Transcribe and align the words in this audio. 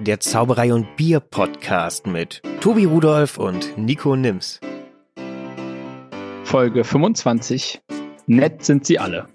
der 0.00 0.20
Zauberei 0.20 0.72
und 0.72 0.96
Bier 0.96 1.20
Podcast 1.20 2.06
mit 2.06 2.42
Tobi 2.60 2.84
Rudolf 2.86 3.36
und 3.38 3.76
Nico 3.76 4.16
Nims. 4.16 4.60
Folge 6.44 6.84
25. 6.84 7.82
Nett 8.26 8.64
sind 8.64 8.86
sie 8.86 8.98
alle. 8.98 9.28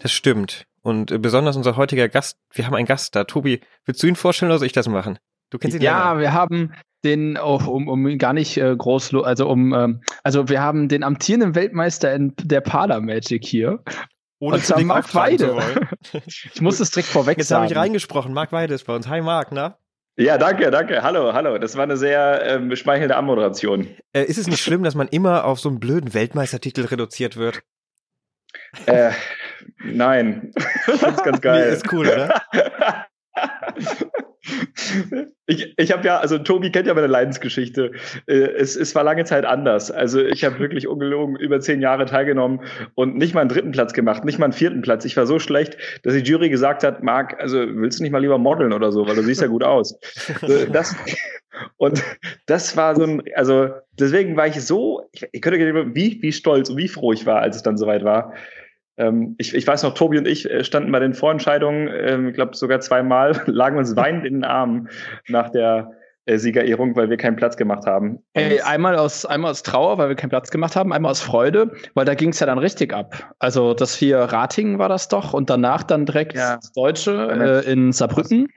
Das 0.00 0.12
stimmt. 0.12 0.64
Und 0.82 1.10
äh, 1.10 1.18
besonders 1.18 1.56
unser 1.56 1.76
heutiger 1.76 2.08
Gast, 2.08 2.38
wir 2.52 2.66
haben 2.66 2.74
einen 2.74 2.86
Gast 2.86 3.14
da. 3.14 3.24
Tobi, 3.24 3.60
willst 3.84 4.02
du 4.02 4.06
ihn 4.06 4.16
vorstellen 4.16 4.50
oder 4.50 4.58
soll 4.58 4.66
ich 4.66 4.72
das 4.72 4.88
machen? 4.88 5.18
Du 5.50 5.58
kennst 5.58 5.76
ihn 5.76 5.82
Ja, 5.82 6.10
länger. 6.10 6.20
wir 6.20 6.32
haben 6.32 6.72
den 7.04 7.36
auch 7.36 7.66
um, 7.66 7.86
um 7.88 8.18
gar 8.18 8.32
nicht 8.32 8.56
äh, 8.56 8.74
groß, 8.76 9.14
also 9.14 9.48
um, 9.48 9.74
ähm, 9.74 10.00
also 10.22 10.48
wir 10.48 10.62
haben 10.62 10.88
den 10.88 11.02
amtierenden 11.02 11.54
Weltmeister 11.54 12.14
in 12.14 12.34
der 12.42 12.60
Parla 12.60 13.00
Magic 13.00 13.44
hier. 13.44 13.82
Ohne 14.40 14.56
und 14.56 14.64
zwar 14.64 14.80
Marc 14.80 15.14
Weide. 15.14 15.54
ich 16.24 16.60
muss 16.62 16.80
es 16.80 16.90
direkt 16.90 17.08
vorweg 17.08 17.38
Jetzt 17.38 17.48
sagen. 17.48 17.64
Jetzt 17.64 17.70
habe 17.72 17.80
ich 17.84 17.88
reingesprochen. 17.88 18.32
Marc 18.32 18.52
Weide 18.52 18.74
ist 18.74 18.84
bei 18.84 18.94
uns. 18.94 19.06
Hi 19.06 19.20
Marc, 19.20 19.52
na? 19.52 19.76
Ja, 20.16 20.38
danke, 20.38 20.70
danke. 20.70 21.02
Hallo, 21.02 21.34
hallo. 21.34 21.58
Das 21.58 21.76
war 21.76 21.82
eine 21.82 21.98
sehr 21.98 22.42
ähm, 22.46 22.70
beschmeichelnde 22.70 23.16
Anmoderation. 23.16 23.94
Äh, 24.12 24.24
ist 24.24 24.38
es 24.38 24.46
nicht 24.46 24.62
schlimm, 24.62 24.82
dass 24.82 24.94
man 24.94 25.08
immer 25.08 25.44
auf 25.44 25.60
so 25.60 25.68
einen 25.68 25.78
blöden 25.78 26.14
Weltmeistertitel 26.14 26.86
reduziert 26.86 27.36
wird? 27.36 27.62
Äh, 28.86 29.12
nein. 29.84 30.52
Das 30.86 31.02
ist 31.02 31.24
ganz 31.24 31.40
geil. 31.40 31.66
Nee, 31.66 31.74
ist 31.74 31.92
cool, 31.92 32.08
oder? 32.08 32.42
ich 35.46 35.74
ich 35.76 35.92
habe 35.92 36.06
ja, 36.06 36.18
also 36.18 36.38
Tobi 36.38 36.70
kennt 36.70 36.86
ja 36.86 36.94
meine 36.94 37.06
Leidensgeschichte. 37.06 37.92
Äh, 38.26 38.34
es, 38.34 38.76
es 38.76 38.94
war 38.94 39.04
lange 39.04 39.24
Zeit 39.24 39.44
anders. 39.44 39.90
Also 39.90 40.20
ich 40.20 40.44
habe 40.44 40.58
wirklich 40.58 40.88
ungelogen 40.88 41.36
über 41.36 41.60
zehn 41.60 41.80
Jahre 41.80 42.06
teilgenommen 42.06 42.60
und 42.94 43.16
nicht 43.16 43.34
mal 43.34 43.42
einen 43.42 43.50
dritten 43.50 43.72
Platz 43.72 43.92
gemacht, 43.92 44.24
nicht 44.24 44.38
mal 44.38 44.46
einen 44.46 44.52
vierten 44.52 44.82
Platz. 44.82 45.04
Ich 45.04 45.16
war 45.16 45.26
so 45.26 45.38
schlecht, 45.38 45.76
dass 46.02 46.14
die 46.14 46.20
Jury 46.20 46.48
gesagt 46.48 46.84
hat, 46.84 47.02
Marc, 47.02 47.38
also 47.40 47.58
willst 47.58 47.98
du 47.98 48.02
nicht 48.02 48.12
mal 48.12 48.20
lieber 48.20 48.38
modeln 48.38 48.72
oder 48.72 48.92
so, 48.92 49.06
weil 49.06 49.16
du 49.16 49.22
siehst 49.22 49.42
ja 49.42 49.48
gut 49.48 49.64
aus. 49.64 49.98
Das, 50.72 50.94
und 51.76 52.02
das 52.46 52.76
war 52.76 52.94
so 52.94 53.02
ein, 53.02 53.22
also 53.34 53.70
deswegen 53.98 54.36
war 54.36 54.46
ich 54.46 54.60
so, 54.62 55.08
ich, 55.12 55.26
ich 55.32 55.42
könnte 55.42 55.58
wie, 55.94 56.18
wie 56.22 56.32
stolz 56.32 56.70
und 56.70 56.76
wie 56.76 56.88
froh 56.88 57.12
ich 57.12 57.26
war, 57.26 57.40
als 57.40 57.56
es 57.56 57.62
dann 57.62 57.76
soweit 57.76 58.04
war. 58.04 58.34
Ähm, 59.00 59.34
ich, 59.38 59.54
ich 59.54 59.66
weiß 59.66 59.82
noch, 59.82 59.94
Tobi 59.94 60.18
und 60.18 60.28
ich 60.28 60.48
äh, 60.48 60.62
standen 60.62 60.92
bei 60.92 61.00
den 61.00 61.14
Vorentscheidungen, 61.14 61.88
ähm, 61.88 62.28
ich 62.28 62.34
glaube 62.34 62.54
sogar 62.54 62.80
zweimal, 62.80 63.42
lagen 63.46 63.78
uns 63.78 63.96
weinend 63.96 64.26
in 64.26 64.34
den 64.34 64.44
Armen 64.44 64.90
nach 65.26 65.48
der 65.48 65.92
äh, 66.26 66.36
Siegerehrung, 66.36 66.94
weil 66.96 67.08
wir 67.08 67.16
keinen 67.16 67.36
Platz 67.36 67.56
gemacht 67.56 67.86
haben. 67.86 68.22
Ey, 68.34 68.60
einmal 68.60 68.96
aus, 68.96 69.24
einmal 69.24 69.52
aus 69.52 69.62
Trauer, 69.62 69.96
weil 69.96 70.10
wir 70.10 70.16
keinen 70.16 70.28
Platz 70.28 70.50
gemacht 70.50 70.76
haben, 70.76 70.92
einmal 70.92 71.12
aus 71.12 71.22
Freude, 71.22 71.72
weil 71.94 72.04
da 72.04 72.14
ging 72.14 72.28
es 72.28 72.40
ja 72.40 72.46
dann 72.46 72.58
richtig 72.58 72.92
ab. 72.92 73.34
Also 73.38 73.72
das 73.72 73.96
hier 73.96 74.18
Ratingen 74.18 74.78
war 74.78 74.90
das 74.90 75.08
doch 75.08 75.32
und 75.32 75.48
danach 75.48 75.82
dann 75.82 76.04
direkt 76.04 76.34
ja. 76.34 76.56
das 76.56 76.72
Deutsche 76.72 77.62
äh, 77.66 77.72
in 77.72 77.92
Saarbrücken. 77.92 78.48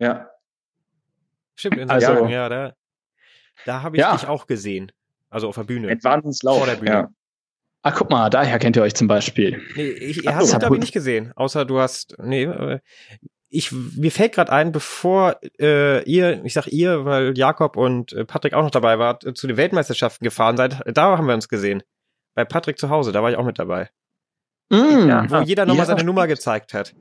Ja. 0.00 0.28
Stimmt, 1.54 1.78
in 1.78 1.86
Saarbrücken, 1.86 2.22
also, 2.22 2.32
ja, 2.32 2.48
da, 2.48 2.72
da 3.64 3.82
habe 3.82 3.96
ich 3.96 4.02
ja. 4.02 4.12
dich 4.12 4.26
auch 4.26 4.48
gesehen. 4.48 4.90
Also 5.30 5.48
auf 5.48 5.54
der 5.54 5.64
Bühne. 5.64 5.96
Wahnsinnslauf. 6.02 6.58
Vor 6.58 6.66
der 6.66 6.76
Bühne. 6.76 6.90
Ja. 6.90 7.08
Ach, 7.88 7.94
guck 7.94 8.10
mal, 8.10 8.28
daher 8.28 8.58
kennt 8.58 8.76
ihr 8.76 8.82
euch 8.82 8.94
zum 8.94 9.08
Beispiel. 9.08 9.62
Nee, 9.74 9.88
ich, 9.88 10.22
ihr 10.22 10.36
habt 10.36 10.46
glaube 10.46 10.76
ich 10.76 10.80
nicht 10.80 10.92
gesehen, 10.92 11.32
außer 11.36 11.64
du 11.64 11.78
hast, 11.78 12.14
nee, 12.22 12.44
äh, 12.44 12.80
ich, 13.48 13.72
mir 13.72 14.10
fällt 14.10 14.34
gerade 14.34 14.52
ein, 14.52 14.72
bevor 14.72 15.40
äh, 15.58 16.02
ihr, 16.02 16.44
ich 16.44 16.52
sag 16.52 16.66
ihr, 16.66 17.06
weil 17.06 17.36
Jakob 17.38 17.78
und 17.78 18.12
äh, 18.12 18.26
Patrick 18.26 18.52
auch 18.52 18.62
noch 18.62 18.70
dabei 18.70 18.98
wart, 18.98 19.24
äh, 19.24 19.32
zu 19.32 19.46
den 19.46 19.56
Weltmeisterschaften 19.56 20.22
gefahren 20.22 20.58
seid, 20.58 20.82
da 20.84 21.16
haben 21.16 21.26
wir 21.26 21.32
uns 21.32 21.48
gesehen. 21.48 21.82
Bei 22.34 22.44
Patrick 22.44 22.78
zu 22.78 22.90
Hause, 22.90 23.10
da 23.10 23.22
war 23.22 23.30
ich 23.30 23.38
auch 23.38 23.44
mit 23.46 23.58
dabei. 23.58 23.88
Mm, 24.68 25.08
ja, 25.08 25.30
wo 25.30 25.40
jeder 25.40 25.64
nochmal 25.64 25.86
ja, 25.86 25.96
seine 25.96 26.04
Nummer 26.04 26.26
gezeigt 26.26 26.74
hat. 26.74 26.94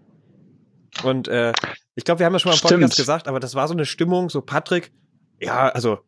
Und 1.03 1.27
äh, 1.27 1.51
ich 1.95 2.05
glaube, 2.05 2.19
wir 2.19 2.25
haben 2.25 2.33
ja 2.33 2.39
schon 2.39 2.51
mal 2.51 2.55
im 2.55 2.61
Podcast 2.61 2.93
Stimmt. 2.93 2.95
gesagt, 2.95 3.27
aber 3.27 3.41
das 3.41 3.55
war 3.55 3.67
so 3.67 3.73
eine 3.73 3.85
Stimmung, 3.85 4.29
so 4.29 4.41
Patrick, 4.41 4.93
ja, 5.41 5.67
also 5.67 5.99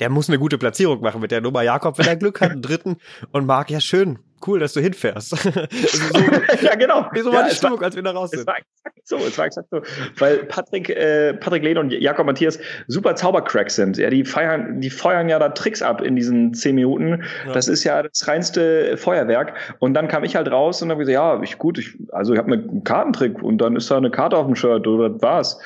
der 0.00 0.10
muss 0.10 0.28
eine 0.28 0.38
gute 0.38 0.58
Platzierung 0.58 1.00
machen 1.00 1.20
mit 1.20 1.30
der 1.30 1.40
Nummer 1.40 1.62
Jakob, 1.62 1.98
wenn 1.98 2.06
er 2.06 2.16
Glück 2.16 2.40
hat, 2.40 2.50
einen 2.50 2.62
dritten. 2.62 2.96
Und 3.32 3.46
Marc, 3.46 3.70
ja 3.70 3.80
schön, 3.80 4.18
cool, 4.46 4.58
dass 4.58 4.72
du 4.72 4.80
hinfährst. 4.80 5.30
so, 5.30 5.44
ja, 6.62 6.74
genau. 6.74 7.06
Wie 7.12 7.20
so 7.20 7.32
war 7.32 7.42
ja, 7.42 7.48
die 7.48 7.54
Stimmung, 7.54 7.78
war, 7.78 7.86
als 7.86 7.96
wir 7.96 8.02
da 8.02 8.12
raus 8.12 8.30
sind. 8.30 8.40
Es 8.40 8.46
war 8.46 8.56
exakt 8.58 9.00
so, 9.04 9.16
es 9.16 9.38
war 9.38 9.46
exakt 9.46 9.68
so. 9.70 9.82
Weil 10.18 10.38
Patrick, 10.44 10.90
äh, 10.90 11.34
Patrick 11.34 11.62
Lehn 11.62 11.78
und 11.78 11.92
Jakob 11.92 12.26
Matthias 12.26 12.58
super 12.86 13.14
Zaubercracks 13.14 13.76
sind. 13.76 13.96
Ja, 13.98 14.10
die 14.10 14.24
feiern, 14.24 14.80
die 14.80 14.90
feuern 14.90 15.28
ja 15.28 15.38
da 15.38 15.50
Tricks 15.50 15.82
ab 15.82 16.00
in 16.00 16.16
diesen 16.16 16.54
zehn 16.54 16.74
Minuten. 16.74 17.24
Ja. 17.46 17.52
Das 17.52 17.68
ist 17.68 17.84
ja 17.84 18.02
das 18.02 18.26
reinste 18.26 18.96
Feuerwerk. 18.96 19.54
Und 19.78 19.94
dann 19.94 20.08
kam 20.08 20.24
ich 20.24 20.36
halt 20.36 20.50
raus 20.50 20.82
und 20.82 20.90
habe 20.90 21.00
gesagt, 21.00 21.14
ja, 21.14 21.42
ich 21.42 21.58
gut, 21.58 21.78
ich, 21.78 21.96
also 22.12 22.32
ich 22.32 22.38
habe 22.38 22.52
einen 22.52 22.84
Kartentrick 22.84 23.42
und 23.42 23.58
dann 23.58 23.76
ist 23.76 23.90
da 23.90 23.96
eine 23.96 24.10
Karte 24.10 24.36
auf 24.36 24.46
dem 24.46 24.54
Shirt 24.54 24.86
oder 24.86 25.10
das 25.10 25.22
war's. 25.22 25.60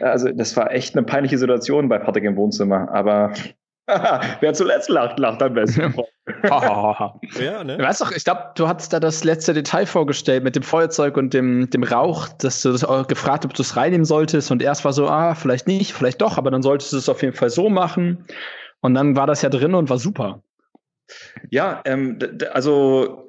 Also 0.00 0.30
das 0.30 0.56
war 0.56 0.70
echt 0.72 0.96
eine 0.96 1.04
peinliche 1.04 1.38
Situation 1.38 1.88
bei 1.88 1.98
Patrick 1.98 2.24
im 2.24 2.36
Wohnzimmer. 2.36 2.88
Aber 2.92 3.32
wer 4.40 4.52
zuletzt 4.52 4.88
lacht, 4.88 5.18
lacht 5.18 5.42
am 5.42 5.54
besten. 5.54 5.94
ja, 6.42 7.62
ne? 7.62 7.78
Weißt 7.78 8.00
doch, 8.00 8.10
ich 8.10 8.24
glaube, 8.24 8.50
du 8.56 8.66
hattest 8.66 8.92
da 8.92 8.98
das 8.98 9.22
letzte 9.22 9.54
Detail 9.54 9.86
vorgestellt 9.86 10.42
mit 10.42 10.56
dem 10.56 10.64
Feuerzeug 10.64 11.16
und 11.16 11.32
dem, 11.32 11.70
dem 11.70 11.84
Rauch, 11.84 12.28
dass 12.28 12.62
du 12.62 12.72
das 12.72 12.82
auch 12.82 13.06
gefragt, 13.06 13.44
ob 13.44 13.54
du 13.54 13.62
es 13.62 13.76
reinnehmen 13.76 14.04
solltest. 14.04 14.50
Und 14.50 14.60
erst 14.60 14.84
war 14.84 14.92
so, 14.92 15.08
ah, 15.08 15.36
vielleicht 15.36 15.68
nicht, 15.68 15.92
vielleicht 15.92 16.20
doch, 16.20 16.36
aber 16.36 16.50
dann 16.50 16.62
solltest 16.62 16.92
du 16.92 16.96
es 16.96 17.08
auf 17.08 17.22
jeden 17.22 17.34
Fall 17.34 17.50
so 17.50 17.68
machen. 17.68 18.24
Und 18.80 18.94
dann 18.94 19.14
war 19.14 19.28
das 19.28 19.42
ja 19.42 19.48
drin 19.48 19.74
und 19.74 19.88
war 19.88 19.98
super. 19.98 20.42
Ja, 21.50 21.80
ähm, 21.84 22.18
also 22.52 23.26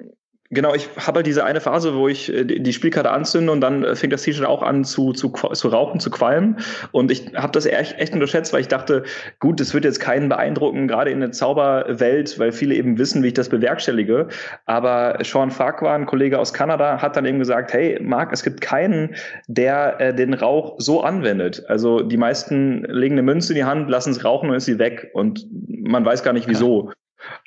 Genau, 0.50 0.74
ich 0.74 0.88
habe 0.96 1.16
halt 1.16 1.26
diese 1.26 1.44
eine 1.44 1.60
Phase, 1.60 1.94
wo 1.94 2.08
ich 2.08 2.32
äh, 2.32 2.42
die 2.42 2.72
Spielkarte 2.72 3.10
anzünde 3.10 3.52
und 3.52 3.60
dann 3.60 3.84
äh, 3.84 3.94
fängt 3.94 4.14
das 4.14 4.22
T-Shirt 4.22 4.46
auch 4.46 4.62
an 4.62 4.82
zu, 4.82 5.12
zu, 5.12 5.28
zu 5.28 5.68
rauchen, 5.68 6.00
zu 6.00 6.10
qualmen. 6.10 6.56
Und 6.90 7.10
ich 7.10 7.34
habe 7.34 7.52
das 7.52 7.66
echt, 7.66 7.98
echt 7.98 8.14
unterschätzt, 8.14 8.54
weil 8.54 8.62
ich 8.62 8.68
dachte, 8.68 9.02
gut, 9.40 9.60
das 9.60 9.74
wird 9.74 9.84
jetzt 9.84 10.00
keinen 10.00 10.30
beeindrucken, 10.30 10.88
gerade 10.88 11.10
in 11.10 11.20
der 11.20 11.32
Zauberwelt, 11.32 12.38
weil 12.38 12.52
viele 12.52 12.74
eben 12.76 12.96
wissen, 12.96 13.22
wie 13.22 13.28
ich 13.28 13.34
das 13.34 13.50
bewerkstellige. 13.50 14.28
Aber 14.64 15.18
Sean 15.22 15.50
Farquhar, 15.50 15.94
ein 15.94 16.06
Kollege 16.06 16.38
aus 16.38 16.54
Kanada, 16.54 17.02
hat 17.02 17.16
dann 17.16 17.26
eben 17.26 17.38
gesagt, 17.38 17.74
hey, 17.74 17.98
Marc, 18.00 18.32
es 18.32 18.42
gibt 18.42 18.62
keinen, 18.62 19.16
der 19.48 20.00
äh, 20.00 20.14
den 20.14 20.32
Rauch 20.32 20.76
so 20.78 21.02
anwendet. 21.02 21.62
Also 21.68 22.00
die 22.00 22.16
meisten 22.16 22.84
legen 22.84 23.16
eine 23.16 23.22
Münze 23.22 23.52
in 23.52 23.58
die 23.58 23.64
Hand, 23.64 23.90
lassen 23.90 24.12
es 24.12 24.24
rauchen 24.24 24.48
und 24.48 24.56
ist 24.56 24.64
sie 24.64 24.78
weg. 24.78 25.10
Und 25.12 25.46
man 25.68 26.06
weiß 26.06 26.22
gar 26.22 26.32
nicht 26.32 26.48
wieso. 26.48 26.90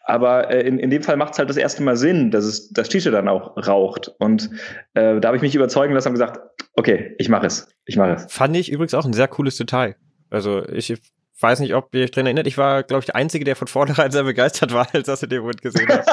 Aber 0.04 0.50
äh, 0.50 0.68
in, 0.68 0.80
in 0.80 0.90
dem 0.90 1.04
Fall 1.04 1.18
macht 1.18 1.34
es 1.34 1.40
halt 1.40 1.50
das 1.50 1.58
erste 1.58 1.84
Mal 1.84 1.96
Sinn, 1.96 2.32
dass 2.32 2.46
es 2.46 2.70
das 2.72 2.90
T-Shirt 2.90 3.14
dann 3.14 3.28
auch 3.28 3.56
raucht. 3.58 4.12
Und 4.20 4.50
äh, 4.94 5.20
da 5.20 5.28
habe 5.28 5.38
ich 5.38 5.42
mich 5.42 5.56
überzeugen 5.56 5.94
lassen 5.94 6.10
und 6.10 6.14
gesagt, 6.14 6.40
okay, 6.76 7.16
ich 7.18 7.30
mache 7.30 7.48
es. 7.48 7.68
Ich 7.86 7.98
mache 7.98 8.14
es. 8.14 8.32
Fand 8.32 8.56
ich 8.56 8.72
übrigens 8.72 8.94
auch 8.94 9.06
ein 9.06 9.14
sehr 9.14 9.28
cooles 9.28 9.58
Detail. 9.58 9.96
Also 10.30 10.68
ich 10.68 10.94
weiß 11.40 11.60
nicht, 11.60 11.74
ob 11.76 11.94
ihr 11.96 12.04
euch 12.04 12.12
dran 12.12 12.26
erinnert. 12.26 12.48
Ich 12.48 12.58
war, 12.58 12.84
glaube 12.84 13.00
ich, 13.00 13.06
der 13.06 13.16
Einzige, 13.16 13.46
der 13.46 13.56
von 13.56 13.68
vornherein 13.68 14.12
sehr 14.12 14.24
begeistert 14.24 14.74
war, 14.74 14.88
als 14.94 15.08
das 15.08 15.24
in 15.24 15.30
dem 15.30 15.42
Moment 15.42 15.62
gesehen 15.62 15.90
hat. 15.90 16.06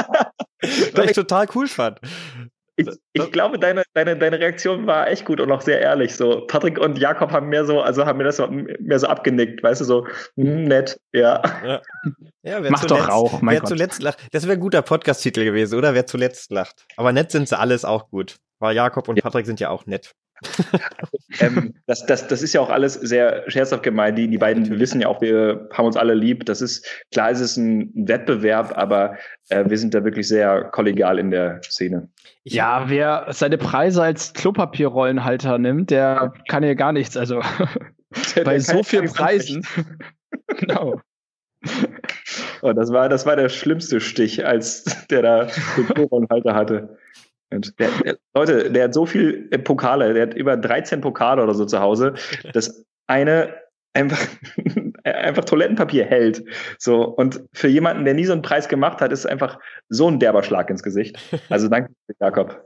Weil 0.94 1.06
ich 1.06 1.12
total 1.12 1.46
cool 1.54 1.68
fand. 1.68 2.00
Ich, 2.78 2.89
ich 3.12 3.33
glaube, 3.33 3.59
deine, 3.59 3.83
deine, 3.93 4.16
deine 4.16 4.39
Reaktion 4.39 4.87
war 4.87 5.09
echt 5.09 5.25
gut 5.25 5.41
und 5.41 5.50
auch 5.50 5.61
sehr 5.61 5.81
ehrlich. 5.81 6.15
So, 6.15 6.47
Patrick 6.47 6.78
und 6.78 6.97
Jakob 6.97 7.33
haben 7.33 7.49
mehr 7.49 7.65
so, 7.65 7.81
also 7.81 8.06
haben 8.06 8.19
mir 8.19 8.25
das 8.25 8.37
so, 8.37 8.47
mehr 8.47 8.99
so 9.00 9.09
abgenickt, 9.09 9.65
weißt 9.65 9.81
du, 9.81 9.84
so, 9.84 10.06
hm, 10.37 10.65
nett, 10.65 11.00
ja. 11.12 11.43
ja. 11.65 11.83
ja 12.44 12.62
wer 12.62 12.71
Mach 12.71 12.81
zuletzt, 12.81 13.09
doch 13.09 13.09
auch, 13.09 13.43
mein 13.43 13.55
wer 13.55 13.61
Gott. 13.62 13.69
zuletzt 13.69 14.00
lacht. 14.00 14.19
Das 14.31 14.44
wäre 14.44 14.55
ein 14.55 14.61
guter 14.61 14.83
Podcast-Titel 14.83 15.44
gewesen, 15.44 15.77
oder? 15.77 15.93
Wer 15.94 16.06
zuletzt 16.06 16.53
lacht. 16.53 16.87
Aber 16.97 17.12
nett 17.12 17.33
sind 17.33 17.49
sie 17.49 17.59
alles 17.59 17.84
auch 17.84 18.11
gut. 18.11 18.37
Weil 18.61 18.77
Jakob 18.77 19.09
und 19.09 19.16
ja. 19.16 19.22
Patrick 19.22 19.47
sind 19.47 19.59
ja 19.59 19.71
auch 19.71 19.87
nett. 19.87 20.12
Ähm, 21.41 21.75
das, 21.87 22.06
das, 22.06 22.28
das 22.28 22.43
ist 22.43 22.53
ja 22.53 22.60
auch 22.60 22.71
alles 22.71 22.94
sehr 22.94 23.49
scherzhaft 23.50 23.82
gemeint. 23.82 24.19
Die, 24.19 24.28
die 24.28 24.38
beiden 24.38 24.62
Natürlich. 24.62 24.81
wissen 24.81 25.00
ja 25.00 25.09
auch, 25.09 25.21
wir 25.21 25.69
haben 25.72 25.87
uns 25.87 25.97
alle 25.97 26.15
lieb. 26.15 26.44
Das 26.47 26.60
ist, 26.60 26.87
klar 27.12 27.31
ist 27.31 27.41
es 27.41 27.56
ein 27.56 27.93
Wettbewerb, 27.94 28.77
aber 28.77 29.16
äh, 29.48 29.65
wir 29.68 29.78
sind 29.78 29.95
da 29.95 30.04
wirklich 30.04 30.28
sehr 30.28 30.65
kollegial 30.65 31.18
in 31.18 31.30
der 31.30 31.60
Szene. 31.62 32.09
Ja, 32.45 32.84
wer 32.89 33.27
seine 33.30 33.59
Preise 33.59 34.03
als 34.03 34.33
Klopapierrollenhalter 34.33 35.59
nimmt, 35.59 35.91
der 35.91 36.33
kann 36.48 36.62
ja 36.62 36.74
gar 36.74 36.92
nichts. 36.92 37.16
Also 37.16 37.41
der, 38.36 38.45
bei 38.45 38.53
der 38.53 38.60
so 38.60 38.83
vielen 38.83 39.12
Preisen. 39.12 39.66
genau. 40.59 41.01
Oh, 42.62 42.72
das 42.72 42.92
war, 42.92 43.09
das 43.09 43.27
war 43.27 43.36
der 43.36 43.48
schlimmste 43.48 44.01
Stich, 44.01 44.47
als 44.47 44.84
der 45.09 45.22
da 45.22 45.45
den 45.45 45.65
Klopapierrollenhalter 45.74 46.54
hatte. 46.54 46.97
Der, 47.50 47.60
der, 48.04 48.16
Leute, 48.34 48.71
der 48.71 48.84
hat 48.84 48.95
so 48.95 49.06
viel 49.06 49.48
äh, 49.50 49.59
Pokale, 49.59 50.12
der 50.12 50.28
hat 50.28 50.34
über 50.34 50.56
13 50.56 51.00
Pokale 51.00 51.42
oder 51.42 51.54
so 51.54 51.65
zu 51.65 51.80
Hause, 51.80 52.15
dass 52.53 52.84
eine 53.06 53.54
einfach, 53.95 54.18
einfach 55.04 55.45
Toilettenpapier 55.45 56.04
hält. 56.04 56.45
So, 56.78 57.04
und 57.04 57.42
für 57.53 57.68
jemanden, 57.68 58.04
der 58.04 58.15
nie 58.15 58.24
so 58.24 58.33
einen 58.33 58.42
Preis 58.42 58.68
gemacht 58.68 59.00
hat, 59.00 59.12
ist 59.12 59.21
es 59.21 59.27
einfach 59.27 59.59
so 59.89 60.09
ein 60.09 60.21
derber 60.21 60.42
Schlag 60.42 60.71
ins 60.71 60.83
Gesicht. 60.83 61.18
Also 61.48 61.68
danke, 61.71 61.92
Jakob. 62.21 62.65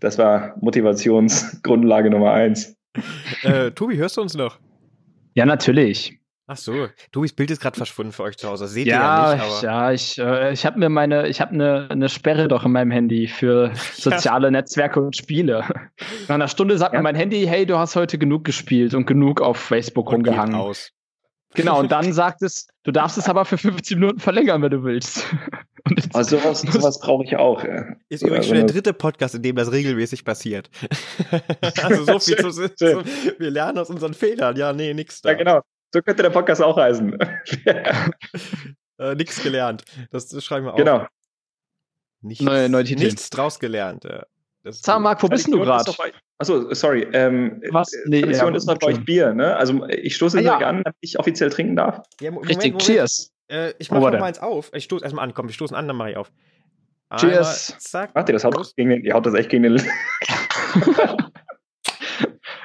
Das 0.00 0.18
war 0.18 0.56
Motivationsgrundlage 0.60 2.10
Nummer 2.10 2.32
eins. 2.32 2.76
Äh, 3.42 3.70
Tobi, 3.70 3.96
hörst 3.96 4.16
du 4.16 4.22
uns 4.22 4.34
noch? 4.34 4.58
Ja, 5.34 5.46
natürlich. 5.46 6.18
Ach 6.48 6.56
so, 6.56 6.86
Tobis 7.10 7.32
Bild 7.32 7.50
ist 7.50 7.60
gerade 7.60 7.76
verschwunden 7.76 8.12
für 8.12 8.22
euch 8.22 8.36
zu 8.36 8.48
Hause. 8.48 8.64
Das 8.64 8.72
seht 8.72 8.86
ja, 8.86 8.94
ihr 8.94 9.00
ja 9.00 9.34
nicht. 9.34 9.44
Aber 9.44 9.62
ja, 9.64 9.92
ich, 9.92 10.18
äh, 10.18 10.52
ich 10.52 10.64
habe 10.64 10.78
mir 10.78 10.88
meine, 10.88 11.26
ich 11.26 11.40
habe 11.40 11.52
eine, 11.52 11.88
eine 11.90 12.08
Sperre 12.08 12.46
doch 12.46 12.64
in 12.64 12.70
meinem 12.70 12.92
Handy 12.92 13.26
für 13.26 13.72
soziale 13.94 14.46
ja. 14.46 14.50
Netzwerke 14.52 15.00
und 15.00 15.16
Spiele. 15.16 15.64
Nach 16.28 16.36
einer 16.36 16.46
Stunde 16.46 16.78
sagt 16.78 16.94
ja. 16.94 17.00
mir 17.00 17.02
mein 17.02 17.16
Handy, 17.16 17.46
hey, 17.46 17.66
du 17.66 17.78
hast 17.78 17.96
heute 17.96 18.16
genug 18.16 18.44
gespielt 18.44 18.94
und 18.94 19.06
genug 19.06 19.40
auf 19.40 19.56
Facebook 19.56 20.08
und 20.10 20.26
rumgehangen. 20.26 20.54
Aus. 20.54 20.92
Genau, 21.54 21.80
und 21.80 21.90
dann 21.90 22.12
sagt 22.12 22.42
es, 22.42 22.68
du 22.84 22.92
darfst 22.92 23.18
es 23.18 23.28
aber 23.28 23.44
für 23.44 23.58
15 23.58 23.98
Minuten 23.98 24.20
verlängern, 24.20 24.62
wenn 24.62 24.70
du 24.70 24.84
willst. 24.84 25.24
Also 26.14 26.38
sowas, 26.38 26.62
sowas 26.62 26.98
brauche 26.98 27.22
ich 27.22 27.36
auch. 27.36 27.62
Ja. 27.62 27.84
Ist 28.08 28.24
übrigens 28.24 28.48
schon 28.48 28.56
der 28.56 28.66
dritte 28.66 28.92
Podcast, 28.92 29.36
in 29.36 29.42
dem 29.42 29.54
das 29.54 29.70
regelmäßig 29.70 30.24
passiert. 30.24 30.68
also 31.80 32.02
so 32.02 32.18
viel 32.18 32.36
zu, 32.38 32.74
zu, 32.74 33.04
wir 33.38 33.50
lernen 33.52 33.78
aus 33.78 33.88
unseren 33.88 34.12
Fehlern. 34.12 34.56
Ja, 34.56 34.72
nee, 34.72 34.92
nix 34.94 35.22
da. 35.22 35.30
Ja, 35.30 35.36
genau. 35.36 35.60
So 35.96 36.02
könnte 36.02 36.22
der 36.22 36.30
Podcast 36.30 36.60
auch 36.60 36.76
heißen. 36.76 37.18
äh, 38.98 39.14
nix 39.14 39.42
gelernt. 39.42 39.82
Das, 40.10 40.28
das, 40.28 40.44
schreiben 40.44 40.66
wir 40.66 40.74
auch. 40.74 40.76
Genau. 40.76 41.06
Nichts, 42.20 42.44
neue, 42.44 42.68
neue 42.68 42.82
nichts 42.82 43.30
draus 43.30 43.58
gelernt. 43.58 44.04
Ja. 44.04 44.26
Sag 44.64 45.00
Marc, 45.00 45.22
wo 45.22 45.28
bist 45.28 45.46
du 45.46 45.58
gerade? 45.58 45.90
Achso, 46.36 46.74
sorry. 46.74 47.08
Ähm, 47.14 47.62
Was? 47.70 47.92
Nee, 48.04 48.20
Tradition 48.20 48.52
ja, 48.52 48.56
ist 48.58 48.66
noch 48.66 48.76
bei 48.76 48.88
euch 48.88 49.02
Bier, 49.06 49.32
ne? 49.32 49.56
Also 49.56 49.86
ich 49.86 50.16
stoße 50.16 50.36
ah, 50.40 50.42
ja. 50.42 50.58
an, 50.58 50.82
damit 50.84 50.98
ich 51.00 51.18
offiziell 51.18 51.48
trinken 51.48 51.76
darf. 51.76 52.02
Ja, 52.20 52.30
Moment, 52.30 52.50
Richtig, 52.50 52.72
Moment. 52.72 52.82
cheers. 52.82 53.32
Äh, 53.48 53.72
ich 53.78 53.90
mach 53.90 54.00
noch 54.00 54.10
mal 54.10 54.24
eins 54.24 54.38
auf. 54.38 54.70
Ich 54.74 54.84
stoße 54.84 55.02
erstmal 55.02 55.24
an. 55.24 55.32
Komm, 55.32 55.46
wir 55.46 55.54
stoßen 55.54 55.74
an, 55.74 55.88
dann 55.88 55.96
mach 55.96 56.08
ich 56.08 56.18
auf. 56.18 56.30
Einmal, 57.08 57.36
cheers. 57.36 57.74
Zack. 57.78 58.10
Warte, 58.14 58.34
das 58.34 58.44
haut 58.44 58.76
gegen 58.76 58.90
den, 58.90 59.02
ihr 59.02 59.14
haut 59.14 59.24
das 59.24 59.32
echt 59.32 59.48
gegen 59.48 59.62
den. 59.62 59.76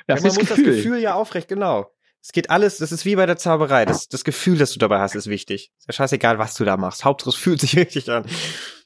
ja, 0.09 0.15
man 0.15 0.21
muss 0.21 0.35
Gefühl. 0.35 0.47
das 0.47 0.57
Gefühl 0.57 0.97
ja 0.97 1.13
aufrecht, 1.13 1.47
genau. 1.47 1.93
Es 2.23 2.31
geht 2.31 2.51
alles, 2.51 2.77
das 2.77 2.91
ist 2.91 3.05
wie 3.05 3.15
bei 3.15 3.25
der 3.25 3.37
Zauberei. 3.37 3.85
Das, 3.85 4.07
das 4.07 4.23
Gefühl, 4.23 4.57
das 4.57 4.73
du 4.73 4.79
dabei 4.79 4.99
hast, 4.99 5.15
ist 5.15 5.27
wichtig. 5.27 5.71
Ist 5.79 5.87
ja 5.87 5.93
scheißegal, 5.93 6.37
was 6.37 6.53
du 6.53 6.63
da 6.63 6.77
machst. 6.77 7.03
Hauptsache, 7.03 7.31
es 7.31 7.35
fühlt 7.35 7.59
sich 7.59 7.75
richtig 7.77 8.11
an. 8.11 8.25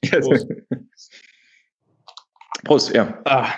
Prost, 0.10 0.48
Prost 2.64 2.96
ja. 2.96 3.20
Ah. 3.26 3.50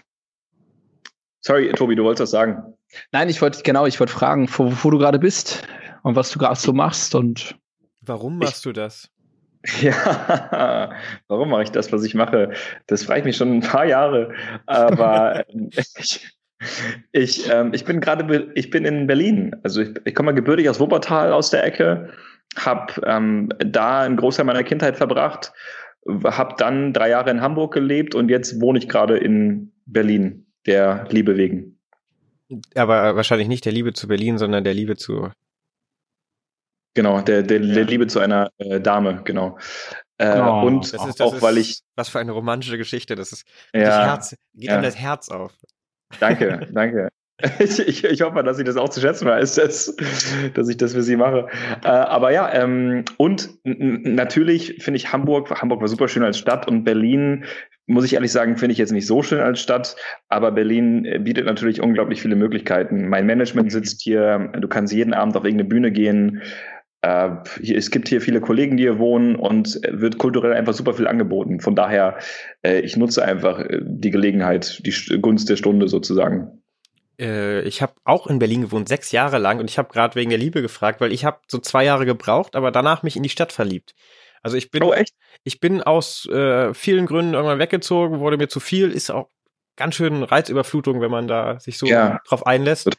Sorry, 1.42 1.72
Tobi, 1.74 1.96
du 1.96 2.04
wolltest 2.04 2.24
was 2.24 2.32
sagen. 2.32 2.74
Nein, 3.12 3.30
ich 3.30 3.42
wollte, 3.42 3.62
genau, 3.62 3.86
ich 3.86 4.00
wollte 4.00 4.14
fragen, 4.14 4.50
wo, 4.52 4.74
wo 4.84 4.90
du 4.90 4.98
gerade 4.98 5.20
bist 5.20 5.68
und 6.04 6.16
was 6.16 6.32
du 6.32 6.40
gerade 6.40 6.60
so 6.60 6.74
machst 6.74 7.14
und. 7.14 7.56
Warum 8.02 8.40
machst 8.40 8.58
ich, 8.58 8.62
du 8.64 8.74
das? 8.74 9.10
Ja, 9.82 10.92
warum 11.28 11.50
mache 11.50 11.64
ich 11.64 11.72
das, 11.72 11.92
was 11.92 12.04
ich 12.04 12.14
mache? 12.14 12.54
Das 12.86 13.04
frage 13.04 13.20
ich 13.20 13.26
mich 13.26 13.38
schon 13.38 13.58
ein 13.58 13.62
paar 13.62 13.86
Jahre. 13.86 14.34
Aber 14.66 15.46
ich, 15.98 16.37
ich, 17.12 17.50
ähm, 17.50 17.72
ich 17.74 17.86
bin 17.86 18.00
gerade, 18.00 18.52
ich 18.56 18.70
bin 18.70 18.86
in 18.86 19.08
Berlin. 19.08 19.56
Also 19.64 19.82
ich, 19.82 19.90
ich 20.06 20.16
komme 20.16 20.34
gebürtig 20.34 20.70
aus 20.70 20.80
Wuppertal 20.80 21.34
aus 21.34 21.50
der 21.50 21.64
Ecke, 21.64 22.10
habe 22.56 22.94
ähm, 23.06 23.50
da 23.60 24.02
einen 24.02 24.18
Großteil 24.18 24.46
meiner 24.46 24.64
Kindheit 24.64 24.98
verbracht, 24.98 25.54
habe 26.24 26.56
dann 26.58 26.94
drei 26.94 27.10
Jahre 27.10 27.30
in 27.30 27.42
Hamburg 27.42 27.74
gelebt 27.74 28.16
und 28.16 28.30
jetzt 28.30 28.62
wohne 28.62 28.80
ich 28.80 28.90
gerade 28.90 29.18
in 29.18 29.74
Berlin, 29.86 30.48
der 30.66 31.06
Liebe 31.10 31.38
wegen. 31.38 31.80
Aber 32.76 33.16
wahrscheinlich 33.16 33.48
nicht 33.48 33.66
der 33.66 33.74
Liebe 33.74 33.94
zu 33.94 34.08
Berlin, 34.08 34.38
sondern 34.38 34.64
der 34.64 34.74
Liebe 34.74 34.96
zu. 34.96 35.30
Genau, 36.94 37.22
der, 37.22 37.44
der, 37.44 37.62
ja. 37.62 37.74
der 37.76 37.84
Liebe 37.84 38.08
zu 38.08 38.20
einer 38.20 38.50
äh, 38.58 38.80
Dame, 38.80 39.22
genau. 39.24 39.58
Äh, 40.18 40.40
oh, 40.40 40.62
und 40.66 40.94
das 40.94 41.06
ist, 41.06 41.20
das 41.20 41.22
auch, 41.22 41.36
ist, 41.36 41.42
weil 41.42 41.58
ich. 41.58 41.82
Was 41.96 42.10
für 42.10 42.20
eine 42.20 42.32
romantische 42.32 42.78
Geschichte. 42.78 43.16
Das 43.16 43.32
ist. 43.32 43.46
Ja, 43.74 44.06
Herz, 44.06 44.32
geht 44.32 44.40
ja. 44.70 44.74
einem 44.74 44.84
das 44.84 44.98
Herz 44.98 45.30
auf. 45.30 45.54
Danke, 46.20 46.68
danke. 46.74 47.10
Ich, 47.60 47.80
ich, 47.80 48.04
ich 48.04 48.22
hoffe, 48.22 48.42
dass 48.44 48.58
ich 48.58 48.66
das 48.66 48.78
auch 48.78 48.90
zu 48.90 49.00
schätzen 49.00 49.28
weiß, 49.28 49.56
dass, 49.56 49.96
dass 50.56 50.70
ich 50.70 50.78
das 50.78 50.94
für 50.94 51.04
Sie 51.04 51.16
mache. 51.16 51.48
Äh, 51.84 51.88
aber 51.88 52.32
ja, 52.32 52.52
ähm, 52.52 53.06
und 53.18 53.60
natürlich 53.64 54.78
finde 54.80 54.98
ich 54.98 55.14
Hamburg, 55.14 55.52
Hamburg 55.62 55.82
war 55.82 55.88
super 55.88 56.08
schön 56.08 56.24
als 56.24 56.40
Stadt 56.40 56.68
und 56.68 56.84
Berlin, 56.84 57.46
muss 57.86 58.06
ich 58.06 58.16
ehrlich 58.16 58.32
sagen, 58.32 58.58
finde 58.58 58.74
ich 58.74 58.80
jetzt 58.80 58.92
nicht 58.92 59.06
so 59.06 59.22
schön 59.22 59.40
als 59.40 59.62
Stadt, 59.62 59.96
aber 60.30 60.52
Berlin 60.52 61.06
äh, 61.06 61.20
bietet 61.20 61.46
natürlich 61.46 61.82
unglaublich 61.82 62.22
viele 62.22 62.36
Möglichkeiten. 62.36 63.08
Mein 63.08 63.26
Management 63.26 63.72
sitzt 63.72 64.02
hier, 64.02 64.52
du 64.60 64.68
kannst 64.68 64.92
jeden 64.92 65.14
Abend 65.14 65.38
auf 65.38 65.44
irgendeine 65.44 65.70
Bühne 65.70 65.92
gehen. 65.92 66.42
Äh, 67.02 67.30
hier, 67.62 67.78
es 67.78 67.92
gibt 67.92 68.08
hier 68.08 68.22
viele 68.22 68.42
Kollegen, 68.42 68.78
die 68.78 68.84
hier 68.84 69.00
wohnen 69.00 69.36
und 69.36 69.80
wird 69.88 70.18
kulturell 70.18 70.54
einfach 70.54 70.74
super 70.74 70.94
viel 70.94 71.08
angeboten. 71.08 71.60
Von 71.60 71.76
daher, 71.76 72.18
äh, 72.64 72.80
ich 72.80 72.98
nutze 72.98 73.24
einfach 73.24 73.60
äh, 73.60 73.80
die 73.82 74.10
Gelegenheit, 74.10 74.82
die 74.86 75.20
Gunst 75.20 75.50
der 75.50 75.58
Stunde 75.58 75.88
sozusagen. 75.88 76.64
Äh, 77.20 77.62
ich 77.62 77.82
habe 77.82 77.94
auch 78.04 78.28
in 78.28 78.40
Berlin 78.40 78.62
gewohnt, 78.62 78.90
sechs 78.90 79.12
Jahre 79.12 79.38
lang 79.38 79.60
und 79.60 79.70
ich 79.70 79.78
habe 79.78 79.92
gerade 79.92 80.16
wegen 80.16 80.30
der 80.30 80.40
Liebe 80.40 80.62
gefragt, 80.62 81.02
weil 81.02 81.14
ich 81.14 81.26
habe 81.26 81.40
so 81.48 81.60
zwei 81.60 81.84
Jahre 81.84 82.06
gebraucht, 82.06 82.56
aber 82.56 82.72
danach 82.72 83.04
mich 83.04 83.16
in 83.16 83.24
die 83.24 83.30
Stadt 83.30 83.52
verliebt. 83.52 83.94
Also 84.42 84.58
ich 84.58 84.72
bin, 84.72 84.84
oh, 84.84 84.94
echt? 84.94 85.14
ich 85.44 85.60
bin 85.60 85.82
aus 85.82 86.28
äh, 86.28 86.74
vielen 86.74 87.06
Gründen 87.06 87.34
irgendwann 87.34 87.60
weggezogen, 87.60 88.20
wurde 88.20 88.38
mir 88.38 88.48
zu 88.48 88.60
viel, 88.60 88.92
ist 88.92 89.12
auch 89.12 89.30
ganz 89.76 89.96
schön 89.96 90.24
Reizüberflutung, 90.24 91.02
wenn 91.02 91.12
man 91.12 91.28
da 91.28 91.60
sich 91.60 91.78
so 91.78 91.86
ja. 91.86 92.22
drauf 92.28 92.46
einlässt. 92.46 92.90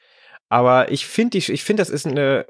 Aber 0.48 0.90
ich 0.90 1.06
finde, 1.06 1.38
ich 1.38 1.64
finde, 1.64 1.80
das 1.80 1.90
ist 1.90 2.06
eine 2.06 2.46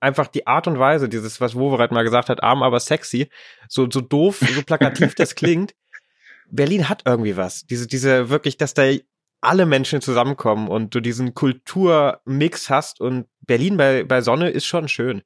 einfach 0.00 0.28
die 0.28 0.46
Art 0.46 0.66
und 0.66 0.78
Weise, 0.78 1.08
dieses, 1.08 1.40
was 1.40 1.54
Wovereit 1.54 1.92
mal 1.92 2.04
gesagt 2.04 2.28
hat, 2.28 2.42
arm, 2.42 2.62
aber 2.62 2.80
sexy, 2.80 3.28
so, 3.68 3.88
so 3.90 4.00
doof, 4.00 4.40
so 4.54 4.62
plakativ 4.62 5.14
das 5.14 5.34
klingt. 5.34 5.74
Berlin 6.50 6.88
hat 6.88 7.02
irgendwie 7.04 7.36
was. 7.36 7.66
Diese, 7.66 7.86
diese 7.86 8.30
wirklich, 8.30 8.56
dass 8.56 8.74
da 8.74 8.90
alle 9.40 9.66
Menschen 9.66 10.00
zusammenkommen 10.00 10.68
und 10.68 10.94
du 10.94 11.00
diesen 11.00 11.34
Kulturmix 11.34 12.70
hast 12.70 13.00
und 13.00 13.26
Berlin 13.40 13.76
bei, 13.76 14.04
bei 14.04 14.20
Sonne 14.20 14.50
ist 14.50 14.66
schon 14.66 14.88
schön. 14.88 15.22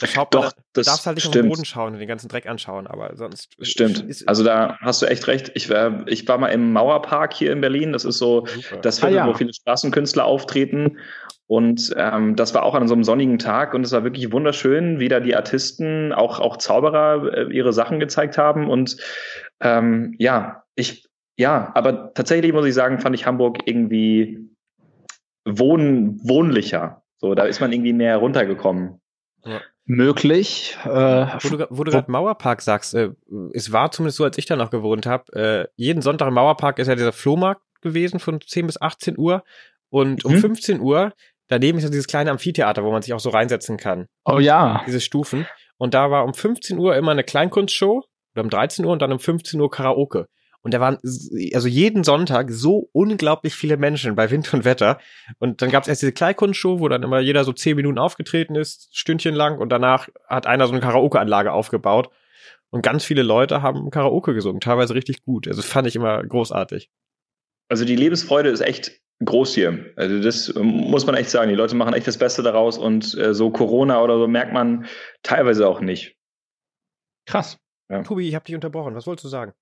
Das 0.00 0.14
Doch, 0.30 0.52
das 0.72 0.86
darfst 0.86 1.06
halt 1.06 1.16
nicht 1.16 1.24
stimmt. 1.24 1.36
auf 1.36 1.42
den 1.42 1.48
Boden 1.50 1.64
schauen 1.66 1.92
und 1.92 1.98
den 1.98 2.08
ganzen 2.08 2.28
Dreck 2.28 2.46
anschauen, 2.46 2.86
aber 2.86 3.16
sonst. 3.16 3.54
Stimmt. 3.60 4.00
Ist, 4.00 4.26
also 4.26 4.42
da 4.42 4.78
hast 4.80 5.02
du 5.02 5.06
echt 5.06 5.26
recht. 5.26 5.52
Ich 5.54 5.68
war, 5.68 6.08
ich 6.08 6.26
war 6.26 6.38
mal 6.38 6.48
im 6.48 6.72
Mauerpark 6.72 7.34
hier 7.34 7.52
in 7.52 7.60
Berlin. 7.60 7.92
Das 7.92 8.06
ist 8.06 8.16
so 8.16 8.46
Super. 8.46 8.78
das 8.78 8.98
Viertel, 8.98 9.18
ah, 9.18 9.26
ja. 9.26 9.28
wo 9.28 9.34
viele 9.34 9.52
Straßenkünstler 9.52 10.24
auftreten. 10.24 10.96
Und 11.50 11.92
ähm, 11.96 12.36
das 12.36 12.54
war 12.54 12.62
auch 12.62 12.76
an 12.76 12.86
so 12.86 12.94
einem 12.94 13.02
sonnigen 13.02 13.40
Tag 13.40 13.74
und 13.74 13.84
es 13.84 13.90
war 13.90 14.04
wirklich 14.04 14.30
wunderschön, 14.30 15.00
wie 15.00 15.08
da 15.08 15.18
die 15.18 15.34
Artisten, 15.34 16.12
auch, 16.12 16.38
auch 16.38 16.58
Zauberer, 16.58 17.32
äh, 17.32 17.52
ihre 17.52 17.72
Sachen 17.72 17.98
gezeigt 17.98 18.38
haben. 18.38 18.70
Und 18.70 18.98
ähm, 19.60 20.14
ja, 20.20 20.62
ich, 20.76 21.08
ja, 21.36 21.72
aber 21.74 22.14
tatsächlich 22.14 22.52
muss 22.52 22.66
ich 22.66 22.74
sagen, 22.74 23.00
fand 23.00 23.16
ich 23.16 23.26
Hamburg 23.26 23.58
irgendwie 23.64 24.48
wohn, 25.44 26.20
wohnlicher. 26.22 27.02
So, 27.18 27.34
da 27.34 27.42
ist 27.42 27.60
man 27.60 27.72
irgendwie 27.72 27.94
mehr 27.94 28.18
runtergekommen. 28.18 29.00
Ja 29.44 29.60
möglich. 29.86 30.78
Äh, 30.84 30.88
wo 30.88 31.56
du, 31.56 31.66
wo 31.68 31.82
du 31.82 31.90
gerade 31.90 32.12
Mauerpark 32.12 32.62
sagst, 32.62 32.94
äh, 32.94 33.10
es 33.52 33.72
war 33.72 33.90
zumindest 33.90 34.18
so, 34.18 34.24
als 34.24 34.38
ich 34.38 34.46
da 34.46 34.54
noch 34.54 34.70
gewohnt 34.70 35.04
habe, 35.04 35.32
äh, 35.32 35.66
jeden 35.74 36.00
Sonntag 36.00 36.28
im 36.28 36.34
Mauerpark 36.34 36.78
ist 36.78 36.86
ja 36.86 36.94
dieser 36.94 37.12
Flohmarkt 37.12 37.62
gewesen 37.80 38.20
von 38.20 38.40
10 38.40 38.66
bis 38.66 38.80
18 38.80 39.18
Uhr 39.18 39.42
und 39.90 40.24
mhm. 40.24 40.30
um 40.30 40.38
15 40.38 40.80
Uhr 40.80 41.12
daneben 41.50 41.78
ist 41.78 41.84
ja 41.84 41.90
dieses 41.90 42.06
kleine 42.06 42.30
Amphitheater, 42.30 42.82
wo 42.84 42.90
man 42.90 43.02
sich 43.02 43.12
auch 43.12 43.20
so 43.20 43.30
reinsetzen 43.30 43.76
kann. 43.76 44.06
Oh 44.24 44.38
ja. 44.38 44.82
Diese 44.86 45.00
Stufen. 45.00 45.46
Und 45.76 45.94
da 45.94 46.10
war 46.10 46.24
um 46.24 46.32
15 46.32 46.78
Uhr 46.78 46.96
immer 46.96 47.12
eine 47.12 47.24
Kleinkunstshow 47.24 48.02
oder 48.34 48.42
um 48.42 48.50
13 48.50 48.84
Uhr 48.84 48.92
und 48.92 49.02
dann 49.02 49.12
um 49.12 49.18
15 49.18 49.60
Uhr 49.60 49.70
Karaoke. 49.70 50.28
Und 50.62 50.74
da 50.74 50.80
waren 50.80 50.98
also 51.54 51.68
jeden 51.68 52.04
Sonntag 52.04 52.50
so 52.50 52.90
unglaublich 52.92 53.54
viele 53.54 53.78
Menschen 53.78 54.14
bei 54.14 54.30
Wind 54.30 54.52
und 54.52 54.66
Wetter. 54.66 54.98
Und 55.38 55.62
dann 55.62 55.70
gab 55.70 55.84
es 55.84 55.88
erst 55.88 56.02
diese 56.02 56.12
Kleinkunstshow, 56.12 56.80
wo 56.80 56.88
dann 56.88 57.02
immer 57.02 57.20
jeder 57.20 57.44
so 57.44 57.52
zehn 57.52 57.76
Minuten 57.76 57.98
aufgetreten 57.98 58.56
ist, 58.56 58.90
Stündchen 58.92 59.34
lang. 59.34 59.58
Und 59.58 59.70
danach 59.70 60.08
hat 60.28 60.46
einer 60.46 60.66
so 60.66 60.72
eine 60.72 60.82
Karaoke-Anlage 60.82 61.52
aufgebaut. 61.52 62.10
Und 62.68 62.82
ganz 62.82 63.04
viele 63.04 63.22
Leute 63.22 63.62
haben 63.62 63.90
Karaoke 63.90 64.34
gesungen, 64.34 64.60
teilweise 64.60 64.94
richtig 64.94 65.24
gut. 65.24 65.48
Also 65.48 65.62
das 65.62 65.70
fand 65.70 65.88
ich 65.88 65.96
immer 65.96 66.22
großartig. 66.22 66.90
Also 67.68 67.84
die 67.84 67.96
Lebensfreude 67.96 68.50
ist 68.50 68.60
echt 68.60 69.00
groß 69.24 69.54
hier. 69.54 69.92
Also 69.96 70.20
das 70.20 70.52
muss 70.54 71.06
man 71.06 71.14
echt 71.14 71.30
sagen. 71.30 71.48
Die 71.48 71.54
Leute 71.54 71.76
machen 71.76 71.94
echt 71.94 72.06
das 72.06 72.18
Beste 72.18 72.42
daraus 72.42 72.78
und 72.78 73.16
äh, 73.18 73.34
so 73.34 73.50
Corona 73.50 74.02
oder 74.02 74.18
so 74.18 74.26
merkt 74.26 74.52
man 74.52 74.86
teilweise 75.22 75.68
auch 75.68 75.80
nicht. 75.80 76.16
Krass. 77.26 77.58
Ja. 77.90 78.02
Tobi, 78.02 78.28
ich 78.28 78.34
habe 78.34 78.44
dich 78.44 78.54
unterbrochen. 78.54 78.94
Was 78.94 79.06
wolltest 79.06 79.24
du 79.24 79.28
sagen? 79.28 79.52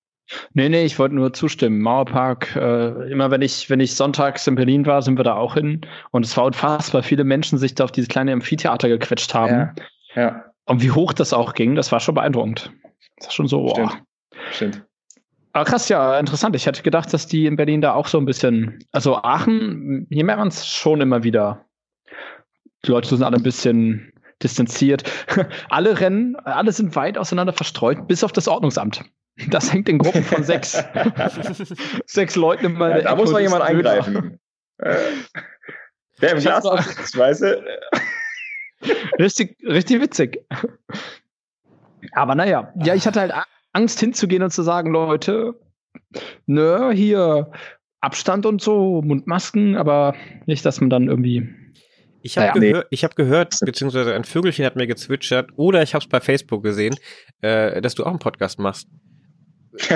Nee, 0.53 0.69
nee, 0.69 0.85
ich 0.85 0.99
wollte 0.99 1.15
nur 1.15 1.33
zustimmen. 1.33 1.81
Mauerpark, 1.81 2.55
äh, 2.55 3.11
immer 3.11 3.31
wenn 3.31 3.41
ich, 3.41 3.71
wenn 3.71 3.81
ich 3.81 3.95
sonntags 3.95 4.47
in 4.47 4.57
Berlin 4.57 4.85
war, 4.85 5.01
sind 5.01 5.19
wir 5.19 5.25
da 5.25 5.37
auch 5.37 5.55
hin. 5.55 5.81
Und 6.11 6.27
es 6.27 6.37
war 6.37 6.45
unfassbar, 6.45 7.03
viele 7.03 7.25
Menschen 7.25 7.59
sich 7.59 7.75
da 7.75 7.85
auf 7.85 7.93
dieses 7.93 8.09
kleine 8.09 8.33
Amphitheater 8.33 8.89
gequetscht 8.89 9.33
haben. 9.35 9.75
Ja. 10.15 10.23
ja. 10.23 10.45
Und 10.67 10.83
wie 10.83 10.91
hoch 10.91 11.15
das 11.15 11.33
auch 11.33 11.55
ging, 11.55 11.75
das 11.75 11.91
war 11.93 12.01
schon 12.01 12.15
beeindruckend. 12.15 12.71
Das 13.17 13.29
war 13.29 13.33
schon 13.33 13.49
so, 13.49 13.69
Stimmt. 13.71 13.89
Boah. 13.89 13.99
Stimmt. 14.53 14.88
Aber 15.59 15.69
krass, 15.69 15.89
ja, 15.89 16.17
interessant. 16.21 16.55
Ich 16.55 16.67
hätte 16.67 16.85
gedacht, 16.85 17.13
dass 17.13 17.27
die 17.27 17.47
in 17.47 17.57
Berlin 17.57 17.81
da 17.81 17.93
auch 17.93 18.07
so 18.07 18.17
ein 18.17 18.27
bisschen, 18.27 18.79
also 18.93 19.17
Aachen, 19.17 20.07
hier 20.09 20.25
merkt 20.25 20.39
man 20.39 20.47
es 20.47 20.69
schon 20.69 21.01
immer 21.01 21.25
wieder. 21.25 21.65
Die 22.85 22.93
Leute 22.93 23.09
sind 23.09 23.25
alle 23.25 23.39
ein 23.39 23.43
bisschen 23.43 24.13
distanziert. 24.41 25.03
alle 25.69 25.99
rennen, 25.99 26.37
alle 26.37 26.71
sind 26.71 26.95
weit 26.95 27.19
auseinander 27.19 27.53
verstreut, 27.53 28.07
bis 28.07 28.23
auf 28.23 28.31
das 28.31 28.47
Ordnungsamt. 28.47 29.03
Das 29.51 29.73
hängt 29.73 29.89
in 29.89 29.99
Gruppen 29.99 30.23
von 30.23 30.45
sechs, 30.45 30.81
sechs 32.07 32.37
Leuten 32.37 32.67
in 32.67 32.73
meiner 32.75 32.99
ja, 32.99 33.03
Da 33.03 33.17
muss 33.17 33.33
mal 33.33 33.43
jemand 33.43 33.65
eingreifen. 33.65 34.39
äh, 34.77 34.95
der 36.23 36.35
im 36.35 36.39
Glas 36.39 36.63
sitzt, 36.63 37.19
weißt 37.19 37.43
du? 37.43 37.65
richtig, 39.19 39.57
richtig 39.65 40.03
witzig. 40.03 40.39
Aber 42.13 42.37
naja, 42.37 42.73
ja, 42.77 42.95
ich 42.95 43.09
hatte 43.09 43.19
halt 43.19 43.33
Angst 43.73 44.01
hinzugehen 44.01 44.43
und 44.43 44.51
zu 44.51 44.63
sagen, 44.63 44.93
Leute, 44.93 45.55
ne, 46.47 46.91
hier 46.93 47.51
Abstand 48.01 48.47
und 48.47 48.63
so, 48.63 49.03
Mundmasken, 49.03 49.77
aber 49.77 50.15
nicht, 50.47 50.65
dass 50.65 50.81
man 50.81 50.91
dann 50.91 51.09
irgendwie. 51.09 51.49
Ich 52.23 52.37
habe 52.37 52.59
naja, 52.59 52.71
gehör, 52.73 52.87
nee. 52.91 52.97
hab 52.99 53.17
gehört, 53.17 53.57
beziehungsweise 53.61 54.15
ein 54.15 54.25
Vögelchen 54.25 54.65
hat 54.65 54.77
mir 54.77 54.87
gezwitschert, 54.87 55.51
oder 55.57 55.83
ich 55.83 55.95
habe 55.95 56.05
es 56.05 56.09
bei 56.09 56.21
Facebook 56.21 56.63
gesehen, 56.63 56.97
äh, 57.41 57.81
dass 57.81 57.95
du 57.95 58.05
auch 58.05 58.11
einen 58.11 58.19
Podcast 58.19 58.59
machst. 58.59 58.89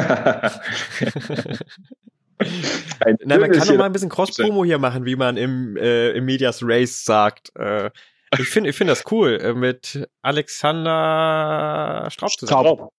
Na, 3.24 3.38
man 3.38 3.50
kann 3.50 3.66
doch 3.66 3.76
mal 3.76 3.84
ein 3.84 3.92
bisschen 3.92 4.08
Cross-Promo 4.08 4.64
hier 4.64 4.78
machen, 4.78 5.04
wie 5.04 5.16
man 5.16 5.36
im, 5.36 5.76
äh, 5.76 6.10
im 6.10 6.24
Medias 6.24 6.60
Race 6.62 7.04
sagt. 7.04 7.52
Äh, 7.56 7.90
ich 8.38 8.48
finde 8.48 8.70
ich 8.70 8.76
finde 8.76 8.92
das 8.92 9.04
cool, 9.10 9.38
äh, 9.40 9.52
mit 9.54 10.08
Alexander 10.22 12.08
Straub 12.10 12.30
zusammen. 12.30 12.66
Straub. 12.66 12.92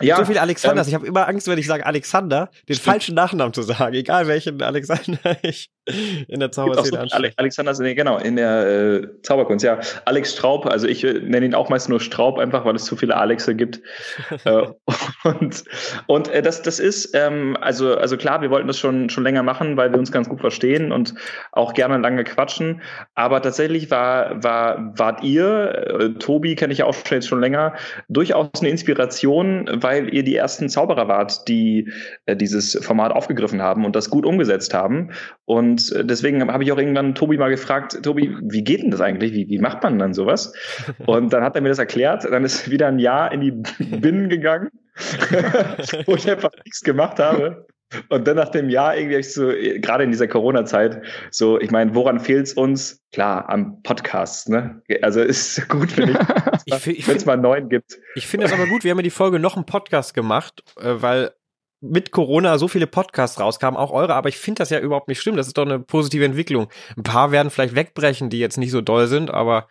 Ja, 0.00 0.16
so 0.16 0.24
viele 0.24 0.40
Alexanders. 0.40 0.86
Ähm, 0.86 0.90
ich 0.90 0.94
habe 0.94 1.06
immer 1.06 1.26
Angst, 1.26 1.48
wenn 1.48 1.58
ich 1.58 1.66
sage 1.66 1.84
Alexander, 1.84 2.50
den 2.68 2.76
stimmt. 2.76 2.92
falschen 2.92 3.14
Nachnamen 3.14 3.52
zu 3.52 3.62
sagen, 3.62 3.94
egal 3.94 4.28
welchen 4.28 4.62
Alexander 4.62 5.18
ich 5.42 5.70
in 6.28 6.40
der 6.40 6.52
Zauberszene 6.52 7.00
anspreche. 7.00 7.34
Alexander, 7.36 7.72
nee, 7.80 7.94
genau, 7.94 8.18
in 8.18 8.36
der 8.36 8.66
äh, 8.66 9.22
Zauberkunst, 9.22 9.64
ja. 9.64 9.80
Alex 10.04 10.32
Straub, 10.32 10.66
also 10.66 10.86
ich 10.86 11.02
äh, 11.02 11.14
nenne 11.14 11.46
ihn 11.46 11.54
auch 11.54 11.68
meist 11.68 11.88
nur 11.88 12.00
Straub, 12.00 12.38
einfach 12.38 12.64
weil 12.64 12.76
es 12.76 12.84
zu 12.84 12.96
viele 12.96 13.16
Alexe 13.16 13.54
gibt. 13.54 13.80
äh, 14.44 14.66
und 15.24 15.64
und 16.06 16.28
äh, 16.28 16.42
das, 16.42 16.62
das 16.62 16.78
ist, 16.78 17.14
ähm, 17.14 17.56
also, 17.60 17.96
also 17.96 18.16
klar, 18.16 18.42
wir 18.42 18.50
wollten 18.50 18.68
das 18.68 18.78
schon, 18.78 19.08
schon 19.10 19.24
länger 19.24 19.42
machen, 19.42 19.76
weil 19.76 19.90
wir 19.90 19.98
uns 19.98 20.12
ganz 20.12 20.28
gut 20.28 20.40
verstehen 20.40 20.92
und 20.92 21.14
auch 21.52 21.72
gerne 21.72 21.98
lange 21.98 22.24
quatschen. 22.24 22.82
Aber 23.14 23.40
tatsächlich 23.40 23.90
war, 23.90 24.42
war, 24.42 24.92
wart 24.98 25.24
ihr, 25.24 25.88
äh, 26.00 26.10
Tobi 26.18 26.54
kenne 26.54 26.72
ich 26.72 26.80
ja 26.80 26.84
auch 26.84 26.94
schon 26.94 27.16
jetzt 27.16 27.28
schon 27.28 27.40
länger, 27.40 27.74
durchaus 28.08 28.48
eine 28.60 28.68
Inspiration, 28.68 29.77
weil 29.82 30.14
ihr 30.14 30.22
die 30.22 30.36
ersten 30.36 30.68
Zauberer 30.68 31.08
wart, 31.08 31.48
die 31.48 31.90
äh, 32.26 32.36
dieses 32.36 32.78
Format 32.82 33.12
aufgegriffen 33.12 33.62
haben 33.62 33.84
und 33.84 33.96
das 33.96 34.10
gut 34.10 34.24
umgesetzt 34.24 34.74
haben. 34.74 35.10
Und 35.44 35.92
äh, 35.92 36.04
deswegen 36.04 36.50
habe 36.52 36.64
ich 36.64 36.72
auch 36.72 36.78
irgendwann 36.78 37.14
Tobi 37.14 37.38
mal 37.38 37.50
gefragt, 37.50 38.02
Tobi, 38.02 38.36
wie 38.42 38.64
geht 38.64 38.82
denn 38.82 38.90
das 38.90 39.00
eigentlich? 39.00 39.32
Wie, 39.32 39.48
wie 39.48 39.58
macht 39.58 39.82
man 39.82 39.98
dann 39.98 40.14
sowas? 40.14 40.52
Und 41.06 41.32
dann 41.32 41.42
hat 41.42 41.54
er 41.54 41.62
mir 41.62 41.68
das 41.68 41.78
erklärt. 41.78 42.24
Dann 42.24 42.44
ist 42.44 42.70
wieder 42.70 42.88
ein 42.88 42.98
Jahr 42.98 43.32
in 43.32 43.40
die 43.40 43.50
Binnen 43.96 44.28
gegangen, 44.28 44.70
wo 46.06 46.14
ich 46.14 46.30
einfach 46.30 46.50
nichts 46.64 46.82
gemacht 46.82 47.18
habe. 47.18 47.66
Und 48.10 48.28
dann 48.28 48.36
nach 48.36 48.50
dem 48.50 48.68
Jahr 48.68 48.96
irgendwie 48.96 49.16
ich 49.16 49.32
so, 49.32 49.48
gerade 49.48 50.04
in 50.04 50.10
dieser 50.10 50.28
Corona-Zeit, 50.28 51.00
so, 51.30 51.58
ich 51.58 51.70
meine, 51.70 51.94
woran 51.94 52.20
fehlt 52.20 52.46
es 52.46 52.52
uns? 52.52 53.02
Klar, 53.12 53.48
am 53.48 53.82
Podcast, 53.82 54.50
ne? 54.50 54.82
Also 55.00 55.22
ist 55.22 55.66
gut, 55.70 55.96
wenn 56.70 57.16
es 57.16 57.26
mal 57.26 57.34
einen 57.34 57.42
neuen 57.42 57.68
gibt. 57.68 57.98
Ich 58.14 58.26
finde 58.26 58.46
es 58.46 58.52
aber 58.52 58.66
gut, 58.66 58.84
wir 58.84 58.90
haben 58.90 58.98
ja 58.98 59.02
die 59.02 59.10
Folge 59.10 59.38
noch 59.38 59.56
einen 59.56 59.66
Podcast 59.66 60.14
gemacht, 60.14 60.62
äh, 60.80 60.94
weil 60.96 61.32
mit 61.80 62.10
Corona 62.10 62.58
so 62.58 62.66
viele 62.66 62.86
Podcasts 62.86 63.38
rauskamen, 63.38 63.78
auch 63.78 63.92
eure, 63.92 64.14
aber 64.14 64.28
ich 64.28 64.38
finde 64.38 64.58
das 64.60 64.70
ja 64.70 64.80
überhaupt 64.80 65.08
nicht 65.08 65.20
schlimm. 65.20 65.36
Das 65.36 65.46
ist 65.46 65.56
doch 65.56 65.64
eine 65.64 65.78
positive 65.78 66.24
Entwicklung. 66.24 66.68
Ein 66.96 67.04
paar 67.04 67.30
werden 67.30 67.50
vielleicht 67.50 67.76
wegbrechen, 67.76 68.30
die 68.30 68.40
jetzt 68.40 68.58
nicht 68.58 68.72
so 68.72 68.80
doll 68.80 69.06
sind, 69.06 69.30
aber 69.30 69.68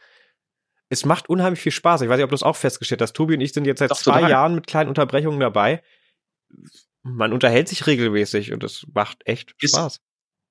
es 0.89 1.03
macht 1.03 1.27
unheimlich 1.27 1.59
viel 1.59 1.73
Spaß. 1.73 2.01
Ich 2.01 2.09
weiß 2.09 2.15
nicht, 2.15 2.23
ob 2.23 2.29
du 2.29 2.35
es 2.35 2.43
auch 2.43 2.55
festgestellt 2.55 3.01
hast. 3.01 3.13
Tobi 3.13 3.33
und 3.33 3.41
ich 3.41 3.51
sind 3.51 3.67
jetzt 3.67 3.79
seit 3.79 3.91
doch, 3.91 3.97
zwei 3.97 4.13
total. 4.13 4.29
Jahren 4.29 4.55
mit 4.55 4.67
kleinen 4.67 4.87
Unterbrechungen 4.87 5.39
dabei 5.39 5.81
man 7.07 7.33
unterhält 7.33 7.69
sich 7.69 7.87
regelmäßig 7.87 8.53
und 8.53 8.63
es 8.63 8.85
macht 8.93 9.25
echt 9.25 9.55
Spaß 9.57 10.01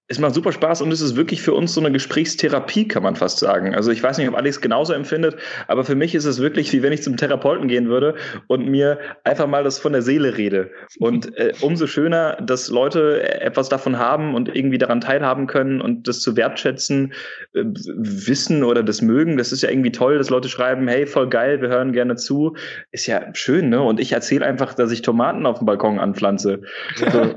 es 0.08 0.20
macht 0.20 0.34
super 0.34 0.52
Spaß 0.52 0.82
und 0.82 0.92
es 0.92 1.00
ist 1.00 1.16
wirklich 1.16 1.42
für 1.42 1.52
uns 1.52 1.75
so 1.75 1.80
eine 1.80 1.90
Gesprächstherapie, 1.90 2.86
kann 2.86 3.02
man 3.02 3.16
fast 3.16 3.38
sagen. 3.38 3.75
Also 3.75 3.90
ich 3.90 4.00
weiß 4.00 4.18
nicht, 4.18 4.28
ob 4.28 4.36
Alex 4.36 4.60
genauso 4.60 4.92
empfindet, 4.92 5.36
aber 5.66 5.84
für 5.84 5.96
mich 5.96 6.14
ist 6.14 6.26
es 6.26 6.40
wirklich, 6.40 6.72
wie 6.72 6.82
wenn 6.82 6.92
ich 6.92 7.02
zum 7.02 7.16
Therapeuten 7.16 7.66
gehen 7.66 7.88
würde 7.88 8.14
und 8.46 8.68
mir 8.68 8.98
einfach 9.25 9.48
mal 9.48 9.64
das 9.64 9.80
von 9.80 9.92
der 9.92 10.02
Seele 10.02 10.36
rede. 10.36 10.70
Und 11.00 11.36
äh, 11.36 11.52
umso 11.60 11.88
schöner, 11.88 12.36
dass 12.36 12.68
Leute 12.68 13.40
etwas 13.40 13.68
davon 13.68 13.98
haben 13.98 14.36
und 14.36 14.54
irgendwie 14.54 14.78
daran 14.78 15.00
teilhaben 15.00 15.48
können 15.48 15.80
und 15.80 16.06
das 16.06 16.20
zu 16.20 16.36
wertschätzen, 16.36 17.12
äh, 17.54 17.64
wissen 17.64 18.62
oder 18.62 18.84
das 18.84 19.02
mögen. 19.02 19.36
Das 19.36 19.50
ist 19.50 19.62
ja 19.62 19.70
irgendwie 19.70 19.92
toll, 19.92 20.18
dass 20.18 20.30
Leute 20.30 20.48
schreiben, 20.48 20.86
hey, 20.86 21.06
voll 21.06 21.28
geil, 21.28 21.60
wir 21.60 21.68
hören 21.68 21.92
gerne 21.92 22.14
zu. 22.14 22.54
Ist 22.92 23.06
ja 23.06 23.34
schön, 23.34 23.70
ne? 23.70 23.82
Und 23.82 23.98
ich 23.98 24.12
erzähle 24.12 24.46
einfach, 24.46 24.75
dass 24.75 24.92
ich 24.92 25.02
Tomaten 25.02 25.46
auf 25.46 25.58
dem 25.58 25.66
Balkon 25.66 25.98
anpflanze. 25.98 26.60
Ja. 27.00 27.10
So, 27.10 27.34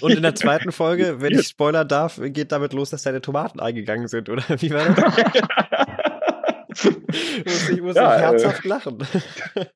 und 0.06 0.12
in 0.12 0.22
der 0.22 0.36
zweiten 0.36 0.70
Folge, 0.70 1.16
wenn 1.20 1.32
ich 1.32 1.47
spoilern 1.48 1.88
darf, 1.88 2.20
geht 2.22 2.52
damit 2.52 2.72
los, 2.72 2.90
dass 2.90 3.02
deine 3.02 3.20
Tomaten 3.20 3.60
eingegangen 3.60 4.08
sind, 4.08 4.28
oder 4.28 4.42
wie 4.58 4.70
war 4.70 4.88
das? 6.74 6.84
muss 7.44 7.68
ich 7.70 7.80
muss 7.80 7.96
ja, 7.96 8.16
ich 8.16 8.22
herzhaft 8.22 8.64
äh, 8.64 8.68
lachen. 8.68 8.98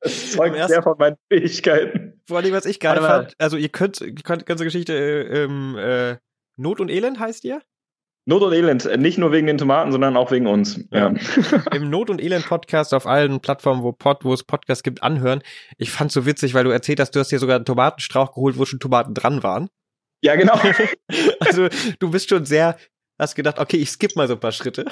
Das 0.01 0.31
zeugt 0.31 0.55
ersten, 0.55 0.73
sehr 0.73 0.83
von 0.83 0.97
meinen 0.97 1.17
Fähigkeiten. 1.27 2.21
Vor 2.27 2.37
allem, 2.37 2.53
was 2.53 2.65
ich 2.65 2.79
geil 2.79 3.01
fand, 3.01 3.33
also 3.39 3.57
ihr 3.57 3.69
könnt, 3.69 4.01
ihr 4.01 4.13
könnt 4.13 4.45
ganze 4.45 4.63
Geschichte 4.63 4.93
äh, 4.93 5.43
ähm, 5.43 5.75
äh, 5.77 6.17
Not 6.55 6.79
und 6.79 6.89
Elend 6.89 7.19
heißt 7.19 7.43
ihr? 7.45 7.61
Not 8.25 8.41
und 8.41 8.53
Elend, 8.53 8.85
äh, 8.85 8.97
nicht 8.97 9.17
nur 9.17 9.31
wegen 9.31 9.47
den 9.47 9.57
Tomaten, 9.57 9.91
sondern 9.91 10.15
auch 10.15 10.31
wegen 10.31 10.47
uns. 10.47 10.79
Ja. 10.91 11.13
Im 11.73 11.89
Not 11.89 12.09
und 12.09 12.21
Elend 12.21 12.45
Podcast 12.45 12.93
auf 12.93 13.05
allen 13.05 13.41
Plattformen, 13.41 13.83
wo, 13.83 13.91
Pod, 13.91 14.23
wo 14.23 14.33
es 14.33 14.43
Podcasts 14.43 14.83
gibt, 14.83 15.03
anhören. 15.03 15.41
Ich 15.77 15.91
fand's 15.91 16.13
so 16.13 16.25
witzig, 16.25 16.53
weil 16.53 16.63
du 16.63 16.69
erzählt 16.69 16.99
hast, 17.01 17.11
du 17.15 17.19
hast 17.19 17.31
dir 17.31 17.39
sogar 17.39 17.57
einen 17.57 17.65
Tomatenstrauch 17.65 18.33
geholt, 18.33 18.57
wo 18.57 18.65
schon 18.65 18.79
Tomaten 18.79 19.13
dran 19.13 19.43
waren. 19.43 19.69
Ja, 20.23 20.35
genau. 20.35 20.53
also 21.41 21.67
du 21.99 22.09
bist 22.09 22.29
schon 22.29 22.45
sehr, 22.45 22.77
hast 23.19 23.35
gedacht, 23.35 23.59
okay, 23.59 23.77
ich 23.77 23.89
skippe 23.89 24.13
mal 24.15 24.27
so 24.27 24.35
ein 24.35 24.39
paar 24.39 24.53
Schritte. 24.53 24.85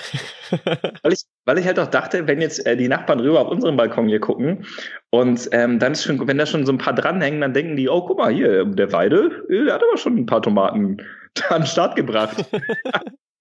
weil, 1.04 1.14
ich, 1.14 1.24
weil 1.46 1.58
ich 1.58 1.66
halt 1.66 1.80
auch 1.80 1.88
dachte, 1.88 2.28
wenn 2.28 2.42
jetzt 2.42 2.66
äh, 2.66 2.76
die 2.76 2.90
Nachbarn 2.90 3.22
rüber 3.22 3.40
auf 3.40 3.48
unseren 3.48 3.78
Balkon 3.78 4.10
hier 4.10 4.20
gucken 4.20 4.66
und 5.10 5.48
ähm, 5.54 5.80
dann 5.80 5.94
ist 5.94 6.04
schon, 6.04 6.28
wenn 6.28 6.38
da 6.38 6.46
schon 6.46 6.66
so 6.66 6.74
ein 6.74 6.78
paar 6.78 6.94
dranhängen, 6.94 7.40
dann 7.40 7.54
denken 7.54 7.78
die, 7.78 7.88
oh, 7.88 8.06
guck 8.06 8.18
mal 8.18 8.34
hier, 8.34 8.66
der 8.66 8.92
Weide, 8.92 9.46
der 9.50 9.74
hat 9.74 9.82
aber 9.82 9.98
schon 9.98 10.18
ein 10.18 10.26
paar 10.26 10.42
Tomaten 10.42 10.98
an 11.50 11.62
den 11.62 11.68
Start 11.68 11.96
gebracht. 11.96 12.46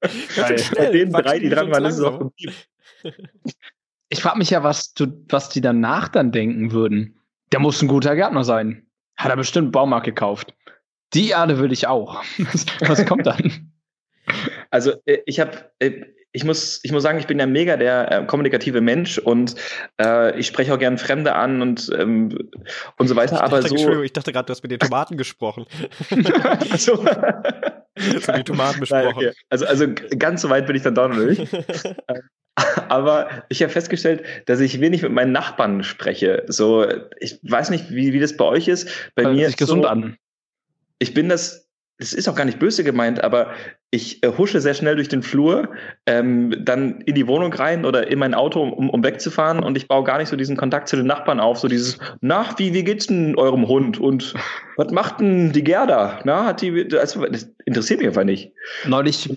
Bei 0.00 0.86
den 0.92 1.12
drei, 1.12 1.40
die 1.40 1.50
dran 1.50 1.72
waren, 1.72 1.84
ist 1.84 1.98
es 1.98 2.04
auch 2.04 2.30
Ich 4.08 4.22
frage 4.22 4.38
mich 4.38 4.50
ja, 4.50 4.62
was, 4.62 4.94
du, 4.94 5.08
was 5.28 5.48
die 5.48 5.60
danach 5.60 6.08
dann 6.08 6.30
denken 6.30 6.70
würden. 6.70 7.18
Der 7.50 7.58
muss 7.58 7.82
ein 7.82 7.88
guter 7.88 8.14
Gärtner 8.14 8.44
sein. 8.44 8.86
Hat 9.16 9.30
er 9.30 9.36
bestimmt 9.36 9.66
einen 9.66 9.72
Baumarkt 9.72 10.06
gekauft. 10.06 10.54
Die 11.14 11.30
Erde 11.30 11.58
will 11.58 11.72
ich 11.72 11.86
auch. 11.86 12.22
Was 12.80 13.04
kommt 13.06 13.26
dann? 13.26 13.72
Also 14.70 14.92
äh, 15.06 15.18
ich 15.26 15.40
habe, 15.40 15.72
äh, 15.80 16.04
ich 16.32 16.44
muss, 16.44 16.80
ich 16.84 16.92
muss 16.92 17.02
sagen, 17.02 17.18
ich 17.18 17.26
bin 17.26 17.40
ja 17.40 17.46
mega 17.46 17.76
der 17.76 18.12
äh, 18.12 18.24
kommunikative 18.24 18.80
Mensch 18.80 19.18
und 19.18 19.56
äh, 20.00 20.38
ich 20.38 20.46
spreche 20.46 20.72
auch 20.72 20.78
gern 20.78 20.98
Fremde 20.98 21.34
an 21.34 21.60
und 21.60 21.90
ähm, 21.98 22.50
und 22.96 23.08
so 23.08 23.16
weiter. 23.16 23.34
Ich 23.34 23.40
aber 23.40 23.56
dachte, 23.56 23.68
so. 23.68 23.74
Entschuldigung, 23.74 24.04
ich 24.04 24.12
dachte 24.12 24.32
gerade, 24.32 24.46
du 24.46 24.52
hast 24.52 24.62
mit 24.62 24.70
den 24.70 24.78
Tomaten 24.78 25.16
gesprochen. 25.16 25.66
so. 26.76 27.04
so 28.20 28.32
die 28.32 28.44
Tomaten 28.44 28.78
besprochen. 28.78 29.04
Nein, 29.06 29.14
okay. 29.16 29.32
Also 29.48 29.66
also 29.66 29.86
ganz 30.16 30.42
so 30.42 30.50
weit 30.50 30.66
bin 30.66 30.76
ich 30.76 30.82
dann 30.82 30.94
doch 30.94 31.08
noch 31.08 31.16
nicht. 31.16 31.48
aber 32.88 33.44
ich 33.48 33.62
habe 33.62 33.72
festgestellt, 33.72 34.22
dass 34.46 34.60
ich 34.60 34.80
wenig 34.80 35.02
mit 35.02 35.10
meinen 35.10 35.32
Nachbarn 35.32 35.82
spreche. 35.82 36.44
So, 36.46 36.86
ich 37.18 37.40
weiß 37.42 37.70
nicht, 37.70 37.90
wie, 37.90 38.12
wie 38.12 38.20
das 38.20 38.36
bei 38.36 38.44
euch 38.44 38.68
ist. 38.68 38.88
Bei 39.16 39.24
Hört 39.24 39.34
mir 39.34 39.46
sich 39.48 39.56
gesund 39.56 39.82
so, 39.82 39.88
an 39.88 40.16
ich 41.00 41.14
bin 41.14 41.28
das, 41.28 41.68
das 41.98 42.12
ist 42.12 42.28
auch 42.28 42.36
gar 42.36 42.44
nicht 42.44 42.60
böse 42.60 42.84
gemeint, 42.84 43.22
aber 43.24 43.52
ich 43.90 44.22
äh, 44.22 44.28
husche 44.38 44.60
sehr 44.60 44.74
schnell 44.74 44.94
durch 44.94 45.08
den 45.08 45.22
Flur, 45.22 45.68
ähm, 46.06 46.54
dann 46.60 47.00
in 47.00 47.14
die 47.14 47.26
Wohnung 47.26 47.52
rein 47.52 47.84
oder 47.84 48.06
in 48.06 48.18
mein 48.18 48.34
Auto, 48.34 48.62
um, 48.62 48.88
um 48.88 49.02
wegzufahren 49.02 49.62
und 49.62 49.76
ich 49.76 49.88
baue 49.88 50.04
gar 50.04 50.18
nicht 50.18 50.28
so 50.28 50.36
diesen 50.36 50.56
Kontakt 50.56 50.88
zu 50.88 50.96
den 50.96 51.06
Nachbarn 51.06 51.40
auf, 51.40 51.58
so 51.58 51.66
dieses, 51.66 51.98
na, 52.20 52.54
wie, 52.58 52.72
wie 52.72 52.84
geht's 52.84 53.08
denn 53.08 53.36
eurem 53.36 53.66
Hund 53.66 53.98
und 53.98 54.34
was 54.76 54.92
macht 54.92 55.20
denn 55.20 55.52
die 55.52 55.64
Gerda? 55.64 56.20
Na, 56.24 56.44
hat 56.46 56.62
die, 56.62 56.88
also, 56.96 57.26
das 57.26 57.50
interessiert 57.64 57.98
mich 57.98 58.08
einfach 58.08 58.24
nicht. 58.24 58.52
Neulich, 58.86 59.28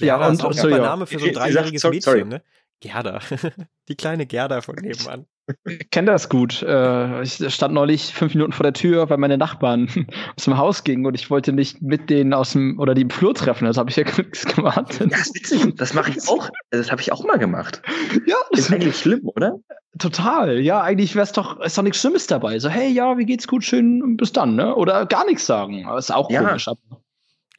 ja, 0.00 0.06
ja, 0.06 0.26
und, 0.28 0.34
ist 0.34 0.44
auch 0.44 0.52
so, 0.52 0.68
ja. 0.68 0.78
Name 0.78 1.06
für 1.06 1.18
so 1.18 1.26
ein 1.26 1.32
dreijähriges 1.32 1.82
Mädchen, 1.84 2.00
sorry. 2.02 2.24
ne? 2.24 2.42
Gerda. 2.80 3.20
die 3.88 3.96
kleine 3.96 4.26
Gerda 4.26 4.60
von 4.60 4.76
nebenan. 4.76 5.26
Ich 5.64 5.90
kenne 5.90 6.10
das 6.10 6.28
gut. 6.28 6.62
Äh, 6.62 7.22
ich 7.22 7.54
stand 7.54 7.72
neulich 7.72 8.12
fünf 8.12 8.34
Minuten 8.34 8.52
vor 8.52 8.64
der 8.64 8.72
Tür, 8.72 9.08
weil 9.10 9.18
meine 9.18 9.38
Nachbarn 9.38 9.88
aus 10.36 10.44
dem 10.44 10.56
Haus 10.56 10.82
gingen 10.82 11.06
und 11.06 11.14
ich 11.14 11.30
wollte 11.30 11.52
nicht 11.52 11.82
mit 11.82 12.10
denen 12.10 12.34
aus 12.34 12.52
dem 12.52 12.78
oder 12.80 12.94
die 12.94 13.02
im 13.02 13.10
Flur 13.10 13.34
treffen. 13.34 13.64
Das 13.64 13.76
habe 13.76 13.90
ich 13.90 13.96
ja 13.96 14.04
nichts 14.16 14.44
gemacht. 14.44 15.00
Das 15.00 15.20
ist 15.20 15.34
witzig. 15.34 15.76
Das 15.76 15.94
mache 15.94 16.10
ich 16.10 16.28
auch. 16.28 16.50
Das 16.70 16.90
habe 16.90 17.00
ich 17.00 17.12
auch 17.12 17.24
mal 17.24 17.38
gemacht. 17.38 17.82
Ja, 18.26 18.36
das 18.50 18.60
ist 18.60 18.72
eigentlich 18.72 18.96
schlimm, 18.96 19.22
oder? 19.24 19.58
Total. 19.98 20.60
Ja, 20.60 20.82
eigentlich 20.82 21.14
wäre 21.14 21.24
es 21.24 21.32
doch, 21.32 21.60
ist 21.60 21.78
doch 21.78 21.82
nichts 21.82 22.00
Schlimmes 22.00 22.26
dabei. 22.26 22.58
So, 22.58 22.68
hey, 22.68 22.90
ja, 22.90 23.16
wie 23.16 23.24
geht's 23.24 23.46
gut, 23.46 23.64
schön, 23.64 24.16
bis 24.16 24.32
dann, 24.32 24.56
ne? 24.56 24.74
Oder 24.74 25.06
gar 25.06 25.24
nichts 25.24 25.46
sagen. 25.46 25.86
Das 25.88 26.06
ist 26.06 26.14
auch 26.14 26.30
ja. 26.30 26.42
komisch. 26.42 26.68
Aber 26.68 26.78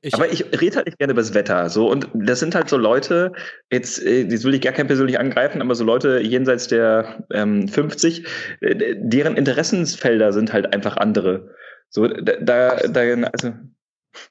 ich 0.01 0.13
aber 0.13 0.31
ich 0.31 0.45
rede 0.59 0.77
halt 0.77 0.85
nicht 0.85 0.99
gerne 0.99 1.13
über 1.13 1.21
das 1.21 1.33
Wetter. 1.33 1.69
So, 1.69 1.89
und 1.89 2.07
das 2.13 2.39
sind 2.39 2.55
halt 2.55 2.69
so 2.69 2.77
Leute, 2.77 3.31
jetzt, 3.71 4.03
äh, 4.03 4.21
jetzt 4.23 4.43
will 4.43 4.53
ich 4.53 4.61
gar 4.61 4.73
kein 4.73 4.87
persönlich 4.87 5.19
angreifen, 5.19 5.61
aber 5.61 5.75
so 5.75 5.83
Leute 5.83 6.19
jenseits 6.19 6.67
der 6.67 7.25
ähm, 7.31 7.67
50, 7.67 8.25
äh, 8.61 8.95
deren 8.97 9.35
Interessensfelder 9.35 10.31
sind 10.33 10.53
halt 10.53 10.73
einfach 10.73 10.97
andere. 10.97 11.49
So, 11.89 12.07
da, 12.07 12.33
da, 12.39 12.75
da 12.75 13.01
also. 13.31 13.53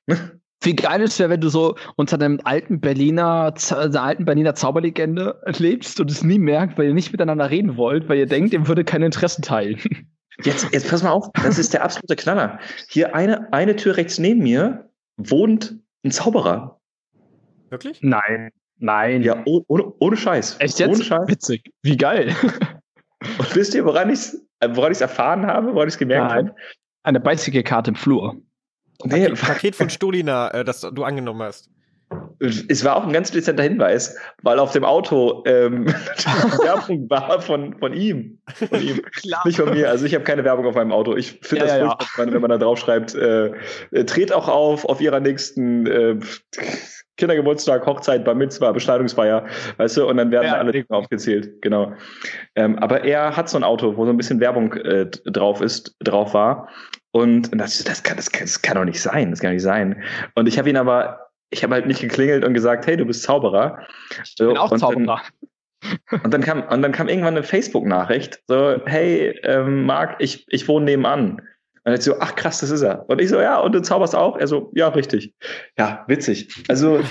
wie 0.63 0.75
geil 0.77 1.03
es 1.03 1.19
wäre, 1.19 1.31
wenn 1.31 1.41
du 1.41 1.49
so 1.49 1.77
unter 1.97 2.17
einem 2.17 2.41
alten 2.45 2.81
Berliner, 2.81 3.55
einer 3.71 4.03
alten 4.03 4.25
Berliner 4.25 4.55
Zauberlegende 4.55 5.41
lebst 5.59 6.01
und 6.01 6.11
es 6.11 6.25
nie 6.25 6.39
merkt, 6.39 6.77
weil 6.77 6.87
ihr 6.89 6.95
nicht 6.95 7.13
miteinander 7.13 7.51
reden 7.51 7.77
wollt, 7.77 8.09
weil 8.09 8.19
ihr 8.19 8.27
denkt, 8.27 8.53
ihr 8.53 8.67
würde 8.67 8.85
keine 8.85 9.07
Interessen 9.07 9.43
teilen. 9.43 9.81
Jetzt, 10.43 10.69
jetzt 10.73 10.91
pass 10.91 11.03
mal 11.03 11.13
auf, 11.13 11.31
das 11.43 11.59
ist 11.59 11.73
der 11.73 11.83
absolute 11.83 12.17
Knaller. 12.17 12.59
Hier 12.91 13.15
eine, 13.15 13.53
eine 13.53 13.77
Tür 13.77 13.97
rechts 13.97 14.19
neben 14.19 14.43
mir 14.43 14.91
wohnt 15.17 15.79
ein 16.05 16.11
Zauberer. 16.11 16.81
Wirklich? 17.71 18.03
Nein. 18.03 18.51
Nein. 18.79 19.23
Ja, 19.23 19.43
oh, 19.47 19.63
ohne, 19.69 19.93
ohne 19.99 20.17
Scheiß. 20.17 20.57
Echt 20.61 20.79
jetzt? 20.79 20.95
Ohne 20.95 21.05
Scheiß. 21.05 21.29
Witzig. 21.29 21.73
Wie 21.83 21.97
geil. 21.97 22.35
Und 23.39 23.57
wisst 23.57 23.75
ihr, 23.75 23.85
woran 23.85 24.11
ich 24.11 24.19
es 24.19 24.47
woran 24.75 24.93
erfahren 24.93 25.47
habe, 25.47 25.75
woran 25.75 25.89
ich 25.89 25.95
es 25.95 25.99
gemerkt 25.99 26.33
habe? 26.33 26.55
Eine 27.03 27.21
Bicycle-Karte 27.21 27.91
im 27.91 27.95
Flur. 27.95 28.37
Nee, 29.05 29.29
Paket, 29.29 29.41
Paket 29.41 29.77
von 29.77 29.91
Stolina, 29.91 30.49
äh, 30.51 30.65
das 30.65 30.81
du 30.81 31.05
angenommen 31.05 31.43
hast. 31.43 31.71
Es 32.41 32.85
war 32.85 32.97
auch 32.97 33.07
ein 33.07 33.13
ganz 33.13 33.31
dezenter 33.31 33.63
Hinweis, 33.63 34.17
weil 34.43 34.59
auf 34.59 34.73
dem 34.73 34.85
Auto 34.85 35.43
ähm, 35.47 35.87
Werbung 36.63 37.09
war 37.09 37.41
von, 37.41 37.79
von 37.79 37.93
ihm. 37.93 38.39
Von 38.55 38.83
ihm. 38.83 39.03
Klar. 39.13 39.43
Nicht 39.45 39.57
von 39.59 39.71
mir. 39.71 39.91
Also 39.91 40.05
ich 40.05 40.15
habe 40.15 40.25
keine 40.25 40.45
Werbung 40.45 40.67
auf 40.67 40.75
meinem 40.75 40.93
Auto. 40.93 41.17
Ich 41.17 41.39
finde 41.43 41.67
ja, 41.67 41.79
das 41.79 41.99
ja, 42.17 42.25
ja. 42.25 42.33
wenn 42.33 42.41
man 42.41 42.51
da 42.51 42.59
drauf 42.59 42.79
schreibt, 42.79 43.15
äh, 43.15 43.53
äh, 43.93 44.05
dreht 44.05 44.33
auch 44.33 44.49
auf 44.49 44.85
auf 44.85 45.01
ihrer 45.01 45.21
nächsten 45.21 45.87
äh, 45.87 46.17
Kindergeburtstag, 47.17 47.87
Hochzeit, 47.87 48.25
Bar 48.25 48.35
Mitzvah, 48.35 48.73
Beschneidungsfeier, 48.73 49.47
weißt 49.79 49.97
du, 49.97 50.07
und 50.07 50.19
dann 50.19 50.31
werden 50.31 50.47
ja, 50.47 50.59
alle 50.59 50.73
Dinge 50.73 50.87
aufgezählt, 50.91 51.63
genau. 51.63 51.95
Ähm, 52.55 52.79
aber 52.79 53.05
er 53.05 53.37
hat 53.37 53.49
so 53.49 53.57
ein 53.57 53.65
Auto, 53.65 53.97
wo 53.97 54.05
so 54.05 54.11
ein 54.11 54.17
bisschen 54.17 54.41
Werbung 54.41 54.75
äh, 54.75 55.07
drauf 55.07 55.61
ist, 55.61 55.97
drauf 56.01 56.35
war. 56.35 56.69
Und 57.13 57.51
das, 57.59 57.83
das, 57.85 58.03
kann, 58.03 58.17
das, 58.17 58.31
kann, 58.31 58.43
das 58.43 58.61
kann 58.61 58.77
doch 58.77 58.85
nicht 58.85 59.01
sein, 59.01 59.31
das 59.31 59.41
kann 59.41 59.53
nicht 59.53 59.63
sein. 59.63 60.03
Und 60.35 60.47
ich 60.47 60.59
habe 60.59 60.69
ihn 60.69 60.77
aber 60.77 61.26
ich 61.51 61.63
habe 61.63 61.75
halt 61.75 61.87
nicht 61.87 62.01
geklingelt 62.01 62.45
und 62.45 62.55
gesagt, 62.55 62.87
hey, 62.87 62.97
du 62.97 63.05
bist 63.05 63.23
Zauberer. 63.23 63.87
Ich 64.25 64.35
bin 64.37 64.57
auch 64.57 64.71
und 64.71 64.79
Zauberer. 64.79 65.23
Dann, 66.11 66.21
und 66.25 66.35
dann 66.35 66.41
kam 66.43 66.63
und 66.63 66.83
dann 66.83 66.93
kam 66.93 67.09
irgendwann 67.09 67.35
eine 67.35 67.43
Facebook-Nachricht, 67.43 68.43
so, 68.47 68.81
hey, 68.87 69.39
ähm, 69.45 69.85
Marc, 69.85 70.17
ich, 70.19 70.47
ich 70.49 70.67
wohne 70.69 70.87
nebenan. 70.87 71.43
Und 71.85 71.93
ich 71.93 72.03
so, 72.03 72.19
ach 72.19 72.35
krass, 72.35 72.59
das 72.61 72.71
ist 72.71 72.83
er. 72.83 73.09
Und 73.09 73.21
ich 73.21 73.29
so, 73.29 73.41
ja, 73.41 73.61
und 73.61 73.73
du 73.73 73.81
zauberst 73.81 74.17
auch? 74.17 74.37
Er 74.37 74.49
so, 74.49 74.73
ja, 74.75 74.89
richtig. 74.89 75.35
Ja, 75.79 76.05
witzig. 76.09 76.65
Also. 76.69 76.99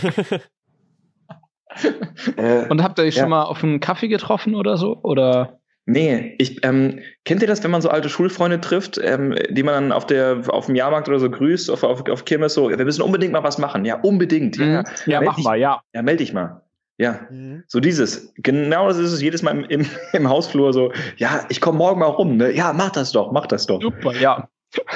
äh, 2.36 2.68
und 2.68 2.84
habt 2.84 3.00
ihr 3.00 3.06
euch 3.06 3.16
ja. 3.16 3.22
schon 3.22 3.30
mal 3.30 3.44
auf 3.44 3.64
einen 3.64 3.80
Kaffee 3.80 4.10
getroffen 4.10 4.54
oder 4.54 4.76
so? 4.76 5.00
Oder? 5.02 5.60
Nee, 5.88 6.34
ich 6.40 6.66
ähm, 6.66 7.00
kennt 7.26 7.44
ihr 7.44 7.48
das, 7.48 7.64
wenn 7.64 7.70
man 7.70 7.82
so 7.82 7.90
alte 7.90 8.10
Schulfreunde 8.10 8.60
trifft, 8.60 8.98
ähm, 8.98 9.36
die 9.52 9.62
man 9.62 9.74
dann 9.76 9.92
auf 9.92 10.08
der 10.08 10.42
auf 10.48 10.66
dem 10.66 10.76
Jahrmarkt 10.76 11.08
oder 11.08 11.20
so 11.20 11.30
grüßt, 11.30 11.70
auf, 11.70 11.84
auf, 11.84 12.10
auf 12.10 12.26
Kirmes 12.26 12.56
so, 12.56 12.70
wir 12.70 12.84
müssen 12.84 13.04
unbedingt 13.04 13.34
mal 13.34 13.44
was 13.44 13.60
machen. 13.60 13.86
Ja, 13.86 14.00
unbedingt. 14.02 14.58
Ja, 14.58 14.82
mhm. 14.82 14.86
ja 15.06 15.22
mach 15.22 15.36
dich, 15.36 15.46
mal, 15.46 15.60
ja. 15.60 15.82
Ja, 15.94 16.02
melde 16.02 16.24
dich 16.24 16.34
mal. 16.34 16.64
Ja, 16.98 17.28
mhm. 17.30 17.64
so 17.68 17.80
dieses. 17.80 18.34
Genau 18.38 18.88
das 18.88 18.98
ist 18.98 19.12
es 19.12 19.22
jedes 19.22 19.44
Mal 19.44 19.52
im, 19.52 19.66
im, 19.66 19.86
im 20.14 20.30
Hausflur 20.30 20.74
so, 20.74 20.92
ja, 21.18 21.46
ich 21.50 21.62
komme 21.62 21.78
morgen 21.78 22.00
mal 22.00 22.08
rum. 22.08 22.38
Ne? 22.38 22.52
Ja, 22.52 22.74
mach 22.74 22.92
das 22.92 23.12
doch, 23.12 23.32
mach 23.32 23.46
das 23.46 23.68
doch. 23.68 23.80
Super, 23.80 24.14
ja. 24.16 24.50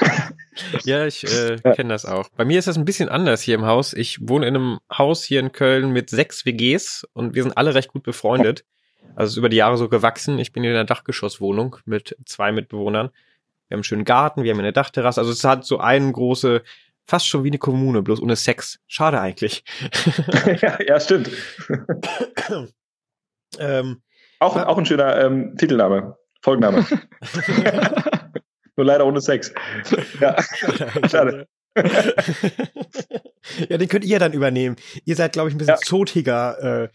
ja, 0.85 1.05
ich 1.05 1.23
äh, 1.23 1.57
ja. 1.63 1.73
kenne 1.73 1.89
das 1.89 2.05
auch. 2.05 2.29
Bei 2.35 2.45
mir 2.45 2.57
ist 2.57 2.67
das 2.67 2.77
ein 2.77 2.85
bisschen 2.85 3.09
anders 3.09 3.41
hier 3.41 3.55
im 3.55 3.65
Haus. 3.65 3.93
Ich 3.93 4.27
wohne 4.27 4.47
in 4.47 4.55
einem 4.55 4.79
Haus 4.91 5.23
hier 5.23 5.39
in 5.39 5.51
Köln 5.51 5.91
mit 5.91 6.09
sechs 6.09 6.45
WGs 6.45 7.05
und 7.13 7.35
wir 7.35 7.43
sind 7.43 7.57
alle 7.57 7.75
recht 7.75 7.93
gut 7.93 8.03
befreundet. 8.03 8.63
Also 9.15 9.25
es 9.25 9.31
ist 9.31 9.37
über 9.37 9.49
die 9.49 9.57
Jahre 9.57 9.77
so 9.77 9.89
gewachsen. 9.89 10.39
Ich 10.39 10.51
bin 10.51 10.63
in 10.63 10.71
einer 10.71 10.85
Dachgeschosswohnung 10.85 11.77
mit 11.85 12.15
zwei 12.25 12.51
Mitbewohnern. 12.51 13.09
Wir 13.67 13.75
haben 13.75 13.79
einen 13.79 13.83
schönen 13.83 14.05
Garten, 14.05 14.43
wir 14.43 14.51
haben 14.51 14.59
eine 14.59 14.73
Dachterrasse. 14.73 15.21
Also 15.21 15.31
es 15.31 15.43
hat 15.43 15.65
so 15.65 15.79
eine 15.79 16.11
große, 16.11 16.63
fast 17.05 17.27
schon 17.27 17.43
wie 17.43 17.49
eine 17.49 17.59
Kommune, 17.59 18.01
bloß 18.01 18.21
ohne 18.21 18.35
Sex. 18.35 18.79
Schade 18.87 19.19
eigentlich. 19.19 19.63
ja, 20.61 20.79
ja, 20.81 20.99
stimmt. 20.99 21.29
ähm, 23.59 24.01
auch, 24.39 24.55
auch 24.55 24.77
ein 24.77 24.85
schöner 24.85 25.23
ähm, 25.23 25.55
Titelname, 25.57 26.17
Folgenname. 26.41 26.85
Nur 28.75 28.85
leider 28.85 29.05
ohne 29.05 29.19
Sex. 29.19 29.53
Ja, 30.21 30.41
schade. 31.09 31.47
ja, 33.67 33.77
den 33.77 33.87
könnt 33.89 34.05
ihr 34.05 34.19
dann 34.19 34.33
übernehmen. 34.33 34.77
Ihr 35.03 35.15
seid, 35.15 35.33
glaube 35.33 35.49
ich, 35.49 35.55
ein 35.55 35.57
bisschen 35.57 35.75
ja. 35.75 35.81
zotiger 35.81 36.83
äh, 36.83 36.89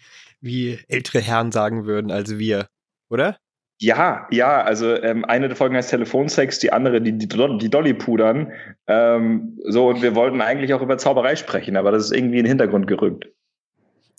wie 0.45 0.79
ältere 0.89 1.21
Herren 1.21 1.53
sagen 1.53 1.87
würden, 1.87 2.11
als 2.11 2.39
wir, 2.39 2.69
oder? 3.09 3.39
Ja, 3.81 4.29
ja, 4.31 4.63
also 4.63 4.95
ähm, 5.03 5.25
eine 5.25 5.49
der 5.49 5.57
Folgen 5.57 5.75
heißt 5.75 5.91
Telefonsex, 5.91 6.61
die 6.61 6.73
andere 6.73 7.03
die, 7.03 7.19
die, 7.19 7.27
die 7.27 7.71
Dolly 7.71 7.95
pudern. 7.95 8.53
Ähm, 8.87 9.59
so, 9.65 9.89
und 9.89 10.03
wir 10.03 10.15
wollten 10.15 10.41
eigentlich 10.41 10.73
auch 10.75 10.83
über 10.83 10.97
Zauberei 10.97 11.35
sprechen, 11.35 11.77
aber 11.77 11.91
das 11.91 12.05
ist 12.05 12.13
irgendwie 12.13 12.39
in 12.39 12.45
den 12.45 12.51
Hintergrund 12.51 12.87
gerückt. 12.87 13.27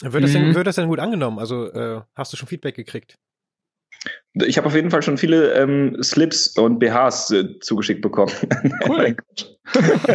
Wird 0.01 0.23
das, 0.23 0.33
denn, 0.33 0.49
mhm. 0.49 0.55
wird 0.55 0.67
das 0.67 0.75
denn 0.75 0.89
gut 0.89 0.99
angenommen? 0.99 1.39
Also 1.39 1.71
äh, 1.71 2.01
hast 2.15 2.33
du 2.33 2.37
schon 2.37 2.49
Feedback 2.49 2.75
gekriegt? 2.75 3.17
Ich 4.33 4.57
habe 4.57 4.67
auf 4.67 4.75
jeden 4.75 4.91
Fall 4.91 5.01
schon 5.01 5.17
viele 5.17 5.53
ähm, 5.53 5.97
Slips 6.03 6.57
und 6.57 6.79
BHs 6.79 7.31
äh, 7.31 7.59
zugeschickt 7.59 8.01
bekommen. 8.01 8.33
Cool. 8.87 9.15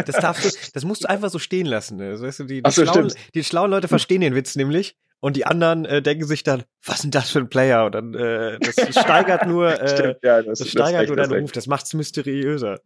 das, 0.05 0.15
darfst 0.15 0.45
du, 0.45 0.71
das 0.73 0.85
musst 0.85 1.03
du 1.03 1.09
einfach 1.09 1.29
so 1.29 1.39
stehen 1.39 1.65
lassen. 1.65 1.97
Ne? 1.97 2.15
So, 2.15 2.25
weißt 2.25 2.41
du, 2.41 2.43
die, 2.45 2.61
die, 2.61 2.71
so, 2.71 2.85
schlauen, 2.85 3.11
die 3.33 3.43
schlauen 3.43 3.69
Leute 3.69 3.87
verstehen 3.87 4.21
den 4.21 4.33
Witz 4.33 4.55
nämlich 4.55 4.95
und 5.21 5.37
die 5.37 5.45
anderen 5.45 5.85
äh, 5.85 6.01
denken 6.01 6.25
sich 6.25 6.43
dann, 6.43 6.63
was 6.83 6.95
ist 6.95 7.03
denn 7.03 7.11
das 7.11 7.29
für 7.29 7.39
ein 7.39 7.49
Player? 7.49 7.85
Und 7.85 7.95
dann 7.95 8.13
äh, 8.15 8.59
das 8.59 8.75
steigert 8.99 9.47
nur, 9.47 9.79
äh, 9.79 9.87
Stimmt, 9.87 10.17
ja, 10.23 10.41
das, 10.41 10.59
das 10.59 10.67
steigert 10.67 11.03
das 11.03 11.07
nur 11.07 11.15
deinen 11.15 11.41
Ruf, 11.41 11.51
das 11.51 11.67
macht's 11.67 11.93
mysteriöser. 11.93 12.79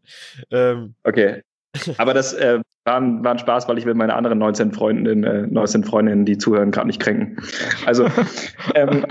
Ähm, 0.51 0.95
okay. 1.03 1.41
Aber 1.97 2.13
das 2.13 2.33
äh, 2.33 2.59
war, 2.83 2.97
ein, 2.97 3.23
war 3.23 3.31
ein 3.31 3.39
Spaß, 3.39 3.67
weil 3.67 3.77
ich 3.77 3.85
will 3.85 3.95
meine 3.95 4.13
anderen 4.13 4.37
19 4.37 4.73
Freundinnen, 4.73 5.23
äh, 5.23 5.47
19 5.47 5.85
Freundinnen, 5.85 6.25
die 6.25 6.37
zuhören, 6.37 6.71
gerade 6.71 6.87
nicht 6.87 7.01
kränken. 7.01 7.37
Also 7.85 8.05
ähm, 8.75 9.05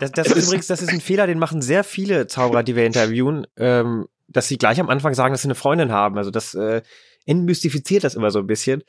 das, 0.00 0.12
das 0.12 0.32
ist 0.32 0.46
übrigens, 0.46 0.66
das 0.66 0.82
ist 0.82 0.90
ein 0.90 1.00
Fehler, 1.00 1.26
den 1.26 1.38
machen 1.38 1.62
sehr 1.62 1.84
viele 1.84 2.26
Zauberer, 2.26 2.64
die 2.64 2.74
wir 2.74 2.84
interviewen, 2.84 3.46
ähm, 3.56 4.06
dass 4.26 4.48
sie 4.48 4.58
gleich 4.58 4.80
am 4.80 4.90
Anfang 4.90 5.14
sagen, 5.14 5.32
dass 5.32 5.42
sie 5.42 5.48
eine 5.48 5.54
Freundin 5.54 5.92
haben. 5.92 6.18
Also 6.18 6.32
das 6.32 6.54
äh, 6.54 6.82
entmystifiziert 7.24 8.02
das 8.02 8.16
immer 8.16 8.30
so 8.30 8.40
ein 8.40 8.46
bisschen. 8.46 8.82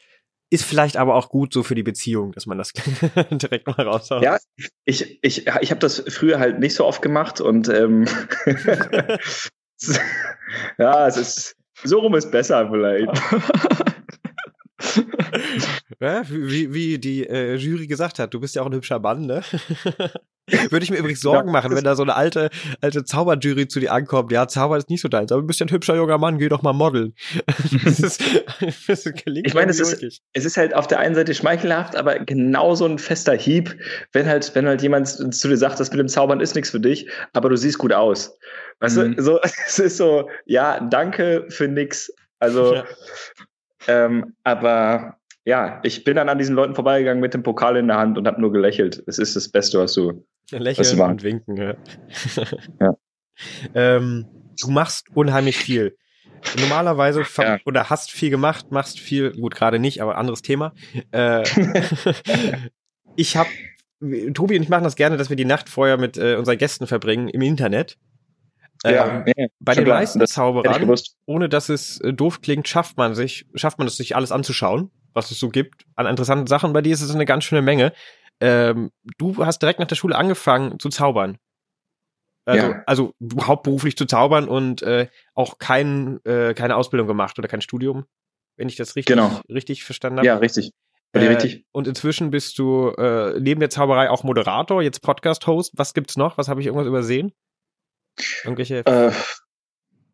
Ist 0.51 0.63
vielleicht 0.63 0.97
aber 0.97 1.15
auch 1.15 1.29
gut 1.29 1.53
so 1.53 1.63
für 1.63 1.75
die 1.75 1.83
Beziehung, 1.83 2.31
dass 2.31 2.45
man 2.45 2.57
das 2.57 2.71
direkt 3.31 3.67
mal 3.67 3.81
raushaut. 3.81 4.23
Ja, 4.23 4.37
ich, 4.85 5.19
ich, 5.23 5.47
ich 5.47 5.71
habe 5.71 5.79
das 5.79 6.03
früher 6.07 6.39
halt 6.39 6.59
nicht 6.59 6.75
so 6.75 6.85
oft 6.85 7.01
gemacht 7.01 7.41
und 7.41 7.67
ähm, 7.69 8.05
ja, 10.77 11.07
es 11.07 11.17
ist 11.17 11.55
so 11.83 11.99
rum 11.99 12.15
ist 12.15 12.31
besser 12.31 12.69
vielleicht. 12.69 13.09
ja, 15.99 16.23
wie, 16.29 16.73
wie 16.73 16.99
die 16.99 17.27
äh, 17.27 17.55
Jury 17.55 17.87
gesagt 17.87 18.19
hat, 18.19 18.33
du 18.33 18.39
bist 18.39 18.55
ja 18.55 18.61
auch 18.61 18.67
ein 18.67 18.73
hübscher 18.73 18.99
Mann, 18.99 19.25
ne? 19.25 19.41
Würde 20.47 20.83
ich 20.83 20.91
mir 20.91 20.97
übrigens 20.97 21.21
Sorgen 21.21 21.47
ja, 21.47 21.53
machen, 21.53 21.75
wenn 21.75 21.83
da 21.83 21.95
so 21.95 22.03
eine 22.03 22.15
alte, 22.15 22.49
alte 22.81 23.03
Zauberjury 23.03 23.67
zu 23.67 23.79
dir 23.79 23.91
ankommt. 23.91 24.31
Ja, 24.31 24.47
Zauber 24.47 24.77
ist 24.77 24.89
nicht 24.89 25.01
so 25.01 25.07
deins, 25.07 25.31
aber 25.31 25.41
du 25.41 25.47
bist 25.47 25.59
ja 25.59 25.65
ein 25.65 25.71
hübscher 25.71 25.95
junger 25.95 26.17
Mann, 26.17 26.37
geh 26.37 26.49
doch 26.49 26.61
mal 26.61 26.73
modeln. 26.73 27.15
das 27.83 27.99
ist, 27.99 28.21
das 28.87 29.05
ich 29.05 29.53
meine, 29.53 29.71
es 29.71 29.79
ist, 29.79 30.21
es 30.33 30.45
ist 30.45 30.57
halt 30.57 30.75
auf 30.75 30.87
der 30.87 30.99
einen 30.99 31.15
Seite 31.15 31.33
schmeichelhaft, 31.33 31.95
aber 31.95 32.19
genauso 32.19 32.85
ein 32.85 32.99
fester 32.99 33.33
Hieb, 33.33 33.75
wenn 34.11 34.27
halt, 34.27 34.53
wenn 34.53 34.67
halt 34.67 34.81
jemand 34.81 35.07
zu 35.07 35.47
dir 35.47 35.57
sagt, 35.57 35.79
das 35.79 35.89
mit 35.89 35.99
dem 35.99 36.07
Zaubern 36.07 36.39
ist 36.39 36.55
nichts 36.55 36.69
für 36.69 36.79
dich, 36.79 37.09
aber 37.33 37.49
du 37.49 37.57
siehst 37.57 37.79
gut 37.79 37.93
aus. 37.93 38.37
Weißt 38.79 38.97
mhm. 38.97 39.15
du, 39.15 39.23
so, 39.23 39.39
es 39.41 39.79
ist 39.79 39.97
so, 39.97 40.29
ja, 40.45 40.79
danke 40.79 41.45
für 41.49 41.67
nix. 41.67 42.13
Also, 42.39 42.75
ja. 42.75 42.85
ähm, 43.87 44.35
aber 44.43 45.17
ja, 45.45 45.79
ich 45.83 46.03
bin 46.03 46.15
dann 46.15 46.27
an 46.27 46.39
diesen 46.39 46.55
Leuten 46.55 46.73
vorbeigegangen 46.73 47.21
mit 47.21 47.35
dem 47.35 47.43
Pokal 47.43 47.77
in 47.77 47.87
der 47.87 47.97
Hand 47.97 48.17
und 48.17 48.27
habe 48.27 48.41
nur 48.41 48.51
gelächelt. 48.51 49.03
Es 49.05 49.19
ist 49.19 49.35
das 49.35 49.49
Beste, 49.49 49.79
was 49.79 49.93
du. 49.93 50.25
Ja, 50.49 50.57
lächeln 50.57 50.99
und 50.99 51.23
winken, 51.23 51.57
ja. 51.57 51.75
ja. 52.79 52.97
ähm, 53.73 54.25
du 54.59 54.71
machst 54.71 55.07
unheimlich 55.13 55.57
viel. 55.57 55.97
Normalerweise 56.59 57.23
ja. 57.37 57.57
oder 57.65 57.89
hast 57.89 58.11
viel 58.11 58.29
gemacht, 58.29 58.71
machst 58.71 58.99
viel, 58.99 59.31
gut, 59.31 59.55
gerade 59.55 59.79
nicht, 59.79 60.01
aber 60.01 60.17
anderes 60.17 60.41
Thema. 60.41 60.73
Äh, 61.11 61.43
ich 63.15 63.37
habe, 63.37 63.49
Tobi 64.33 64.57
und 64.57 64.63
ich 64.63 64.69
machen 64.69 64.83
das 64.83 64.95
gerne, 64.95 65.17
dass 65.17 65.29
wir 65.29 65.35
die 65.35 65.45
Nacht 65.45 65.69
vorher 65.69 65.97
mit 65.97 66.17
äh, 66.17 66.35
unseren 66.35 66.57
Gästen 66.57 66.85
verbringen 66.85 67.27
im 67.27 67.41
Internet. 67.41 67.97
Ja, 68.83 69.23
ähm, 69.25 69.33
ja, 69.35 69.47
bei 69.59 69.73
den 69.73 69.87
meisten 69.87 70.19
das 70.19 70.31
Zauberern, 70.31 70.95
ohne 71.25 71.49
dass 71.49 71.69
es 71.69 71.99
äh, 72.01 72.13
doof 72.13 72.41
klingt, 72.41 72.67
schafft 72.67 72.97
man 72.97 73.15
sich, 73.15 73.47
schafft 73.55 73.79
man 73.79 73.87
es 73.87 73.97
sich 73.97 74.15
alles 74.15 74.31
anzuschauen 74.31 74.91
was 75.15 75.31
es 75.31 75.39
so 75.39 75.49
gibt 75.49 75.85
an 75.95 76.05
interessanten 76.05 76.47
Sachen. 76.47 76.73
Bei 76.73 76.81
dir 76.81 76.93
ist 76.93 77.01
es 77.01 77.15
eine 77.15 77.25
ganz 77.25 77.45
schöne 77.45 77.61
Menge. 77.61 77.93
Ähm, 78.39 78.91
du 79.17 79.45
hast 79.45 79.61
direkt 79.61 79.79
nach 79.79 79.87
der 79.87 79.95
Schule 79.95 80.15
angefangen 80.15 80.79
zu 80.79 80.89
zaubern. 80.89 81.37
Also, 82.45 82.67
ja. 82.67 82.83
also 82.85 83.13
hauptberuflich 83.41 83.97
zu 83.97 84.05
zaubern 84.05 84.47
und 84.47 84.83
äh, 84.83 85.07
auch 85.33 85.57
kein, 85.57 86.23
äh, 86.25 86.53
keine 86.53 86.75
Ausbildung 86.75 87.07
gemacht 87.07 87.39
oder 87.39 87.47
kein 87.47 87.61
Studium, 87.61 88.05
wenn 88.55 88.69
ich 88.69 88.75
das 88.75 88.95
richtig, 88.95 89.15
genau. 89.15 89.41
richtig 89.49 89.83
verstanden 89.83 90.19
habe. 90.19 90.27
Ja, 90.27 90.37
richtig. 90.37 90.71
Äh, 91.13 91.19
richtig. 91.25 91.65
Und 91.71 91.87
inzwischen 91.87 92.29
bist 92.29 92.59
du 92.59 92.89
äh, 92.89 93.39
neben 93.39 93.61
der 93.61 93.71
Zauberei 93.71 94.11
auch 94.11 94.23
Moderator, 94.23 94.83
jetzt 94.83 95.01
Podcast-Host. 95.01 95.73
Was 95.75 95.93
gibt's 95.95 96.17
noch? 96.17 96.37
Was 96.37 96.47
habe 96.47 96.59
ich 96.61 96.67
irgendwas 96.67 96.87
übersehen? 96.87 97.31
Irgendwelche. 98.43 98.85
Äh, 98.85 99.11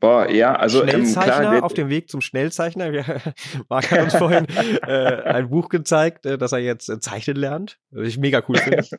Boah, 0.02 0.30
ja, 0.30 0.56
also 0.56 0.82
Schnellzeichner 0.82 1.36
ähm, 1.36 1.42
klar, 1.42 1.64
auf 1.64 1.74
dem 1.76 1.90
Weg 1.90 2.10
zum 2.10 2.22
Schnellzeichner. 2.22 2.92
Marc 3.70 3.92
hat 3.92 4.02
uns 4.02 4.16
vorhin 4.16 4.48
äh, 4.88 4.90
ein 4.90 5.50
Buch 5.50 5.70
gezeigt, 5.70 6.26
äh, 6.26 6.40
dass 6.40 6.52
er 6.52 6.58
jetzt 6.58 6.90
äh, 6.90 7.00
zeichnen 7.00 7.38
lernt, 7.38 7.78
was 7.92 8.08
ich 8.08 8.18
mega 8.18 8.44
cool 8.50 8.58
finde. 8.58 8.84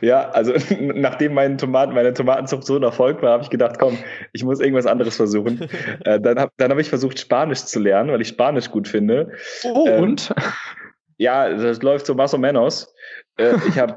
Ja, 0.00 0.30
also 0.30 0.54
nachdem 0.78 1.34
mein 1.34 1.58
Tomaten, 1.58 1.94
meine 1.94 2.14
Tomatenzucht 2.14 2.64
so 2.64 2.76
ein 2.76 2.84
Erfolg 2.84 3.22
war, 3.22 3.32
habe 3.32 3.42
ich 3.42 3.50
gedacht, 3.50 3.76
komm, 3.80 3.98
ich 4.32 4.44
muss 4.44 4.60
irgendwas 4.60 4.86
anderes 4.86 5.16
versuchen. 5.16 5.68
äh, 6.04 6.20
dann 6.20 6.38
habe 6.38 6.52
dann 6.58 6.70
hab 6.70 6.78
ich 6.78 6.88
versucht, 6.88 7.18
Spanisch 7.18 7.64
zu 7.64 7.80
lernen, 7.80 8.12
weil 8.12 8.20
ich 8.20 8.28
Spanisch 8.28 8.70
gut 8.70 8.86
finde. 8.86 9.32
Oh, 9.64 9.84
ähm, 9.88 10.00
und? 10.00 10.32
Ja, 11.16 11.48
das 11.48 11.82
läuft 11.82 12.06
so 12.06 12.14
más 12.14 12.32
o 12.34 12.38
menos. 12.38 12.94
Äh, 13.36 13.54
ich 13.66 13.76
habe 13.76 13.96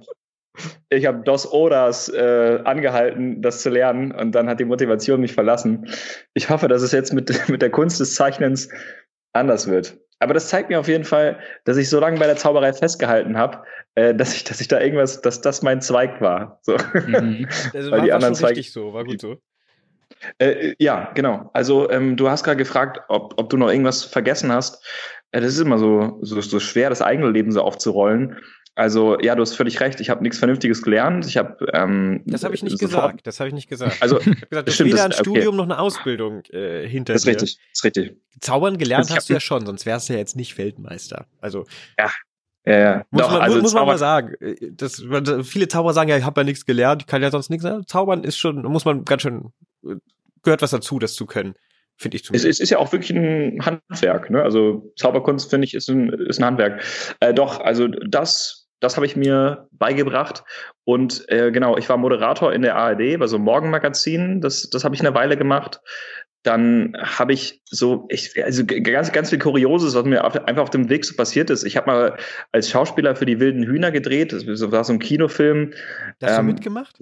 ich 0.90 1.06
habe 1.06 1.24
Dos 1.24 1.52
Horas 1.52 2.10
äh, 2.10 2.60
angehalten, 2.64 3.42
das 3.42 3.62
zu 3.62 3.70
lernen 3.70 4.12
und 4.12 4.34
dann 4.34 4.50
hat 4.50 4.60
die 4.60 4.66
Motivation 4.66 5.22
mich 5.22 5.34
verlassen. 5.34 5.88
Ich 6.34 6.50
hoffe, 6.50 6.68
dass 6.68 6.82
es 6.82 6.92
jetzt 6.92 7.14
mit, 7.14 7.30
mit 7.50 7.62
der 7.62 7.70
Kunst 7.70 8.00
des 8.00 8.16
Zeichnens 8.16 8.70
anders 9.34 9.68
wird. 9.68 9.98
Aber 10.20 10.34
das 10.34 10.50
zeigt 10.50 10.70
mir 10.70 10.80
auf 10.80 10.88
jeden 10.88 11.04
Fall, 11.04 11.38
dass 11.66 11.78
ich 11.78 11.90
so 11.90 12.00
lange 12.00 12.18
bei 12.20 12.26
der 12.26 12.38
Zauberei 12.38 12.74
festgehalten 12.74 13.38
habe, 13.38 13.64
äh, 13.96 14.16
dass 14.16 14.36
ich, 14.36 14.44
dass 14.44 14.60
ich 14.62 14.68
da 14.68 14.80
irgendwas, 14.80 15.22
dass 15.22 15.42
das 15.42 15.62
mein 15.62 15.82
Zweig 15.82 16.22
war. 16.22 16.60
So. 16.64 16.76
Mhm. 16.94 17.48
Also 17.74 17.92
war 17.92 18.02
die 18.02 18.12
anderen 18.12 18.36
Zweige 18.36 18.64
so, 18.64 18.94
war 18.94 19.04
gut 19.06 19.22
so. 19.22 19.38
Äh, 20.40 20.74
ja, 20.80 21.12
genau. 21.14 21.50
Also 21.54 21.90
ähm, 21.92 22.18
du 22.18 22.30
hast 22.30 22.44
gerade 22.44 22.58
gefragt, 22.58 23.02
ob, 23.10 23.36
ob 23.38 23.50
du 23.50 23.58
noch 23.58 23.70
irgendwas 23.70 24.04
vergessen 24.04 24.52
hast. 24.52 24.84
Äh, 25.32 25.42
das 25.42 25.54
ist 25.54 25.60
immer 25.60 25.78
so, 25.78 26.18
so, 26.22 26.42
so 26.42 26.60
schwer, 26.60 26.90
das 26.90 27.02
eigene 27.02 27.30
Leben 27.30 27.52
so 27.52 27.62
aufzurollen. 27.62 28.38
Also 28.78 29.20
ja, 29.20 29.34
du 29.34 29.42
hast 29.42 29.56
völlig 29.56 29.80
recht. 29.80 30.00
Ich 30.02 30.12
habe 30.12 30.22
nichts 30.22 30.38
Vernünftiges 30.38 30.84
gelernt. 30.84 31.26
Ich 31.26 31.36
habe 31.36 31.66
ähm, 31.74 32.22
das 32.28 32.44
habe 32.44 32.54
ich 32.54 32.62
nicht 32.62 32.78
gesagt. 32.78 33.26
Das 33.26 33.40
habe 33.40 33.48
ich 33.48 33.56
nicht 33.56 33.68
gesagt. 33.68 33.98
Also 34.02 34.20
ich 34.22 34.28
hab 34.28 34.50
gesagt, 34.52 34.68
du 34.68 34.72
stimmt, 34.72 34.94
weder 34.94 35.06
ein 35.06 35.12
Studium 35.14 35.48
okay. 35.48 35.58
noch 35.58 35.64
eine 35.64 35.80
Ausbildung 35.80 36.44
äh, 36.52 36.88
hinter 36.88 37.14
das 37.14 37.24
ist 37.24 37.26
dir. 37.26 37.32
Richtig, 37.32 37.58
das 37.58 37.80
ist 37.80 37.84
richtig. 37.84 38.18
Zaubern 38.40 38.78
gelernt 38.78 39.10
hast 39.10 39.30
du 39.30 39.34
ja 39.34 39.40
schon, 39.40 39.66
sonst 39.66 39.88
wärst 39.88 40.10
du 40.10 40.14
ja 40.14 40.20
jetzt 40.20 40.36
nicht 40.36 40.60
Weltmeister. 40.60 41.26
Also 41.42 41.66
ja, 41.98 42.12
ja, 42.68 42.78
ja. 42.80 43.06
Muss, 43.10 43.22
Doch, 43.24 43.32
man, 43.32 43.42
also 43.42 43.62
muss 43.62 43.74
man 43.74 43.88
mal 43.88 43.98
sagen. 43.98 44.36
Äh, 44.42 44.56
das, 44.74 45.04
viele 45.44 45.68
Zauberer 45.68 45.94
sagen 45.94 46.10
ja, 46.10 46.18
ich 46.18 46.24
habe 46.24 46.42
ja 46.42 46.46
nichts 46.46 46.68
gelernt, 46.68 47.02
ich 47.02 47.08
kann 47.08 47.24
ja 47.24 47.32
sonst 47.32 47.50
nichts. 47.50 47.66
Zaubern 47.88 48.24
ist 48.24 48.38
schon, 48.38 48.62
muss 48.62 48.86
man 48.86 49.06
ganz 49.06 49.24
schön, 49.24 49.54
äh, 49.86 49.96
gehört 50.44 50.62
was 50.62 50.70
dazu, 50.70 51.00
das 51.00 51.16
zu 51.16 51.26
können. 51.26 51.56
Finde 51.96 52.18
ich 52.18 52.26
zumindest. 52.26 52.46
Es, 52.46 52.58
es, 52.58 52.60
ist 52.60 52.70
ja 52.70 52.78
auch 52.78 52.92
wirklich 52.92 53.10
ein 53.18 53.66
Handwerk, 53.66 54.30
ne? 54.30 54.44
Also 54.44 54.94
Zauberkunst, 54.98 55.50
finde 55.50 55.66
ich, 55.66 55.74
ist 55.74 55.90
ein, 55.90 56.10
ist 56.10 56.40
ein 56.40 56.46
Handwerk. 56.46 56.84
Äh, 57.22 57.34
doch, 57.34 57.60
also 57.60 57.88
das 57.88 58.67
das 58.80 58.96
habe 58.96 59.06
ich 59.06 59.16
mir 59.16 59.68
beigebracht. 59.72 60.44
Und 60.84 61.26
äh, 61.30 61.52
genau, 61.52 61.78
ich 61.78 61.90
war 61.90 61.98
Moderator 61.98 62.54
in 62.54 62.62
der 62.62 62.76
ARD 62.76 63.20
bei 63.20 63.28
so 63.28 63.38
einem 63.38 63.46
Morgenmagazin. 63.46 64.42
Das, 64.42 64.70
das 64.70 64.84
habe 64.84 64.96
ich 64.96 65.02
eine 65.02 65.16
Weile 65.16 65.38
gemacht. 65.38 65.82
Dann 66.44 66.96
habe 66.98 67.34
ich 67.34 67.62
so, 67.66 68.06
ich, 68.10 68.42
also 68.44 68.66
ganz, 68.66 69.12
ganz 69.12 69.32
viel 69.32 69.40
Kurioses, 69.40 69.96
was 69.96 70.06
mir 70.06 70.24
auf, 70.24 70.36
einfach 70.46 70.64
auf 70.64 70.70
dem 70.70 70.90
Weg 70.90 71.04
so 71.04 71.16
passiert 71.16 71.50
ist. 71.50 71.64
Ich 71.64 71.76
habe 71.76 71.88
mal 71.88 72.18
als 72.52 72.70
Schauspieler 72.70 73.16
für 73.16 73.26
die 73.26 73.40
wilden 73.40 73.64
Hühner 73.64 73.92
gedreht. 73.92 74.32
Das 74.32 74.46
war 74.46 74.84
so 74.84 74.94
ein 74.94 75.00
Kinofilm. 75.00 75.74
Hast 76.22 76.38
ähm, 76.38 76.48
du 76.48 76.54
mitgemacht? 76.54 77.00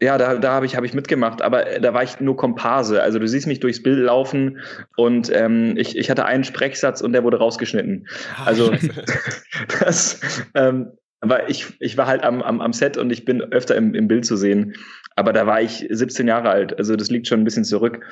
Ja, 0.00 0.18
da, 0.18 0.36
da 0.36 0.52
habe 0.52 0.66
ich, 0.66 0.76
hab 0.76 0.84
ich 0.84 0.92
mitgemacht, 0.92 1.40
aber 1.40 1.66
äh, 1.66 1.80
da 1.80 1.94
war 1.94 2.02
ich 2.02 2.20
nur 2.20 2.36
Komparse. 2.36 3.02
Also 3.02 3.18
du 3.18 3.26
siehst 3.26 3.46
mich 3.46 3.60
durchs 3.60 3.82
Bild 3.82 3.98
laufen 3.98 4.60
und 4.96 5.30
ähm, 5.32 5.74
ich, 5.76 5.96
ich 5.96 6.10
hatte 6.10 6.26
einen 6.26 6.44
Sprechsatz 6.44 7.00
und 7.00 7.12
der 7.12 7.24
wurde 7.24 7.38
rausgeschnitten. 7.38 8.06
Ach, 8.36 8.46
also 8.46 8.72
das, 9.80 10.20
ähm, 10.54 10.92
aber 11.20 11.48
ich, 11.48 11.66
ich 11.80 11.96
war 11.96 12.06
halt 12.06 12.24
am, 12.24 12.42
am, 12.42 12.60
am 12.60 12.72
Set 12.72 12.98
und 12.98 13.10
ich 13.10 13.24
bin 13.24 13.40
öfter 13.40 13.74
im, 13.74 13.94
im 13.94 14.06
Bild 14.06 14.26
zu 14.26 14.36
sehen. 14.36 14.74
Aber 15.18 15.32
da 15.32 15.46
war 15.46 15.62
ich 15.62 15.86
17 15.88 16.28
Jahre 16.28 16.50
alt, 16.50 16.78
also 16.78 16.94
das 16.94 17.08
liegt 17.08 17.26
schon 17.26 17.40
ein 17.40 17.44
bisschen 17.44 17.64
zurück. 17.64 18.04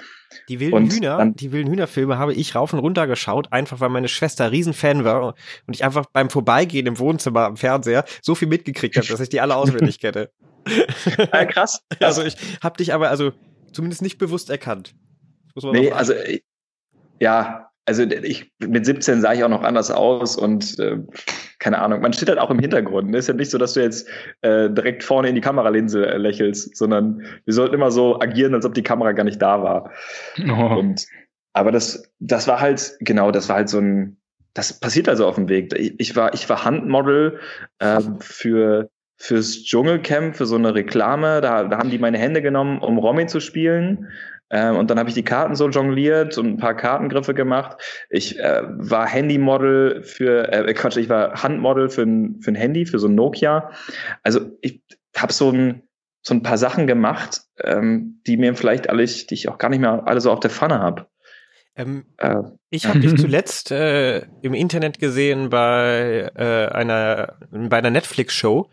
Die 0.49 0.59
wilden 0.59 0.75
und 0.75 0.93
Hühner, 0.93 1.33
die 1.35 1.53
wilden 1.53 1.71
Hühnerfilme 1.71 2.17
habe 2.17 2.33
ich 2.33 2.55
rauf 2.55 2.73
und 2.73 2.79
runter 2.79 3.07
geschaut, 3.07 3.53
einfach 3.53 3.79
weil 3.81 3.91
meine 3.91 4.09
Schwester 4.09 4.51
Riesenfan 4.51 5.05
war 5.05 5.35
und 5.67 5.75
ich 5.75 5.85
einfach 5.85 6.07
beim 6.07 6.31
Vorbeigehen 6.31 6.87
im 6.87 6.99
Wohnzimmer 6.99 7.45
am 7.45 7.59
Fernseher 7.59 8.07
so 8.23 8.35
viel 8.35 8.49
mitgekriegt 8.49 8.97
habe, 8.97 9.07
dass 9.07 9.21
ich 9.21 9.29
die 9.29 9.43
alle 9.43 9.55
auswendig 9.55 10.01
kenne. 10.01 10.31
ah, 11.31 11.45
krass, 11.45 11.83
krass. 11.91 12.01
Also 12.01 12.23
ich 12.25 12.37
habe 12.63 12.79
dich 12.79 12.95
aber 12.95 13.11
also 13.11 13.33
zumindest 13.73 14.01
nicht 14.01 14.17
bewusst 14.17 14.49
erkannt. 14.49 14.95
nee, 15.63 15.93
also 15.93 16.15
ja, 17.21 17.71
also 17.87 18.03
ich 18.03 18.53
mit 18.61 18.87
17 18.87 19.21
sah 19.21 19.33
ich 19.33 19.45
auch 19.45 19.49
noch 19.49 19.63
anders 19.63 19.91
aus 19.91 20.37
und 20.37 20.79
äh, 20.79 20.99
keine 21.59 21.81
Ahnung, 21.81 22.01
man 22.01 22.13
steht 22.13 22.29
halt 22.29 22.39
auch 22.39 22.51
im 22.51 22.59
Hintergrund. 22.59 23.09
Es 23.09 23.13
ne? 23.13 23.19
ist 23.19 23.29
ja 23.29 23.35
nicht 23.35 23.51
so, 23.51 23.59
dass 23.59 23.75
du 23.75 23.81
jetzt 23.81 24.09
äh, 24.43 24.71
direkt 24.71 25.03
vorne 25.03 25.29
in 25.29 25.35
die 25.35 25.41
Kameralinse 25.41 26.07
äh, 26.07 26.17
lächelst, 26.17 26.77
sondern 26.77 27.23
wir 27.45 27.55
sollten 27.55 27.75
immer 27.75 27.91
so 27.91 28.21
agieren, 28.21 28.55
als 28.55 28.65
ob 28.65 28.75
die 28.75 28.83
Kamera 28.83 29.13
gar 29.13 29.25
nicht 29.25 29.41
da 29.41 29.63
war. 29.63 29.91
Oh. 30.49 30.79
Und 30.79 31.07
aber 31.53 31.71
das, 31.73 32.11
das 32.19 32.49
war 32.49 32.61
halt, 32.61 32.97
genau, 33.01 33.31
das 33.31 33.49
war 33.49 33.57
halt 33.57 33.69
so 33.69 33.79
ein, 33.79 34.17
das 34.55 34.79
passiert 34.79 35.09
also 35.09 35.27
auf 35.27 35.37
dem 35.37 35.49
Weg. 35.49 35.73
Ich, 35.79 35.99
ich 35.99 36.17
war, 36.17 36.35
ich 36.35 36.49
war 36.49 36.65
Handmodel 36.65 37.39
äh, 37.79 38.01
für 38.21 38.91
fürs 39.17 39.63
Dschungelcamp, 39.63 40.37
für 40.37 40.47
so 40.47 40.57
eine 40.57 40.75
Reklame. 40.75 41.41
Da, 41.41 41.65
da 41.65 41.79
haben 41.79 41.91
die 41.91 41.99
meine 41.99 42.19
Hände 42.19 42.43
genommen, 42.43 42.81
um 42.81 42.99
Romy 42.99 43.27
zu 43.27 43.41
spielen. 43.41 44.09
Ähm, 44.55 44.77
und 44.77 44.89
dann 44.89 45.01
habe 45.01 45.09
ich 45.09 45.17
die 45.17 45.25
Karten 45.25 45.57
so 45.57 45.69
jongliert 45.69 46.39
und 46.39 46.47
ein 46.47 46.57
paar 46.59 46.77
Kartengriffe 46.77 47.35
gemacht. 47.35 47.77
Ich 48.09 48.39
äh, 48.39 48.63
war 48.65 49.05
Handymodel 49.05 50.05
für, 50.05 50.53
äh, 50.53 50.73
Quatsch, 50.75 50.97
ich 50.97 51.09
war 51.09 51.43
Handmodel 51.43 51.89
für 51.91 52.03
ein, 52.03 52.41
für 52.41 52.53
ein 52.53 52.55
Handy, 52.55 52.87
für 52.87 53.01
so 53.01 53.09
ein 53.09 53.17
Nokia. 53.17 53.73
Also 54.23 54.57
ich 54.61 54.81
habe 55.17 55.33
so 55.33 55.51
ein, 55.51 55.83
so 56.23 56.35
ein 56.35 56.45
paar 56.45 56.57
Sachen 56.57 56.87
gemacht, 56.87 57.43
ähm, 57.65 58.21
die 58.29 58.37
mir 58.37 58.55
vielleicht 58.55 58.89
alle, 58.89 59.05
die 59.05 59.35
ich 59.35 59.49
auch 59.49 59.59
gar 59.59 59.71
nicht 59.71 59.81
mehr 59.81 60.07
alle 60.07 60.21
so 60.21 60.31
auf 60.31 60.39
der 60.39 60.51
Pfanne 60.51 60.79
habe. 60.79 61.09
Ähm, 61.75 62.05
äh, 62.19 62.37
ich 62.71 62.87
habe 62.87 63.01
dich 63.01 63.17
zuletzt 63.21 63.73
äh, 63.73 64.21
im 64.43 64.55
Internet 64.55 65.01
gesehen 65.01 65.51
bei 65.51 66.31
äh, 66.37 66.73
einer 66.73 67.39
bei 67.51 67.79
einer 67.79 67.91
Netflix-Show. 67.91 68.71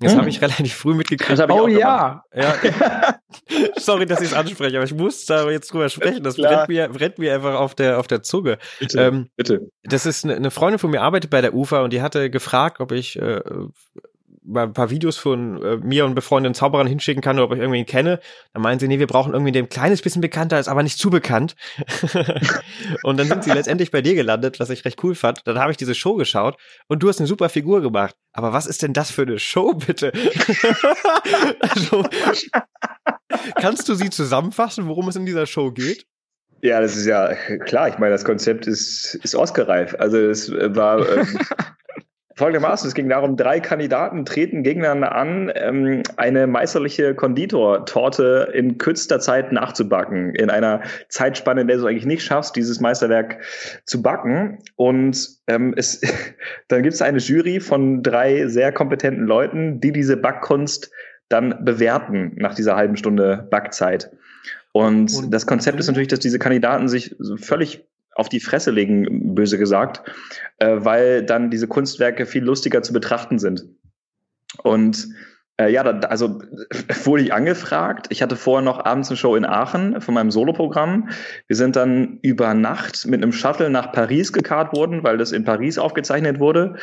Das 0.00 0.12
hm. 0.12 0.20
habe 0.20 0.28
ich 0.28 0.40
relativ 0.40 0.74
früh 0.74 0.94
mitgekriegt. 0.94 1.50
oh 1.50 1.66
ja. 1.66 2.22
ja. 2.34 2.54
Sorry, 3.76 4.06
dass 4.06 4.20
ich 4.20 4.28
es 4.28 4.34
anspreche, 4.34 4.76
aber 4.76 4.84
ich 4.84 4.94
muss 4.94 5.26
da 5.26 5.50
jetzt 5.50 5.72
drüber 5.72 5.88
sprechen. 5.88 6.22
Das 6.22 6.36
brennt 6.36 6.68
mir, 6.68 6.88
brennt 6.88 7.18
mir 7.18 7.34
einfach 7.34 7.54
auf 7.54 7.74
der, 7.74 7.98
auf 7.98 8.06
der 8.06 8.22
Zunge. 8.22 8.58
Bitte, 8.78 9.00
ähm, 9.00 9.30
bitte. 9.36 9.70
Das 9.82 10.06
ist 10.06 10.24
eine, 10.24 10.36
eine 10.36 10.50
Freundin 10.50 10.78
von 10.78 10.90
mir 10.90 11.02
arbeitet 11.02 11.30
bei 11.30 11.40
der 11.40 11.54
UFA 11.54 11.82
und 11.82 11.92
die 11.92 12.00
hatte 12.00 12.30
gefragt, 12.30 12.80
ob 12.80 12.92
ich 12.92 13.20
äh, 13.20 13.40
mal 14.48 14.64
ein 14.64 14.72
paar 14.72 14.90
Videos 14.90 15.16
von 15.16 15.62
äh, 15.62 15.76
mir 15.76 16.04
und 16.04 16.14
befreundeten 16.14 16.54
Zauberern 16.54 16.86
hinschicken 16.86 17.22
kann 17.22 17.36
oder 17.36 17.44
ob 17.44 17.52
ich 17.52 17.58
irgendwen 17.58 17.86
kenne. 17.86 18.20
Dann 18.52 18.62
meinen 18.62 18.78
sie, 18.78 18.88
nee, 18.88 18.98
wir 18.98 19.06
brauchen 19.06 19.32
irgendwie 19.32 19.52
der 19.52 19.62
ein 19.62 19.68
kleines 19.68 20.02
bisschen 20.02 20.22
bekannter 20.22 20.58
ist, 20.58 20.68
aber 20.68 20.82
nicht 20.82 20.98
zu 20.98 21.10
bekannt. 21.10 21.54
und 23.02 23.18
dann 23.18 23.28
sind 23.28 23.44
sie 23.44 23.50
letztendlich 23.50 23.90
bei 23.90 24.02
dir 24.02 24.14
gelandet, 24.14 24.58
was 24.58 24.70
ich 24.70 24.84
recht 24.84 25.02
cool 25.04 25.14
fand. 25.14 25.42
Dann 25.44 25.58
habe 25.58 25.70
ich 25.70 25.76
diese 25.76 25.94
Show 25.94 26.14
geschaut 26.14 26.56
und 26.88 27.02
du 27.02 27.08
hast 27.08 27.18
eine 27.18 27.28
super 27.28 27.48
Figur 27.48 27.82
gemacht. 27.82 28.16
Aber 28.32 28.52
was 28.52 28.66
ist 28.66 28.82
denn 28.82 28.92
das 28.92 29.10
für 29.10 29.22
eine 29.22 29.38
Show, 29.38 29.74
bitte? 29.74 30.12
also, 31.60 32.04
kannst 33.56 33.88
du 33.88 33.94
sie 33.94 34.10
zusammenfassen, 34.10 34.88
worum 34.88 35.08
es 35.08 35.16
in 35.16 35.26
dieser 35.26 35.46
Show 35.46 35.70
geht? 35.70 36.06
Ja, 36.60 36.80
das 36.80 36.96
ist 36.96 37.06
ja 37.06 37.34
klar. 37.34 37.88
Ich 37.88 37.98
meine, 37.98 38.12
das 38.12 38.24
Konzept 38.24 38.66
ist, 38.66 39.14
ist 39.22 39.34
Oscar-reif. 39.34 39.94
Also 39.98 40.18
es 40.18 40.50
war 40.50 41.08
ähm, 41.08 41.38
folgendermaßen, 42.38 42.88
es 42.88 42.94
ging 42.94 43.08
darum, 43.08 43.36
drei 43.36 43.60
Kandidaten 43.60 44.24
treten 44.24 44.62
gegeneinander 44.62 45.14
an, 45.14 45.52
ähm, 45.54 46.02
eine 46.16 46.46
meisterliche 46.46 47.14
Konditortorte 47.14 48.50
in 48.54 48.78
kürzester 48.78 49.18
Zeit 49.18 49.52
nachzubacken, 49.52 50.34
in 50.34 50.48
einer 50.48 50.82
Zeitspanne, 51.08 51.62
in 51.62 51.66
der 51.66 51.78
du 51.78 51.86
eigentlich 51.86 52.06
nicht 52.06 52.22
schaffst, 52.22 52.54
dieses 52.54 52.80
Meisterwerk 52.80 53.40
zu 53.84 54.02
backen. 54.02 54.58
Und 54.76 55.28
ähm, 55.48 55.74
es, 55.76 56.00
dann 56.68 56.82
gibt 56.82 56.94
es 56.94 57.02
eine 57.02 57.18
Jury 57.18 57.60
von 57.60 58.02
drei 58.02 58.46
sehr 58.46 58.72
kompetenten 58.72 59.26
Leuten, 59.26 59.80
die 59.80 59.92
diese 59.92 60.16
Backkunst 60.16 60.90
dann 61.28 61.64
bewerten 61.64 62.32
nach 62.36 62.54
dieser 62.54 62.76
halben 62.76 62.96
Stunde 62.96 63.48
Backzeit. 63.50 64.10
Und, 64.72 65.12
und 65.12 65.30
das 65.32 65.46
Konzept 65.46 65.80
ist 65.80 65.88
natürlich, 65.88 66.08
dass 66.08 66.20
diese 66.20 66.38
Kandidaten 66.38 66.88
sich 66.88 67.16
völlig 67.36 67.84
auf 68.18 68.28
die 68.28 68.40
Fresse 68.40 68.72
legen, 68.72 69.34
böse 69.34 69.58
gesagt, 69.58 70.02
äh, 70.58 70.76
weil 70.78 71.22
dann 71.22 71.50
diese 71.50 71.68
Kunstwerke 71.68 72.26
viel 72.26 72.42
lustiger 72.42 72.82
zu 72.82 72.92
betrachten 72.92 73.38
sind. 73.38 73.64
Und 74.62 75.08
äh, 75.60 75.70
ja, 75.70 75.82
da, 75.82 76.08
also 76.08 76.40
wurde 77.04 77.22
ich 77.22 77.32
angefragt. 77.32 78.06
Ich 78.10 78.22
hatte 78.22 78.36
vorher 78.36 78.64
noch 78.64 78.84
abends 78.84 79.10
eine 79.10 79.16
Show 79.16 79.34
in 79.34 79.44
Aachen 79.44 80.00
von 80.00 80.14
meinem 80.14 80.30
Soloprogramm. 80.30 81.10
Wir 81.46 81.56
sind 81.56 81.76
dann 81.76 82.18
über 82.22 82.54
Nacht 82.54 83.06
mit 83.06 83.22
einem 83.22 83.32
Shuttle 83.32 83.68
nach 83.68 83.92
Paris 83.92 84.32
gekarrt 84.32 84.72
worden, 84.72 85.02
weil 85.02 85.18
das 85.18 85.32
in 85.32 85.44
Paris 85.44 85.78
aufgezeichnet 85.78 86.38
wurde. 86.38 86.76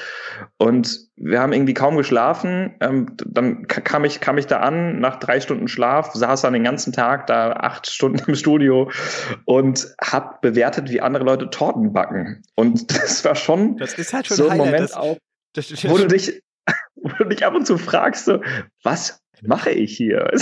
Und 0.58 1.00
wir 1.16 1.40
haben 1.40 1.54
irgendwie 1.54 1.74
kaum 1.74 1.96
geschlafen. 1.96 2.76
Ähm, 2.82 3.16
dann 3.26 3.68
kam 3.68 4.04
ich, 4.04 4.20
kam 4.20 4.38
ich 4.38 4.48
da 4.48 4.60
an, 4.60 5.00
nach 5.00 5.18
drei 5.18 5.40
Stunden 5.40 5.70
Schlaf, 5.70 6.12
saß 6.14 6.42
dann 6.42 6.54
den 6.54 6.64
ganzen 6.64 6.92
Tag 6.92 7.28
da 7.28 7.54
acht 7.54 7.90
Stunden 7.90 8.20
im 8.28 8.36
Studio 8.36 8.92
und 9.46 9.96
hab 10.02 10.42
bewertet, 10.42 10.90
wie 10.90 11.00
andere 11.00 11.24
Leute 11.24 11.50
Torten 11.50 11.94
backen. 11.94 12.44
Und 12.56 12.92
das 12.96 13.24
war 13.24 13.36
schon, 13.36 13.78
das 13.78 13.94
ist 13.94 14.14
halt 14.14 14.28
schon 14.28 14.38
so 14.38 14.50
ein 14.50 14.58
Moment 14.58 14.82
das, 14.82 14.94
auch, 14.94 15.18
wo 15.88 15.98
du 15.98 16.08
dich 16.08 16.42
wo 17.06 17.24
du 17.24 17.26
dich 17.26 17.46
ab 17.46 17.54
und 17.54 17.68
zu 17.68 17.78
fragst, 17.78 18.26
so, 18.26 18.42
was 18.84 19.24
mache 19.42 19.72
ich 19.72 19.96
hier? 19.96 20.32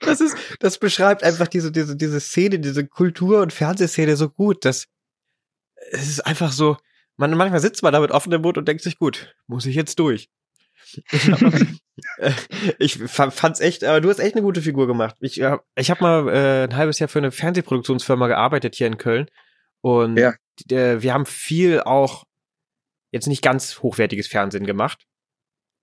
Das 0.00 0.20
ist, 0.22 0.36
das 0.60 0.78
beschreibt 0.78 1.22
einfach 1.22 1.48
diese, 1.48 1.70
diese, 1.70 1.96
diese 1.96 2.18
Szene, 2.18 2.58
diese 2.58 2.86
Kultur- 2.86 3.42
und 3.42 3.52
Fernsehszene 3.52 4.16
so 4.16 4.30
gut, 4.30 4.64
dass 4.64 4.86
es 5.90 6.08
ist 6.08 6.26
einfach 6.26 6.50
so, 6.50 6.78
man, 7.16 7.36
manchmal 7.36 7.60
sitzt 7.60 7.82
man 7.82 7.92
da 7.92 8.00
mit 8.00 8.10
offenem 8.10 8.40
Mund 8.40 8.56
und 8.56 8.66
denkt 8.66 8.82
sich, 8.82 8.98
gut, 8.98 9.34
muss 9.46 9.66
ich 9.66 9.74
jetzt 9.74 9.98
durch. 9.98 10.30
ich 12.78 12.98
fand's 12.98 13.60
echt, 13.60 13.84
aber 13.84 14.00
du 14.00 14.08
hast 14.08 14.18
echt 14.18 14.34
eine 14.34 14.42
gute 14.42 14.62
Figur 14.62 14.86
gemacht. 14.86 15.16
Ich, 15.20 15.40
ich 15.40 15.90
habe 15.90 16.02
mal 16.02 16.28
äh, 16.28 16.64
ein 16.64 16.76
halbes 16.76 16.98
Jahr 16.98 17.08
für 17.08 17.18
eine 17.18 17.30
Fernsehproduktionsfirma 17.30 18.26
gearbeitet 18.28 18.74
hier 18.76 18.86
in 18.86 18.98
Köln 18.98 19.28
und 19.82 20.16
ja. 20.16 20.34
äh, 20.70 21.02
wir 21.02 21.12
haben 21.12 21.26
viel 21.26 21.80
auch 21.80 22.24
jetzt 23.14 23.28
nicht 23.28 23.42
ganz 23.42 23.80
hochwertiges 23.80 24.26
Fernsehen 24.26 24.66
gemacht. 24.66 25.06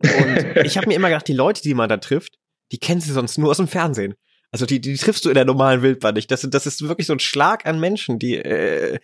Und 0.04 0.58
ich 0.66 0.78
habe 0.78 0.88
mir 0.88 0.96
immer 0.96 1.08
gedacht, 1.08 1.28
die 1.28 1.34
Leute, 1.34 1.62
die 1.62 1.74
man 1.74 1.90
da 1.90 1.98
trifft, 1.98 2.38
die 2.72 2.78
kennst 2.78 3.10
du 3.10 3.14
sonst 3.14 3.38
nur 3.38 3.50
aus 3.50 3.58
dem 3.58 3.68
Fernsehen. 3.68 4.16
Also 4.52 4.66
die, 4.66 4.82
die 4.82 4.98
triffst 4.98 5.24
du 5.24 5.30
in 5.30 5.36
der 5.36 5.46
normalen 5.46 5.82
Wildbahn 5.82 6.14
nicht. 6.14 6.30
Das, 6.30 6.46
das 6.50 6.68
ist 6.68 6.82
wirklich 6.82 7.08
so 7.08 7.14
ein 7.14 7.20
Schlag 7.20 7.66
an 7.66 7.80
Menschen, 7.80 8.20
die, 8.20 8.36
äh, 8.36 9.00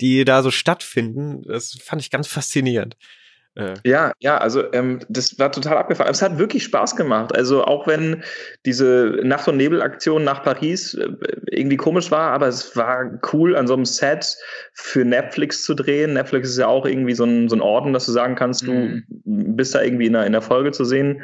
die 0.00 0.24
da 0.24 0.42
so 0.42 0.50
stattfinden. 0.50 1.42
Das 1.44 1.78
fand 1.80 2.02
ich 2.02 2.10
ganz 2.10 2.26
faszinierend. 2.26 2.96
Äh. 3.58 3.74
Ja, 3.84 4.12
ja, 4.20 4.38
also 4.38 4.72
ähm, 4.72 5.00
das 5.08 5.36
war 5.38 5.50
total 5.50 5.76
abgefahren. 5.76 6.10
Es 6.10 6.22
hat 6.22 6.38
wirklich 6.38 6.62
Spaß 6.62 6.94
gemacht. 6.94 7.34
Also 7.34 7.64
auch 7.64 7.88
wenn 7.88 8.22
diese 8.64 9.18
Nacht- 9.24 9.48
und 9.48 9.56
Nebel-Aktion 9.56 10.22
nach 10.22 10.44
Paris 10.44 10.94
äh, 10.94 11.08
irgendwie 11.50 11.76
komisch 11.76 12.10
war, 12.12 12.30
aber 12.30 12.46
es 12.46 12.76
war 12.76 13.18
cool, 13.32 13.56
an 13.56 13.66
so 13.66 13.74
einem 13.74 13.84
Set 13.84 14.36
für 14.74 15.04
Netflix 15.04 15.64
zu 15.64 15.74
drehen. 15.74 16.12
Netflix 16.12 16.50
ist 16.50 16.58
ja 16.58 16.68
auch 16.68 16.86
irgendwie 16.86 17.14
so 17.14 17.24
ein, 17.24 17.48
so 17.48 17.56
ein 17.56 17.60
Orden, 17.60 17.92
dass 17.92 18.06
du 18.06 18.12
sagen 18.12 18.36
kannst, 18.36 18.62
mhm. 18.62 19.02
du 19.08 19.56
bist 19.56 19.74
da 19.74 19.82
irgendwie 19.82 20.06
in 20.06 20.12
der, 20.12 20.24
in 20.24 20.32
der 20.32 20.42
Folge 20.42 20.70
zu 20.70 20.84
sehen. 20.84 21.22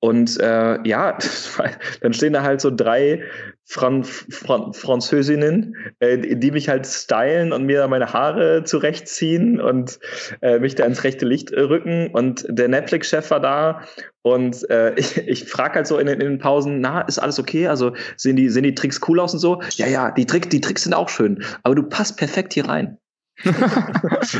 Und 0.00 0.40
äh, 0.40 0.80
ja, 0.86 1.16
dann 2.00 2.12
stehen 2.12 2.32
da 2.32 2.42
halt 2.42 2.60
so 2.60 2.74
drei 2.74 3.22
Fran 3.68 4.04
Fran 4.04 4.72
Französinnen, 4.72 5.74
äh, 5.98 6.18
die 6.18 6.50
mich 6.52 6.68
halt 6.68 6.86
stylen 6.86 7.52
und 7.52 7.66
mir 7.66 7.88
meine 7.88 8.12
Haare 8.12 8.62
zurechtziehen 8.62 9.60
und 9.60 9.98
äh, 10.40 10.60
mich 10.60 10.76
da 10.76 10.84
ins 10.84 11.02
rechte 11.02 11.26
Licht 11.26 11.50
äh, 11.50 11.62
rücken. 11.76 12.08
Und 12.08 12.46
der 12.48 12.68
Netflix-Chef 12.68 13.30
war 13.30 13.40
da 13.40 13.82
und 14.22 14.68
äh, 14.70 14.94
ich, 14.96 15.18
ich 15.18 15.44
frage 15.44 15.76
halt 15.76 15.86
so 15.86 15.98
in, 15.98 16.08
in, 16.08 16.18
den 16.18 16.38
Pausen, 16.38 16.80
na, 16.80 17.02
ist 17.02 17.18
alles 17.18 17.38
okay? 17.38 17.68
Also 17.68 17.94
sehen 18.16 18.34
die, 18.34 18.48
sehen 18.48 18.64
die 18.64 18.74
Tricks 18.74 19.00
cool 19.06 19.20
aus 19.20 19.32
und 19.34 19.38
so? 19.38 19.62
Ja, 19.76 19.86
ja, 19.86 20.10
die, 20.10 20.26
Trick, 20.26 20.50
die 20.50 20.60
Tricks 20.60 20.82
sind 20.82 20.94
auch 20.94 21.08
schön, 21.08 21.44
aber 21.62 21.76
du 21.76 21.84
passt 21.84 22.16
perfekt 22.16 22.54
hier 22.54 22.68
rein. 22.68 22.98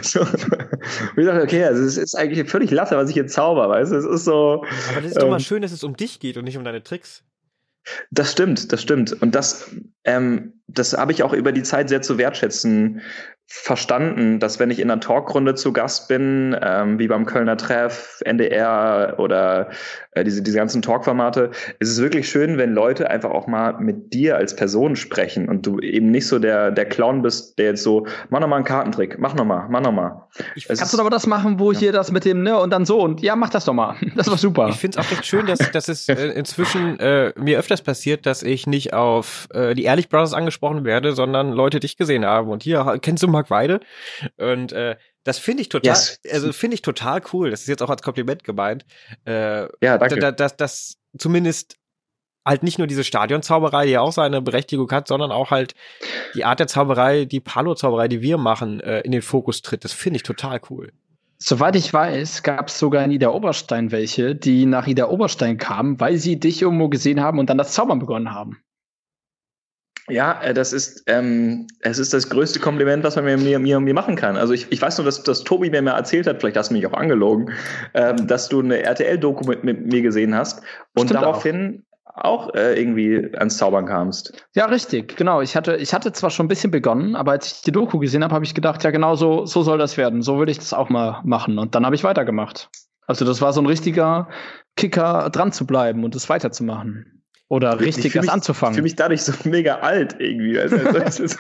so. 0.03 0.23
Ich 1.17 1.27
dachte, 1.27 1.43
okay, 1.43 1.65
also 1.65 1.83
es 1.83 1.99
ist 1.99 2.17
eigentlich 2.17 2.49
völlig 2.51 2.71
lasse, 2.71 2.97
was 2.97 3.11
ich 3.11 3.15
hier 3.15 3.27
zauber, 3.27 3.69
weißt 3.69 3.93
du? 3.93 3.97
Es 3.97 4.05
ist 4.05 4.25
so. 4.25 4.65
Aber 4.91 5.01
das 5.03 5.11
ist 5.11 5.17
ähm, 5.17 5.21
doch 5.21 5.29
mal 5.29 5.37
ähm, 5.37 5.41
schön, 5.41 5.63
dass 5.63 5.73
es 5.73 5.85
um 5.85 5.97
dich 5.97 6.19
geht 6.19 6.37
und 6.37 6.45
nicht 6.45 6.57
um 6.57 6.65
deine 6.65 6.83
Tricks. 6.83 7.23
Das 8.11 8.33
stimmt, 8.33 8.73
das 8.73 8.83
stimmt. 8.83 9.13
Und 9.23 9.35
das, 9.35 9.71
ähm, 10.05 10.55
das 10.67 10.97
habe 10.97 11.13
ich 11.13 11.23
auch 11.23 11.33
über 11.33 11.53
die 11.53 11.63
Zeit 11.63 11.89
sehr 11.89 12.03
zu 12.03 12.19
wertschätzen 12.19 13.03
verstanden, 13.49 14.41
dass 14.41 14.59
wenn 14.59 14.71
ich 14.71 14.81
in 14.81 14.91
einer 14.91 15.01
Talkrunde 15.01 15.55
zu 15.55 15.73
Gast 15.73 16.09
bin, 16.09 16.57
ähm, 16.61 16.99
wie 16.99 17.07
beim 17.07 17.27
Kölner 17.27 17.57
Treff, 17.57 18.21
NDR 18.25 19.15
oder 19.19 19.71
äh, 20.13 20.25
diese, 20.25 20.43
diese 20.43 20.57
ganzen 20.57 20.83
Talkformate, 20.83 21.53
ist 21.79 21.91
es 21.91 22.01
wirklich 22.01 22.29
schön, 22.29 22.59
wenn 22.59 22.75
Leute 22.75 23.09
einfach 23.09 23.31
auch 23.31 23.47
mal 23.47 23.75
mit 23.79 24.13
dir 24.13 24.37
als 24.37 24.57
Person 24.57 24.97
sprechen 24.97 25.49
und 25.49 25.65
du 25.65 25.79
eben 25.79 26.11
nicht 26.11 26.27
so 26.27 26.41
der, 26.41 26.73
der 26.73 26.87
Clown 26.87 27.23
bist, 27.23 27.57
der 27.59 27.67
jetzt 27.67 27.85
so, 27.85 28.07
mach 28.31 28.41
nochmal 28.41 28.57
einen 28.57 28.65
Kartentrick, 28.65 29.19
mach 29.21 29.35
nochmal, 29.35 29.67
mach 29.69 29.81
nochmal. 29.81 30.23
Kannst 30.67 30.83
ist, 30.83 30.95
du 30.95 31.01
aber 31.01 31.11
das 31.11 31.27
machen, 31.29 31.61
wo 31.61 31.71
ja. 31.71 31.79
hier 31.79 31.93
das 31.93 32.11
mit 32.11 32.25
dem, 32.25 32.43
ne, 32.43 32.59
und 32.59 32.71
dann 32.71 32.85
so 32.85 33.01
und 33.01 33.23
ja, 33.23 33.37
mach 33.37 33.51
das 33.51 33.65
doch 33.65 33.75
mal. 33.75 33.95
Das 34.17 34.29
war 34.29 34.39
super. 34.39 34.69
Ich 34.71 34.77
finde 34.77 34.99
es 34.99 35.05
auch 35.05 35.11
recht 35.11 35.27
schön, 35.27 35.47
dass, 35.47 35.59
dass 35.73 35.89
es 35.89 36.09
äh, 36.09 36.29
inzwischen 36.29 36.99
äh, 36.99 37.33
mir 37.37 37.59
öfters 37.59 37.83
passiert, 37.83 38.25
dass 38.25 38.43
ich 38.43 38.67
nicht 38.67 38.95
auf 38.95 39.47
äh, 39.53 39.75
die 39.75 39.85
Ehrlich 39.85 40.09
Brothers 40.09 40.33
angesprochen 40.33 40.85
werde, 40.85 41.13
sondern 41.13 41.53
Leute 41.53 41.81
dich 41.81 41.99
gesehen 41.99 42.25
haben 42.25 42.49
und 42.49 42.63
hier, 42.63 42.99
kennst 43.03 43.23
du 43.23 43.29
Mark 43.29 43.36
Weide? 43.51 43.81
Und 44.37 44.73
äh, 44.73 44.97
das 45.25 45.39
finde 45.39 45.63
ich 45.63 45.69
total, 45.69 45.93
yes. 45.93 46.21
also 46.31 46.53
finde 46.53 46.75
ich 46.75 46.83
total 46.83 47.21
cool. 47.33 47.51
Das 47.51 47.63
ist 47.63 47.69
jetzt 47.69 47.83
auch 47.83 47.91
als 47.91 48.03
Kompliment 48.03 48.45
gemeint. 48.45 48.87
Äh, 49.27 49.63
ja, 49.85 49.99
danke. 49.99 50.19
Dass, 50.19 50.37
dass, 50.37 50.57
dass 50.57 50.97
zumindest 51.19 51.77
halt 52.47 52.63
nicht 52.63 52.79
nur 52.79 52.87
diese 52.87 53.05
Stadionzauberei, 53.05 53.87
die 53.87 53.99
auch 53.99 54.13
seine 54.13 54.41
Berechtigung 54.41 54.91
hat, 54.93 55.09
sondern 55.09 55.33
auch 55.33 55.51
halt 55.51 55.75
die 56.35 56.45
Art 56.45 56.61
der 56.61 56.69
Zauberei, 56.69 57.25
die 57.25 57.41
Palo-Zauberei, 57.41 58.09
die 58.09 58.23
wir 58.23 58.39
machen, 58.39 58.81
äh, 58.81 59.01
in 59.01 59.11
den 59.11 59.23
Fokus 59.23 59.63
tritt. 59.63 59.85
Das 59.85 59.93
finde 59.93 60.19
ich 60.19 60.23
total 60.23 60.61
cool. 60.71 60.93
Soweit 61.39 61.77
ich 61.77 61.93
weiß, 61.93 62.43
gab 62.45 62.69
es 62.69 62.79
sogar 62.79 63.05
in 63.05 63.11
Ida 63.11 63.29
Oberstein 63.29 63.91
welche, 63.91 64.35
die 64.35 64.65
nach 64.65 64.87
Ida 64.87 65.09
Oberstein 65.09 65.59
kamen, 65.59 66.01
weil 66.01 66.17
sie 66.17 66.41
dich 66.41 66.63
irgendwo 66.63 66.89
gesehen 66.89 67.21
haben 67.21 67.39
und 67.39 67.51
dann 67.51 67.59
das 67.59 67.73
Zaubern 67.73 67.99
begonnen 67.99 68.33
haben. 68.33 68.63
Ja, 70.09 70.41
äh, 70.41 70.55
das 70.55 70.73
ist, 70.73 71.03
ähm, 71.07 71.67
es 71.81 71.99
ist 71.99 72.15
das 72.15 72.29
größte 72.29 72.61
Kompliment, 72.61 73.03
was 73.05 73.17
man 73.17 73.25
mir, 73.25 73.37
mir, 73.37 73.59
mir, 73.59 73.81
mir 73.81 73.95
machen 73.95 74.17
kann. 74.17 74.37
Also 74.37 74.53
ich, 74.53 74.71
ich 74.71 74.81
weiß 74.81 74.99
nur, 74.99 75.05
dass, 75.05 75.23
dass 75.23 75.43
Tobi 75.43 75.71
mir 75.71 75.83
mal 75.83 75.97
erzählt 75.97 76.27
hat, 76.27 76.41
vielleicht 76.41 76.57
hast 76.57 76.71
du 76.71 76.75
mich 76.75 76.87
auch 76.87 76.93
angelogen, 76.93 77.53
ähm, 77.95 78.27
dass 78.27 78.49
du 78.49 78.61
eine 78.61 78.83
RTL-Doku 78.83 79.49
mit, 79.49 79.65
mit, 79.65 79.87
mir 79.87 80.03
gesehen 80.03 80.35
hast 80.35 80.63
und 80.95 81.09
Stimmt 81.09 81.23
daraufhin 81.23 81.85
auch, 82.05 82.47
auch 82.49 82.55
äh, 82.55 82.81
irgendwie 82.81 83.31
ans 83.37 83.57
Zaubern 83.59 83.87
kamst. 83.87 84.33
Ja, 84.55 84.67
richtig, 84.67 85.17
genau. 85.17 85.41
Ich 85.41 85.57
hatte, 85.57 85.77
ich 85.77 85.93
hatte 85.93 86.13
zwar 86.13 86.31
schon 86.31 86.47
ein 86.47 86.49
bisschen 86.49 86.71
begonnen, 86.71 87.17
aber 87.17 87.33
als 87.33 87.47
ich 87.47 87.63
die 87.63 87.73
Doku 87.73 87.99
gesehen 87.99 88.23
habe, 88.23 88.35
habe 88.35 88.45
ich 88.45 88.55
gedacht, 88.55 88.85
ja 88.85 88.91
genau 88.91 89.17
so, 89.17 89.45
so 89.45 89.63
soll 89.63 89.79
das 89.79 89.97
werden. 89.97 90.23
So 90.23 90.39
würde 90.39 90.53
ich 90.53 90.59
das 90.59 90.73
auch 90.73 90.89
mal 90.89 91.21
machen. 91.25 91.59
Und 91.59 91.75
dann 91.75 91.85
habe 91.85 91.97
ich 91.97 92.05
weitergemacht. 92.05 92.71
Also 93.09 93.25
das 93.25 93.41
war 93.41 93.53
so 93.53 93.61
ein 93.61 93.67
richtiger 93.67 94.29
Kicker, 94.77 95.31
dran 95.31 95.53
zu 95.53 95.67
bleiben 95.67 96.05
und 96.05 96.15
es 96.15 96.29
weiterzumachen. 96.29 97.16
Oder 97.49 97.79
richtig 97.79 98.17
erst 98.17 98.29
anzufangen. 98.29 98.73
Ich 98.73 98.77
fühle 98.77 98.83
mich 98.83 98.97
dadurch 98.97 99.23
so 99.23 99.33
mega 99.49 99.77
alt 99.77 100.17
irgendwie. 100.19 100.59
Also, 100.59 100.77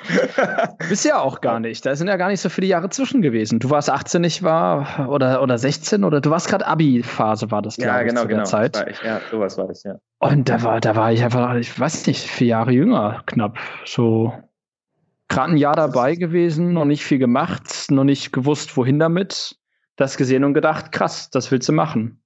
Bist 0.88 1.04
ja 1.04 1.18
auch 1.18 1.40
gar 1.40 1.58
nicht. 1.58 1.84
Da 1.84 1.96
sind 1.96 2.06
ja 2.06 2.16
gar 2.16 2.28
nicht 2.28 2.40
so 2.40 2.48
viele 2.48 2.68
Jahre 2.68 2.90
zwischen 2.90 3.22
gewesen. 3.22 3.58
Du 3.58 3.70
warst 3.70 3.90
18, 3.90 4.22
ich 4.22 4.44
war, 4.44 5.08
oder, 5.08 5.42
oder 5.42 5.58
16, 5.58 6.04
oder 6.04 6.20
du 6.20 6.30
warst 6.30 6.48
gerade 6.48 6.66
Abi-Phase, 6.66 7.50
war 7.50 7.60
das, 7.60 7.76
ja, 7.76 8.02
genau, 8.02 8.22
zu 8.22 8.28
genau. 8.28 8.44
Zeit. 8.44 8.86
Ich, 8.88 9.02
ja, 9.02 9.20
sowas 9.30 9.58
war 9.58 9.66
das, 9.66 9.82
ja. 9.82 9.96
Und 10.18 10.48
da 10.48 10.62
war, 10.62 10.80
da 10.80 10.94
war 10.94 11.12
ich 11.12 11.24
einfach, 11.24 11.56
ich 11.56 11.78
weiß 11.78 12.06
nicht, 12.06 12.28
vier 12.28 12.46
Jahre 12.46 12.70
jünger, 12.70 13.22
knapp. 13.26 13.58
So 13.84 14.32
gerade 15.28 15.52
ein 15.52 15.56
Jahr 15.56 15.74
dabei 15.74 16.14
gewesen, 16.14 16.72
noch 16.72 16.84
nicht 16.84 17.04
viel 17.04 17.18
gemacht, 17.18 17.90
noch 17.90 18.04
nicht 18.04 18.32
gewusst, 18.32 18.76
wohin 18.76 19.00
damit. 19.00 19.56
Das 19.96 20.16
gesehen 20.16 20.44
und 20.44 20.54
gedacht, 20.54 20.92
krass, 20.92 21.30
das 21.30 21.50
willst 21.50 21.68
du 21.68 21.72
machen. 21.72 22.20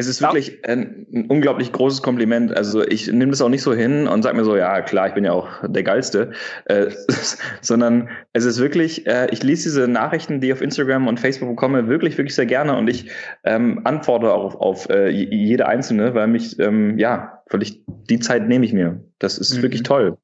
Es 0.00 0.06
ist 0.06 0.22
wirklich 0.22 0.66
ein, 0.66 1.06
ein, 1.12 1.26
unglaublich 1.26 1.72
großes 1.72 2.00
Kompliment. 2.00 2.56
Also 2.56 2.82
ich 2.82 3.12
nehme 3.12 3.32
das 3.32 3.42
auch 3.42 3.50
nicht 3.50 3.60
so 3.60 3.74
hin 3.74 4.08
und 4.08 4.22
sage 4.22 4.34
mir 4.34 4.44
so, 4.44 4.56
ja 4.56 4.80
klar, 4.80 5.08
ich 5.08 5.12
bin 5.12 5.24
ja 5.24 5.32
auch 5.32 5.46
der 5.62 5.82
Geilste, 5.82 6.32
äh, 6.64 6.86
sondern 7.60 8.08
es 8.32 8.46
ist 8.46 8.60
wirklich, 8.60 9.06
äh, 9.06 9.28
ich 9.30 9.42
lese 9.42 9.64
diese 9.64 9.88
Nachrichten, 9.88 10.40
die 10.40 10.46
ich 10.46 10.52
auf 10.54 10.62
Instagram 10.62 11.06
und 11.06 11.20
Facebook 11.20 11.50
bekomme, 11.50 11.86
wirklich, 11.88 12.16
wirklich 12.16 12.34
sehr 12.34 12.46
gerne 12.46 12.78
und 12.78 12.88
ich 12.88 13.10
ähm, 13.44 13.82
antworte 13.84 14.32
auch 14.32 14.54
auf, 14.54 14.56
auf 14.56 14.88
äh, 14.88 15.10
jede 15.10 15.66
einzelne, 15.66 16.14
weil 16.14 16.28
mich, 16.28 16.58
ähm, 16.58 16.98
ja, 16.98 17.42
völlig 17.48 17.84
die 18.08 18.20
Zeit 18.20 18.48
nehme 18.48 18.64
ich 18.64 18.72
mir. 18.72 19.04
Das 19.18 19.36
ist 19.36 19.58
mhm. 19.58 19.62
wirklich 19.62 19.82
toll. 19.82 20.16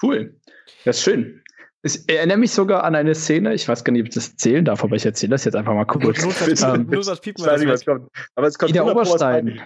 Cool. 0.00 0.36
Das 0.84 0.98
ist 0.98 1.02
schön. 1.02 1.42
Ich 1.82 2.08
erinnere 2.08 2.38
mich 2.38 2.50
sogar 2.50 2.84
an 2.84 2.94
eine 2.94 3.14
Szene, 3.14 3.54
ich 3.54 3.68
weiß 3.68 3.84
gar 3.84 3.92
nicht, 3.92 4.02
ob 4.02 4.08
ich 4.08 4.14
das 4.14 4.30
erzählen 4.30 4.64
darf, 4.64 4.82
aber 4.82 4.96
ich 4.96 5.06
erzähle 5.06 5.30
das 5.30 5.44
jetzt 5.44 5.54
einfach 5.54 5.74
mal 5.74 5.84
kurz. 5.84 6.22
Nur, 6.22 6.74
ähm, 6.74 6.86
nur 6.90 7.02
das 7.02 7.20
Piepen, 7.20 7.44
was 7.44 7.84
kommt. 7.84 8.08
Aber 8.34 8.46
es 8.46 8.58
kommt 8.58 8.70
Ida 8.70 8.82
Oberstein. 8.82 9.62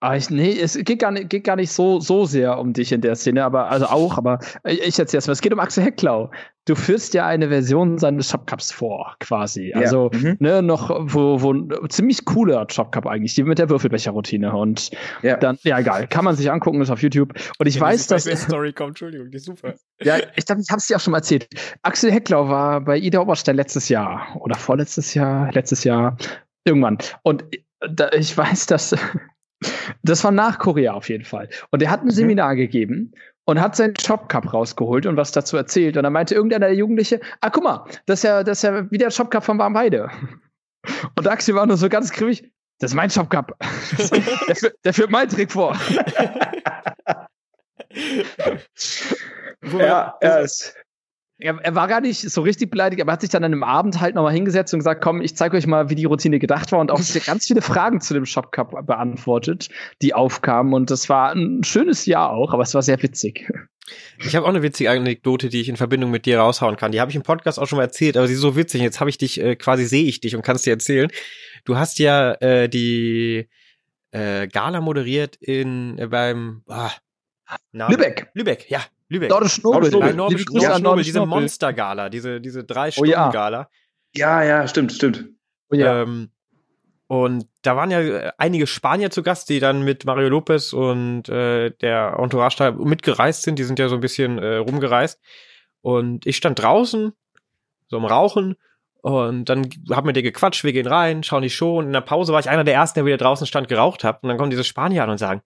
Ah, 0.00 0.14
ich, 0.14 0.30
nee, 0.30 0.56
es 0.56 0.78
geht 0.84 1.00
gar 1.00 1.10
nicht, 1.10 1.28
geht 1.28 1.42
gar 1.42 1.56
nicht 1.56 1.72
so, 1.72 1.98
so 1.98 2.24
sehr 2.24 2.58
um 2.60 2.72
dich 2.72 2.92
in 2.92 3.00
der 3.00 3.16
Szene, 3.16 3.44
aber 3.44 3.68
also 3.68 3.86
auch, 3.86 4.16
aber 4.16 4.38
ich 4.64 4.96
erzähle 4.96 5.18
erstmal. 5.18 5.32
Es 5.32 5.40
geht 5.40 5.52
um 5.52 5.58
Axel 5.58 5.82
Hecklau. 5.82 6.30
Du 6.66 6.76
führst 6.76 7.14
ja 7.14 7.26
eine 7.26 7.48
Version 7.48 7.98
seines 7.98 8.30
Shopcups 8.30 8.70
vor, 8.70 9.16
quasi. 9.18 9.72
Also, 9.72 10.10
ja. 10.12 10.18
mhm. 10.18 10.36
ne, 10.38 10.62
noch, 10.62 10.90
wo, 11.12 11.42
wo 11.42 11.86
ziemlich 11.88 12.24
cooler 12.26 12.64
Shopcup 12.70 13.06
eigentlich, 13.06 13.34
die 13.34 13.42
mit 13.42 13.58
der 13.58 13.70
Würfelbecher-Routine. 13.70 14.54
Und 14.54 14.90
ja. 15.22 15.36
dann, 15.36 15.58
ja, 15.62 15.80
egal, 15.80 16.06
kann 16.06 16.24
man 16.24 16.36
sich 16.36 16.48
angucken, 16.48 16.80
ist 16.80 16.90
auf 16.90 17.02
YouTube. 17.02 17.32
Und 17.58 17.66
ich 17.66 17.76
ja, 17.76 17.80
weiß, 17.80 18.06
dass. 18.06 18.24
Story 18.24 18.72
kommt, 18.72 18.90
Entschuldigung, 18.90 19.30
die 19.30 19.38
ist 19.38 19.46
super. 19.46 19.74
Ja, 20.00 20.16
ich 20.36 20.46
glaube, 20.46 20.60
ich 20.60 20.70
habe 20.70 20.78
es 20.78 20.86
dir 20.86 20.96
auch 20.96 21.00
schon 21.00 21.10
mal 21.10 21.18
erzählt. 21.18 21.48
Axel 21.82 22.12
Hecklau 22.12 22.48
war 22.48 22.80
bei 22.80 22.98
Ida 22.98 23.18
Oberstein 23.18 23.56
letztes 23.56 23.88
Jahr 23.88 24.36
oder 24.38 24.54
vorletztes 24.54 25.12
Jahr, 25.14 25.50
letztes 25.50 25.82
Jahr, 25.82 26.16
irgendwann. 26.64 26.98
Und 27.24 27.44
da, 27.80 28.08
ich 28.12 28.36
weiß, 28.36 28.66
dass 28.66 28.94
das 30.02 30.24
war 30.24 30.30
nach 30.30 30.58
Korea 30.58 30.92
auf 30.94 31.08
jeden 31.08 31.24
Fall. 31.24 31.48
Und 31.70 31.82
er 31.82 31.90
hat 31.90 32.02
ein 32.02 32.06
mhm. 32.06 32.12
Seminar 32.12 32.54
mhm. 32.54 32.58
gegeben 32.58 33.12
und 33.44 33.60
hat 33.60 33.76
seinen 33.76 33.94
Shopcup 33.98 34.52
rausgeholt 34.52 35.06
und 35.06 35.16
was 35.16 35.32
dazu 35.32 35.56
erzählt. 35.56 35.96
Und 35.96 36.02
dann 36.02 36.12
meinte 36.12 36.34
irgendeiner 36.34 36.66
der 36.66 36.76
Jugendliche, 36.76 37.20
ah, 37.40 37.48
guck 37.50 37.64
mal, 37.64 37.86
das 38.06 38.20
ist 38.20 38.24
ja, 38.24 38.44
das 38.44 38.58
ist 38.58 38.62
ja 38.62 38.90
wie 38.90 38.98
der 38.98 39.10
Shopcup 39.10 39.42
von 39.42 39.58
Warmheide. 39.58 40.10
Und 41.16 41.26
Axel 41.26 41.54
war 41.54 41.66
nur 41.66 41.76
so 41.76 41.88
ganz 41.88 42.12
grimmig, 42.12 42.50
das 42.78 42.92
ist 42.92 42.94
mein 42.94 43.10
Shopcup. 43.10 43.58
der, 44.46 44.56
führt, 44.56 44.76
der 44.84 44.94
führt 44.94 45.10
meinen 45.10 45.28
Trick 45.28 45.50
vor. 45.50 45.74
ja, 49.78 50.16
er 50.20 50.40
ist 50.40 50.76
Er, 51.40 51.56
er, 51.62 51.74
war 51.76 51.86
gar 51.86 52.00
nicht 52.00 52.28
so 52.28 52.42
richtig 52.42 52.70
beleidigt, 52.70 53.00
aber 53.00 53.12
hat 53.12 53.20
sich 53.20 53.30
dann 53.30 53.44
an 53.44 53.52
einem 53.52 53.62
Abend 53.62 54.00
halt 54.00 54.16
nochmal 54.16 54.32
hingesetzt 54.32 54.74
und 54.74 54.80
gesagt, 54.80 55.00
komm, 55.00 55.20
ich 55.20 55.36
zeige 55.36 55.56
euch 55.56 55.68
mal, 55.68 55.88
wie 55.88 55.94
die 55.94 56.04
Routine 56.04 56.40
gedacht 56.40 56.72
war 56.72 56.80
und 56.80 56.90
auch 56.90 57.00
ganz 57.26 57.46
viele 57.46 57.62
Fragen 57.62 58.00
zu 58.00 58.12
dem 58.12 58.26
Shop 58.26 58.50
Cup 58.50 58.74
beantwortet, 58.86 59.68
die 60.02 60.14
aufkamen. 60.14 60.74
Und 60.74 60.90
das 60.90 61.08
war 61.08 61.32
ein 61.32 61.62
schönes 61.62 62.06
Jahr 62.06 62.30
auch, 62.30 62.52
aber 62.52 62.64
es 62.64 62.74
war 62.74 62.82
sehr 62.82 63.00
witzig. 63.02 63.48
Ich 64.18 64.34
habe 64.34 64.44
auch 64.44 64.50
eine 64.50 64.62
witzige 64.62 64.90
Anekdote, 64.90 65.48
die 65.48 65.60
ich 65.60 65.68
in 65.68 65.76
Verbindung 65.76 66.10
mit 66.10 66.26
dir 66.26 66.40
raushauen 66.40 66.76
kann. 66.76 66.92
Die 66.92 67.00
habe 67.00 67.10
ich 67.10 67.16
im 67.16 67.22
Podcast 67.22 67.58
auch 67.58 67.66
schon 67.66 67.78
mal 67.78 67.84
erzählt, 67.84 68.16
aber 68.16 68.26
sie 68.26 68.34
ist 68.34 68.40
so 68.40 68.56
witzig. 68.56 68.82
Jetzt 68.82 69.00
habe 69.00 69.08
ich 69.08 69.18
dich, 69.18 69.40
äh, 69.40 69.56
quasi 69.56 69.86
sehe 69.86 70.04
ich 70.04 70.20
dich 70.20 70.34
und 70.34 70.42
kannst 70.42 70.66
dir 70.66 70.72
erzählen. 70.72 71.08
Du 71.64 71.76
hast 71.76 71.98
ja 71.98 72.32
äh, 72.34 72.68
die 72.68 73.48
äh, 74.10 74.48
Gala 74.48 74.80
moderiert 74.80 75.36
in 75.36 75.98
äh, 75.98 76.08
beim 76.08 76.62
ah, 76.66 76.90
Name. 77.72 77.94
Lübeck. 77.94 78.30
Lübeck, 78.34 78.68
ja, 78.68 78.82
Lübeck. 79.08 79.30
Nordisch 79.30 79.62
Nobel. 79.62 79.90
Nordisch 79.90 79.92
Nobel, 79.92 80.14
Nordisch 80.14 80.82
Nobel, 80.82 81.04
diese 81.04 81.26
Monster-Gala, 81.26 82.08
diese, 82.08 82.40
diese 82.40 82.64
drei 82.64 82.90
Stunden 82.90 83.12
Gala. 83.12 83.68
Oh, 83.70 84.18
ja. 84.18 84.42
ja, 84.42 84.60
ja, 84.60 84.68
stimmt, 84.68 84.92
stimmt. 84.92 85.28
Oh, 85.70 85.74
ja. 85.74 86.02
Ähm, 86.02 86.30
und 87.08 87.48
da 87.62 87.74
waren 87.74 87.90
ja 87.90 88.00
äh, 88.00 88.32
einige 88.36 88.66
Spanier 88.66 89.10
zu 89.10 89.22
Gast, 89.22 89.48
die 89.48 89.60
dann 89.60 89.82
mit 89.82 90.04
Mario 90.04 90.28
Lopez 90.28 90.74
und 90.74 91.28
äh, 91.30 91.70
der 91.70 92.16
Entourage 92.18 92.56
da 92.58 92.70
mitgereist 92.70 93.42
sind. 93.42 93.58
Die 93.58 93.64
sind 93.64 93.78
ja 93.78 93.88
so 93.88 93.94
ein 93.94 94.00
bisschen 94.00 94.38
äh, 94.38 94.56
rumgereist. 94.56 95.20
Und 95.80 96.26
ich 96.26 96.36
stand 96.36 96.60
draußen, 96.60 97.12
so 97.88 97.96
am 97.96 98.04
Rauchen. 98.04 98.56
Und 99.00 99.46
dann 99.48 99.70
haben 99.90 100.06
wir 100.06 100.12
dir 100.12 100.22
gequatscht, 100.22 100.64
wir 100.64 100.72
gehen 100.74 100.86
rein, 100.86 101.22
schauen 101.22 101.42
die 101.42 101.50
Show. 101.50 101.78
Und 101.78 101.86
in 101.86 101.92
der 101.94 102.02
Pause 102.02 102.34
war 102.34 102.40
ich 102.40 102.50
einer 102.50 102.64
der 102.64 102.74
ersten, 102.74 102.98
der 102.98 103.06
wieder 103.06 103.16
draußen 103.16 103.46
stand, 103.46 103.68
geraucht 103.68 104.04
hat. 104.04 104.22
Und 104.22 104.28
dann 104.28 104.36
kommen 104.36 104.50
diese 104.50 104.64
Spanier 104.64 105.02
an 105.02 105.10
und 105.10 105.18
sagen, 105.18 105.40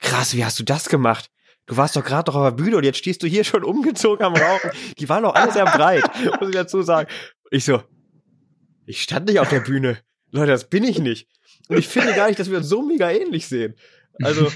krass, 0.00 0.34
wie 0.34 0.44
hast 0.44 0.58
du 0.58 0.64
das 0.64 0.90
gemacht? 0.90 1.30
Du 1.66 1.76
warst 1.76 1.96
doch 1.96 2.04
gerade 2.04 2.30
noch 2.30 2.36
auf 2.36 2.48
der 2.48 2.62
Bühne 2.62 2.76
und 2.76 2.84
jetzt 2.84 2.98
stehst 2.98 3.22
du 3.22 3.26
hier 3.26 3.44
schon 3.44 3.64
umgezogen 3.64 4.24
am 4.24 4.34
Rauchen. 4.34 4.70
Die 4.98 5.08
waren 5.08 5.22
doch 5.22 5.34
alle 5.34 5.52
sehr 5.52 5.64
breit, 5.64 6.04
muss 6.40 6.48
ich 6.48 6.54
dazu 6.54 6.82
sagen. 6.82 7.08
Ich 7.50 7.64
so, 7.64 7.82
ich 8.86 9.02
stand 9.02 9.26
nicht 9.26 9.40
auf 9.40 9.48
der 9.48 9.60
Bühne. 9.60 9.98
Leute, 10.30 10.52
das 10.52 10.68
bin 10.68 10.84
ich 10.84 10.98
nicht. 10.98 11.28
Und 11.68 11.78
ich 11.78 11.88
finde 11.88 12.14
gar 12.14 12.28
nicht, 12.28 12.38
dass 12.38 12.50
wir 12.50 12.58
uns 12.58 12.68
so 12.68 12.82
mega 12.82 13.10
ähnlich 13.10 13.48
sehen. 13.48 13.74
Also. 14.22 14.50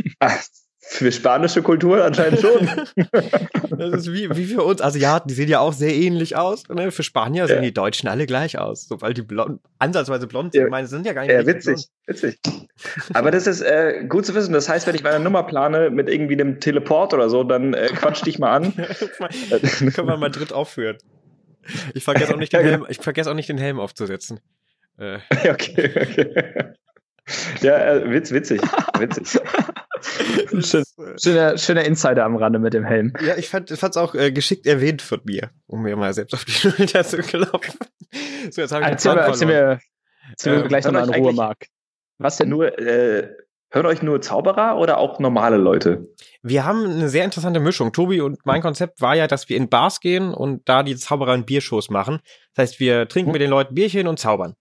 Für 0.83 1.13
spanische 1.13 1.63
Kultur 1.63 2.03
anscheinend 2.03 2.41
schon. 2.41 2.67
das 3.71 3.95
ist 3.95 4.13
wie, 4.13 4.35
wie 4.35 4.47
für 4.47 4.63
uns 4.63 4.81
Asiaten, 4.81 5.29
die 5.29 5.35
sehen 5.35 5.49
ja 5.49 5.61
auch 5.61 5.75
sehr 5.75 5.95
ähnlich 5.95 6.37
aus. 6.37 6.67
Ne? 6.69 6.91
Für 6.91 7.03
Spanier 7.03 7.47
sehen 7.47 7.57
ja. 7.57 7.63
die 7.63 7.75
Deutschen 7.75 8.09
alle 8.09 8.25
gleich 8.25 8.59
aus, 8.59 8.89
sobald 8.89 9.19
die 9.19 9.23
blond, 9.23 9.61
ansatzweise 9.79 10.27
blond 10.27 10.53
sind. 10.53 10.61
Ja. 10.61 10.67
Ich 10.67 10.71
meine, 10.71 10.87
sind 10.87 11.05
ja 11.05 11.13
gar 11.13 11.23
nicht 11.23 11.33
Ja, 11.33 11.47
witzig, 11.47 11.89
witzig. 12.07 12.39
Aber 13.13 13.31
das 13.31 13.47
ist 13.47 13.61
äh, 13.61 14.05
gut 14.09 14.25
zu 14.25 14.35
wissen. 14.35 14.55
Das 14.55 14.71
heißt, 14.71 14.87
wenn 14.87 14.95
ich 14.95 15.03
meine 15.03 15.21
Nummer 15.21 15.43
plane 15.43 15.91
mit 15.91 16.09
irgendwie 16.09 16.35
einem 16.35 16.61
Teleport 16.61 17.13
oder 17.13 17.29
so, 17.29 17.45
dann 17.45 17.75
äh, 17.75 17.89
quatsch 17.89 18.25
dich 18.25 18.39
mal 18.39 18.57
an. 18.57 18.73
Können 19.95 20.09
wir 20.09 20.17
mal 20.17 20.31
dritt 20.31 20.53
aufführen. 20.53 20.97
Ich 21.93 22.05
vergesse 22.05 22.35
auch 22.35 22.39
nicht 22.39 22.55
den 22.55 22.63
Helm, 22.63 22.87
ich 22.89 22.99
vergesse 22.99 23.31
auch 23.31 23.35
nicht 23.35 23.51
den 23.51 23.59
Helm 23.59 23.79
aufzusetzen. 23.79 24.41
Äh. 24.99 25.19
Okay, 25.49 25.91
okay. 25.95 26.75
Ja, 27.61 27.79
äh, 27.79 28.11
witz, 28.11 28.33
witzig, 28.33 28.61
witzig. 28.99 29.39
Schön, 30.61 30.85
schöner, 31.23 31.59
schöner 31.59 31.85
Insider 31.85 32.25
am 32.25 32.37
Rande 32.37 32.59
mit 32.59 32.75
dem 32.75 32.85
Helm. 32.85 33.13
Ja, 33.25 33.37
ich 33.37 33.49
fand 33.49 33.71
es 33.71 33.97
auch 33.97 34.15
äh, 34.15 34.33
geschickt 34.33 34.67
erwähnt 34.67 35.03
von 35.03 35.21
mir, 35.25 35.51
um 35.67 35.83
mir 35.83 35.97
mal 35.97 36.13
selbst 36.13 36.35
auf 36.35 36.45
die 36.45 36.53
Schulter 36.53 37.05
zu 37.05 37.19
klopfen. 37.19 37.79
So, 38.51 38.63
jetzt 38.63 38.73
habe 38.73 38.85
ich 38.85 38.91
erzähl, 38.91 39.15
mir, 39.15 39.21
erzähl 39.21 39.47
mir, 39.47 39.81
erzähl 40.31 40.53
mir 40.55 40.63
ähm, 40.63 40.69
gleich 40.69 40.85
nochmal 40.85 41.09
in 41.09 41.23
Ruhe, 41.23 41.33
Marc. 41.33 41.67
Was 42.19 42.37
denn 42.37 42.49
nur, 42.49 42.79
äh, 42.79 43.29
hören 43.71 43.87
euch 43.87 44.03
nur 44.03 44.21
Zauberer 44.21 44.79
oder 44.79 44.99
auch 44.99 45.19
normale 45.19 45.57
Leute? 45.57 46.09
Wir 46.43 46.65
haben 46.65 46.85
eine 46.85 47.09
sehr 47.09 47.25
interessante 47.25 47.61
Mischung. 47.61 47.93
Tobi 47.93 48.21
und 48.21 48.45
mein 48.45 48.63
Konzept 48.63 49.01
war 49.01 49.15
ja, 49.15 49.27
dass 49.27 49.49
wir 49.49 49.57
in 49.57 49.69
Bars 49.69 50.01
gehen 50.01 50.35
und 50.35 50.69
da 50.69 50.83
die 50.83 50.97
Zauberer 50.97 51.35
in 51.35 51.45
Biershows 51.45 51.91
machen. 51.91 52.21
Das 52.55 52.65
heißt, 52.71 52.81
wir 52.81 53.09
trinken 53.09 53.29
hm. 53.29 53.33
mit 53.33 53.43
den 53.43 53.51
Leuten 53.51 53.75
Bierchen 53.75 54.07
und 54.07 54.19
zaubern. 54.19 54.55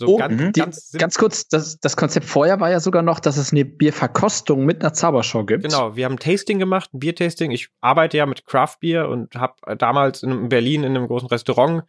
So 0.00 0.14
oh, 0.14 0.16
ganz, 0.16 0.52
die, 0.54 0.60
ganz, 0.60 0.92
ganz, 0.92 1.18
kurz, 1.18 1.46
das, 1.46 1.78
das 1.78 1.94
Konzept 1.94 2.24
vorher 2.24 2.58
war 2.58 2.70
ja 2.70 2.80
sogar 2.80 3.02
noch, 3.02 3.20
dass 3.20 3.36
es 3.36 3.52
eine 3.52 3.66
Bierverkostung 3.66 4.64
mit 4.64 4.80
einer 4.80 4.94
Zaubershow 4.94 5.44
gibt. 5.44 5.64
Genau, 5.64 5.94
wir 5.94 6.06
haben 6.06 6.14
ein 6.14 6.18
Tasting 6.18 6.58
gemacht, 6.58 6.94
ein 6.94 7.00
Biertasting. 7.00 7.50
Ich 7.50 7.68
arbeite 7.82 8.16
ja 8.16 8.24
mit 8.24 8.46
Craft 8.46 8.76
Beer 8.80 9.10
und 9.10 9.34
habe 9.34 9.76
damals 9.76 10.22
in 10.22 10.48
Berlin 10.48 10.84
in 10.84 10.96
einem 10.96 11.06
großen 11.06 11.28
Restaurant 11.28 11.82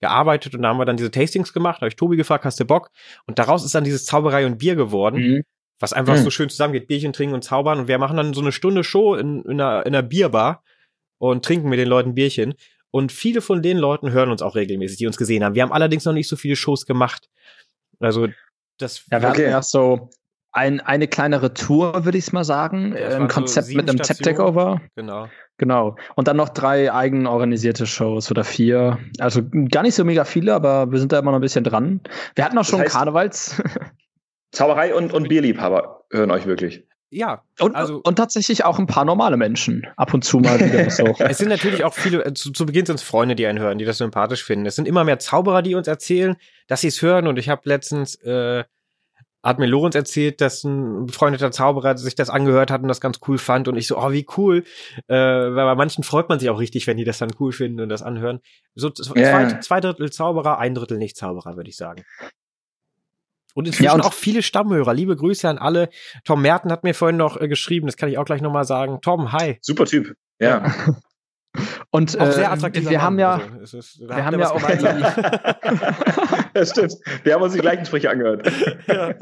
gearbeitet 0.00 0.54
und 0.54 0.62
da 0.62 0.68
haben 0.68 0.78
wir 0.78 0.84
dann 0.84 0.96
diese 0.96 1.10
Tastings 1.10 1.52
gemacht. 1.52 1.78
Da 1.78 1.80
habe 1.80 1.88
ich 1.88 1.96
Tobi 1.96 2.16
gefragt, 2.16 2.44
hast 2.44 2.60
du 2.60 2.64
Bock? 2.64 2.90
Und 3.26 3.40
daraus 3.40 3.64
ist 3.64 3.74
dann 3.74 3.82
dieses 3.82 4.04
Zauberei 4.04 4.46
und 4.46 4.58
Bier 4.58 4.76
geworden. 4.76 5.20
Mhm. 5.20 5.42
Was 5.80 5.92
einfach 5.92 6.14
mhm. 6.14 6.22
so 6.22 6.30
schön 6.30 6.48
zusammengeht, 6.48 6.86
Bierchen 6.86 7.12
trinken 7.12 7.34
und 7.34 7.42
zaubern. 7.42 7.80
Und 7.80 7.88
wir 7.88 7.98
machen 7.98 8.16
dann 8.16 8.32
so 8.32 8.40
eine 8.40 8.52
Stunde 8.52 8.84
Show 8.84 9.16
in, 9.16 9.42
in, 9.42 9.60
einer, 9.60 9.84
in 9.84 9.92
einer 9.92 10.02
Bierbar 10.02 10.62
und 11.18 11.44
trinken 11.44 11.68
mit 11.68 11.80
den 11.80 11.88
Leuten 11.88 12.14
Bierchen. 12.14 12.54
Und 12.96 13.12
viele 13.12 13.42
von 13.42 13.60
den 13.60 13.76
Leuten 13.76 14.10
hören 14.10 14.30
uns 14.30 14.40
auch 14.40 14.54
regelmäßig, 14.54 14.96
die 14.96 15.06
uns 15.06 15.18
gesehen 15.18 15.44
haben. 15.44 15.54
Wir 15.54 15.62
haben 15.62 15.72
allerdings 15.72 16.06
noch 16.06 16.14
nicht 16.14 16.28
so 16.28 16.36
viele 16.36 16.56
Shows 16.56 16.86
gemacht. 16.86 17.28
Also 18.00 18.28
das. 18.78 19.04
Ja, 19.10 19.20
wir 19.20 19.28
okay. 19.28 19.42
hatten 19.42 19.50
erst 19.50 19.70
so 19.70 20.08
ein, 20.50 20.80
eine 20.80 21.06
kleinere 21.06 21.52
Tour, 21.52 22.06
würde 22.06 22.16
ich 22.16 22.28
es 22.28 22.32
mal 22.32 22.44
sagen, 22.44 22.96
ja, 22.98 23.18
im 23.18 23.28
Konzept 23.28 23.66
so 23.66 23.76
mit 23.76 23.86
einem 23.86 23.98
Tap 23.98 24.16
Takeover. 24.16 24.80
Genau. 24.94 25.28
Genau. 25.58 25.96
Und 26.14 26.26
dann 26.26 26.38
noch 26.38 26.48
drei 26.48 26.90
eigen 26.90 27.26
organisierte 27.26 27.86
Shows 27.86 28.30
oder 28.30 28.44
vier. 28.44 28.98
Also 29.18 29.42
gar 29.70 29.82
nicht 29.82 29.94
so 29.94 30.02
mega 30.02 30.24
viele, 30.24 30.54
aber 30.54 30.90
wir 30.90 30.98
sind 30.98 31.12
da 31.12 31.18
immer 31.18 31.32
noch 31.32 31.38
ein 31.38 31.42
bisschen 31.42 31.64
dran. 31.64 32.00
Wir 32.34 32.46
hatten 32.46 32.56
auch 32.56 32.64
schon 32.64 32.78
das 32.78 32.86
heißt, 32.86 32.94
Karnevals. 32.94 33.62
Zauberei 34.52 34.94
und, 34.94 35.12
und 35.12 35.28
Bierliebhaber 35.28 36.06
hören 36.10 36.30
euch 36.30 36.46
wirklich. 36.46 36.88
Ja, 37.10 37.44
und, 37.60 37.76
also, 37.76 38.00
und 38.02 38.16
tatsächlich 38.16 38.64
auch 38.64 38.80
ein 38.80 38.88
paar 38.88 39.04
normale 39.04 39.36
Menschen 39.36 39.86
ab 39.96 40.12
und 40.12 40.24
zu 40.24 40.38
mal 40.38 40.58
wieder 40.58 40.90
so. 40.90 41.04
es 41.18 41.38
sind 41.38 41.48
natürlich 41.48 41.84
auch 41.84 41.94
viele, 41.94 42.24
äh, 42.24 42.34
zu, 42.34 42.50
zu 42.50 42.66
Beginn 42.66 42.84
sind 42.84 42.96
es 42.96 43.02
Freunde, 43.02 43.36
die 43.36 43.46
einen 43.46 43.60
hören, 43.60 43.78
die 43.78 43.84
das 43.84 43.98
sympathisch 43.98 44.42
finden. 44.42 44.66
Es 44.66 44.74
sind 44.74 44.88
immer 44.88 45.04
mehr 45.04 45.20
Zauberer, 45.20 45.62
die 45.62 45.76
uns 45.76 45.86
erzählen, 45.86 46.36
dass 46.66 46.80
sie 46.80 46.88
es 46.88 47.00
hören. 47.02 47.28
Und 47.28 47.38
ich 47.38 47.48
habe 47.48 47.62
letztens, 47.64 48.16
äh, 48.22 48.64
hat 49.44 49.60
mir 49.60 49.66
Lorenz 49.66 49.94
erzählt, 49.94 50.40
dass 50.40 50.64
ein 50.64 51.06
befreundeter 51.06 51.52
Zauberer 51.52 51.96
sich 51.96 52.16
das 52.16 52.28
angehört 52.28 52.72
hat 52.72 52.82
und 52.82 52.88
das 52.88 53.00
ganz 53.00 53.20
cool 53.28 53.38
fand. 53.38 53.68
Und 53.68 53.76
ich 53.76 53.86
so, 53.86 53.96
oh, 53.96 54.10
wie 54.10 54.26
cool. 54.36 54.64
Äh, 55.06 55.14
weil 55.14 55.54
bei 55.54 55.74
manchen 55.76 56.02
freut 56.02 56.28
man 56.28 56.40
sich 56.40 56.50
auch 56.50 56.58
richtig, 56.58 56.88
wenn 56.88 56.96
die 56.96 57.04
das 57.04 57.18
dann 57.18 57.30
cool 57.38 57.52
finden 57.52 57.80
und 57.80 57.88
das 57.88 58.02
anhören. 58.02 58.40
So 58.74 58.90
yeah. 59.14 59.48
zwei, 59.48 59.60
zwei 59.60 59.80
Drittel 59.80 60.10
Zauberer, 60.10 60.58
ein 60.58 60.74
Drittel 60.74 60.98
nicht 60.98 61.16
Zauberer, 61.16 61.56
würde 61.56 61.70
ich 61.70 61.76
sagen. 61.76 62.02
Und 63.56 63.66
inzwischen 63.66 63.84
ja, 63.84 63.94
und 63.94 64.02
auch 64.02 64.12
viele 64.12 64.42
Stammhörer. 64.42 64.92
Liebe 64.92 65.16
Grüße 65.16 65.48
an 65.48 65.56
alle. 65.56 65.88
Tom 66.24 66.42
Merten 66.42 66.70
hat 66.70 66.84
mir 66.84 66.92
vorhin 66.92 67.16
noch 67.16 67.40
äh, 67.40 67.48
geschrieben, 67.48 67.86
das 67.86 67.96
kann 67.96 68.10
ich 68.10 68.18
auch 68.18 68.26
gleich 68.26 68.42
nochmal 68.42 68.64
sagen. 68.64 68.98
Tom, 69.00 69.32
hi. 69.32 69.56
Super 69.62 69.86
Typ. 69.86 70.14
Ja. 70.38 70.74
Und 71.90 72.20
auch 72.20 72.32
sehr 72.32 72.52
äh, 72.52 72.90
wir 72.90 73.00
haben 73.00 73.18
ja, 73.18 73.40
also, 73.58 73.78
ist, 73.78 73.98
wir 73.98 74.26
haben 74.26 74.38
ja 74.38 74.50
auch 74.50 74.60
das 76.52 76.70
stimmt. 76.70 76.96
Wir 77.22 77.32
haben 77.32 77.42
uns 77.42 77.54
die 77.54 77.60
gleichen 77.60 77.86
Sprüche 77.86 78.10
angehört. 78.10 78.46
ja. 78.88 79.14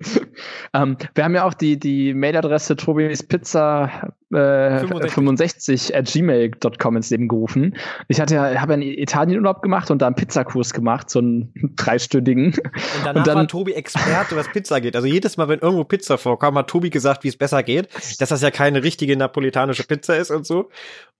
ähm, 0.74 0.96
wir 1.14 1.24
haben 1.24 1.34
ja 1.34 1.44
auch 1.44 1.54
die, 1.54 1.78
die 1.78 2.14
Mailadresse 2.14 2.76
Tobis 2.76 3.22
Pizza 3.22 4.12
äh, 4.32 4.80
65. 4.80 5.12
65 5.12 5.96
at 5.96 6.06
gmail.com 6.06 6.96
ins 6.96 7.10
Leben 7.10 7.28
gerufen. 7.28 7.76
Ich 8.08 8.20
hatte 8.20 8.34
ja, 8.34 8.60
habe 8.60 8.72
ja 8.72 8.74
einen 8.74 8.82
Italienurlaub 8.82 9.62
gemacht 9.62 9.90
und 9.90 10.02
da 10.02 10.06
einen 10.06 10.16
Pizzakurs 10.16 10.72
gemacht, 10.72 11.10
so 11.10 11.20
einen 11.20 11.52
dreistündigen. 11.76 12.46
Und 12.46 12.56
danach 13.04 13.20
und 13.20 13.26
dann, 13.26 13.36
war 13.36 13.48
Tobi 13.48 13.72
Experte, 13.72 14.36
was 14.36 14.50
Pizza 14.50 14.80
geht. 14.80 14.96
Also 14.96 15.06
jedes 15.06 15.36
Mal, 15.36 15.48
wenn 15.48 15.60
irgendwo 15.60 15.84
Pizza 15.84 16.18
vorkam, 16.18 16.58
hat 16.58 16.68
Tobi 16.68 16.90
gesagt, 16.90 17.24
wie 17.24 17.28
es 17.28 17.36
besser 17.36 17.62
geht, 17.62 17.88
dass 18.20 18.28
das 18.28 18.42
ja 18.42 18.50
keine 18.50 18.82
richtige 18.82 19.16
napolitanische 19.16 19.84
Pizza 19.84 20.16
ist 20.16 20.30
und 20.30 20.46
so. 20.46 20.70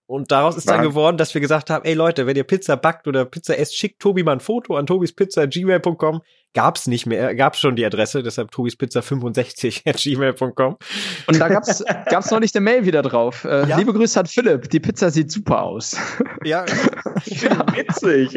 Und 0.07 0.31
daraus 0.31 0.55
ist 0.55 0.69
dann 0.69 0.83
geworden, 0.83 1.17
dass 1.17 1.33
wir 1.33 1.41
gesagt 1.41 1.71
haben, 1.71 1.83
ey 1.83 1.95
Leute, 1.95 2.27
wenn 2.27 2.35
ihr 2.35 2.43
Pizza 2.43 2.77
backt 2.77 3.07
oder 3.07 3.25
Pizza 3.25 3.57
esst, 3.57 3.75
schickt 3.75 3.99
Tobi 3.99 4.23
mal 4.23 4.33
ein 4.33 4.39
Foto 4.39 4.75
an 4.75 4.85
tobispizza.gmail.com. 4.85 6.21
Gab's 6.55 6.87
nicht 6.87 7.05
mehr, 7.05 7.35
gab's 7.35 7.59
schon 7.59 7.75
die 7.75 7.85
Adresse, 7.85 8.23
deshalb 8.23 8.49
tobispizza65 8.49 9.81
Und 11.27 11.39
da 11.39 11.49
gab's, 11.49 11.83
gab's 12.09 12.31
noch 12.31 12.39
nicht 12.39 12.55
eine 12.55 12.63
Mail 12.63 12.85
wieder 12.85 13.01
drauf. 13.01 13.43
Äh, 13.43 13.67
ja? 13.67 13.77
Liebe 13.77 13.93
Grüße 13.93 14.19
an 14.19 14.25
Philipp, 14.25 14.69
die 14.69 14.79
Pizza 14.79 15.11
sieht 15.11 15.31
super 15.31 15.63
aus. 15.63 15.97
Ja, 16.43 16.65
ja. 17.25 17.65
witzig. 17.75 18.33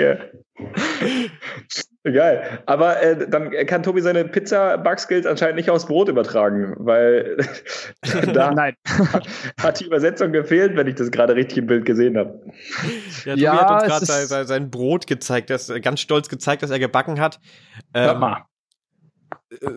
Geil. 2.04 2.62
Aber 2.66 3.00
äh, 3.02 3.28
dann 3.28 3.50
kann 3.66 3.82
Tobi 3.82 4.00
seine 4.00 4.24
Pizza-Bug-Skills 4.24 5.26
anscheinend 5.26 5.56
nicht 5.56 5.70
aufs 5.70 5.86
Brot 5.86 6.08
übertragen, 6.08 6.74
weil 6.78 7.36
da 8.32 8.52
Nein. 8.52 8.74
hat 9.60 9.80
die 9.80 9.84
Übersetzung 9.84 10.32
gefehlt, 10.32 10.76
wenn 10.76 10.86
ich 10.86 10.96
das 10.96 11.10
gerade 11.10 11.34
richtig 11.36 11.58
im 11.58 11.66
Bild 11.66 11.84
gesehen 11.84 12.16
habe. 12.16 12.40
Ja, 13.24 13.34
Tobi 13.34 13.42
ja, 13.42 13.60
hat 13.60 13.82
uns 13.82 14.06
gerade 14.06 14.26
sein, 14.26 14.46
sein, 14.46 14.70
Brot 14.70 15.06
gezeigt, 15.06 15.50
das 15.50 15.72
ganz 15.82 16.00
stolz 16.00 16.28
gezeigt, 16.28 16.62
dass 16.62 16.70
er 16.70 16.78
gebacken 16.78 17.20
hat. 17.20 17.40
Ähm, 17.94 18.18
mal. 18.18 18.44
Äh, 19.50 19.70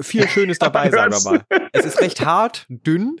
viel 0.00 0.28
Schönes 0.28 0.58
dabei, 0.58 0.90
sagen 0.90 1.12
wir 1.12 1.32
mal. 1.32 1.68
Es 1.72 1.84
ist 1.84 2.00
recht 2.00 2.24
hart, 2.24 2.66
dünn, 2.68 3.20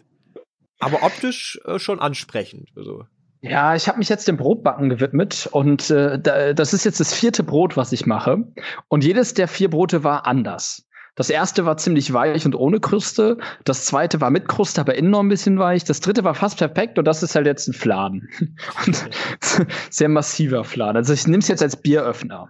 aber 0.78 1.02
optisch 1.02 1.60
äh, 1.64 1.78
schon 1.78 2.00
ansprechend. 2.00 2.70
Also. 2.76 3.06
Ja, 3.42 3.74
ich 3.74 3.88
habe 3.88 3.98
mich 3.98 4.08
jetzt 4.08 4.28
dem 4.28 4.36
Brotbacken 4.36 4.88
gewidmet 4.88 5.48
und 5.50 5.90
äh, 5.90 6.54
das 6.54 6.72
ist 6.72 6.84
jetzt 6.84 7.00
das 7.00 7.12
vierte 7.12 7.42
Brot, 7.42 7.76
was 7.76 7.90
ich 7.90 8.06
mache. 8.06 8.44
Und 8.86 9.02
jedes 9.02 9.34
der 9.34 9.48
vier 9.48 9.68
Brote 9.68 10.04
war 10.04 10.26
anders. 10.26 10.86
Das 11.16 11.28
erste 11.28 11.66
war 11.66 11.76
ziemlich 11.76 12.12
weich 12.12 12.46
und 12.46 12.54
ohne 12.54 12.78
Kruste. 12.78 13.38
Das 13.64 13.84
zweite 13.84 14.20
war 14.20 14.30
mit 14.30 14.46
Kruste, 14.46 14.80
aber 14.80 14.94
innen 14.94 15.10
noch 15.10 15.20
ein 15.20 15.28
bisschen 15.28 15.58
weich. 15.58 15.82
Das 15.82 16.00
dritte 16.00 16.22
war 16.22 16.36
fast 16.36 16.58
perfekt 16.58 16.98
und 16.98 17.04
das 17.04 17.22
ist 17.24 17.34
halt 17.34 17.46
jetzt 17.46 17.66
ein 17.66 17.74
Fladen. 17.74 18.28
sehr 19.90 20.08
massiver 20.08 20.62
Fladen. 20.62 20.96
Also 20.96 21.12
ich 21.12 21.26
nehme 21.26 21.40
es 21.40 21.48
jetzt 21.48 21.62
als 21.62 21.76
Bieröffner. 21.76 22.48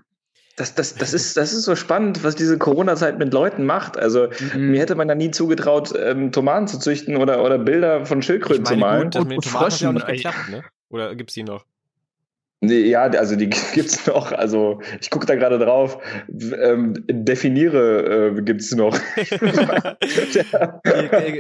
Das, 0.57 0.75
das, 0.75 0.95
das, 0.95 1.15
ist, 1.15 1.39
das 1.39 1.55
ist 1.55 1.65
so 1.65 1.75
spannend, 1.75 2.23
was 2.23 2.37
diese 2.37 2.59
Corona-Zeit 2.59 3.19
mit 3.19 3.33
Leuten 3.33 3.65
macht. 3.65 3.99
Also 3.99 4.29
mhm. 4.55 4.71
mir 4.71 4.81
hätte 4.81 4.95
man 4.95 5.09
da 5.09 5.15
nie 5.15 5.31
zugetraut, 5.31 5.95
ähm, 5.99 6.31
Tomaten 6.31 6.69
zu 6.69 6.79
züchten 6.79 7.17
oder, 7.17 7.43
oder 7.43 7.59
Bilder 7.59 8.05
von 8.05 8.21
Schildkröten 8.21 8.67
zu 8.67 8.77
malen. 8.77 9.05
Gut, 9.05 9.15
das 9.15 9.25
mit 9.25 9.33
den 9.33 9.51
Tomaten 9.51 9.73
hat 9.73 9.81
ja 9.81 9.89
auch 9.89 9.93
nicht 9.95 10.07
geklappt, 10.07 10.51
ne? 10.51 10.63
Oder 10.93 11.15
gibt's 11.15 11.35
die 11.35 11.43
noch? 11.43 11.65
Nee, 12.61 12.83
ja, 12.83 13.03
also 13.03 13.35
die 13.35 13.51
gibt's 13.75 14.07
noch. 14.07 14.31
Also 14.31 14.81
ich 15.01 15.11
gucke 15.11 15.27
da 15.27 15.35
gerade 15.35 15.59
drauf. 15.59 15.99
Ähm, 16.29 17.05
definiere 17.09 18.37
äh, 18.37 18.43
gibt's 18.43 18.73
noch. 18.73 18.97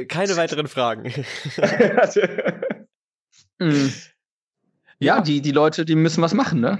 Keine 0.08 0.36
weiteren 0.36 0.66
Fragen. 0.66 1.12
mhm. 3.60 3.92
Ja, 4.98 5.20
die, 5.20 5.40
die 5.40 5.52
Leute, 5.52 5.84
die 5.84 5.94
müssen 5.96 6.22
was 6.22 6.34
machen, 6.34 6.60
ne? 6.60 6.78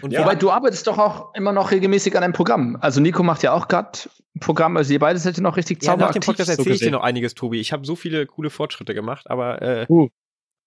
Und 0.00 0.12
ja. 0.12 0.20
Wobei 0.20 0.34
du 0.34 0.50
arbeitest 0.50 0.86
doch 0.86 0.98
auch 0.98 1.34
immer 1.34 1.52
noch 1.52 1.70
regelmäßig 1.70 2.16
an 2.16 2.24
einem 2.24 2.32
Programm. 2.32 2.78
Also 2.80 3.00
Nico 3.00 3.22
macht 3.22 3.42
ja 3.42 3.52
auch 3.52 3.68
gerade 3.68 3.98
ein 4.34 4.40
Programm, 4.40 4.76
also 4.76 4.92
ihr 4.92 4.98
beide 4.98 5.18
seid 5.18 5.36
ja 5.36 5.42
noch 5.42 5.56
richtig 5.56 5.82
zauberhaft. 5.82 6.00
Ja, 6.00 6.06
nach 6.06 6.12
dem 6.14 6.22
Podcast 6.22 6.50
erzähle 6.50 6.70
so 6.70 6.74
ich 6.74 6.80
dir 6.80 6.90
noch 6.90 7.02
einiges, 7.02 7.34
Tobi. 7.34 7.60
Ich 7.60 7.72
habe 7.72 7.84
so 7.84 7.94
viele 7.94 8.26
coole 8.26 8.50
Fortschritte 8.50 8.94
gemacht, 8.94 9.28
aber 9.30 9.60
äh, 9.62 9.86
uh. 9.88 10.08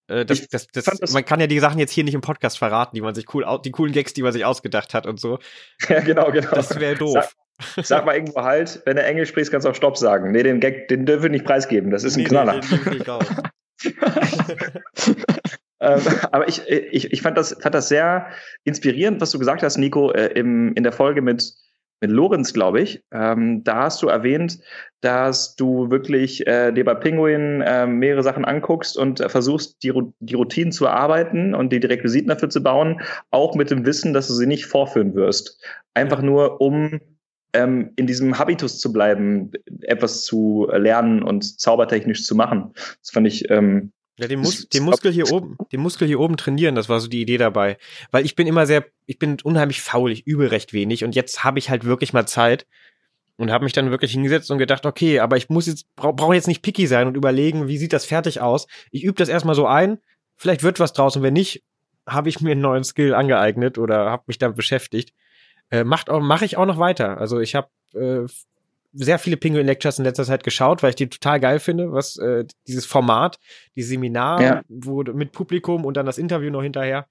Äh, 0.07 0.25
das, 0.25 0.47
das, 0.47 0.67
das, 0.67 0.85
das, 0.85 1.13
man 1.13 1.25
kann 1.25 1.39
ja 1.39 1.47
die 1.47 1.59
Sachen 1.59 1.79
jetzt 1.79 1.91
hier 1.91 2.03
nicht 2.03 2.13
im 2.13 2.21
Podcast 2.21 2.57
verraten, 2.57 2.95
die 2.95 3.01
man 3.01 3.15
sich 3.15 3.33
cool, 3.33 3.45
die 3.63 3.71
coolen 3.71 3.93
Gags, 3.93 4.13
die 4.13 4.23
man 4.23 4.31
sich 4.31 4.45
ausgedacht 4.45 4.93
hat 4.93 5.05
und 5.05 5.19
so. 5.19 5.39
Ja, 5.89 5.99
genau, 6.01 6.31
genau. 6.31 6.51
Das 6.51 6.79
wäre 6.79 6.95
doof. 6.95 7.35
Sag, 7.75 7.85
sag, 7.85 8.05
mal 8.05 8.15
irgendwo 8.15 8.41
halt, 8.41 8.81
wenn 8.85 8.97
du 8.97 9.03
Englisch 9.03 9.29
sprichst, 9.29 9.51
kannst 9.51 9.65
du 9.65 9.71
auch 9.71 9.75
Stopp 9.75 9.97
sagen. 9.97 10.31
Nee, 10.31 10.43
den 10.43 10.59
Gag, 10.59 10.87
den 10.89 11.05
dürfen 11.05 11.23
wir 11.23 11.29
nicht 11.29 11.45
preisgeben. 11.45 11.91
Das 11.91 12.03
ist 12.03 12.15
ein 12.15 12.23
nee, 12.23 12.29
Knaller. 12.29 12.59
Den, 12.59 12.99
den 12.99 13.03
ähm, 15.79 16.01
aber 16.31 16.47
ich, 16.47 16.67
ich, 16.67 17.11
ich 17.11 17.21
fand, 17.21 17.37
das, 17.37 17.55
fand 17.59 17.75
das 17.75 17.89
sehr 17.89 18.27
inspirierend, 18.63 19.21
was 19.21 19.31
du 19.31 19.39
gesagt 19.39 19.63
hast, 19.63 19.77
Nico, 19.77 20.11
äh, 20.11 20.27
im, 20.33 20.73
in 20.73 20.83
der 20.83 20.91
Folge 20.91 21.21
mit, 21.21 21.53
mit 22.01 22.11
Lorenz, 22.11 22.53
glaube 22.53 22.81
ich. 22.81 23.03
Ähm, 23.11 23.63
da 23.63 23.83
hast 23.83 24.01
du 24.01 24.07
erwähnt, 24.07 24.59
dass 25.01 25.55
du 25.55 25.89
wirklich 25.89 26.45
äh, 26.47 26.71
dir 26.71 26.85
bei 26.85 26.95
Penguin 26.95 27.61
äh, 27.61 27.85
mehrere 27.87 28.23
Sachen 28.23 28.45
anguckst 28.45 28.97
und 28.97 29.19
äh, 29.19 29.29
versuchst, 29.29 29.83
die, 29.83 29.93
die 30.19 30.35
Routinen 30.35 30.71
zu 30.71 30.85
erarbeiten 30.85 31.53
und 31.53 31.71
die, 31.71 31.79
die 31.79 31.87
Requisiten 31.87 32.29
dafür 32.29 32.49
zu 32.49 32.61
bauen, 32.61 33.01
auch 33.31 33.55
mit 33.55 33.71
dem 33.71 33.85
Wissen, 33.85 34.13
dass 34.13 34.27
du 34.27 34.33
sie 34.33 34.47
nicht 34.47 34.65
vorführen 34.65 35.15
wirst. 35.15 35.63
Einfach 35.93 36.21
nur, 36.21 36.61
um 36.61 36.99
ähm, 37.53 37.91
in 37.95 38.07
diesem 38.07 38.37
Habitus 38.37 38.79
zu 38.79 38.91
bleiben, 38.91 39.51
etwas 39.81 40.23
zu 40.23 40.67
lernen 40.71 41.23
und 41.23 41.59
zaubertechnisch 41.59 42.25
zu 42.25 42.35
machen. 42.35 42.71
Das 43.01 43.11
fand 43.11 43.27
ich 43.27 43.49
ähm, 43.49 43.91
ja, 44.17 44.27
den, 44.27 44.39
Mus 44.39 44.67
den 44.69 44.83
Muskel 44.83 45.11
hier 45.11 45.31
oben, 45.31 45.57
den 45.71 45.79
Muskel 45.79 46.07
hier 46.07 46.19
oben 46.19 46.37
trainieren, 46.37 46.75
das 46.75 46.89
war 46.89 46.99
so 46.99 47.07
die 47.07 47.21
Idee 47.21 47.37
dabei. 47.37 47.77
Weil 48.11 48.25
ich 48.25 48.35
bin 48.35 48.47
immer 48.47 48.65
sehr, 48.65 48.85
ich 49.05 49.19
bin 49.19 49.37
unheimlich 49.43 49.81
faul, 49.81 50.11
ich 50.11 50.25
übe 50.25 50.51
recht 50.51 50.73
wenig 50.73 51.03
und 51.03 51.15
jetzt 51.15 51.43
habe 51.43 51.59
ich 51.59 51.69
halt 51.69 51.85
wirklich 51.85 52.13
mal 52.13 52.27
Zeit 52.27 52.65
und 53.37 53.51
habe 53.51 53.63
mich 53.63 53.73
dann 53.73 53.91
wirklich 53.91 54.11
hingesetzt 54.11 54.49
und 54.49 54.57
gedacht, 54.57 54.85
okay, 54.85 55.19
aber 55.19 55.37
ich 55.37 55.49
muss 55.49 55.67
jetzt, 55.67 55.95
brauche 55.95 56.13
brauch 56.13 56.33
jetzt 56.33 56.47
nicht 56.47 56.63
picky 56.63 56.87
sein 56.87 57.07
und 57.07 57.15
überlegen, 57.15 57.67
wie 57.67 57.77
sieht 57.77 57.93
das 57.93 58.05
fertig 58.05 58.41
aus. 58.41 58.67
Ich 58.91 59.03
übe 59.03 59.13
das 59.13 59.29
erstmal 59.29 59.55
so 59.55 59.67
ein, 59.67 59.99
vielleicht 60.35 60.63
wird 60.63 60.79
was 60.79 60.93
draus 60.93 61.15
und 61.15 61.21
wenn 61.21 61.33
nicht, 61.33 61.63
habe 62.07 62.29
ich 62.29 62.41
mir 62.41 62.51
einen 62.51 62.61
neuen 62.61 62.83
Skill 62.83 63.13
angeeignet 63.13 63.77
oder 63.77 64.09
habe 64.09 64.23
mich 64.27 64.39
damit 64.39 64.57
beschäftigt. 64.57 65.13
Äh, 65.69 65.83
macht 65.83 66.09
auch, 66.09 66.21
mache 66.21 66.45
ich 66.45 66.57
auch 66.57 66.65
noch 66.65 66.79
weiter. 66.79 67.19
Also 67.19 67.39
ich 67.39 67.53
habe 67.53 67.67
äh, 67.93 68.25
sehr 68.93 69.19
viele 69.19 69.37
Penguin 69.37 69.65
Lectures 69.65 69.99
in 69.99 70.05
letzter 70.05 70.23
Zeit 70.25 70.43
geschaut, 70.43 70.81
weil 70.81 70.91
ich 70.91 70.95
die 70.95 71.09
total 71.09 71.39
geil 71.39 71.59
finde, 71.59 71.91
was 71.91 72.17
äh, 72.17 72.45
dieses 72.67 72.85
Format, 72.85 73.39
die 73.75 73.83
Seminar, 73.83 74.41
ja. 74.41 74.61
wo 74.67 75.03
mit 75.03 75.31
Publikum 75.31 75.85
und 75.85 75.97
dann 75.97 76.05
das 76.05 76.17
Interview 76.17 76.49
noch 76.49 76.63
hinterher. 76.63 77.07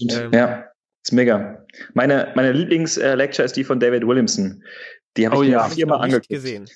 Ähm, 0.00 0.30
ja, 0.32 0.64
ist 1.02 1.12
mega. 1.12 1.64
Meine, 1.94 2.32
meine 2.34 2.52
Lieblings-Lecture 2.52 3.44
ist 3.44 3.56
die 3.56 3.64
von 3.64 3.80
David 3.80 4.06
Williamson. 4.06 4.62
Die 5.16 5.26
habe 5.26 5.36
oh, 5.36 5.42
ich 5.42 5.50
ja, 5.50 5.66
mir 5.66 5.74
viermal 5.74 6.00
angeguckt. 6.00 6.28
gesehen. 6.28 6.68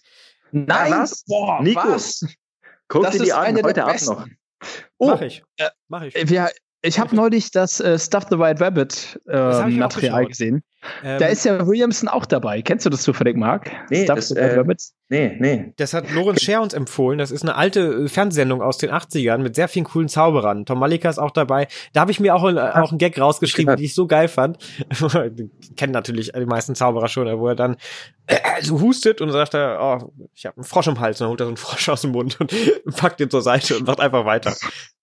Nein, 0.53 0.93
was? 0.93 1.25
Boah, 1.25 1.63
Nico, 1.63 1.89
was? 1.89 2.25
guck 2.89 3.05
das 3.05 3.17
dir 3.17 3.25
die 3.25 3.33
an, 3.33 3.63
heute 3.63 3.85
Abend 3.85 4.07
noch. 4.07 4.27
Oh, 4.99 5.09
mach 5.09 5.21
ich. 5.23 5.43
Äh, 5.57 5.71
mach 5.89 6.03
ich. 6.03 6.15
Wir, 6.29 6.51
ich 6.83 6.99
habe 6.99 7.15
neulich 7.15 7.51
das 7.51 7.81
äh, 7.81 7.99
Stuff 7.99 8.27
the 8.31 8.39
White 8.39 8.65
Rabbit 8.65 9.21
äh, 9.29 9.67
Material 9.69 10.27
gesehen. 10.27 10.63
Ähm, 11.05 11.19
da 11.19 11.27
ist 11.27 11.45
ja 11.45 11.67
Williamson 11.67 12.09
auch 12.09 12.25
dabei. 12.25 12.63
Kennst 12.63 12.87
du 12.87 12.91
das 12.91 13.03
zufällig, 13.03 13.37
Mark? 13.37 13.71
Nee, 13.91 14.05
Stuff 14.05 14.17
das, 14.17 14.29
the 14.29 14.37
White 14.37 14.53
äh, 14.53 14.57
Rabbits? 14.57 14.95
Nee, 15.11 15.37
nee. 15.39 15.75
Das 15.77 15.93
hat 15.93 16.11
Lorenz 16.11 16.43
Scher 16.43 16.63
uns 16.63 16.73
empfohlen. 16.73 17.19
Das 17.19 17.31
ist 17.31 17.43
eine 17.43 17.55
alte 17.57 17.81
äh, 17.81 18.09
Fernsehsendung 18.09 18.63
aus 18.63 18.79
den 18.79 18.91
80ern 18.91 19.39
mit 19.39 19.57
sehr 19.57 19.69
vielen 19.69 19.85
coolen 19.85 20.09
Zauberern. 20.09 20.65
Tom 20.65 20.79
Malika 20.79 21.11
ist 21.11 21.19
auch 21.19 21.33
dabei. 21.33 21.69
Da 21.93 22.01
habe 22.01 22.13
ich 22.13 22.21
mir 22.21 22.35
auch, 22.35 22.49
äh, 22.49 22.59
auch 22.59 22.91
einen 22.91 22.99
Gag 22.99 23.21
rausgeschrieben, 23.21 23.77
den 23.77 23.85
ich 23.85 23.95
so 23.95 24.07
geil 24.07 24.29
fand. 24.29 24.59
Kennen 25.77 25.93
natürlich 25.93 26.33
die 26.33 26.47
meisten 26.47 26.75
Zauberer 26.75 27.09
schon, 27.09 27.27
wo 27.39 27.49
er 27.49 27.57
dann 27.57 27.77
äh, 28.27 28.37
so 28.63 28.81
hustet 28.81 29.21
und 29.21 29.31
sagt 29.33 29.53
er, 29.53 29.79
oh, 29.81 30.13
ich 30.35 30.47
habe 30.47 30.57
einen 30.57 30.65
Frosch 30.65 30.87
im 30.87 30.99
Hals. 30.99 31.21
Und 31.21 31.27
dann 31.27 31.31
holt 31.31 31.41
er 31.41 31.45
so 31.45 31.51
einen 31.51 31.57
Frosch 31.59 31.89
aus 31.91 32.01
dem 32.01 32.13
Mund 32.13 32.41
und 32.41 32.55
packt 32.97 33.21
ihn 33.21 33.29
zur 33.29 33.43
Seite 33.43 33.77
und 33.77 33.87
macht 33.87 34.01
einfach 34.01 34.25
weiter. 34.25 34.55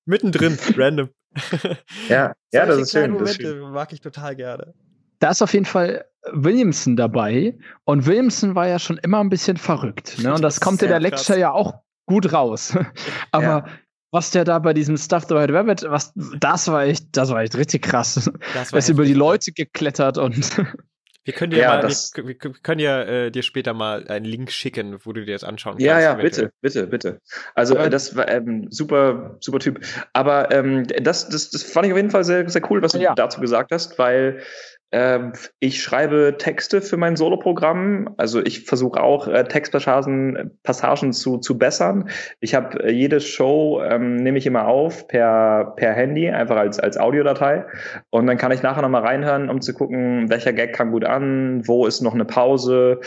Mittendrin, 0.05 0.57
random. 0.75 1.09
Ja, 2.09 2.33
ja, 2.51 2.65
das 2.65 2.77
ist 2.77 2.91
schön. 2.91 3.11
Momente 3.11 3.23
das 3.23 3.37
ist 3.37 3.41
schön. 3.41 3.71
mag 3.71 3.93
ich 3.93 4.01
total 4.01 4.35
gerne. 4.35 4.73
Da 5.19 5.31
ist 5.31 5.41
auf 5.41 5.53
jeden 5.53 5.65
Fall 5.65 6.05
Williamson 6.31 6.95
dabei 6.95 7.57
und 7.85 8.05
Williamson 8.05 8.55
war 8.55 8.67
ja 8.67 8.79
schon 8.79 8.97
immer 8.97 9.19
ein 9.19 9.29
bisschen 9.29 9.57
verrückt. 9.57 10.19
Ne? 10.19 10.33
Und 10.33 10.43
das, 10.43 10.55
das 10.55 10.61
kommt 10.61 10.81
in 10.81 10.89
der 10.89 10.99
Lecture 10.99 11.25
krass. 11.25 11.37
ja 11.37 11.51
auch 11.51 11.73
gut 12.05 12.31
raus. 12.33 12.77
Aber 13.31 13.43
ja. 13.43 13.65
was 14.11 14.31
der 14.31 14.43
da 14.43 14.59
bei 14.59 14.73
diesem 14.73 14.97
Stuff 14.97 15.25
the 15.27 15.35
White 15.35 15.53
Rabbit, 15.53 15.85
was, 15.89 16.13
das 16.15 16.67
war 16.67 16.83
echt, 16.83 17.15
das 17.15 17.29
war 17.29 17.41
echt 17.41 17.55
richtig 17.55 17.83
krass. 17.83 18.31
Das 18.53 18.71
war 18.71 18.79
ist 18.79 18.89
über 18.89 19.05
die 19.05 19.13
Leute 19.13 19.51
geklettert 19.51 20.17
und 20.17 20.35
Wir 21.27 21.33
können 21.33 21.51
dir 21.51 21.59
ja, 21.59 21.81
mal, 21.81 21.83
wir, 21.83 22.25
wir, 22.25 22.35
können 22.37 22.79
ja 22.79 23.01
äh, 23.03 23.31
dir 23.31 23.43
später 23.43 23.73
mal 23.73 24.07
einen 24.07 24.23
Link 24.23 24.49
schicken, 24.49 24.97
wo 25.03 25.11
du 25.11 25.25
dir 25.25 25.33
das 25.33 25.43
anschauen 25.43 25.73
kannst. 25.73 25.85
Ja, 25.85 25.99
ja, 25.99 26.13
bitte, 26.13 26.53
bitte, 26.61 26.87
bitte. 26.87 27.19
Also 27.53 27.75
äh, 27.75 27.89
das 27.89 28.15
war 28.15 28.29
ähm, 28.29 28.67
super, 28.69 29.35
super 29.41 29.59
Typ. 29.59 29.81
Aber 30.13 30.53
ähm, 30.53 30.87
das, 30.87 31.27
das, 31.27 31.49
das 31.49 31.63
fand 31.63 31.85
ich 31.85 31.91
auf 31.91 31.97
jeden 31.97 32.11
Fall 32.11 32.23
sehr, 32.23 32.47
sehr 32.47 32.61
cool, 32.71 32.81
was 32.81 32.93
du 32.93 32.99
ja. 32.99 33.13
dazu 33.13 33.41
gesagt 33.41 33.73
hast, 33.73 33.99
weil 33.99 34.41
ich 35.59 35.83
schreibe 35.83 36.35
Texte 36.37 36.81
für 36.81 36.95
mein 36.95 37.17
Soloprogramm. 37.17 38.13
Also 38.15 38.41
ich 38.41 38.63
versuche 38.63 39.03
auch 39.03 39.27
äh, 39.27 39.43
Textpassagen 39.43 40.57
Passagen 40.63 41.11
zu, 41.11 41.39
zu 41.39 41.57
bessern. 41.57 42.09
Ich 42.39 42.55
habe 42.55 42.85
äh, 42.85 42.91
jede 42.91 43.19
Show 43.19 43.81
ähm, 43.83 44.15
nehme 44.15 44.37
ich 44.37 44.45
immer 44.45 44.65
auf 44.67 45.09
per, 45.09 45.73
per 45.75 45.91
Handy, 45.91 46.29
einfach 46.29 46.55
als, 46.55 46.79
als 46.79 46.97
Audiodatei. 46.97 47.65
Und 48.11 48.27
dann 48.27 48.37
kann 48.37 48.53
ich 48.53 48.63
nachher 48.63 48.81
nochmal 48.81 49.03
reinhören, 49.03 49.49
um 49.49 49.59
zu 49.59 49.73
gucken, 49.73 50.29
welcher 50.29 50.53
Gag 50.53 50.71
kam 50.71 50.91
gut 50.91 51.03
an, 51.03 51.67
wo 51.67 51.85
ist 51.85 51.99
noch 52.01 52.13
eine 52.13 52.25
Pause, 52.25 53.01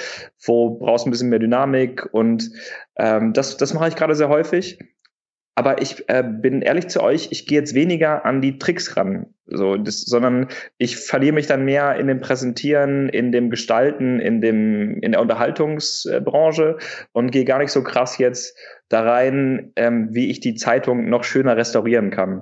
wo 0.44 0.78
brauchst 0.78 1.06
du 1.06 1.08
ein 1.08 1.12
bisschen 1.12 1.30
mehr 1.30 1.38
Dynamik. 1.38 2.06
Und 2.12 2.50
ähm, 2.96 3.32
das, 3.32 3.56
das 3.56 3.72
mache 3.72 3.88
ich 3.88 3.96
gerade 3.96 4.14
sehr 4.14 4.28
häufig. 4.28 4.78
Aber 5.60 5.82
ich 5.82 6.08
äh, 6.08 6.24
bin 6.26 6.62
ehrlich 6.62 6.88
zu 6.88 7.02
euch, 7.02 7.28
ich 7.32 7.46
gehe 7.46 7.58
jetzt 7.58 7.74
weniger 7.74 8.24
an 8.24 8.40
die 8.40 8.58
Tricks 8.58 8.96
ran, 8.96 9.26
so, 9.44 9.76
das, 9.76 10.00
sondern 10.00 10.48
ich 10.78 10.96
verliere 10.96 11.34
mich 11.34 11.48
dann 11.48 11.66
mehr 11.66 11.96
in 11.96 12.06
dem 12.06 12.22
Präsentieren, 12.22 13.10
in 13.10 13.30
dem 13.30 13.50
Gestalten, 13.50 14.20
in 14.20 14.40
dem 14.40 14.98
in 15.02 15.12
der 15.12 15.20
Unterhaltungsbranche 15.20 16.78
und 17.12 17.30
gehe 17.30 17.44
gar 17.44 17.58
nicht 17.58 17.72
so 17.72 17.82
krass 17.82 18.16
jetzt 18.16 18.56
da 18.88 19.02
rein, 19.02 19.72
ähm, 19.76 20.08
wie 20.12 20.30
ich 20.30 20.40
die 20.40 20.54
Zeitung 20.54 21.10
noch 21.10 21.24
schöner 21.24 21.58
restaurieren 21.58 22.08
kann. 22.08 22.40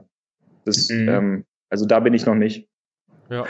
Das, 0.65 0.89
mhm. 0.89 1.09
ähm, 1.09 1.45
also 1.71 1.87
da 1.87 1.99
bin 1.99 2.15
ich 2.15 2.25
noch 2.25 2.37
nicht. 2.37 2.69
Ja. 3.31 3.47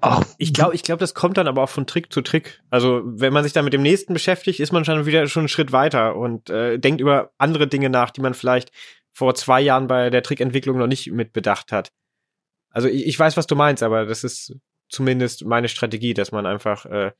Ach, 0.00 0.24
ich 0.38 0.52
glaube, 0.52 0.74
ich 0.74 0.82
glaube, 0.82 1.00
das 1.00 1.14
kommt 1.14 1.36
dann 1.36 1.48
aber 1.48 1.62
auch 1.62 1.68
von 1.68 1.86
Trick 1.86 2.12
zu 2.12 2.20
Trick. 2.20 2.62
Also, 2.70 3.02
wenn 3.04 3.32
man 3.32 3.44
sich 3.44 3.52
dann 3.52 3.64
mit 3.64 3.72
dem 3.72 3.82
nächsten 3.82 4.12
beschäftigt, 4.12 4.60
ist 4.60 4.72
man 4.72 4.84
schon 4.84 5.06
wieder 5.06 5.26
schon 5.26 5.42
einen 5.42 5.48
Schritt 5.48 5.72
weiter 5.72 6.16
und 6.16 6.50
äh, 6.50 6.78
denkt 6.78 7.00
über 7.00 7.32
andere 7.38 7.66
Dinge 7.66 7.88
nach, 7.88 8.10
die 8.10 8.20
man 8.20 8.34
vielleicht 8.34 8.70
vor 9.12 9.34
zwei 9.34 9.60
Jahren 9.60 9.86
bei 9.86 10.10
der 10.10 10.22
Trickentwicklung 10.22 10.78
noch 10.78 10.86
nicht 10.86 11.10
mit 11.10 11.32
bedacht 11.32 11.72
hat. 11.72 11.92
Also, 12.70 12.88
ich, 12.88 13.06
ich 13.06 13.18
weiß, 13.18 13.36
was 13.36 13.46
du 13.46 13.56
meinst, 13.56 13.82
aber 13.82 14.04
das 14.04 14.22
ist 14.22 14.56
zumindest 14.88 15.44
meine 15.46 15.68
Strategie, 15.68 16.14
dass 16.14 16.30
man 16.30 16.46
einfach 16.46 16.84
äh, 16.86 17.12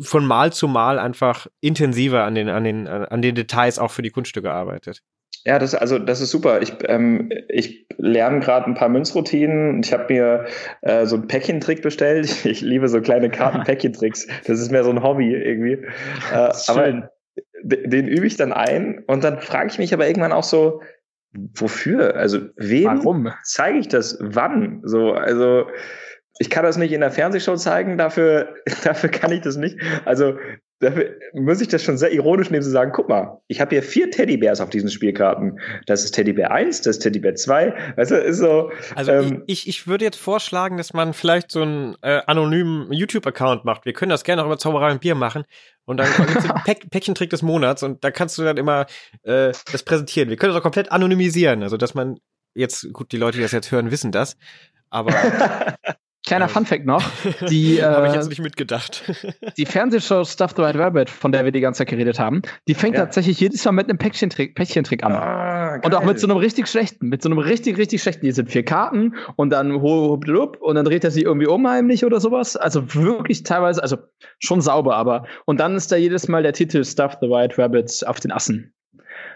von 0.00 0.26
Mal 0.26 0.52
zu 0.52 0.68
Mal 0.68 0.98
einfach 0.98 1.46
intensiver 1.60 2.24
an 2.24 2.34
den, 2.34 2.48
an 2.48 2.64
den, 2.64 2.86
an 2.86 3.22
den 3.22 3.34
Details 3.34 3.78
auch 3.78 3.90
für 3.90 4.02
die 4.02 4.10
Kunststücke 4.10 4.52
arbeitet. 4.52 5.02
Ja, 5.44 5.58
das 5.58 5.74
also 5.74 5.98
das 5.98 6.20
ist 6.20 6.30
super. 6.30 6.60
Ich, 6.60 6.74
ähm, 6.84 7.30
ich 7.48 7.86
lerne 7.96 8.40
gerade 8.40 8.66
ein 8.66 8.74
paar 8.74 8.88
Münzroutinen. 8.88 9.80
Ich 9.82 9.92
habe 9.92 10.12
mir 10.12 10.46
äh, 10.82 11.06
so 11.06 11.16
einen 11.16 11.26
Päckchentrick 11.26 11.82
bestellt. 11.82 12.28
Ich 12.44 12.60
liebe 12.60 12.88
so 12.88 13.00
kleine 13.00 13.30
Karten-Päckchentricks. 13.30 14.26
Das 14.46 14.60
ist 14.60 14.70
mehr 14.70 14.84
so 14.84 14.90
ein 14.90 15.02
Hobby 15.02 15.32
irgendwie. 15.32 15.84
Äh, 16.32 16.52
aber 16.66 17.10
den 17.62 18.08
übe 18.08 18.26
ich 18.26 18.36
dann 18.36 18.52
ein 18.52 19.04
und 19.06 19.24
dann 19.24 19.40
frage 19.40 19.70
ich 19.70 19.78
mich 19.78 19.92
aber 19.94 20.06
irgendwann 20.06 20.32
auch 20.32 20.44
so, 20.44 20.82
wofür? 21.32 22.16
Also 22.16 22.40
wem 22.56 22.86
Warum? 22.86 23.32
zeige 23.42 23.78
ich 23.78 23.88
das? 23.88 24.18
Wann? 24.20 24.80
So, 24.84 25.12
also 25.12 25.66
ich 26.38 26.50
kann 26.50 26.64
das 26.64 26.76
nicht 26.76 26.92
in 26.92 27.00
der 27.00 27.10
Fernsehshow 27.10 27.56
zeigen, 27.56 27.98
dafür, 27.98 28.54
dafür 28.84 29.10
kann 29.10 29.32
ich 29.32 29.40
das 29.40 29.56
nicht. 29.56 29.78
Also 30.04 30.36
dafür 30.80 31.16
muss 31.32 31.60
ich 31.60 31.68
das 31.68 31.82
schon 31.82 31.98
sehr 31.98 32.12
ironisch 32.12 32.50
nehmen 32.50 32.62
zu 32.62 32.70
sagen, 32.70 32.92
guck 32.94 33.08
mal, 33.08 33.40
ich 33.48 33.60
habe 33.60 33.70
hier 33.70 33.82
vier 33.82 34.10
Teddybärs 34.10 34.60
auf 34.60 34.70
diesen 34.70 34.90
Spielkarten. 34.90 35.58
Das 35.86 36.04
ist 36.04 36.12
Teddybär 36.12 36.52
1, 36.52 36.82
das 36.82 36.96
ist 36.96 37.02
Teddybär 37.02 37.34
2. 37.34 37.94
Weißt 37.96 38.10
du, 38.10 38.16
ist 38.16 38.38
so. 38.38 38.70
Also 38.94 39.12
ähm, 39.12 39.42
ich, 39.46 39.68
ich 39.68 39.86
würde 39.86 40.04
jetzt 40.04 40.18
vorschlagen, 40.18 40.76
dass 40.76 40.92
man 40.92 41.14
vielleicht 41.14 41.50
so 41.50 41.62
einen 41.62 41.96
äh, 42.02 42.20
anonymen 42.26 42.92
YouTube-Account 42.92 43.64
macht. 43.64 43.84
Wir 43.84 43.92
können 43.92 44.10
das 44.10 44.24
gerne 44.24 44.42
auch 44.42 44.46
über 44.46 44.58
Zauberei 44.58 44.92
und 44.92 45.00
Bier 45.00 45.14
machen. 45.14 45.44
Und 45.84 45.96
dann 45.98 46.08
gibt's 46.16 46.42
den 46.46 46.54
Päck 46.64 46.90
Päckchentrick 46.90 47.30
des 47.30 47.42
Monats 47.42 47.82
und 47.82 48.04
da 48.04 48.10
kannst 48.10 48.38
du 48.38 48.42
dann 48.42 48.56
immer 48.56 48.86
äh, 49.22 49.52
das 49.72 49.82
präsentieren. 49.82 50.28
Wir 50.28 50.36
können 50.36 50.52
das 50.52 50.60
auch 50.60 50.64
komplett 50.64 50.92
anonymisieren, 50.92 51.62
also 51.62 51.76
dass 51.76 51.94
man 51.94 52.18
jetzt, 52.54 52.92
gut, 52.92 53.12
die 53.12 53.16
Leute, 53.16 53.38
die 53.38 53.42
das 53.42 53.52
jetzt 53.52 53.72
hören, 53.72 53.90
wissen 53.90 54.12
das. 54.12 54.36
Aber 54.90 55.12
Kleiner 56.28 56.44
ja. 56.44 56.48
Funfact 56.48 56.84
noch. 56.84 57.02
Die, 57.48 57.78
äh, 57.78 57.84
Habe 57.84 58.08
ich 58.08 58.14
jetzt 58.14 58.28
nicht 58.28 58.42
mitgedacht. 58.42 59.02
die 59.56 59.64
Fernsehshow 59.64 60.24
Stuff 60.24 60.52
the 60.54 60.62
White 60.62 60.78
Rabbit, 60.78 61.08
von 61.08 61.32
der 61.32 61.44
wir 61.44 61.52
die 61.52 61.60
ganze 61.60 61.78
Zeit 61.78 61.88
geredet 61.88 62.18
haben, 62.18 62.42
die 62.68 62.74
fängt 62.74 62.96
ja. 62.96 63.00
tatsächlich 63.00 63.40
jedes 63.40 63.64
Mal 63.64 63.72
mit 63.72 63.88
einem 63.88 63.96
Päckchentrick, 63.96 64.54
Päckchentrick 64.54 65.02
an. 65.04 65.12
Ah, 65.12 65.80
und 65.82 65.94
auch 65.94 66.04
mit 66.04 66.20
so 66.20 66.26
einem 66.26 66.36
richtig 66.36 66.68
schlechten, 66.68 67.08
mit 67.08 67.22
so 67.22 67.30
einem 67.30 67.38
richtig, 67.38 67.78
richtig 67.78 68.02
schlechten. 68.02 68.26
Hier 68.26 68.34
sind 68.34 68.50
vier 68.50 68.62
Karten 68.62 69.14
und 69.36 69.50
dann 69.50 69.72
und 69.72 70.74
dann 70.74 70.84
dreht 70.84 71.04
er 71.04 71.10
sie 71.10 71.22
irgendwie 71.22 71.46
unheimlich 71.46 72.04
oder 72.04 72.20
sowas. 72.20 72.56
Also 72.56 72.94
wirklich 72.94 73.42
teilweise, 73.42 73.82
also 73.82 73.96
schon 74.38 74.60
sauber, 74.60 74.96
aber. 74.96 75.24
Und 75.46 75.60
dann 75.60 75.76
ist 75.76 75.90
da 75.90 75.96
jedes 75.96 76.28
Mal 76.28 76.42
der 76.42 76.52
Titel 76.52 76.84
Stuff 76.84 77.16
the 77.22 77.28
White 77.28 77.56
Rabbit 77.56 78.04
auf 78.06 78.20
den 78.20 78.32
Assen. 78.32 78.74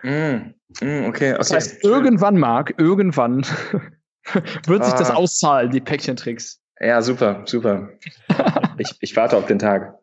Mm, 0.02 0.08
mm, 0.08 0.52
okay, 0.80 1.06
okay. 1.08 1.34
Das 1.38 1.52
heißt, 1.52 1.84
irgendwann, 1.84 2.36
Marc, 2.36 2.74
irgendwann 2.76 3.46
wird 4.66 4.84
sich 4.84 4.94
das 4.94 5.10
ah. 5.10 5.14
auszahlen, 5.14 5.70
die 5.70 5.80
Päckchentricks. 5.80 6.61
Ja, 6.80 7.02
super, 7.02 7.42
super. 7.46 7.90
ich, 8.78 8.96
ich 9.00 9.16
warte 9.16 9.36
auf 9.36 9.46
den 9.46 9.58
Tag. 9.58 9.98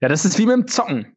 Ja, 0.00 0.08
das 0.08 0.24
ist 0.24 0.38
wie 0.38 0.46
mit 0.46 0.54
dem 0.54 0.66
Zocken. 0.66 1.16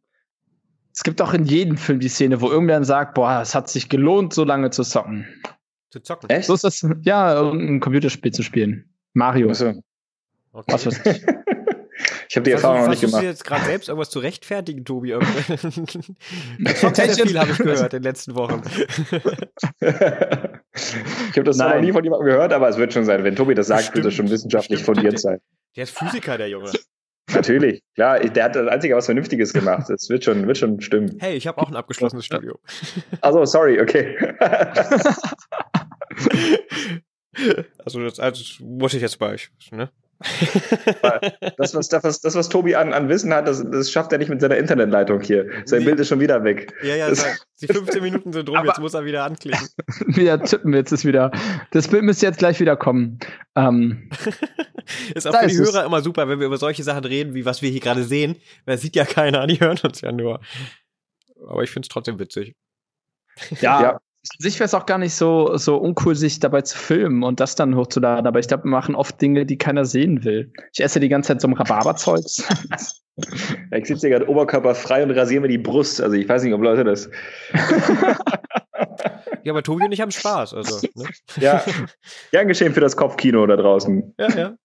Es 0.93 1.03
gibt 1.03 1.21
auch 1.21 1.33
in 1.33 1.45
jedem 1.45 1.77
Film 1.77 1.99
die 1.99 2.09
Szene, 2.09 2.41
wo 2.41 2.49
irgendwer 2.49 2.83
sagt, 2.83 3.13
boah, 3.13 3.41
es 3.41 3.55
hat 3.55 3.69
sich 3.69 3.89
gelohnt, 3.89 4.33
so 4.33 4.43
lange 4.43 4.71
zu 4.71 4.83
zocken. 4.83 5.25
Zu 5.89 6.01
zocken? 6.01 6.29
Echt? 6.29 6.47
So 6.47 6.53
ist 6.53 6.63
das, 6.63 6.85
ja, 7.03 7.49
ein 7.49 7.79
Computerspiel 7.79 8.31
zu 8.31 8.43
spielen. 8.43 8.93
Mario. 9.13 9.49
Achso. 9.49 9.81
Okay. 10.51 10.73
Was 10.73 10.85
weiß 10.85 11.05
ich. 11.05 11.25
Ich 12.31 12.37
habe 12.37 12.45
die 12.45 12.51
Erfahrung 12.51 12.83
noch 12.83 12.87
nicht 12.87 13.01
gemacht. 13.01 13.15
Versuchst 13.15 13.23
du 13.23 13.27
jetzt 13.27 13.43
gerade 13.43 13.65
selbst 13.65 13.89
irgendwas 13.89 14.09
zu 14.09 14.19
rechtfertigen, 14.19 14.85
Tobi? 14.85 15.09
viel, 15.19 15.19
habe 17.37 17.51
ich 17.51 17.57
gehört 17.57 17.93
in 17.93 18.01
den 18.01 18.03
letzten 18.03 18.35
Wochen. 18.35 18.61
ich 19.81 19.89
habe 21.35 21.43
das 21.43 21.57
Nein. 21.57 21.75
noch 21.75 21.81
nie 21.81 21.91
von 21.91 22.01
jemandem 22.05 22.27
gehört, 22.27 22.53
aber 22.53 22.69
es 22.69 22.77
wird 22.77 22.93
schon 22.93 23.03
sein. 23.03 23.25
Wenn 23.25 23.35
Tobi 23.35 23.53
das 23.53 23.67
sagt, 23.67 23.81
Stimmt. 23.81 23.95
wird 23.97 24.05
das 24.05 24.13
schon 24.13 24.29
wissenschaftlich 24.29 24.81
fundiert 24.81 25.19
sein. 25.19 25.41
Der 25.75 25.83
ist 25.83 25.99
Physiker, 25.99 26.37
der 26.37 26.47
Junge. 26.47 26.71
Natürlich, 27.33 27.83
klar. 27.95 28.21
Der 28.21 28.45
hat 28.45 28.55
das 28.55 28.69
Einzige 28.69 28.95
was 28.95 29.07
Vernünftiges 29.07 29.51
gemacht. 29.51 29.89
Das 29.89 30.07
wird 30.07 30.23
schon, 30.23 30.47
wird 30.47 30.57
schon 30.57 30.79
stimmen. 30.79 31.17
Hey, 31.19 31.35
ich 31.35 31.47
habe 31.47 31.61
auch 31.61 31.67
ein 31.67 31.75
abgeschlossenes 31.75 32.23
Studium. 32.23 32.59
Also, 33.19 33.43
sorry, 33.43 33.81
okay. 33.81 34.17
also, 37.83 38.01
das, 38.05 38.21
also, 38.21 38.41
das 38.41 38.57
muss 38.61 38.93
ich 38.93 39.01
jetzt 39.01 39.19
bei 39.19 39.33
euch, 39.33 39.51
ne? 39.71 39.91
Das, 41.57 41.73
was, 41.75 41.89
das, 41.89 42.21
das, 42.21 42.35
was 42.35 42.49
Tobi 42.49 42.75
an, 42.75 42.93
an 42.93 43.09
Wissen 43.09 43.33
hat, 43.33 43.47
das, 43.47 43.63
das 43.69 43.91
schafft 43.91 44.11
er 44.11 44.17
nicht 44.17 44.29
mit 44.29 44.41
seiner 44.41 44.57
Internetleitung 44.57 45.21
hier. 45.21 45.47
Sein 45.65 45.79
nee. 45.79 45.85
Bild 45.85 45.99
ist 45.99 46.07
schon 46.07 46.19
wieder 46.19 46.43
weg. 46.43 46.73
Ja, 46.83 46.95
ja, 46.95 47.09
das, 47.09 47.45
die 47.61 47.67
15 47.67 48.01
Minuten 48.01 48.33
sind 48.33 48.49
rum, 48.49 48.65
jetzt 48.65 48.79
muss 48.79 48.93
er 48.93 49.05
wieder 49.05 49.23
anklicken. 49.23 49.67
wieder 50.07 50.41
tippen, 50.43 50.73
jetzt 50.73 50.91
ist 50.91 51.05
wieder. 51.05 51.31
Das 51.71 51.87
Bild 51.87 52.03
müsste 52.03 52.25
jetzt 52.25 52.39
gleich 52.39 52.59
wieder 52.59 52.75
kommen. 52.75 53.19
Ähm, 53.55 54.09
ist 55.15 55.27
auch 55.27 55.39
für 55.39 55.47
die 55.47 55.57
Hörer 55.57 55.85
immer 55.85 56.01
super, 56.01 56.27
wenn 56.27 56.39
wir 56.39 56.47
über 56.47 56.57
solche 56.57 56.83
Sachen 56.83 57.05
reden, 57.05 57.33
wie 57.33 57.45
was 57.45 57.61
wir 57.61 57.69
hier 57.69 57.81
gerade 57.81 58.03
sehen. 58.03 58.35
Weil 58.65 58.75
das 58.75 58.81
sieht 58.81 58.95
ja 58.95 59.05
keiner, 59.05 59.47
die 59.47 59.59
hören 59.59 59.79
uns 59.83 60.01
ja 60.01 60.11
nur. 60.11 60.39
Aber 61.47 61.63
ich 61.63 61.71
finde 61.71 61.85
es 61.85 61.89
trotzdem 61.89 62.19
witzig. 62.19 62.55
Ja, 63.61 63.81
ja. 63.81 64.01
Sich 64.37 64.59
wäre 64.59 64.65
es 64.65 64.75
auch 64.75 64.85
gar 64.85 64.99
nicht 64.99 65.15
so, 65.15 65.57
so 65.57 65.77
uncool, 65.77 66.15
sich 66.15 66.39
dabei 66.39 66.61
zu 66.61 66.77
filmen 66.77 67.23
und 67.23 67.39
das 67.39 67.55
dann 67.55 67.75
hochzuladen. 67.75 68.27
Aber 68.27 68.39
ich 68.39 68.47
glaube, 68.47 68.65
wir 68.65 68.69
machen 68.69 68.93
oft 68.93 69.19
Dinge, 69.19 69.47
die 69.47 69.57
keiner 69.57 69.83
sehen 69.83 70.23
will. 70.23 70.53
Ich 70.73 70.83
esse 70.83 70.99
die 70.99 71.09
ganze 71.09 71.29
Zeit 71.29 71.41
so 71.41 71.47
ein 71.47 71.53
Rhabarberzeugs. 71.53 72.47
ich 73.75 73.87
sitze 73.87 74.07
hier 74.07 74.19
gerade 74.19 74.29
oberkörperfrei 74.29 75.01
und 75.03 75.11
rasiere 75.11 75.41
mir 75.41 75.47
die 75.47 75.57
Brust. 75.57 76.01
Also 76.01 76.15
ich 76.15 76.29
weiß 76.29 76.43
nicht, 76.43 76.53
ob 76.53 76.61
Leute 76.61 76.83
das. 76.83 77.09
ja, 79.43 79.53
aber 79.53 79.63
Tobi 79.63 79.85
und 79.85 79.91
ich 79.91 80.01
haben 80.01 80.11
Spaß. 80.11 80.53
Also, 80.53 80.87
ne? 80.93 81.09
Ja, 81.37 81.63
gern 82.31 82.47
geschehen 82.47 82.73
für 82.75 82.81
das 82.81 82.95
Kopfkino 82.95 83.47
da 83.47 83.55
draußen. 83.55 84.13
Ja, 84.19 84.29
ja. 84.37 84.55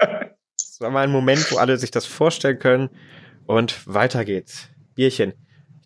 Das 0.00 0.80
war 0.80 0.90
mal 0.90 1.04
ein 1.04 1.12
Moment, 1.12 1.50
wo 1.50 1.56
alle 1.56 1.78
sich 1.78 1.90
das 1.90 2.04
vorstellen 2.04 2.58
können. 2.58 2.90
Und 3.46 3.86
weiter 3.86 4.26
geht's. 4.26 4.68
Bierchen 4.94 5.32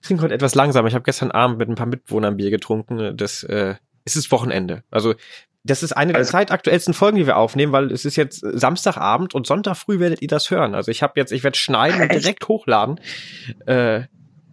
trinke 0.02 0.22
heute 0.22 0.34
etwas 0.34 0.54
langsamer. 0.54 0.88
Ich 0.88 0.94
habe 0.94 1.04
gestern 1.04 1.30
Abend 1.30 1.58
mit 1.58 1.68
ein 1.68 1.74
paar 1.74 1.86
Mitwohnern 1.86 2.36
Bier 2.36 2.50
getrunken. 2.50 3.16
Das 3.16 3.42
äh, 3.44 3.74
ist 4.04 4.16
das 4.16 4.30
Wochenende. 4.30 4.82
Also 4.90 5.14
das 5.64 5.82
ist 5.82 5.92
eine 5.92 6.12
der 6.12 6.24
zeitaktuellsten 6.24 6.92
Folgen, 6.92 7.18
die 7.18 7.26
wir 7.26 7.36
aufnehmen, 7.36 7.72
weil 7.72 7.92
es 7.92 8.04
ist 8.04 8.16
jetzt 8.16 8.40
Samstagabend 8.40 9.34
und 9.34 9.46
Sonntag 9.46 9.76
früh 9.76 10.00
werdet 10.00 10.20
ihr 10.20 10.28
das 10.28 10.50
hören. 10.50 10.74
Also 10.74 10.90
ich 10.90 11.02
habe 11.02 11.12
jetzt, 11.16 11.30
ich 11.32 11.44
werde 11.44 11.56
schneiden 11.56 12.02
und 12.02 12.12
direkt 12.12 12.48
hochladen. 12.48 13.00
Äh, 13.66 14.02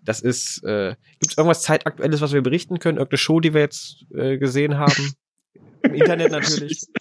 das 0.03 0.21
ist, 0.21 0.63
äh, 0.63 0.95
gibt 1.19 1.31
es 1.31 1.37
irgendwas 1.37 1.63
zeitaktuelles, 1.63 2.21
was 2.21 2.33
wir 2.33 2.41
berichten 2.41 2.79
können? 2.79 2.97
Irgendeine 2.97 3.17
Show, 3.17 3.39
die 3.39 3.53
wir 3.53 3.61
jetzt 3.61 4.05
äh, 4.13 4.37
gesehen 4.37 4.77
haben? 4.77 5.13
Im 5.81 5.93
Internet 5.93 6.31
natürlich. 6.31 6.85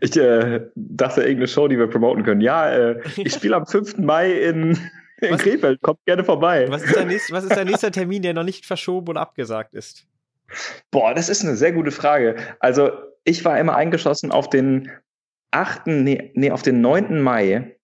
Ich 0.00 0.16
äh, 0.16 0.62
dachte, 0.74 1.20
irgendeine 1.20 1.46
Show, 1.46 1.68
die 1.68 1.78
wir 1.78 1.86
promoten 1.86 2.24
können. 2.24 2.40
Ja, 2.40 2.68
äh, 2.68 3.00
ich 3.16 3.32
spiele 3.34 3.54
am 3.54 3.66
5. 3.66 3.98
Mai 3.98 4.32
in 4.32 4.76
in 5.20 5.34
was, 5.34 5.42
Krefeld, 5.42 5.80
kommt 5.82 6.04
gerne 6.04 6.24
vorbei. 6.24 6.66
Was 6.68 6.82
ist, 6.82 7.06
nächste, 7.06 7.32
was 7.32 7.44
ist 7.44 7.56
der 7.56 7.64
nächste 7.64 7.90
Termin, 7.90 8.22
der 8.22 8.34
noch 8.34 8.44
nicht 8.44 8.66
verschoben 8.66 9.08
oder 9.08 9.20
abgesagt 9.20 9.74
ist? 9.74 10.06
Boah, 10.90 11.14
das 11.14 11.28
ist 11.28 11.44
eine 11.44 11.56
sehr 11.56 11.72
gute 11.72 11.90
Frage. 11.90 12.36
Also, 12.58 12.90
ich 13.24 13.44
war 13.44 13.58
immer 13.58 13.76
eingeschossen 13.76 14.32
auf 14.32 14.50
den 14.50 14.90
8., 15.52 15.86
nee, 15.86 16.32
nee 16.34 16.50
auf 16.50 16.62
den 16.62 16.80
9. 16.80 17.20
Mai. 17.20 17.76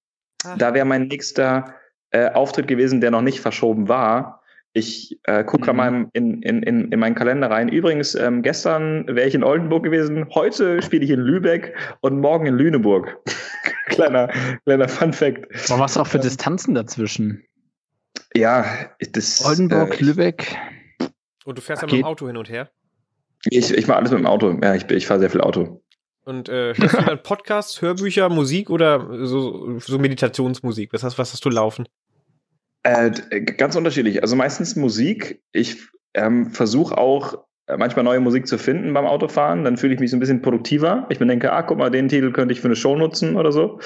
Ach. 0.45 0.59
Da 0.59 0.75
wäre 0.75 0.85
mein 0.85 1.09
nächster 1.09 1.75
äh, 2.11 2.31
Auftritt 2.31 2.69
gewesen, 2.69 3.01
der 3.01 3.11
noch 3.11 3.23
nicht 3.23 3.41
verschoben 3.41 3.89
war. 3.89 4.43
Ich 4.77 5.19
äh, 5.23 5.43
gucke 5.43 5.73
mhm. 5.73 5.77
mal 5.79 6.07
in, 6.13 6.43
in, 6.43 6.63
in, 6.63 6.93
in 6.93 7.01
meinen 7.01 7.15
Kalender 7.15 7.51
rein. 7.51 7.71
Übrigens, 7.71 8.15
ähm, 8.15 8.43
gestern 8.43 9.07
wäre 9.07 9.27
ich 9.27 9.35
in 9.35 9.43
Oldenburg 9.43 9.85
gewesen, 9.85 10.27
heute 10.35 10.83
spiele 10.83 11.03
ich 11.03 11.11
in 11.11 11.21
Lübeck 11.21 11.75
und 12.03 12.21
morgen 12.21 12.45
in 12.45 12.57
Lüneburg. 12.57 13.17
kleiner, 13.87 14.29
kleiner 14.65 14.87
Fun 14.87 15.15
Fact. 15.15 15.47
Aber 15.71 15.81
was 15.81 15.97
auch 15.97 16.07
für 16.07 16.19
Distanzen 16.19 16.75
dazwischen? 16.75 17.43
Ja, 18.35 18.67
das. 19.13 19.43
Oldenburg, 19.47 19.99
äh, 19.99 20.05
Lübeck. 20.05 20.59
Und 21.47 21.57
du 21.57 21.63
fährst 21.63 21.81
ja 21.81 21.87
mit 21.87 21.97
dem 21.97 22.05
Auto 22.05 22.27
hin 22.27 22.37
und 22.37 22.51
her? 22.51 22.69
Ich, 23.47 23.73
ich 23.73 23.87
mache 23.87 23.97
alles 23.97 24.11
mit 24.11 24.21
dem 24.21 24.27
Auto. 24.27 24.59
Ja, 24.63 24.75
ich, 24.75 24.91
ich 24.91 25.07
fahre 25.07 25.21
sehr 25.21 25.31
viel 25.31 25.41
Auto. 25.41 25.83
Und 26.27 26.51
äh, 26.51 26.75
hörst 26.75 26.99
du 26.99 27.03
dann 27.03 27.23
Podcasts, 27.23 27.81
Hörbücher, 27.81 28.29
Musik 28.29 28.69
oder 28.69 29.25
so, 29.25 29.79
so 29.79 29.99
Meditationsmusik? 29.99 30.93
Was 30.93 31.03
hast, 31.03 31.17
was 31.17 31.33
hast 31.33 31.47
du 31.47 31.49
laufen? 31.49 31.89
Äh, 32.87 33.41
ganz 33.41 33.75
unterschiedlich. 33.75 34.23
Also 34.23 34.37
meistens 34.37 34.77
Musik. 34.77 35.43
Ich 35.53 35.79
ähm, 36.15 36.51
versuche 36.51 36.97
auch 36.97 37.45
äh, 37.67 37.77
manchmal 37.77 38.05
neue 38.05 38.21
Musik 38.21 38.47
zu 38.47 38.59
finden 38.59 38.95
beim 38.95 39.07
Autofahren. 39.07 39.65
Dann 39.65 39.77
fühle 39.77 39.95
ich 39.95 40.01
mich 40.01 40.11
so 40.11 40.17
ein 40.17 40.21
bisschen 40.21 40.41
produktiver. 40.41 41.07
Ich 41.09 41.19
mir 41.19 41.27
denke, 41.27 41.53
ah, 41.53 41.63
guck 41.63 41.79
mal, 41.79 41.91
den 41.91 42.09
Titel 42.09 42.31
könnte 42.31 42.53
ich 42.53 42.61
für 42.61 42.69
eine 42.69 42.77
Show 42.77 42.97
nutzen 42.97 43.37
oder 43.37 43.51
so. 43.51 43.81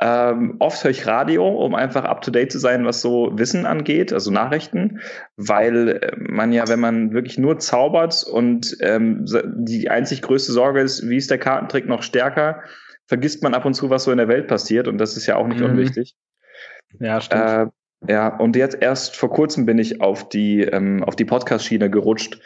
Ähm, 0.00 0.56
oft 0.58 0.84
höre 0.84 0.90
ich 0.90 1.06
Radio, 1.06 1.48
um 1.48 1.74
einfach 1.74 2.04
up 2.04 2.20
to 2.20 2.30
date 2.30 2.52
zu 2.52 2.58
sein, 2.58 2.84
was 2.84 3.00
so 3.00 3.30
Wissen 3.32 3.66
angeht, 3.66 4.12
also 4.12 4.30
Nachrichten, 4.30 5.00
weil 5.36 5.88
äh, 5.88 6.16
man 6.18 6.52
ja, 6.52 6.68
wenn 6.68 6.78
man 6.78 7.12
wirklich 7.12 7.36
nur 7.36 7.58
zaubert 7.58 8.22
und 8.22 8.76
ähm, 8.80 9.24
die 9.56 9.90
einzig 9.90 10.22
größte 10.22 10.52
Sorge 10.52 10.82
ist, 10.82 11.08
wie 11.08 11.16
ist 11.16 11.32
der 11.32 11.38
Kartentrick 11.38 11.88
noch 11.88 12.04
stärker, 12.04 12.62
vergisst 13.06 13.42
man 13.42 13.54
ab 13.54 13.64
und 13.64 13.74
zu, 13.74 13.90
was 13.90 14.04
so 14.04 14.12
in 14.12 14.18
der 14.18 14.28
Welt 14.28 14.46
passiert 14.46 14.86
und 14.86 14.98
das 14.98 15.16
ist 15.16 15.26
ja 15.26 15.34
auch 15.34 15.48
nicht 15.48 15.60
mhm. 15.60 15.70
unwichtig. 15.70 16.14
Ja, 17.00 17.20
stimmt. 17.20 17.42
Äh, 17.42 17.66
ja, 18.06 18.36
und 18.36 18.54
jetzt 18.56 18.78
erst 18.80 19.16
vor 19.16 19.30
kurzem 19.30 19.66
bin 19.66 19.78
ich 19.78 20.00
auf 20.00 20.28
die, 20.28 20.62
ähm, 20.62 21.02
auf 21.02 21.16
die 21.16 21.24
Podcast-Schiene 21.24 21.90
gerutscht 21.90 22.40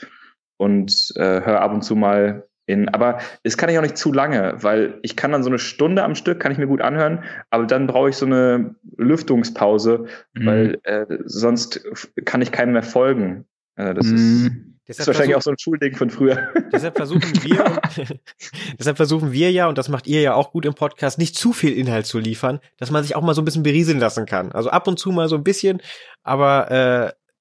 und 0.56 1.12
äh, 1.16 1.40
höre 1.42 1.60
ab 1.60 1.72
und 1.72 1.82
zu 1.82 1.96
mal 1.96 2.46
in, 2.66 2.88
aber 2.88 3.18
das 3.42 3.56
kann 3.56 3.68
ich 3.68 3.78
auch 3.78 3.82
nicht 3.82 3.98
zu 3.98 4.12
lange, 4.12 4.54
weil 4.62 4.98
ich 5.02 5.16
kann 5.16 5.32
dann 5.32 5.42
so 5.42 5.50
eine 5.50 5.58
Stunde 5.58 6.04
am 6.04 6.14
Stück, 6.14 6.38
kann 6.38 6.52
ich 6.52 6.58
mir 6.58 6.68
gut 6.68 6.80
anhören, 6.80 7.24
aber 7.50 7.66
dann 7.66 7.88
brauche 7.88 8.10
ich 8.10 8.16
so 8.16 8.24
eine 8.24 8.76
Lüftungspause, 8.96 10.06
mhm. 10.34 10.46
weil 10.46 10.80
äh, 10.84 11.06
sonst 11.24 11.84
kann 12.24 12.40
ich 12.40 12.52
keinem 12.52 12.74
mehr 12.74 12.84
folgen. 12.84 13.46
Äh, 13.76 13.94
das 13.94 14.06
mhm. 14.06 14.14
ist 14.14 14.71
das 14.86 14.98
ist 14.98 15.06
wahrscheinlich 15.06 15.36
auch 15.36 15.42
so 15.42 15.50
ein 15.50 15.58
Schulding 15.58 15.94
von 15.94 16.10
früher. 16.10 16.48
Deshalb 16.72 16.96
versuchen 16.96 17.22
wir, 17.42 17.80
deshalb 18.78 18.96
versuchen 18.96 19.32
wir 19.32 19.52
ja, 19.52 19.68
und 19.68 19.78
das 19.78 19.88
macht 19.88 20.06
ihr 20.06 20.20
ja 20.20 20.34
auch 20.34 20.50
gut 20.50 20.66
im 20.66 20.74
Podcast, 20.74 21.18
nicht 21.18 21.36
zu 21.36 21.52
viel 21.52 21.72
Inhalt 21.76 22.06
zu 22.06 22.18
liefern, 22.18 22.60
dass 22.78 22.90
man 22.90 23.02
sich 23.02 23.14
auch 23.14 23.22
mal 23.22 23.34
so 23.34 23.42
ein 23.42 23.44
bisschen 23.44 23.62
berieseln 23.62 24.00
lassen 24.00 24.26
kann. 24.26 24.50
Also 24.52 24.70
ab 24.70 24.88
und 24.88 24.98
zu 24.98 25.12
mal 25.12 25.28
so 25.28 25.36
ein 25.36 25.44
bisschen, 25.44 25.80
aber 26.22 26.70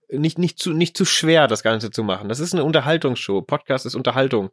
äh, 0.09 0.17
nicht, 0.17 0.37
nicht, 0.37 0.59
zu, 0.59 0.73
nicht 0.73 0.95
zu 0.95 1.05
schwer, 1.05 1.47
das 1.47 1.63
Ganze 1.63 1.89
zu 1.89 2.03
machen. 2.03 2.29
Das 2.29 2.39
ist 2.39 2.53
eine 2.53 2.63
Unterhaltungsshow. 2.63 3.41
Podcast 3.41 3.85
ist 3.85 3.95
Unterhaltung. 3.95 4.51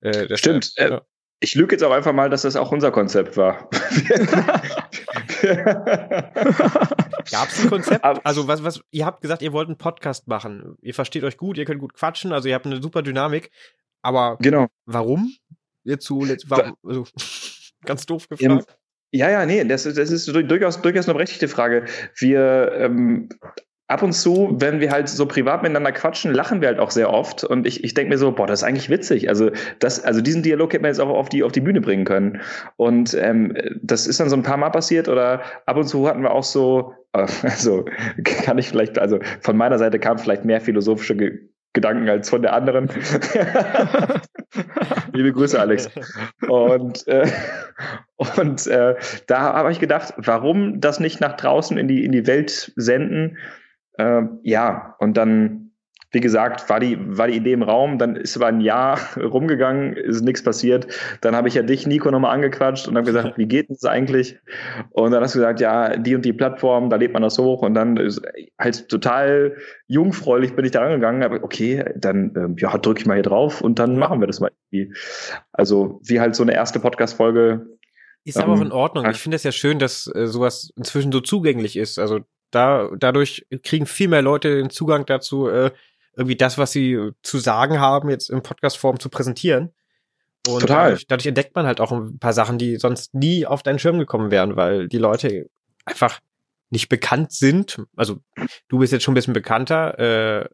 Äh, 0.00 0.36
Stimmt. 0.36 0.72
Äh, 0.76 0.90
ja. 0.90 1.02
Ich 1.40 1.54
lüge 1.54 1.74
jetzt 1.74 1.82
auch 1.82 1.92
einfach 1.92 2.12
mal, 2.12 2.30
dass 2.30 2.42
das 2.42 2.56
auch 2.56 2.72
unser 2.72 2.90
Konzept 2.90 3.36
war. 3.36 3.70
Gab 7.30 7.48
es 7.48 7.60
ein 7.60 7.68
Konzept? 7.68 8.04
also 8.04 8.48
was, 8.48 8.64
was, 8.64 8.80
ihr 8.90 9.06
habt 9.06 9.20
gesagt, 9.20 9.42
ihr 9.42 9.52
wollt 9.52 9.68
einen 9.68 9.78
Podcast 9.78 10.28
machen. 10.28 10.76
Ihr 10.82 10.94
versteht 10.94 11.24
euch 11.24 11.36
gut, 11.36 11.58
ihr 11.58 11.64
könnt 11.64 11.80
gut 11.80 11.94
quatschen, 11.94 12.32
also 12.32 12.48
ihr 12.48 12.54
habt 12.54 12.66
eine 12.66 12.82
super 12.82 13.02
Dynamik. 13.02 13.50
Aber 14.02 14.36
genau. 14.40 14.66
warum? 14.86 15.32
Jetzt 15.84 16.06
so, 16.06 16.20
warum, 16.46 16.74
also, 16.84 17.06
ganz 17.84 18.06
doof 18.06 18.28
gefragt. 18.28 18.66
Ja, 19.10 19.30
ja, 19.30 19.46
nee, 19.46 19.64
das, 19.64 19.84
das 19.84 20.10
ist 20.10 20.26
durchaus, 20.26 20.82
durchaus 20.82 21.06
eine 21.06 21.14
berechtigte 21.14 21.48
Frage. 21.48 21.86
Wir 22.14 22.72
ähm, 22.74 23.30
ab 23.88 24.02
und 24.02 24.12
zu, 24.12 24.54
wenn 24.58 24.80
wir 24.80 24.90
halt 24.90 25.08
so 25.08 25.26
privat 25.26 25.62
miteinander 25.62 25.92
quatschen, 25.92 26.34
lachen 26.34 26.60
wir 26.60 26.68
halt 26.68 26.78
auch 26.78 26.90
sehr 26.90 27.10
oft. 27.10 27.42
Und 27.42 27.66
ich, 27.66 27.82
ich 27.84 27.94
denke 27.94 28.10
mir 28.10 28.18
so, 28.18 28.32
boah, 28.32 28.46
das 28.46 28.60
ist 28.60 28.64
eigentlich 28.64 28.90
witzig. 28.90 29.30
Also, 29.30 29.50
das, 29.78 30.04
also 30.04 30.20
diesen 30.20 30.42
Dialog 30.42 30.72
hätte 30.72 30.82
man 30.82 30.90
jetzt 30.90 31.00
auch 31.00 31.08
auf 31.08 31.30
die, 31.30 31.42
auf 31.42 31.52
die 31.52 31.62
Bühne 31.62 31.80
bringen 31.80 32.04
können. 32.04 32.42
Und 32.76 33.14
ähm, 33.14 33.56
das 33.82 34.06
ist 34.06 34.20
dann 34.20 34.28
so 34.28 34.36
ein 34.36 34.42
paar 34.42 34.58
Mal 34.58 34.70
passiert 34.70 35.08
oder 35.08 35.40
ab 35.64 35.76
und 35.78 35.88
zu 35.88 36.06
hatten 36.06 36.22
wir 36.22 36.32
auch 36.32 36.44
so, 36.44 36.94
also 37.12 37.84
kann 38.24 38.58
ich 38.58 38.68
vielleicht, 38.68 38.98
also 38.98 39.18
von 39.40 39.56
meiner 39.56 39.78
Seite 39.78 39.98
kam 39.98 40.18
vielleicht 40.18 40.44
mehr 40.44 40.60
philosophische 40.60 41.16
Ge 41.16 41.48
Gedanken 41.74 42.08
als 42.08 42.30
von 42.30 42.40
der 42.40 42.54
anderen. 42.54 42.88
Liebe 45.12 45.32
Grüße, 45.32 45.60
Alex. 45.60 45.90
Und, 46.48 47.06
äh, 47.06 47.30
und 48.16 48.66
äh, 48.66 48.96
da 49.26 49.52
habe 49.52 49.70
ich 49.70 49.78
gedacht, 49.78 50.14
warum 50.16 50.80
das 50.80 50.98
nicht 50.98 51.20
nach 51.20 51.36
draußen 51.36 51.76
in 51.76 51.86
die, 51.86 52.06
in 52.06 52.12
die 52.12 52.26
Welt 52.26 52.72
senden? 52.74 53.36
Äh, 53.98 54.22
ja, 54.42 54.96
und 54.98 55.18
dann 55.18 55.67
wie 56.10 56.20
gesagt, 56.20 56.70
war 56.70 56.80
die, 56.80 56.96
war 56.98 57.28
die 57.28 57.36
Idee 57.36 57.52
im 57.52 57.62
Raum, 57.62 57.98
dann 57.98 58.16
ist 58.16 58.36
aber 58.36 58.46
ein 58.46 58.60
Jahr 58.60 58.98
rumgegangen, 59.16 59.94
ist 59.94 60.22
nichts 60.22 60.42
passiert. 60.42 60.86
Dann 61.20 61.36
habe 61.36 61.48
ich 61.48 61.54
ja 61.54 61.62
dich, 61.62 61.86
Nico, 61.86 62.10
nochmal 62.10 62.34
angequatscht 62.34 62.88
und 62.88 62.96
habe 62.96 63.06
gesagt, 63.06 63.36
wie 63.36 63.46
geht 63.46 63.68
das 63.68 63.84
eigentlich? 63.84 64.38
Und 64.90 65.10
dann 65.12 65.22
hast 65.22 65.34
du 65.34 65.38
gesagt, 65.38 65.60
ja, 65.60 65.96
die 65.96 66.14
und 66.14 66.24
die 66.24 66.32
Plattform, 66.32 66.88
da 66.88 66.96
lädt 66.96 67.12
man 67.12 67.22
das 67.22 67.38
hoch 67.38 67.62
und 67.62 67.74
dann 67.74 67.96
ist 67.98 68.22
halt 68.58 68.88
total 68.88 69.56
jungfräulich 69.86 70.54
bin 70.54 70.64
ich 70.64 70.70
da 70.70 70.82
angegangen, 70.82 71.22
aber 71.22 71.42
okay, 71.42 71.84
dann 71.96 72.32
ähm, 72.36 72.56
ja, 72.58 72.76
drücke 72.78 73.00
ich 73.00 73.06
mal 73.06 73.14
hier 73.14 73.22
drauf 73.22 73.60
und 73.60 73.78
dann 73.78 73.98
machen 73.98 74.20
wir 74.20 74.26
das 74.26 74.40
mal 74.40 74.50
irgendwie. 74.70 74.94
Also 75.52 76.00
wie 76.04 76.20
halt 76.20 76.34
so 76.34 76.42
eine 76.42 76.54
erste 76.54 76.80
Podcast-Folge. 76.80 77.66
Ist 78.24 78.38
aber 78.38 78.54
auch 78.54 78.60
in 78.60 78.72
Ordnung. 78.72 79.06
Ich 79.10 79.18
finde 79.18 79.36
es 79.36 79.42
ja 79.42 79.52
schön, 79.52 79.78
dass 79.78 80.10
äh, 80.14 80.26
sowas 80.26 80.72
inzwischen 80.76 81.12
so 81.12 81.20
zugänglich 81.20 81.76
ist. 81.76 81.98
Also 81.98 82.20
da, 82.50 82.90
dadurch 82.98 83.46
kriegen 83.62 83.86
viel 83.86 84.08
mehr 84.08 84.22
Leute 84.22 84.56
den 84.56 84.70
Zugang 84.70 85.06
dazu, 85.06 85.48
äh, 85.48 85.70
irgendwie 86.18 86.36
das, 86.36 86.58
was 86.58 86.72
sie 86.72 87.12
zu 87.22 87.38
sagen 87.38 87.78
haben, 87.78 88.10
jetzt 88.10 88.28
in 88.28 88.42
Podcast-Form 88.42 88.98
zu 88.98 89.08
präsentieren. 89.08 89.72
Und 90.48 90.60
Total. 90.60 90.90
Dadurch, 90.90 91.06
dadurch 91.06 91.26
entdeckt 91.26 91.54
man 91.54 91.66
halt 91.66 91.80
auch 91.80 91.92
ein 91.92 92.18
paar 92.18 92.32
Sachen, 92.32 92.58
die 92.58 92.76
sonst 92.76 93.14
nie 93.14 93.46
auf 93.46 93.62
deinen 93.62 93.78
Schirm 93.78 93.98
gekommen 93.98 94.30
wären, 94.30 94.56
weil 94.56 94.88
die 94.88 94.98
Leute 94.98 95.48
einfach 95.84 96.20
nicht 96.70 96.88
bekannt 96.88 97.32
sind. 97.32 97.80
Also 97.96 98.18
du 98.68 98.78
bist 98.78 98.92
jetzt 98.92 99.04
schon 99.04 99.12
ein 99.12 99.14
bisschen 99.14 99.32
bekannter, 99.32 99.98
äh, 99.98 100.48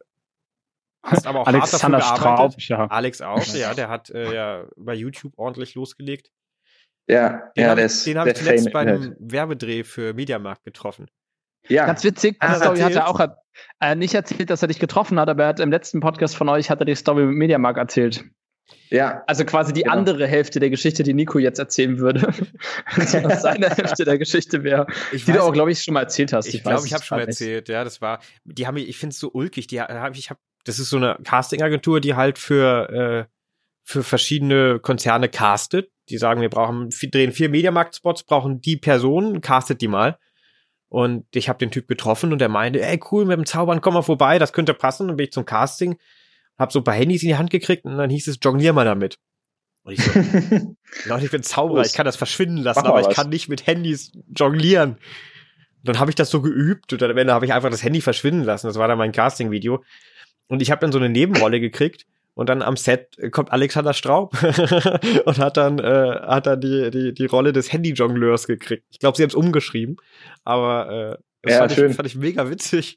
hast 1.03 1.27
aber 1.27 1.41
auch 1.41 1.47
Alexander 1.47 1.99
hart 2.01 2.19
dafür 2.19 2.25
gearbeitet. 2.25 2.63
Straub, 2.63 2.79
ja. 2.79 2.87
Alex 2.87 3.21
auch, 3.23 3.47
ja, 3.55 3.75
der 3.75 3.89
hat 3.89 4.11
äh, 4.11 4.35
ja 4.35 4.65
bei 4.77 4.95
YouTube 4.95 5.33
ordentlich 5.37 5.75
losgelegt. 5.75 6.31
Ja, 7.07 7.51
den 7.57 7.65
ja, 7.65 7.71
hab, 7.71 7.77
der 7.77 7.87
ist 7.87 8.07
Den 8.07 8.19
habe 8.19 8.31
ich 8.31 8.37
zuletzt 8.37 8.71
bei 8.71 8.81
einem 8.81 9.17
Werbedreh 9.19 9.85
für 9.85 10.15
Mediamarkt 10.15 10.65
getroffen. 10.65 11.11
Ja. 11.69 11.87
Ganz 11.87 12.05
witzig, 12.05 12.39
die 12.41 12.55
Story 12.55 12.81
hat 12.81 12.93
er 12.93 13.09
auch 13.09 13.21
äh, 13.81 13.95
nicht 13.95 14.15
erzählt, 14.15 14.51
dass 14.51 14.63
er 14.63 14.69
dich 14.69 14.79
getroffen 14.79 15.19
hat, 15.19 15.29
aber 15.29 15.45
er 15.45 15.49
hat 15.51 15.61
im 15.61 15.71
letzten 15.71 16.01
Podcast 16.01 16.37
von 16.37 16.49
euch 16.49 16.71
hat 16.71 16.81
er 16.81 16.87
die 16.87 16.95
Story 16.95 17.25
mit 17.25 17.37
Mediamarkt 17.37 17.79
erzählt. 17.79 18.25
Ja. 18.91 19.23
Also 19.27 19.45
quasi 19.45 19.73
die 19.73 19.83
genau. 19.83 19.95
andere 19.95 20.27
Hälfte 20.27 20.61
der 20.61 20.71
Geschichte, 20.71 21.03
die 21.03 21.15
Nico 21.15 21.39
jetzt 21.39 21.59
erzählen 21.59 21.99
würde. 21.99 22.33
also 22.87 23.29
seine 23.29 23.69
Hälfte 23.71 24.05
der 24.05 24.19
Geschichte 24.19 24.63
wäre, 24.63 24.87
die 25.13 25.33
du 25.33 25.43
auch, 25.43 25.53
glaube 25.53 25.73
ich, 25.73 25.83
schon 25.83 25.95
mal 25.95 26.03
erzählt 26.03 26.33
hast. 26.33 26.47
Ich, 26.47 26.57
ich 26.57 26.63
glaube, 26.63 26.87
ich 26.87 26.95
habe 26.95 27.05
schon 27.05 27.19
mal 27.19 27.27
erzählt, 27.27 27.69
ja, 27.69 27.85
das 27.85 28.01
war, 28.01 28.21
die 28.45 28.67
haben, 28.67 28.77
ich 28.77 28.97
finde 28.97 29.13
es 29.13 29.19
so 29.19 29.31
ulkig, 29.33 29.67
die 29.67 29.81
habe 29.81 30.17
ich 30.17 30.31
habe, 30.31 30.41
das 30.65 30.79
ist 30.79 30.91
so 30.91 30.97
eine 30.97 31.19
Casting-Agentur, 31.25 32.01
die 32.01 32.15
halt 32.15 32.39
für, 32.39 33.29
äh, 33.29 33.33
für 33.83 34.03
verschiedene 34.03 34.79
Konzerne 34.81 35.29
castet. 35.29 35.91
Die 36.09 36.19
sagen, 36.19 36.41
wir 36.41 36.51
brauchen, 36.51 36.91
drehen 36.91 37.33
vier 37.33 37.49
Mediamarkt-Spots, 37.49 38.25
brauchen 38.25 38.61
die 38.61 38.77
Personen, 38.77 39.41
castet 39.41 39.81
die 39.81 39.89
mal. 39.89 40.19
Und 40.95 41.27
ich 41.35 41.49
habe 41.49 41.59
den 41.59 41.73
Typ 41.73 41.89
getroffen 41.89 42.33
und 42.33 42.39
der 42.39 42.49
meinte, 42.49 42.81
ey 42.81 43.01
cool, 43.11 43.25
mit 43.25 43.37
dem 43.37 43.47
Zaubern 43.47 43.81
komm 43.81 43.95
mal 43.95 44.03
vorbei, 44.03 44.39
das 44.39 44.53
könnte 44.53 44.75
passen. 44.75 45.11
Und 45.11 45.17
bin 45.17 45.25
ich 45.25 45.33
zum 45.33 45.45
Casting, 45.45 45.99
hab 46.57 46.71
so 46.71 46.79
ein 46.79 46.85
paar 46.85 46.95
Handys 46.95 47.25
in 47.25 47.31
die 47.31 47.35
Hand 47.35 47.51
gekriegt 47.51 47.85
und 47.85 47.99
dann 47.99 48.11
hieß 48.11 48.29
es, 48.29 48.39
jonglier 48.41 48.73
mal 48.73 48.85
damit. 48.85 49.19
Und 49.83 49.95
ich 49.95 50.05
so, 50.05 50.13
Leute, 51.07 51.25
ich 51.25 51.33
bin 51.33 51.43
Zauberer, 51.43 51.85
ich 51.85 51.95
kann 51.95 52.07
das 52.07 52.15
verschwinden 52.15 52.59
lassen, 52.59 52.87
aber 52.87 53.01
ich 53.01 53.09
was. 53.09 53.15
kann 53.17 53.29
nicht 53.29 53.49
mit 53.49 53.67
Handys 53.67 54.13
jonglieren. 54.37 54.91
Und 54.91 54.99
dann 55.83 55.99
habe 55.99 56.13
ich 56.13 56.15
das 56.15 56.31
so 56.31 56.41
geübt 56.41 56.93
und 56.93 57.03
dann 57.03 57.11
am 57.11 57.19
Ende 57.19 57.33
habe 57.33 57.45
ich 57.45 57.53
einfach 57.53 57.71
das 57.71 57.83
Handy 57.83 58.01
verschwinden 58.01 58.45
lassen. 58.45 58.69
Das 58.69 58.79
war 58.79 58.87
dann 58.87 58.97
mein 58.97 59.11
Casting-Video. 59.11 59.83
Und 60.47 60.63
ich 60.63 60.71
habe 60.71 60.81
dann 60.81 60.93
so 60.93 61.01
eine 61.01 61.09
Nebenrolle 61.09 61.59
gekriegt 61.59 62.07
und 62.35 62.49
dann 62.49 62.63
am 62.63 62.77
Set 62.77 63.17
kommt 63.31 63.53
Alexander 63.53 63.95
Straub 63.95 64.37
und 65.25 65.39
hat 65.39 65.57
dann, 65.57 65.79
äh, 65.79 66.21
hat 66.23 66.47
dann 66.47 66.61
die, 66.61 66.91
die, 66.91 67.15
die 67.15 67.27
Rolle 67.27 67.53
des 67.53 67.73
Handy-Jongleurs 67.73 68.47
gekriegt. 68.47 68.85
Ich 68.91 68.99
glaube, 68.99 69.17
sie 69.17 69.23
haben 69.23 69.31
es 69.31 69.35
umgeschrieben, 69.35 69.97
aber 70.45 71.19
äh, 71.19 71.23
das 71.43 71.53
ja, 71.53 71.59
fand, 71.61 71.73
schön. 71.73 71.91
Ich, 71.91 71.97
fand 71.97 72.09
ich 72.09 72.17
mega 72.17 72.51
witzig. 72.51 72.97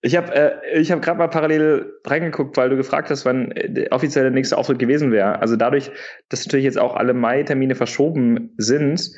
Ich 0.00 0.16
habe 0.16 0.32
äh, 0.32 0.78
ich 0.78 0.92
hab 0.92 1.02
gerade 1.02 1.18
mal 1.18 1.28
parallel 1.28 1.92
reingeguckt, 2.06 2.56
weil 2.56 2.70
du 2.70 2.76
gefragt 2.76 3.10
hast, 3.10 3.24
wann 3.24 3.52
der 3.56 3.90
offizielle 3.92 4.30
nächste 4.30 4.56
Auftritt 4.56 4.78
gewesen 4.78 5.10
wäre. 5.10 5.40
Also 5.40 5.56
dadurch, 5.56 5.90
dass 6.28 6.46
natürlich 6.46 6.64
jetzt 6.64 6.78
auch 6.78 6.94
alle 6.94 7.14
Mai-Termine 7.14 7.74
verschoben 7.74 8.54
sind 8.58 9.10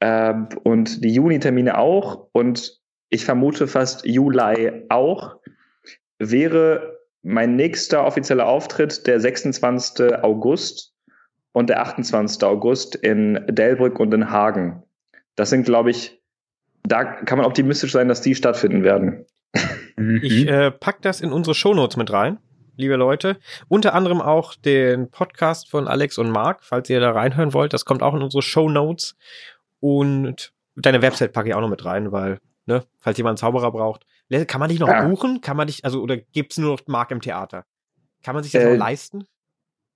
äh, 0.00 0.32
und 0.62 1.02
die 1.04 1.12
Juni-Termine 1.12 1.76
auch 1.76 2.28
und 2.32 2.80
ich 3.10 3.24
vermute 3.24 3.66
fast 3.66 4.06
Juli 4.06 4.84
auch, 4.88 5.36
wäre 6.18 6.93
mein 7.24 7.56
nächster 7.56 8.04
offizieller 8.04 8.46
Auftritt 8.46 9.06
der 9.06 9.18
26. 9.18 10.22
August 10.22 10.92
und 11.52 11.70
der 11.70 11.80
28. 11.80 12.44
August 12.44 12.94
in 12.94 13.44
Delbrück 13.48 13.98
und 13.98 14.12
in 14.12 14.30
Hagen. 14.30 14.82
Das 15.34 15.50
sind, 15.50 15.64
glaube 15.64 15.90
ich, 15.90 16.20
da 16.82 17.04
kann 17.04 17.38
man 17.38 17.46
optimistisch 17.46 17.92
sein, 17.92 18.08
dass 18.08 18.20
die 18.20 18.34
stattfinden 18.34 18.84
werden. 18.84 19.24
Ich 20.22 20.46
äh, 20.46 20.70
pack 20.70 21.00
das 21.02 21.20
in 21.20 21.32
unsere 21.32 21.54
Shownotes 21.54 21.96
mit 21.96 22.12
rein, 22.12 22.38
liebe 22.76 22.96
Leute. 22.96 23.38
Unter 23.68 23.94
anderem 23.94 24.20
auch 24.20 24.54
den 24.54 25.10
Podcast 25.10 25.70
von 25.70 25.88
Alex 25.88 26.18
und 26.18 26.30
Marc, 26.30 26.62
falls 26.62 26.90
ihr 26.90 27.00
da 27.00 27.12
reinhören 27.12 27.54
wollt. 27.54 27.72
Das 27.72 27.84
kommt 27.84 28.02
auch 28.02 28.14
in 28.14 28.22
unsere 28.22 28.42
Shownotes. 28.42 29.16
Und 29.80 30.52
deine 30.76 31.00
Website 31.00 31.32
packe 31.32 31.48
ich 31.48 31.54
auch 31.54 31.60
noch 31.60 31.70
mit 31.70 31.84
rein, 31.84 32.12
weil, 32.12 32.38
ne, 32.66 32.84
falls 32.98 33.16
jemand 33.16 33.40
einen 33.40 33.52
Zauberer 33.52 33.72
braucht. 33.72 34.04
Kann 34.46 34.60
man 34.60 34.68
dich 34.68 34.80
noch 34.80 34.88
ja. 34.88 35.06
buchen? 35.06 35.40
Kann 35.40 35.56
man 35.56 35.66
dich, 35.66 35.84
also, 35.84 36.00
oder 36.00 36.16
gibt's 36.16 36.58
nur 36.58 36.72
noch 36.72 36.86
Mark 36.86 37.10
im 37.10 37.20
Theater? 37.20 37.64
Kann 38.22 38.34
man 38.34 38.42
sich 38.42 38.52
das 38.52 38.62
äh, 38.62 38.70
noch 38.70 38.78
leisten? 38.78 39.24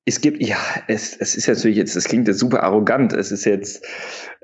Es 0.04 0.20
gibt, 0.20 0.42
ja, 0.42 0.56
es, 0.86 1.16
es 1.16 1.34
ist 1.34 1.48
natürlich 1.48 1.76
jetzt, 1.76 1.96
das 1.96 2.04
klingt 2.04 2.28
jetzt 2.28 2.38
super 2.38 2.62
arrogant. 2.62 3.12
Es 3.12 3.30
ist 3.30 3.44
jetzt, 3.44 3.84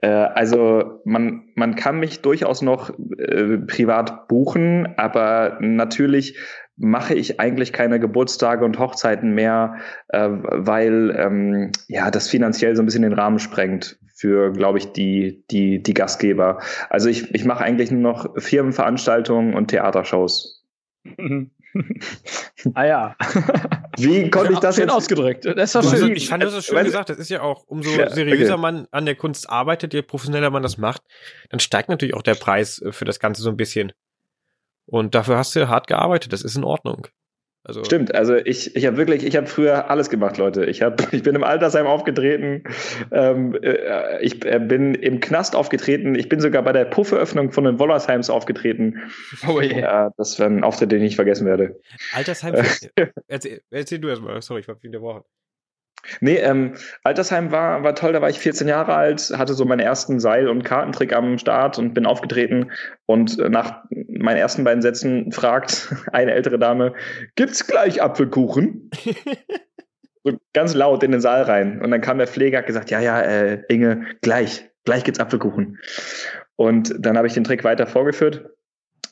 äh, 0.03 0.09
also 0.09 1.01
man, 1.05 1.49
man 1.55 1.75
kann 1.75 1.99
mich 2.01 2.21
durchaus 2.21 2.61
noch 2.61 2.91
äh, 3.19 3.59
privat 3.59 4.29
buchen, 4.29 4.95
aber 4.99 5.59
natürlich 5.61 6.39
mache 6.77 7.15
ich 7.15 7.41
eigentlich 7.41 7.73
keine 7.73 8.01
Geburtstage 8.01 8.65
und 8.65 8.79
Hochzeiten 8.79 9.35
mehr, 9.35 9.77
äh, 10.09 10.29
weil 10.29 11.15
ähm, 11.17 11.73
ja 11.89 12.11
das 12.11 12.29
finanziell 12.29 12.75
so 12.75 12.83
ein 12.83 12.87
bisschen 12.87 13.03
den 13.03 13.13
Rahmen 13.13 13.39
sprengt 13.39 13.99
für, 14.25 14.53
glaube 14.53 14.79
ich, 14.79 14.93
die, 14.93 15.45
die, 15.51 15.83
die 15.83 15.93
Gastgeber. 15.93 16.59
Also 16.89 17.11
ich, 17.11 17.35
ich 17.35 17.45
mache 17.45 17.63
eigentlich 17.63 17.91
nur 17.91 18.01
noch 18.01 18.35
Firmenveranstaltungen 18.39 19.53
und 19.53 19.69
Theatershows. 19.69 20.65
ah 22.75 22.85
ja. 22.85 23.17
Wie 23.99 24.31
konnte 24.31 24.55
ich 24.55 24.61
das 24.61 24.77
schön 24.77 24.85
jetzt 24.85 24.95
ausgedrückt? 24.95 25.45
Das 25.45 25.75
war 25.75 25.83
schön. 25.83 26.17
Ich 26.17 26.27
fand 26.27 26.43
das 26.43 26.65
schön 26.65 26.83
gesagt. 26.85 27.11
Das 27.11 27.19
ist 27.19 27.29
ja 27.29 27.43
auch, 27.43 27.65
umso 27.67 27.91
seriöser 27.91 28.55
okay. 28.55 28.63
man 28.63 28.89
an 28.93 29.05
der 29.05 29.15
Kunst 29.15 29.51
arbeitet, 29.51 29.93
je 29.93 30.01
professioneller 30.01 30.49
man 30.49 30.63
das 30.63 30.79
macht, 30.79 31.03
dann 31.51 31.61
steigt 31.61 31.91
natürlich 31.91 32.15
auch 32.15 32.23
der 32.23 32.35
Preis 32.35 32.83
für 32.93 33.05
das 33.05 33.21
Ganze 33.21 33.43
so 33.43 33.51
ein 33.51 33.59
bisschen. 33.59 33.93
Und 34.87 35.15
dafür 35.15 35.37
hast 35.37 35.55
du 35.55 35.69
hart 35.69 35.87
gearbeitet. 35.87 36.33
Das 36.33 36.41
ist 36.41 36.57
in 36.57 36.65
Ordnung. 36.65 37.09
Also 37.67 37.83
Stimmt, 37.83 38.15
also 38.15 38.37
ich, 38.37 38.77
ich 38.77 38.85
habe 38.85 38.99
wirklich, 38.99 39.25
ich 39.25 39.37
habe 39.37 39.47
früher 39.47 39.91
alles 39.91 40.11
gemacht, 40.11 40.37
Leute. 40.37 40.67
Ich, 40.67 40.83
hab, 40.83 41.13
ich 41.15 41.23
bin 41.23 41.35
im 41.35 41.43
Altersheim 41.43 41.87
aufgetreten, 41.87 42.65
ähm, 43.11 43.59
äh, 43.63 44.23
ich 44.23 44.45
äh, 44.45 44.59
bin 44.59 44.95
im 44.95 45.21
Knast 45.21 45.57
aufgetreten, 45.57 46.15
ich 46.15 46.29
bin 46.29 46.41
sogar 46.41 46.63
bei 46.63 46.73
der 46.73 46.85
Pufferöffnung 46.85 47.53
von 47.53 47.65
den 47.65 47.79
Wollersheims 47.79 48.29
aufgetreten. 48.29 49.01
Oh 49.49 49.63
je. 49.63 49.81
Ja, 49.81 50.13
das 50.19 50.39
wäre 50.39 50.51
ein 50.51 50.63
Auftritt, 50.63 50.93
den 50.93 50.99
ich 50.99 51.05
nicht 51.05 51.17
vergessen 51.17 51.47
werde. 51.47 51.81
Altersheim, 52.13 52.55
erzähl, 53.29 53.63
erzähl 53.71 53.99
du 53.99 54.09
erstmal, 54.09 54.43
sorry, 54.43 54.61
ich 54.61 54.69
war 54.69 54.77
in 54.83 54.93
der 54.93 55.01
Woche. 55.01 55.25
Nee, 56.21 56.37
ähm, 56.37 56.75
Altersheim 57.03 57.51
war, 57.51 57.83
war 57.83 57.95
toll, 57.95 58.13
da 58.13 58.21
war 58.21 58.31
ich 58.31 58.39
14 58.39 58.69
Jahre 58.69 58.95
alt, 58.95 59.33
hatte 59.37 59.55
so 59.55 59.65
meinen 59.65 59.81
ersten 59.81 60.21
Seil- 60.21 60.49
und 60.49 60.65
Kartentrick 60.65 61.15
am 61.15 61.39
Start 61.39 61.79
und 61.79 61.95
bin 61.95 62.07
aufgetreten. 62.07 62.71
Und 63.07 63.39
nach 63.39 63.85
meinen 63.91 64.37
ersten 64.37 64.65
beiden 64.65 64.83
Sätzen 64.83 65.33
fragt 65.33 65.95
eine 66.13 66.33
ältere 66.33 66.59
Dame, 66.59 66.95
gibt's 67.37 67.67
gleich 67.67 68.03
Apfelkuchen? 68.03 68.91
so 70.25 70.33
ganz 70.53 70.75
laut 70.75 71.03
in 71.03 71.13
den 71.13 71.21
Saal 71.21 71.43
rein. 71.43 71.83
Und 71.83 71.91
dann 71.91 72.01
kam 72.01 72.19
der 72.19 72.27
Pfleger, 72.27 72.59
hat 72.59 72.67
gesagt, 72.67 72.91
ja, 72.91 73.01
ja, 73.01 73.21
äh, 73.21 73.63
Inge, 73.69 74.07
gleich, 74.23 74.69
gleich 74.85 75.05
gibt's 75.05 75.21
Apfelkuchen. 75.21 75.79
Und 76.57 76.95
dann 76.99 77.17
habe 77.17 77.27
ich 77.27 77.35
den 77.35 77.45
Trick 77.45 77.65
weiter 77.65 77.87
vorgeführt 77.87 78.54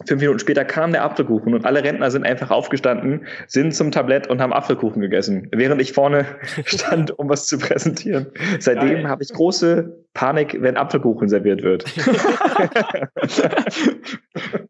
Fünf 0.07 0.21
Minuten 0.21 0.39
später 0.39 0.65
kam 0.65 0.93
der 0.93 1.05
Apfelkuchen 1.05 1.55
und 1.55 1.65
alle 1.65 1.83
Rentner 1.83 2.11
sind 2.11 2.25
einfach 2.25 2.51
aufgestanden, 2.51 3.27
sind 3.47 3.75
zum 3.75 3.91
Tablett 3.91 4.27
und 4.29 4.41
haben 4.41 4.53
Apfelkuchen 4.53 5.01
gegessen, 5.01 5.49
während 5.53 5.81
ich 5.81 5.93
vorne 5.93 6.27
stand, 6.65 7.19
um 7.19 7.29
was 7.29 7.47
zu 7.47 7.59
präsentieren. 7.59 8.27
Seitdem 8.59 9.09
habe 9.09 9.23
ich 9.23 9.31
große 9.31 10.03
Panik, 10.15 10.57
wenn 10.61 10.77
Apfelkuchen 10.77 11.29
serviert 11.29 11.63
wird. 11.63 11.85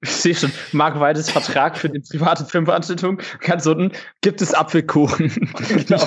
ich 0.01 0.11
sehe 0.11 0.35
schon, 0.35 0.53
Marc 0.73 1.01
Weides 1.01 1.31
Vertrag 1.31 1.77
für 1.77 1.89
die 1.89 1.99
private 1.99 2.45
Filmveranstaltung. 2.45 3.21
Ganz 3.41 3.67
unten 3.67 3.93
gibt 4.21 4.41
es 4.41 4.55
Apfelkuchen. 4.55 5.33
genau. 5.69 6.07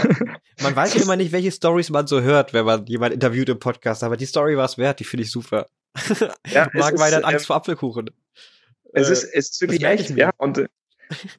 Man 0.62 0.76
weiß 0.76 0.96
ja 0.96 1.02
immer 1.02 1.18
nicht, 1.18 1.34
welche 1.34 1.52
Stories 1.52 1.90
man 1.90 2.08
so 2.08 2.22
hört, 2.22 2.54
wenn 2.54 2.66
man 2.66 2.86
jemand 2.86 3.14
interviewt 3.14 3.50
im 3.50 3.60
Podcast, 3.60 4.04
aber 4.04 4.16
die 4.16 4.26
Story 4.26 4.56
war 4.56 4.66
es 4.66 4.78
wert, 4.78 5.00
die 5.00 5.04
finde 5.04 5.24
ich 5.24 5.32
super. 5.32 5.66
Ja, 6.52 6.68
Marc 6.74 7.00
Weide 7.00 7.18
hat 7.18 7.26
Angst 7.26 7.46
äh, 7.46 7.48
vor 7.48 7.56
Apfelkuchen. 7.58 8.10
Es 8.96 9.10
ist, 9.10 9.24
es 9.24 9.52
ist 9.52 9.62
wirklich 9.62 9.84
echt, 9.84 10.12
ja. 10.12 10.32
Und 10.38 10.58
äh, 10.58 10.68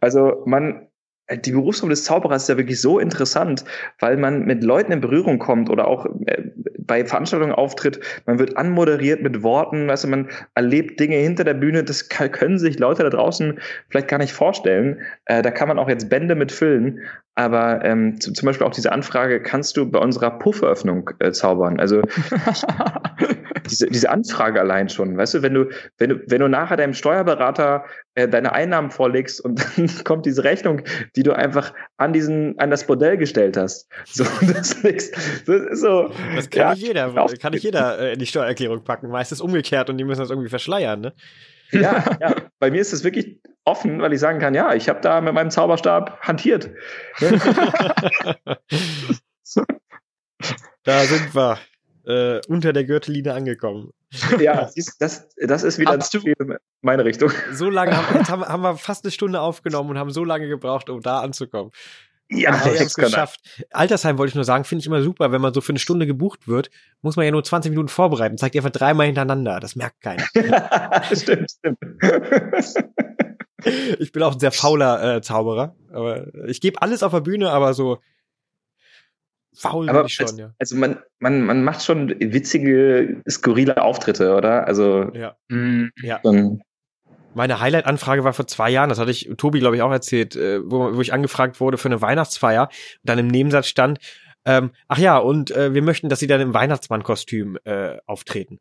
also 0.01 0.43
man, 0.47 0.89
die 1.31 1.53
Berufsform 1.53 1.91
des 1.91 2.05
Zauberers 2.05 2.43
ist 2.43 2.49
ja 2.49 2.57
wirklich 2.57 2.81
so 2.81 2.99
interessant, 2.99 3.65
weil 3.99 4.17
man 4.17 4.45
mit 4.45 4.63
Leuten 4.63 4.93
in 4.93 5.01
Berührung 5.01 5.39
kommt 5.39 5.71
oder 5.71 5.89
auch 5.89 6.07
äh, 6.27 6.51
bei 6.79 7.05
Veranstaltungen 7.05 7.53
auftritt. 7.53 8.01
Man 8.27 8.39
wird 8.39 8.57
anmoderiert 8.57 9.23
mit 9.23 9.43
Worten, 9.43 9.89
weißt 9.89 10.05
du, 10.05 10.09
man 10.09 10.29
erlebt 10.55 11.01
Dinge 11.01 11.17
hinter 11.17 11.43
der 11.45 11.55
Bühne, 11.55 11.83
das 11.83 12.09
können 12.09 12.59
sich 12.59 12.79
Leute 12.79 13.03
da 13.03 13.11
draußen 13.11 13.59
vielleicht 13.89 14.09
gar 14.09 14.19
nicht 14.19 14.33
vorstellen. 14.33 15.01
Äh, 15.25 15.43
da 15.43 15.51
kann 15.51 15.69
man 15.69 15.79
auch 15.79 15.89
jetzt 15.89 16.09
Bände 16.09 16.37
mit 16.37 16.53
füllen. 16.53 17.01
Aber 17.39 17.85
ähm, 17.85 18.19
zum 18.19 18.47
Beispiel 18.47 18.67
auch 18.67 18.73
diese 18.73 18.93
Anfrage, 18.93 19.43
kannst 19.43 19.77
du 19.77 19.91
bei 19.91 19.99
unserer 19.99 20.31
Pufferöffnung 20.39 21.11
äh, 21.19 21.33
zaubern? 21.33 21.79
Also 21.79 22.01
diese, 23.71 23.89
diese 23.89 24.09
Anfrage 24.09 24.59
allein 24.59 24.89
schon, 24.89 25.19
weißt 25.19 25.35
du, 25.35 25.43
wenn 25.43 25.53
du, 25.53 25.69
wenn 25.99 26.09
du, 26.09 26.21
wenn 26.29 26.41
du 26.41 26.49
nachher 26.49 26.79
deinem 26.79 26.95
Steuerberater 26.95 27.85
äh, 28.15 28.27
deine 28.27 28.53
Einnahmen 28.53 28.91
vorlegst 28.91 29.43
und 29.43 29.63
dann 29.77 29.91
kommt 30.05 30.25
diese 30.25 30.45
Rechnung, 30.45 30.81
die 31.15 31.25
du 31.25 31.33
einfach 31.33 31.75
an 31.99 32.15
diesen, 32.15 32.59
an 32.59 32.71
das 32.71 32.89
Modell 32.89 33.19
gestellt 33.19 33.59
hast. 33.59 33.87
So, 34.07 34.25
das, 34.41 34.73
ist, 34.73 35.15
das 35.47 35.61
ist 35.61 35.81
so. 35.83 36.11
Das 36.35 36.49
kann 36.49 36.61
ja, 36.61 36.71
nicht 36.71 36.87
jeder, 36.87 37.27
kann 37.39 37.53
nicht 37.53 37.65
jeder 37.65 37.99
äh, 37.99 38.13
in 38.15 38.19
die 38.19 38.27
Steuererklärung 38.27 38.83
packen. 38.83 39.11
Meistens 39.11 39.43
umgekehrt 39.43 39.91
und 39.91 39.99
die 39.99 40.05
müssen 40.05 40.23
das 40.23 40.31
irgendwie 40.31 40.49
verschleiern, 40.49 41.03
ne? 41.03 41.13
Ja, 41.71 42.17
ja. 42.21 42.35
Bei 42.59 42.71
mir 42.71 42.81
ist 42.81 42.93
es 42.93 43.05
wirklich 43.05 43.41
offen, 43.65 44.01
weil 44.01 44.13
ich 44.13 44.21
sagen 44.21 44.39
kann, 44.39 44.55
ja, 44.55 44.75
ich 44.75 44.89
habe 44.89 45.01
da 45.01 45.21
mit 45.21 45.35
meinem 45.35 45.51
Zauberstab 45.51 46.21
hantiert. 46.21 46.71
da 50.85 51.05
sind 51.05 51.35
wir 51.35 51.59
äh, 52.07 52.41
unter 52.49 52.73
der 52.73 52.85
Gürtellinie 52.85 53.35
angekommen. 53.35 53.91
Ja, 54.39 54.71
das, 54.99 55.29
das 55.37 55.63
ist 55.63 55.79
wieder 55.79 55.99
meine 56.81 57.05
Richtung. 57.05 57.31
So 57.53 57.69
lange 57.69 57.97
haben, 57.97 58.17
jetzt 58.17 58.31
haben, 58.31 58.45
haben 58.45 58.63
wir 58.63 58.77
fast 58.77 59.05
eine 59.05 59.11
Stunde 59.11 59.41
aufgenommen 59.41 59.91
und 59.91 59.99
haben 59.99 60.11
so 60.11 60.25
lange 60.25 60.49
gebraucht, 60.49 60.89
um 60.89 61.01
da 61.01 61.21
anzukommen. 61.21 61.73
Ja, 62.29 62.51
Aber 62.51 62.73
wir 62.73 62.81
haben 62.81 62.87
es 62.87 62.95
geschafft. 62.95 63.41
Altersheim 63.71 64.19
wollte 64.19 64.31
ich 64.31 64.35
nur 64.35 64.45
sagen, 64.45 64.65
finde 64.65 64.81
ich 64.81 64.87
immer 64.87 65.03
super, 65.03 65.31
wenn 65.31 65.41
man 65.41 65.55
so 65.55 65.61
für 65.61 65.71
eine 65.71 65.79
Stunde 65.79 66.07
gebucht 66.07 66.49
wird, 66.49 66.71
muss 67.01 67.17
man 67.17 67.25
ja 67.25 67.31
nur 67.31 67.45
20 67.45 67.71
Minuten 67.71 67.89
vorbereiten. 67.89 68.37
Zeigt 68.37 68.57
einfach 68.57 68.71
dreimal 68.71 69.07
hintereinander. 69.07 69.61
Das 69.61 69.77
merkt 69.77 70.01
keiner. 70.01 70.25
stimmt, 71.13 71.53
stimmt. 71.53 71.79
ich 73.99 74.11
bin 74.13 74.23
auch 74.23 74.33
ein 74.33 74.41
sehr 74.41 74.53
fauler 74.53 75.17
äh, 75.17 75.23
Zauberer. 75.23 75.77
Aber 75.93 76.27
ich 76.47 76.61
gebe 76.61 76.83
alles 76.83 77.03
auf 77.03 77.13
der 77.13 77.21
Bühne, 77.21 77.51
aber 77.51 77.75
so 77.75 77.99
faul 79.55 79.89
aber 79.89 80.05
ich 80.05 80.15
schon, 80.15 80.27
als, 80.27 80.39
ja. 80.39 80.55
Also 80.59 80.77
man, 80.77 80.99
man, 81.19 81.43
man 81.43 81.65
macht 81.65 81.83
schon 81.85 82.09
witzige, 82.21 83.23
skurrile 83.29 83.81
Auftritte, 83.81 84.35
oder? 84.35 84.67
Also 84.67 85.11
ja. 85.15 85.37
Mm, 85.49 85.87
ja. 86.03 86.21
Dann, 86.23 86.61
meine 87.37 87.61
Highlight-Anfrage 87.61 88.25
war 88.25 88.33
vor 88.33 88.47
zwei 88.47 88.71
Jahren, 88.71 88.89
das 88.89 88.99
hatte 88.99 89.11
ich 89.11 89.31
Tobi, 89.37 89.61
glaube 89.61 89.77
ich, 89.77 89.83
auch 89.83 89.93
erzählt, 89.93 90.35
äh, 90.37 90.61
wo, 90.65 90.97
wo 90.97 91.01
ich 91.01 91.13
angefragt 91.13 91.61
wurde 91.61 91.79
für 91.79 91.89
eine 91.89 92.01
Weihnachtsfeier 92.01 92.63
und 92.63 93.01
dann 93.05 93.19
im 93.19 93.29
Nebensatz 93.29 93.67
stand, 93.69 93.99
ähm, 94.47 94.71
ach 94.87 94.99
ja, 94.99 95.19
und 95.19 95.51
äh, 95.51 95.75
wir 95.75 95.83
möchten, 95.83 96.09
dass 96.09 96.21
sie 96.21 96.29
dann 96.29 96.41
im 96.41 96.55
Weihnachtsmannkostüm 96.55 97.59
äh, 97.65 97.99
auftreten. 98.07 98.61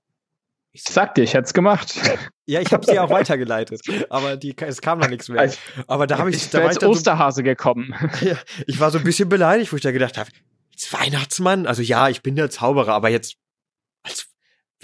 Ich 0.71 0.83
sag 0.83 1.15
dir, 1.15 1.23
ich 1.23 1.33
hätte 1.33 1.45
es 1.45 1.53
gemacht. 1.53 1.95
Ja, 2.47 2.61
ich 2.61 2.71
habe 2.73 2.85
sie 2.85 2.99
auch 2.99 3.09
weitergeleitet, 3.09 3.81
aber 4.11 4.37
die, 4.37 4.55
es 4.55 4.79
kam 4.79 4.99
noch 4.99 5.09
nichts 5.09 5.29
mehr. 5.29 5.51
Aber 5.87 6.05
da 6.05 6.19
habe 6.19 6.29
ich, 6.29 6.35
ich 6.35 6.49
da 6.51 6.59
war 6.59 6.67
als 6.67 6.83
Osterhase 6.83 7.37
so, 7.37 7.43
gekommen. 7.43 7.95
Ja, 8.21 8.37
ich 8.67 8.79
war 8.79 8.91
so 8.91 8.99
ein 8.99 9.03
bisschen 9.03 9.29
beleidigt, 9.29 9.71
wo 9.73 9.77
ich 9.77 9.81
da 9.81 9.91
gedacht 9.91 10.19
habe, 10.19 10.29
jetzt 10.69 10.93
Weihnachtsmann? 10.93 11.65
Also 11.65 11.81
ja, 11.81 12.07
ich 12.09 12.21
bin 12.21 12.35
der 12.35 12.51
Zauberer, 12.51 12.93
aber 12.93 13.09
jetzt 13.09 13.37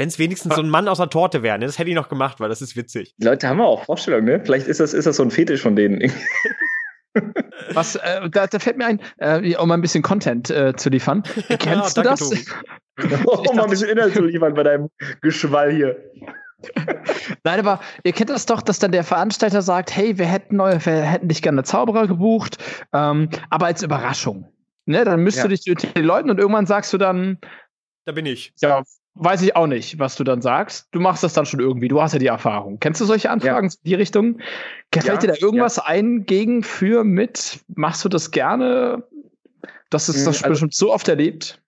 wenn 0.02 0.08
es 0.08 0.18
wenigstens 0.18 0.56
so 0.56 0.64
ein 0.64 0.70
Mann 0.70 0.88
aus 0.88 1.00
einer 1.00 1.12
Torte 1.12 1.44
wäre, 1.44 1.60
ne? 1.60 1.68
das 1.68 1.78
hätte 1.78 1.92
ich 1.92 1.96
noch 1.96 2.10
gemacht, 2.10 2.40
weil 2.40 2.50
das 2.50 2.60
ist 2.60 2.76
witzig. 2.76 3.14
Die 3.20 3.24
Leute 3.24 3.48
haben 3.48 3.62
auch 3.62 3.86
Vorstellungen, 3.86 4.26
ne? 4.26 4.42
Vielleicht 4.44 4.66
ist 4.66 4.80
das, 4.80 4.96
ist 4.96 5.06
das 5.06 5.18
so 5.18 5.22
ein 5.22 5.30
Fetisch 5.30 5.62
von 5.62 5.76
denen. 5.76 6.12
Was, 7.74 7.98
äh, 7.98 8.28
da, 8.32 8.48
da 8.48 8.58
fällt 8.58 8.78
mir 8.78 8.88
ein, 8.88 9.00
äh, 9.18 9.56
um 9.58 9.70
ein 9.70 9.80
bisschen 9.80 10.02
Content 10.02 10.50
äh, 10.50 10.74
zu 10.76 10.90
liefern. 10.90 11.22
Kennst 11.60 11.98
ja, 11.98 12.02
du 12.02 12.10
das? 12.10 12.22
um 13.26 13.56
mal 13.56 13.66
ein 13.66 13.70
bisschen 13.70 13.90
Inhalt 13.90 14.16
zu 14.16 14.24
liefern 14.24 14.56
bei 14.56 14.64
deinem 14.64 14.90
Geschwall 15.22 15.72
hier. 15.72 15.96
Nein, 17.44 17.60
aber 17.60 17.80
ihr 18.04 18.14
kennt 18.14 18.32
das 18.32 18.48
doch, 18.48 18.64
dass 18.64 18.80
dann 18.80 18.92
der 18.92 19.04
Veranstalter 19.04 19.62
sagt, 19.62 19.96
hey, 19.96 20.18
wir 20.18 20.26
hätten, 20.26 20.58
wir 20.58 21.04
hätten 21.04 21.28
dich 21.28 21.44
gerne 21.44 21.62
Zauberer 21.62 22.08
gebucht, 22.08 22.58
ähm, 22.92 23.30
aber 23.52 23.68
als 23.68 23.84
Überraschung. 23.84 24.52
Ne, 24.88 25.06
dann 25.06 25.20
misst 25.20 25.38
ja. 25.38 25.44
du 25.44 25.50
dich 25.50 25.62
mit 25.68 25.96
den 25.96 26.06
Leuten 26.06 26.32
und 26.32 26.40
irgendwann 26.40 26.66
sagst 26.66 26.92
du 26.92 26.98
dann, 26.98 27.38
da 28.06 28.14
bin 28.14 28.26
ich. 28.26 28.52
Ja, 28.60 28.82
weiß 29.16 29.42
ich 29.42 29.56
auch 29.56 29.68
nicht, 29.68 30.00
was 30.00 30.16
du 30.16 30.24
dann 30.24 30.42
sagst. 30.42 30.88
Du 30.92 31.00
machst 31.00 31.24
das 31.24 31.34
dann 31.34 31.46
schon 31.46 31.60
irgendwie. 31.60 31.88
Du 31.88 32.02
hast 32.02 32.14
ja 32.14 32.20
die 32.20 32.28
Erfahrung. 32.28 32.80
Kennst 32.80 33.02
du 33.02 33.06
solche 33.06 33.30
Anfragen 33.30 33.68
ja. 33.68 33.74
in 33.74 33.90
die 33.90 33.96
Richtung? 33.96 34.40
Fällt 34.94 35.06
ja, 35.06 35.18
dir 35.18 35.28
da 35.28 35.36
irgendwas 35.40 35.78
ja. 35.78 35.84
ein, 35.86 36.26
gegen, 36.26 36.64
für, 36.64 37.04
mit? 37.04 37.60
Machst 37.68 38.04
du 38.04 38.10
das 38.10 38.32
gerne? 38.32 39.04
Das 39.90 40.08
ist 40.08 40.26
das 40.26 40.44
also, 40.44 40.50
bestimmt 40.50 40.74
so 40.74 40.94
oft 40.94 41.08
erlebt 41.08 41.61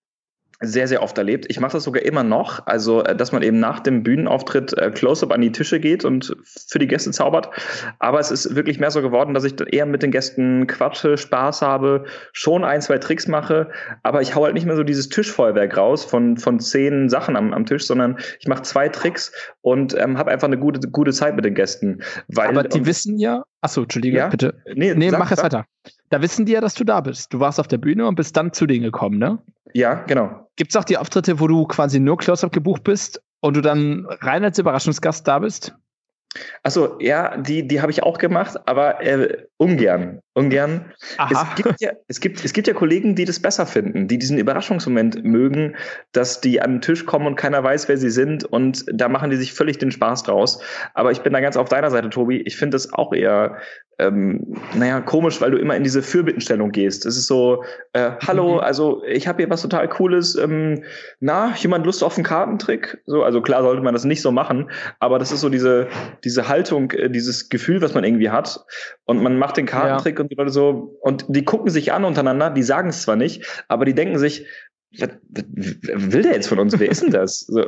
sehr, 0.64 0.88
sehr 0.88 1.04
oft 1.04 1.18
erlebt. 1.18 1.46
Ich 1.50 1.60
mache 1.60 1.74
das 1.74 1.84
sogar 1.84 2.04
immer 2.04 2.24
noch. 2.24 2.66
Also, 2.66 3.04
äh, 3.04 3.16
dass 3.16 3.32
man 3.32 3.44
eben 3.44 3.60
nach 3.60 3.80
dem 3.80 4.04
Bühnenauftritt 4.04 4.78
äh, 4.78 4.92
Close-up 4.92 5.32
an 5.32 5.42
die 5.42 5.52
Tische 5.52 5.80
geht 5.80 6.06
und 6.06 6.36
für 6.46 6.80
die 6.80 6.88
Gäste 6.88 7.12
zaubert. 7.12 7.50
Aber 8.00 8.20
es 8.20 8.32
ist 8.32 8.56
wirklich 8.56 8.80
mehr 8.80 8.92
so 8.92 9.02
geworden, 9.02 9.34
dass 9.34 9.44
ich 9.44 9.56
dann 9.56 9.68
eher 9.68 9.86
mit 9.86 10.04
den 10.04 10.12
Gästen 10.12 10.68
quatsche, 10.68 11.18
Spaß 11.18 11.62
habe, 11.62 12.06
schon 12.32 12.64
ein, 12.64 12.82
zwei 12.82 12.98
Tricks 12.98 13.28
mache. 13.28 13.70
Aber 14.04 14.22
ich 14.22 14.36
hau 14.36 14.44
halt 14.44 14.54
nicht 14.54 14.66
mehr 14.66 14.76
so 14.76 14.84
dieses 14.84 15.10
Tischfeuerwerk 15.10 15.78
raus 15.78 16.06
von, 16.06 16.38
von 16.38 16.60
zehn 16.60 17.10
Sachen 17.10 17.36
am, 17.36 17.54
am 17.54 17.66
Tisch, 17.66 17.86
sondern 17.86 18.18
ich 18.40 18.48
mache 18.48 18.64
zwei 18.64 18.90
Tricks 18.90 19.32
und 19.62 19.96
ähm, 19.98 20.18
habe 20.18 20.32
einfach 20.32 20.48
eine 20.48 20.58
gute, 20.58 20.88
gute 20.90 21.12
Zeit 21.12 21.36
mit 21.36 21.46
den 21.46 21.56
Gästen. 21.56 22.02
Weil, 22.28 22.50
Aber 22.50 22.64
die 22.64 22.86
wissen 22.86 23.18
ja, 23.18 23.44
achso, 23.62 23.84
Entschuldige, 23.84 24.18
ja? 24.18 24.28
bitte. 24.28 24.56
Nee, 24.74 24.94
nee 24.96 25.10
sag, 25.10 25.20
mach 25.20 25.30
jetzt 25.30 25.44
weiter. 25.44 25.66
Da 26.14 26.22
wissen 26.22 26.46
die 26.46 26.52
ja, 26.52 26.62
dass 26.62 26.76
du 26.76 26.84
da 26.84 27.02
bist. 27.02 27.34
Du 27.34 27.40
warst 27.40 27.60
auf 27.60 27.68
der 27.68 27.80
Bühne 27.80 28.06
und 28.06 28.14
bist 28.14 28.38
dann 28.38 28.54
zu 28.54 28.68
denen 28.68 28.84
gekommen, 28.84 29.18
ne? 29.18 29.40
Ja, 29.74 29.96
genau. 29.96 30.48
Gibt 30.58 30.70
es 30.70 30.76
auch 30.76 30.84
die 30.84 31.00
Auftritte, 31.00 31.40
wo 31.40 31.48
du 31.48 31.66
quasi 31.66 32.00
nur 32.00 32.20
Close-Up 32.20 32.52
gebucht 32.52 32.84
bist 32.84 33.20
und 33.40 33.58
du 33.58 33.62
dann 33.62 34.06
rein 34.22 34.44
als 34.44 34.60
Überraschungsgast 34.60 35.28
da 35.28 35.40
bist? 35.40 35.76
Achso, 36.62 37.00
ja, 37.00 37.36
die, 37.38 37.68
die 37.68 37.82
habe 37.82 37.92
ich 37.92 38.04
auch 38.04 38.20
gemacht, 38.20 38.58
aber 38.68 39.02
äh, 39.02 39.48
ungern. 39.64 40.20
Ungern. 40.34 40.92
Es 41.32 41.56
gibt, 41.56 41.80
ja, 41.80 41.92
es, 42.08 42.20
gibt, 42.20 42.44
es 42.44 42.54
gibt 42.54 42.68
ja 42.68 42.74
Kollegen, 42.74 43.16
die 43.16 43.26
das 43.26 43.40
besser 43.40 43.66
finden, 43.66 44.08
die 44.08 44.18
diesen 44.18 44.38
Überraschungsmoment 44.38 45.24
mögen, 45.24 45.76
dass 46.12 46.42
die 46.42 46.60
an 46.62 46.76
den 46.76 46.82
Tisch 46.82 47.06
kommen 47.06 47.28
und 47.28 47.36
keiner 47.36 47.64
weiß, 47.64 47.88
wer 47.88 47.98
sie 47.98 48.10
sind 48.10 48.44
und 48.44 48.84
da 48.92 49.10
machen 49.10 49.30
die 49.30 49.38
sich 49.38 49.54
völlig 49.54 49.78
den 49.78 49.92
Spaß 49.92 50.24
draus. 50.24 50.60
Aber 50.96 51.12
ich 51.12 51.22
bin 51.22 51.34
da 51.34 51.40
ganz 51.40 51.56
auf 51.56 51.70
deiner 51.70 51.92
Seite, 51.92 52.10
Tobi. 52.10 52.42
Ich 52.42 52.58
finde 52.58 52.76
das 52.76 52.92
auch 52.94 53.14
eher 53.14 53.58
ähm, 54.00 54.56
naja, 54.74 55.02
komisch, 55.02 55.40
weil 55.40 55.52
du 55.52 55.58
immer 55.58 55.76
in 55.76 55.84
diese 55.84 56.02
Fürbittenstellung 56.02 56.72
gehst. 56.72 57.06
Es 57.06 57.16
ist 57.16 57.28
so, 57.28 57.64
äh, 57.94 58.12
hallo, 58.26 58.56
mhm. 58.56 58.60
also 58.60 59.04
ich 59.06 59.28
habe 59.28 59.44
hier 59.44 59.50
was 59.50 59.62
total 59.62 59.88
Cooles. 59.88 60.36
Ähm, 60.36 60.84
na, 61.20 61.54
jemand 61.58 61.86
Lust 61.86 62.04
auf 62.04 62.16
einen 62.16 62.26
Kartentrick? 62.26 63.02
So, 63.06 63.24
also 63.24 63.42
klar 63.42 63.62
sollte 63.62 63.84
man 63.84 63.94
das 63.94 64.04
nicht 64.04 64.22
so 64.22 64.32
machen, 64.32 64.72
aber 65.00 65.20
das 65.20 65.32
ist 65.32 65.42
so 65.42 65.50
diese, 65.50 65.88
diese 66.24 66.48
Haltung, 66.48 66.92
äh, 66.92 67.10
dieses 67.10 67.50
Gefühl, 67.50 67.82
was 67.82 67.94
man 67.94 68.04
irgendwie 68.04 68.30
hat. 68.30 68.66
Und 69.06 69.22
man 69.22 69.38
macht 69.38 69.53
den 69.54 69.66
Kartentrick 69.66 70.18
ja. 70.18 70.24
und 70.24 70.32
die 70.32 70.36
Leute 70.36 70.52
so, 70.52 70.98
und 71.02 71.26
die 71.28 71.46
gucken 71.46 71.70
sich 71.70 71.94
an 71.94 72.06
untereinander, 72.06 72.50
die 72.50 72.64
sagen 72.64 72.90
es 72.90 73.02
zwar 73.04 73.16
nicht, 73.16 73.64
aber 73.68 73.86
die 73.86 73.94
denken 73.94 74.18
sich, 74.18 74.46
was, 74.98 75.10
was, 75.30 75.46
will 76.14 76.22
der 76.22 76.34
jetzt 76.34 76.48
von 76.48 76.60
uns? 76.60 76.78
Wer 76.80 76.90
ist 76.90 77.02
denn 77.02 77.12
das? 77.12 77.40
So. 77.40 77.66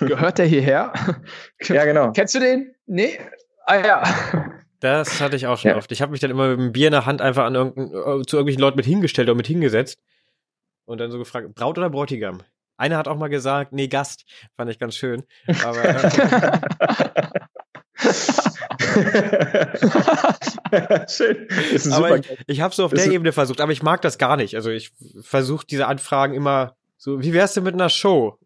Gehört 0.00 0.38
der 0.38 0.46
hierher? 0.46 0.92
Ja, 1.68 1.84
genau. 1.84 2.12
Kennst 2.12 2.34
du 2.34 2.40
den? 2.40 2.74
Nee? 2.86 3.18
Ah 3.66 3.76
ja. 3.76 4.02
Das 4.80 5.20
hatte 5.20 5.36
ich 5.36 5.46
auch 5.46 5.58
schon 5.58 5.72
ja. 5.72 5.76
oft. 5.76 5.92
Ich 5.92 6.00
habe 6.00 6.10
mich 6.10 6.20
dann 6.20 6.30
immer 6.30 6.48
mit 6.48 6.58
dem 6.58 6.72
Bier 6.72 6.86
in 6.86 6.92
der 6.92 7.04
Hand 7.06 7.20
einfach 7.20 7.44
an 7.44 7.54
irgendein, 7.54 7.88
äh, 7.88 8.22
zu 8.22 8.36
irgendwelchen 8.36 8.62
Leuten 8.62 8.78
mit 8.78 8.86
hingestellt 8.86 9.28
oder 9.28 9.36
mit 9.36 9.46
hingesetzt 9.46 10.00
und 10.86 10.98
dann 10.98 11.10
so 11.10 11.18
gefragt, 11.18 11.54
Braut 11.54 11.76
oder 11.78 11.90
Bräutigam? 11.90 12.42
Einer 12.78 12.96
hat 12.96 13.08
auch 13.08 13.16
mal 13.16 13.28
gesagt, 13.28 13.72
nee, 13.72 13.88
Gast. 13.88 14.24
Fand 14.56 14.70
ich 14.70 14.78
ganz 14.78 14.96
schön. 14.96 15.24
Aber, 15.64 15.84
äh, 15.84 16.10
Schön. 21.08 21.48
aber 21.92 22.18
ich, 22.18 22.26
ich 22.46 22.60
habe 22.60 22.74
so 22.74 22.84
auf 22.84 22.92
ist 22.92 23.06
der 23.06 23.12
Ebene 23.12 23.32
versucht, 23.32 23.60
aber 23.60 23.72
ich 23.72 23.82
mag 23.82 24.02
das 24.02 24.18
gar 24.18 24.36
nicht. 24.36 24.54
Also 24.54 24.70
ich 24.70 24.92
versuche 25.20 25.66
diese 25.66 25.86
Anfragen 25.86 26.34
immer 26.34 26.76
so, 26.96 27.22
wie 27.22 27.32
wär's 27.32 27.54
denn 27.54 27.64
mit 27.64 27.74
einer 27.74 27.88
Show? 27.88 28.38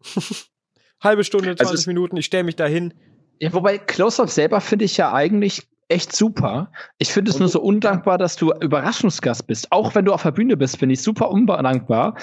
Halbe 1.01 1.23
Stunde, 1.23 1.55
20 1.55 1.67
also 1.67 1.89
Minuten, 1.89 2.17
ich 2.17 2.25
stelle 2.25 2.43
mich 2.43 2.55
da 2.55 2.65
hin, 2.65 2.93
Ja, 3.39 3.53
wobei 3.53 3.77
Close-Up 3.77 4.29
selber 4.29 4.61
finde 4.61 4.85
ich 4.85 4.97
ja 4.97 5.13
eigentlich 5.13 5.67
echt 5.87 6.15
super. 6.15 6.71
Ich 6.97 7.11
finde 7.11 7.31
es 7.31 7.39
nur 7.39 7.49
so 7.49 7.61
undankbar, 7.61 8.17
dass 8.17 8.37
du 8.37 8.51
Überraschungsgast 8.53 9.45
bist. 9.45 9.71
Auch 9.71 9.93
wenn 9.93 10.05
du 10.05 10.13
auf 10.13 10.23
der 10.23 10.31
Bühne 10.31 10.57
bist, 10.57 10.77
finde 10.77 10.93
ich 10.93 11.01
super 11.01 11.29
undankbar. 11.29 12.15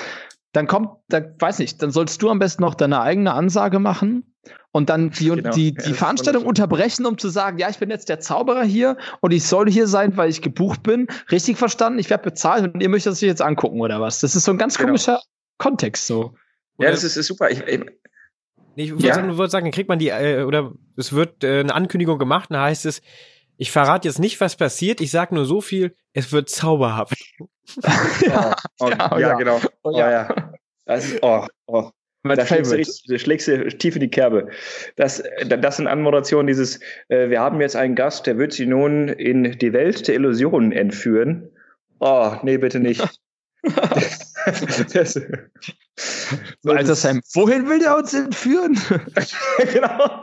Dann 0.53 0.66
kommt, 0.66 0.90
da 1.09 1.22
weiß 1.38 1.59
nicht, 1.59 1.82
dann 1.82 1.90
sollst 1.90 2.20
du 2.22 2.30
am 2.30 2.38
besten 2.38 2.62
noch 2.62 2.74
deine 2.74 3.00
eigene 3.00 3.32
Ansage 3.32 3.78
machen 3.78 4.34
und 4.70 4.90
dann 4.90 5.11
die, 5.11 5.28
genau. 5.28 5.50
die, 5.50 5.74
die 5.74 5.90
ja, 5.90 5.94
Veranstaltung 5.94 6.44
unterbrechen, 6.44 7.07
um 7.07 7.18
zu 7.18 7.28
sagen, 7.28 7.59
ja, 7.59 7.68
ich 7.70 7.78
bin 7.78 7.90
jetzt 7.90 8.09
der 8.09 8.20
Zauberer 8.20 8.64
hier 8.64 8.96
und 9.20 9.32
ich 9.32 9.44
soll 9.44 9.70
hier 9.70 9.86
sein, 9.86 10.16
weil 10.16 10.30
ich 10.30 10.42
gebucht 10.42 10.82
bin. 10.82 11.07
Richtig 11.30 11.59
verstanden, 11.59 11.98
ich 11.98 12.11
werde 12.11 12.24
bezahlt 12.24 12.74
und 12.74 12.82
ihr 12.82 12.88
möchtet 12.88 13.12
es 13.12 13.22
euch 13.22 13.28
jetzt 13.28 13.42
angucken 13.42 13.80
oder 13.80 14.00
was? 14.00 14.20
Das 14.20 14.34
ist 14.34 14.44
so 14.44 14.53
ein 14.53 14.59
ganz 14.59 14.76
genau. 14.76 14.88
komischer 14.88 15.20
Kontext 15.59 16.07
so. 16.07 16.34
Ja, 16.78 16.90
das 16.90 17.05
ist, 17.05 17.16
ist 17.16 17.26
super. 17.26 17.50
Ich, 17.50 17.61
ich, 17.61 17.82
ich 18.74 18.90
würde 18.92 19.07
ja. 19.07 19.14
sagen, 19.14 19.36
würd 19.36 19.50
sagen, 19.50 19.70
kriegt 19.70 19.88
man 19.88 19.98
die, 19.98 20.09
äh, 20.09 20.42
oder 20.44 20.72
es 20.96 21.12
wird 21.12 21.44
äh, 21.44 21.61
eine 21.61 21.74
Ankündigung 21.74 22.18
gemacht, 22.18 22.50
dann 22.50 22.61
heißt 22.61 22.86
es, 22.86 23.03
ich 23.59 23.70
verrate 23.70 24.09
jetzt 24.09 24.18
nicht, 24.18 24.40
was 24.40 24.57
passiert, 24.57 25.00
ich 25.00 25.11
sage 25.11 25.34
nur 25.34 25.44
so 25.44 25.61
viel, 25.61 25.94
es 26.14 26.32
wird 26.32 26.48
zauberhaft. 26.48 27.14
ja, 28.22 28.57
oh, 28.80 28.88
ja, 28.88 29.18
ja, 29.18 29.34
genau. 29.34 29.61
Oh, 29.82 29.96
ja. 29.96 30.41
Das, 30.84 31.14
oh, 31.22 31.46
oh. 31.66 31.90
Mein 32.24 32.36
da 32.36 32.46
schlägst, 32.46 32.70
du 32.70 32.76
richtig, 32.76 33.20
schlägst 33.20 33.48
du 33.48 33.68
tief 33.78 33.96
in 33.96 34.00
die 34.00 34.10
Kerbe. 34.10 34.48
Das, 34.94 35.22
das 35.44 35.76
sind 35.76 35.88
Anmoderationen 35.88 36.46
dieses, 36.46 36.78
äh, 37.08 37.30
wir 37.30 37.40
haben 37.40 37.60
jetzt 37.60 37.74
einen 37.74 37.96
Gast, 37.96 38.26
der 38.28 38.38
wird 38.38 38.52
sie 38.52 38.66
nun 38.66 39.08
in 39.08 39.58
die 39.58 39.72
Welt 39.72 40.06
der 40.06 40.14
Illusionen 40.14 40.70
entführen. 40.70 41.50
Oh, 41.98 42.36
nee, 42.44 42.58
bitte 42.58 42.78
nicht. 42.78 43.02
das, 44.92 45.20
Alter 46.64 46.94
Sam, 46.94 47.20
wohin 47.34 47.68
will 47.68 47.80
der 47.80 47.96
uns 47.96 48.14
entführen? 48.14 48.78
genau. 49.72 50.20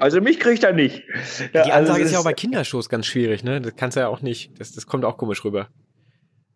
Also 0.00 0.20
mich 0.20 0.40
kriegt 0.40 0.64
er 0.64 0.72
nicht. 0.72 1.04
Ja, 1.52 1.64
die 1.64 1.72
Ansage 1.72 1.94
also 1.94 2.04
ist 2.04 2.12
ja 2.12 2.18
auch 2.18 2.24
bei 2.24 2.32
Kindershows 2.32 2.88
ganz 2.88 3.06
schwierig, 3.06 3.44
ne? 3.44 3.60
Das 3.60 3.76
kannst 3.76 3.96
du 3.96 4.00
ja 4.00 4.08
auch 4.08 4.22
nicht. 4.22 4.58
Das, 4.60 4.72
das 4.72 4.86
kommt 4.86 5.04
auch 5.04 5.16
komisch 5.18 5.44
rüber. 5.44 5.68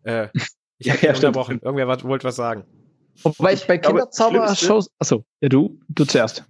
Äh, 0.03 0.27
ich 0.85 0.91
habe 0.91 1.01
ja, 1.01 1.09
ja 1.09 1.15
unterbrochen. 1.15 1.59
Irgendwer 1.61 1.87
wollte 2.03 2.25
was 2.25 2.35
sagen. 2.35 2.63
Wobei 3.23 3.53
ich 3.53 3.67
bei 3.67 3.77
Kinderzauber-Shows. 3.77 4.89
Achso, 4.99 5.25
ja, 5.41 5.49
du, 5.49 5.79
du 5.89 6.05
zuerst. 6.05 6.45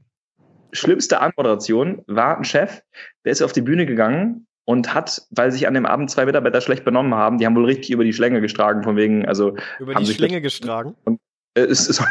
Schlimmste 0.71 1.21
Anmoderation 1.21 2.01
war 2.07 2.37
ein 2.37 2.43
Chef, 2.43 2.81
der 3.25 3.31
ist 3.31 3.41
auf 3.41 3.51
die 3.51 3.61
Bühne 3.61 3.85
gegangen 3.85 4.47
und 4.65 4.93
hat, 4.93 5.21
weil 5.29 5.51
sich 5.51 5.67
an 5.67 5.73
dem 5.73 5.85
Abend 5.85 6.09
zwei 6.09 6.25
Mitarbeiter 6.25 6.61
schlecht 6.61 6.83
benommen 6.83 7.13
haben, 7.13 7.37
die 7.37 7.45
haben 7.45 7.55
wohl 7.55 7.65
richtig 7.65 7.91
über 7.91 8.03
die 8.03 8.13
Schlänge 8.13 8.41
gestragen, 8.41 8.83
von 8.83 8.95
wegen, 8.95 9.25
also. 9.25 9.55
Über 9.79 9.95
die 9.95 10.05
Schlänge 10.05 10.41
gestragen? 10.41 10.95
Und, 11.03 11.19
äh, 11.55 11.65
ist, 11.65 11.87
ist, 11.87 12.01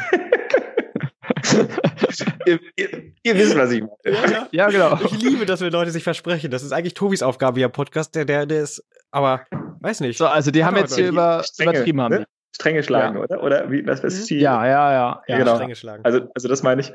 ihr, 2.46 2.60
ihr, 2.76 3.12
ihr, 3.22 3.34
wisst, 3.34 3.56
was 3.56 3.72
ich 3.72 3.82
meine. 3.82 4.32
Ja, 4.32 4.48
ja, 4.50 4.68
genau. 4.68 4.98
Ich 5.04 5.22
liebe, 5.22 5.46
dass 5.46 5.60
wir 5.60 5.70
Leute 5.70 5.90
sich 5.90 6.04
versprechen. 6.04 6.50
Das 6.50 6.62
ist 6.62 6.72
eigentlich 6.72 6.94
Tobis 6.94 7.22
Aufgabe 7.22 7.58
hier 7.58 7.66
im 7.66 7.72
Podcast, 7.72 8.14
der, 8.14 8.24
der, 8.24 8.46
der 8.46 8.62
ist, 8.62 8.84
aber 9.10 9.46
weiß 9.82 10.00
nicht. 10.00 10.18
So, 10.18 10.26
also 10.26 10.50
die 10.50 10.64
haben 10.64 10.76
jetzt 10.76 10.94
hier 10.94 11.08
über, 11.08 11.42
Strenge, 11.44 11.72
übertrieben 11.72 12.00
haben. 12.00 12.14
Ne? 12.14 12.26
Strenge 12.54 12.82
schlagen, 12.82 13.16
ja. 13.16 13.22
oder? 13.22 13.42
Oder 13.42 13.70
wie, 13.70 13.86
was 13.86 14.00
ist 14.00 14.28
die? 14.28 14.38
Ja, 14.38 14.66
ja, 14.66 14.92
ja. 14.92 15.22
ja 15.26 15.38
genau. 15.38 15.56
Strenge 15.56 15.76
schlagen. 15.76 16.04
Also, 16.04 16.28
also 16.34 16.48
das 16.48 16.62
meine 16.62 16.82
ich. 16.82 16.92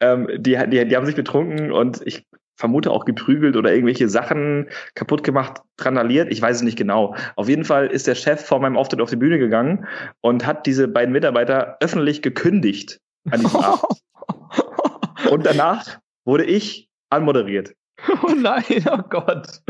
Ähm, 0.00 0.28
die, 0.38 0.58
die, 0.68 0.88
die 0.88 0.96
haben 0.96 1.06
sich 1.06 1.16
betrunken 1.16 1.72
und 1.72 2.00
ich 2.06 2.26
vermute 2.56 2.90
auch 2.90 3.06
geprügelt 3.06 3.56
oder 3.56 3.72
irgendwelche 3.72 4.08
Sachen 4.08 4.68
kaputt 4.94 5.24
gemacht, 5.24 5.62
randaliert. 5.80 6.30
Ich 6.30 6.40
weiß 6.40 6.56
es 6.56 6.62
nicht 6.62 6.76
genau. 6.76 7.16
Auf 7.36 7.48
jeden 7.48 7.64
Fall 7.64 7.86
ist 7.86 8.06
der 8.06 8.14
Chef 8.14 8.44
vor 8.44 8.60
meinem 8.60 8.76
Auftritt 8.76 9.00
auf 9.00 9.10
die 9.10 9.16
Bühne 9.16 9.38
gegangen 9.38 9.86
und 10.20 10.46
hat 10.46 10.66
diese 10.66 10.86
beiden 10.86 11.12
Mitarbeiter 11.12 11.78
öffentlich 11.80 12.20
gekündigt 12.20 13.00
an 13.30 13.40
diesem 13.40 13.60
Abend. 13.60 13.84
Und 15.30 15.46
danach 15.46 15.98
wurde 16.24 16.44
ich 16.44 16.88
anmoderiert. 17.10 17.74
Oh 18.22 18.32
nein, 18.34 18.64
oh 18.90 19.02
Gott. 19.08 19.60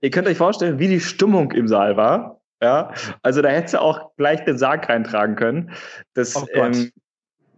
Ihr 0.00 0.10
könnt 0.10 0.28
euch 0.28 0.36
vorstellen, 0.36 0.78
wie 0.78 0.88
die 0.88 1.00
Stimmung 1.00 1.52
im 1.52 1.68
Saal 1.68 1.96
war. 1.96 2.40
Ja, 2.62 2.92
also 3.22 3.40
da 3.40 3.48
hättest 3.48 3.74
du 3.74 3.80
auch 3.80 4.14
gleich 4.16 4.44
den 4.44 4.58
Sarg 4.58 4.88
reintragen 4.88 5.34
können. 5.34 5.72
Das, 6.12 6.36
oh 6.36 6.46
ähm, 6.52 6.90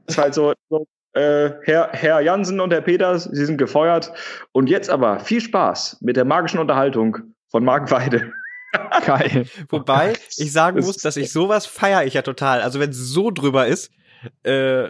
ist 0.07 0.19
halt 0.19 0.35
so, 0.35 0.53
so 0.69 0.87
äh, 1.15 1.51
Herr, 1.63 1.91
Herr 1.93 2.21
Jansen 2.21 2.61
und 2.61 2.73
Herr 2.73 2.81
Peters, 2.81 3.25
Sie 3.25 3.45
sind 3.45 3.59
gefeuert. 3.59 4.13
Und 4.53 4.71
jetzt 4.71 4.91
aber 4.91 5.21
viel 5.21 5.41
Spaß 5.41 5.99
mit 6.01 6.17
der 6.17 6.25
magischen 6.25 6.61
Unterhaltung 6.61 7.19
von 7.49 7.65
Marc 7.65 7.91
Weide. 7.91 8.33
Geil. 9.07 9.47
Wobei 9.69 10.15
ich 10.39 10.53
sagen 10.53 10.81
muss, 10.81 10.97
dass 10.97 11.17
ich 11.17 11.31
sowas 11.31 11.67
feiere 11.67 12.05
ich 12.05 12.15
ja 12.15 12.23
total. 12.23 12.63
Also 12.63 12.81
wenn 12.81 12.91
es 12.91 12.97
so 12.97 13.31
drüber 13.31 13.67
ist, 13.67 13.91
äh, 14.45 14.89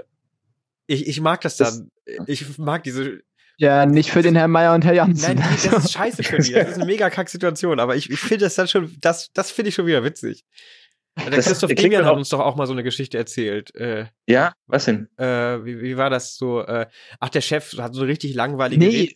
ich, 0.86 1.08
ich 1.08 1.20
mag 1.20 1.40
das 1.40 1.56
dann. 1.56 1.90
Ich 2.26 2.58
mag 2.58 2.82
diese. 2.82 3.22
Ja, 3.62 3.86
nicht 3.86 4.10
für 4.10 4.22
den 4.22 4.34
Herrn 4.34 4.50
Meier 4.50 4.74
und 4.74 4.84
Herr 4.84 4.94
Jansen. 4.94 5.36
Nein, 5.36 5.48
das 5.62 5.84
ist 5.84 5.92
scheiße 5.92 6.24
für 6.24 6.38
die. 6.38 6.52
Das 6.52 6.70
ist 6.70 6.74
eine 6.74 6.84
mega 6.84 7.10
Kack-Situation. 7.10 7.78
Aber 7.78 7.94
ich, 7.94 8.10
ich 8.10 8.18
finde 8.18 8.46
das 8.46 8.56
dann 8.56 8.66
schon, 8.66 8.92
das, 9.00 9.30
das 9.34 9.52
finde 9.52 9.68
ich 9.68 9.76
schon 9.76 9.86
wieder 9.86 10.02
witzig. 10.02 10.44
Der 11.16 11.30
das 11.30 11.46
Christoph 11.46 11.72
Demian 11.72 12.04
hat 12.04 12.16
uns 12.16 12.28
doch 12.30 12.40
auch 12.40 12.56
mal 12.56 12.66
so 12.66 12.72
eine 12.72 12.82
Geschichte 12.82 13.18
erzählt. 13.18 13.72
Äh, 13.76 14.06
ja, 14.26 14.52
was 14.66 14.86
denn? 14.86 15.08
Äh, 15.16 15.64
wie, 15.64 15.80
wie 15.80 15.96
war 15.96 16.10
das 16.10 16.34
so? 16.36 16.60
Äh, 16.60 16.88
ach, 17.20 17.28
der 17.28 17.40
Chef 17.40 17.78
hat 17.78 17.94
so 17.94 18.02
richtig 18.02 18.34
langweilige. 18.34 18.84
Nee. 18.84 18.96
Rede. 18.96 19.14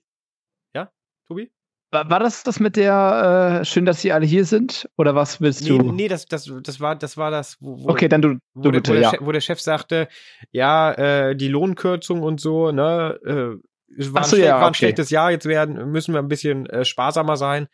Ja, 0.76 0.92
Tobi? 1.26 1.50
War, 1.90 2.08
war 2.08 2.20
das 2.20 2.44
das 2.44 2.60
mit 2.60 2.76
der 2.76 3.62
äh, 3.62 3.64
schön, 3.64 3.84
dass 3.84 4.00
Sie 4.00 4.12
alle 4.12 4.26
hier 4.26 4.44
sind? 4.44 4.88
Oder 4.96 5.16
was 5.16 5.40
willst 5.40 5.62
nee, 5.62 5.70
du? 5.70 5.90
Nee, 5.90 6.06
das, 6.06 6.26
das, 6.26 6.48
das 6.62 6.78
war 6.78 6.94
das 6.94 7.16
war 7.16 7.32
das, 7.32 7.56
wo, 7.58 7.82
wo 7.82 7.88
Okay, 7.88 8.08
dann 8.08 8.22
du, 8.22 8.38
wo, 8.54 8.62
du 8.62 8.70
bitte, 8.70 8.90
wo, 8.90 8.94
der, 8.94 9.02
ja. 9.02 9.12
wo 9.18 9.32
der 9.32 9.40
Chef 9.40 9.60
sagte, 9.60 10.06
ja, 10.52 10.92
äh, 10.92 11.34
die 11.34 11.48
Lohnkürzung 11.48 12.22
und 12.22 12.40
so, 12.40 12.70
ne, 12.70 13.58
äh, 13.88 14.12
war, 14.12 14.24
so, 14.24 14.36
ein, 14.36 14.42
ja, 14.42 14.54
war 14.54 14.62
ein 14.62 14.68
okay. 14.68 14.76
schlechtes 14.76 15.10
Jahr, 15.10 15.30
jetzt 15.30 15.46
werden 15.46 15.90
müssen 15.90 16.14
wir 16.14 16.20
ein 16.20 16.28
bisschen 16.28 16.66
äh, 16.66 16.84
sparsamer 16.84 17.36
sein. 17.36 17.68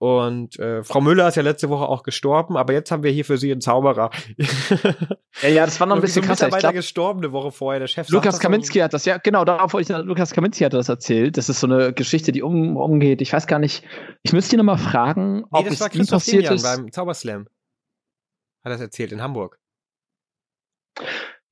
Und 0.00 0.56
äh, 0.60 0.84
Frau 0.84 1.00
Müller 1.00 1.26
ist 1.26 1.34
ja 1.34 1.42
letzte 1.42 1.70
Woche 1.70 1.88
auch 1.88 2.04
gestorben, 2.04 2.56
aber 2.56 2.72
jetzt 2.72 2.92
haben 2.92 3.02
wir 3.02 3.10
hier 3.10 3.24
für 3.24 3.36
sie 3.36 3.50
einen 3.50 3.60
Zauberer. 3.60 4.10
ja, 5.42 5.48
ja, 5.48 5.64
das 5.64 5.80
war 5.80 5.88
noch 5.88 5.96
ein 5.96 6.02
bisschen 6.02 6.24
krasser. 6.24 6.46
Mitarbeiter 6.46 6.72
gestorben 6.72 7.18
eine 7.18 7.32
Woche 7.32 7.50
vorher. 7.50 7.80
Der 7.80 7.88
Chef 7.88 8.08
Lukas 8.08 8.38
Kaminski 8.38 8.78
hat 8.78 8.94
das 8.94 9.04
ja 9.06 9.18
genau 9.18 9.44
darauf 9.44 9.72
wollte 9.72 9.92
ich. 9.92 9.98
Lukas 10.04 10.32
Kaminski 10.32 10.62
hat 10.62 10.72
das 10.72 10.88
erzählt. 10.88 11.36
Das 11.36 11.48
ist 11.48 11.58
so 11.58 11.66
eine 11.66 11.92
Geschichte, 11.92 12.30
die 12.30 12.42
um, 12.42 12.76
umgeht. 12.76 13.20
Ich 13.22 13.32
weiß 13.32 13.48
gar 13.48 13.58
nicht. 13.58 13.84
Ich 14.22 14.32
müsste 14.32 14.54
ihn 14.54 14.58
noch 14.58 14.64
mal 14.64 14.78
fragen, 14.78 15.44
ob 15.50 15.64
nee, 15.64 15.70
das 15.70 15.74
es 15.74 15.80
war 15.80 15.94
ihm 15.94 16.06
passiert 16.06 16.44
Demian 16.44 16.54
ist. 16.54 16.62
beim 16.62 16.92
Zauberslam. 16.92 17.48
Hat 18.64 18.72
das 18.72 18.80
erzählt 18.80 19.10
in 19.10 19.20
Hamburg. 19.20 19.58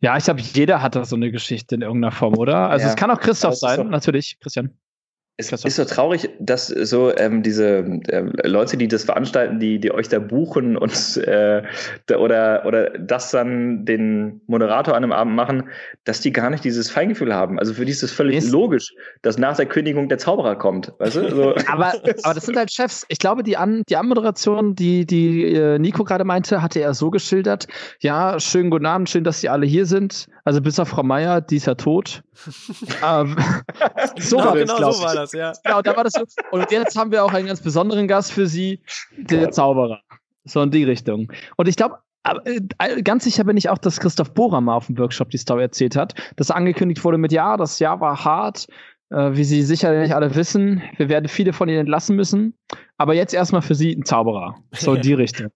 Ja, 0.01 0.17
ich 0.17 0.25
glaube, 0.25 0.41
jeder 0.41 0.83
hat 0.83 0.95
da 0.95 1.05
so 1.05 1.17
eine 1.17 1.31
Geschichte 1.31 1.75
in 1.75 1.83
irgendeiner 1.83 2.13
Form, 2.13 2.37
oder? 2.37 2.69
Also 2.69 2.85
ja. 2.85 2.91
es 2.91 2.97
kann 2.97 3.11
auch 3.11 3.21
Christoph 3.21 3.55
sein, 3.55 3.89
natürlich, 3.89 4.39
Christian. 4.41 4.77
Es 5.39 5.53
ist 5.53 5.77
so 5.77 5.85
traurig, 5.85 6.31
dass 6.39 6.69
so 6.69 7.15
ähm, 7.15 7.43
diese 7.43 8.01
äh, 8.09 8.49
Leute, 8.49 8.79
die 8.79 8.89
das 8.89 9.05
veranstalten, 9.05 9.61
die, 9.61 9.79
die 9.79 9.93
euch 9.93 10.09
da 10.09 10.19
buchen 10.19 10.79
und 10.79 11.19
äh, 11.19 11.63
da, 12.07 12.17
oder, 12.17 12.65
oder 12.65 12.89
das 12.99 13.33
dann 13.33 13.85
den 13.85 14.41
Moderator 14.47 14.97
an 14.97 15.05
einem 15.05 15.13
Abend 15.13 15.37
machen, 15.37 15.65
dass 16.05 16.21
die 16.23 16.33
gar 16.33 16.49
nicht 16.49 16.65
dieses 16.65 16.91
Feingefühl 16.91 17.35
haben. 17.35 17.59
Also 17.59 17.75
für 17.75 17.85
die 17.85 17.93
ist 17.93 18.03
es 18.03 18.13
völlig 18.13 18.37
ist 18.37 18.51
logisch, 18.51 18.95
dass 19.21 19.37
nach 19.37 19.57
der 19.57 19.67
Kündigung 19.67 20.09
der 20.09 20.17
Zauberer 20.17 20.57
kommt. 20.57 20.95
Weißt 20.99 21.17
du? 21.17 21.29
So. 21.31 21.55
aber, 21.67 21.93
aber 22.23 22.35
das 22.35 22.47
sind 22.47 22.57
halt 22.57 22.73
Chefs. 22.73 23.05
Ich 23.09 23.19
glaube, 23.19 23.43
die, 23.43 23.59
An 23.59 23.83
die 23.91 23.97
Anmoderation, 23.97 24.75
die, 24.75 25.05
die 25.05 25.53
äh, 25.53 25.79
Nico 25.79 26.05
gerade 26.05 26.25
meinte, 26.25 26.63
hatte 26.63 26.81
er 26.81 26.95
so 26.95 27.11
geschildert. 27.11 27.67
Ja, 28.01 28.41
schönen 28.41 28.71
guten 28.71 28.87
Abend, 28.87 29.11
schön, 29.11 29.25
dass 29.25 29.43
Sie 29.43 29.51
alle 29.51 29.67
hier 29.67 29.85
sind. 29.85 30.29
Also 30.47 30.61
bis 30.61 30.79
auf 30.79 30.89
Frau 30.89 31.03
Meier, 31.03 31.41
die 31.41 31.57
ist 31.57 31.67
ja 31.67 31.75
tot. 31.75 32.23
ähm, 33.05 33.37
so 34.17 34.37
war 34.37 34.55
genau, 34.55 34.79
das, 34.79 34.97
so 34.97 35.03
war 35.03 35.15
das, 35.17 35.33
ja. 35.33 35.53
Genau, 35.65 35.83
da 35.83 35.97
war 35.97 36.05
das 36.05 36.13
so. 36.13 36.23
Und 36.53 36.71
jetzt 36.71 36.97
haben 36.97 37.11
wir 37.11 37.25
auch 37.25 37.33
einen 37.33 37.49
ganz 37.49 37.61
besonderen 37.61 38.07
Gast 38.07 38.31
für 38.31 38.47
Sie, 38.47 38.81
der 39.17 39.51
Zauberer. 39.51 40.03
So 40.45 40.63
in 40.63 40.71
die 40.71 40.85
Richtung. 40.85 41.33
Und 41.57 41.67
ich 41.67 41.75
glaube, 41.75 41.97
äh, 42.45 43.03
ganz 43.03 43.25
sicher 43.25 43.43
bin 43.43 43.57
ich 43.57 43.69
auch, 43.69 43.79
dass 43.79 43.99
Christoph 43.99 44.35
Bohrer 44.35 44.61
mal 44.61 44.77
auf 44.77 44.87
dem 44.87 44.97
Workshop 44.99 45.31
die 45.31 45.39
Story 45.39 45.63
erzählt 45.63 45.97
hat, 45.97 46.15
dass 46.37 46.53
angekündigt 46.53 47.03
wurde 47.03 47.19
mit, 47.19 47.33
ja, 47.33 47.57
das 47.57 47.81
Jahr 47.81 48.01
war 48.01 48.25
hart, 48.25 48.69
äh, 49.11 49.33
wie 49.33 49.43
Sie 49.43 49.65
sicherlich 49.65 50.15
alle 50.15 50.33
wissen. 50.37 50.81
Wir 50.97 51.09
werden 51.09 51.27
viele 51.27 51.55
von 51.55 51.69
Ihnen 51.69 51.81
entlassen 51.81 52.15
müssen. 52.15 52.57
Aber 52.99 53.15
jetzt 53.15 53.35
erstmal 53.35 53.63
für 53.63 53.75
Sie 53.75 53.91
ein 53.91 54.05
Zauberer. 54.05 54.55
So 54.71 54.95
in 54.95 55.03
die 55.03 55.15
Richtung. 55.15 55.49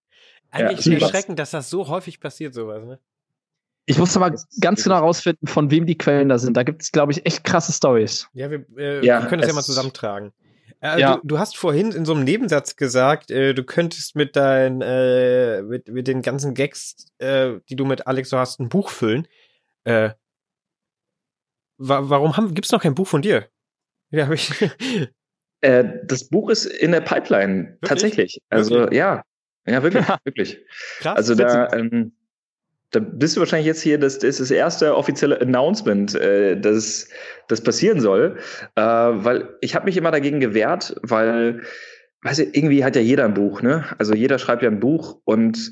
Eigentlich 0.50 0.84
ja, 0.86 0.94
erschreckend, 0.94 1.38
dass 1.38 1.52
das 1.52 1.70
so 1.70 1.86
häufig 1.86 2.18
passiert, 2.18 2.54
sowas, 2.54 2.84
ne? 2.84 2.98
Ich 3.86 3.98
muss 3.98 4.16
aber 4.16 4.34
ganz 4.60 4.84
genau 4.84 4.98
rausfinden, 4.98 5.48
von 5.48 5.70
wem 5.70 5.86
die 5.86 5.98
Quellen 5.98 6.28
da 6.28 6.38
sind. 6.38 6.56
Da 6.56 6.62
gibt 6.62 6.82
es, 6.82 6.92
glaube 6.92 7.12
ich, 7.12 7.26
echt 7.26 7.44
krasse 7.44 7.72
Stories. 7.72 8.28
Ja, 8.34 8.50
wir, 8.50 8.64
äh, 8.76 9.04
ja, 9.04 9.22
wir 9.22 9.28
können 9.28 9.40
das 9.40 9.48
ja 9.48 9.54
mal 9.54 9.62
zusammentragen. 9.62 10.32
Äh, 10.80 11.00
ja. 11.00 11.16
du, 11.16 11.26
du, 11.26 11.38
hast 11.38 11.56
vorhin 11.56 11.92
in 11.92 12.04
so 12.04 12.14
einem 12.14 12.24
Nebensatz 12.24 12.76
gesagt, 12.76 13.30
äh, 13.30 13.52
du 13.52 13.64
könntest 13.64 14.16
mit 14.16 14.34
deinen, 14.34 14.80
äh, 14.80 15.62
mit, 15.62 15.88
mit 15.88 16.08
den 16.08 16.22
ganzen 16.22 16.54
Gags, 16.54 17.06
äh, 17.18 17.58
die 17.68 17.76
du 17.76 17.84
mit 17.84 18.06
Alex 18.06 18.30
so 18.30 18.38
hast, 18.38 18.60
ein 18.60 18.70
Buch 18.70 18.88
füllen. 18.88 19.28
Äh, 19.84 20.10
wa 21.76 22.08
warum 22.08 22.36
haben, 22.36 22.54
gibt's 22.54 22.72
noch 22.72 22.82
kein 22.82 22.94
Buch 22.94 23.06
von 23.06 23.22
dir? 23.22 23.48
Ja, 24.12 24.26
hab 24.26 24.32
ich. 24.32 24.50
äh, 25.60 25.84
das 26.04 26.28
Buch 26.28 26.50
ist 26.50 26.64
in 26.66 26.90
der 26.90 27.00
Pipeline, 27.00 27.64
wirklich? 27.64 27.88
tatsächlich. 27.88 28.42
Also 28.48 28.74
wirklich? 28.74 28.98
ja, 28.98 29.22
ja 29.66 29.84
wirklich, 29.84 30.04
wirklich. 30.24 30.58
Krass. 30.98 31.16
Also 31.16 31.36
da, 31.36 31.72
ähm, 31.72 32.12
da 32.90 32.98
bist 33.00 33.36
du 33.36 33.40
wahrscheinlich 33.40 33.66
jetzt 33.66 33.82
hier, 33.82 33.98
das, 33.98 34.18
das 34.18 34.30
ist 34.30 34.40
das 34.40 34.50
erste 34.50 34.96
offizielle 34.96 35.40
Announcement, 35.40 36.14
äh, 36.14 36.60
dass 36.60 37.08
das 37.48 37.60
passieren 37.62 38.00
soll. 38.00 38.36
Äh, 38.74 38.82
weil 38.82 39.48
ich 39.60 39.74
habe 39.74 39.84
mich 39.84 39.96
immer 39.96 40.10
dagegen 40.10 40.40
gewehrt, 40.40 40.96
weil, 41.02 41.62
weiß 42.22 42.40
ich, 42.40 42.56
irgendwie 42.56 42.84
hat 42.84 42.96
ja 42.96 43.02
jeder 43.02 43.24
ein 43.24 43.34
Buch, 43.34 43.62
ne? 43.62 43.84
Also 43.98 44.14
jeder 44.14 44.38
schreibt 44.38 44.62
ja 44.62 44.70
ein 44.70 44.80
Buch 44.80 45.20
und 45.24 45.70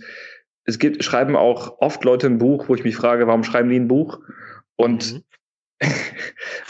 es 0.65 0.79
gibt, 0.79 1.03
schreiben 1.03 1.35
auch 1.35 1.79
oft 1.81 2.05
Leute 2.05 2.27
ein 2.27 2.39
Buch, 2.39 2.69
wo 2.69 2.75
ich 2.75 2.85
mich 2.85 2.97
frage, 2.97 3.27
warum 3.27 3.43
schreiben 3.43 3.71
die 3.71 3.81
ein 3.81 3.89
Buch? 3.89 4.21
Und 4.77 5.15
mhm. 5.15 5.23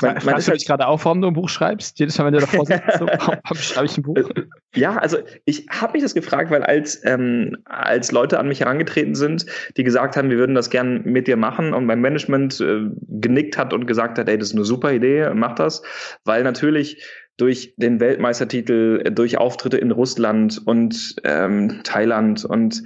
Man, 0.01 0.15
man 0.15 0.21
du 0.23 0.33
halt, 0.33 0.49
dich 0.49 0.67
gerade 0.67 0.87
auf, 0.87 1.05
warum 1.05 1.23
du 1.23 1.29
ein 1.29 1.35
Buch 1.35 1.49
schreibst? 1.49 1.99
Jedes 1.99 2.19
Mal, 2.19 2.27
wenn 2.27 2.35
du 2.35 2.41
davor 2.41 2.67
sitzt, 2.67 2.99
so, 2.99 3.07
warum 3.19 3.57
schreibe 3.57 3.87
ich 3.87 3.97
ein 3.97 4.03
Buch? 4.03 4.17
Äh, 4.17 4.45
ja, 4.75 4.97
also 4.97 5.19
ich 5.47 5.67
habe 5.71 5.95
mich 5.95 6.03
das 6.03 6.15
gefragt, 6.15 6.51
weil 6.51 6.63
als, 6.63 7.03
ähm, 7.05 7.57
als 7.65 8.13
Leute 8.13 8.39
an 8.39 8.49
mich 8.49 8.61
herangetreten 8.61 9.15
sind, 9.15 9.47
die 9.77 9.85
gesagt 9.85 10.17
haben, 10.17 10.31
wir 10.31 10.37
würden 10.37 10.55
das 10.55 10.69
gern 10.71 11.03
mit 11.05 11.27
dir 11.27 11.37
machen 11.37 11.73
und 11.73 11.87
mein 11.87 12.01
Management 12.01 12.61
äh, 12.61 12.83
genickt 13.09 13.57
hat 13.57 13.73
und 13.73 13.87
gesagt 13.87 14.19
hat, 14.19 14.29
ey, 14.29 14.37
das 14.37 14.49
ist 14.49 14.55
eine 14.55 14.65
super 14.65 14.93
Idee, 14.93 15.31
mach 15.35 15.55
das, 15.55 15.83
weil 16.25 16.43
natürlich 16.43 17.03
durch 17.39 17.73
den 17.77 18.01
Weltmeistertitel, 18.01 19.01
äh, 19.05 19.11
durch 19.11 19.39
Auftritte 19.39 19.79
in 19.79 19.91
Russland 19.91 20.61
und 20.67 21.17
ähm, 21.25 21.81
Thailand 21.85 22.45
und 22.45 22.83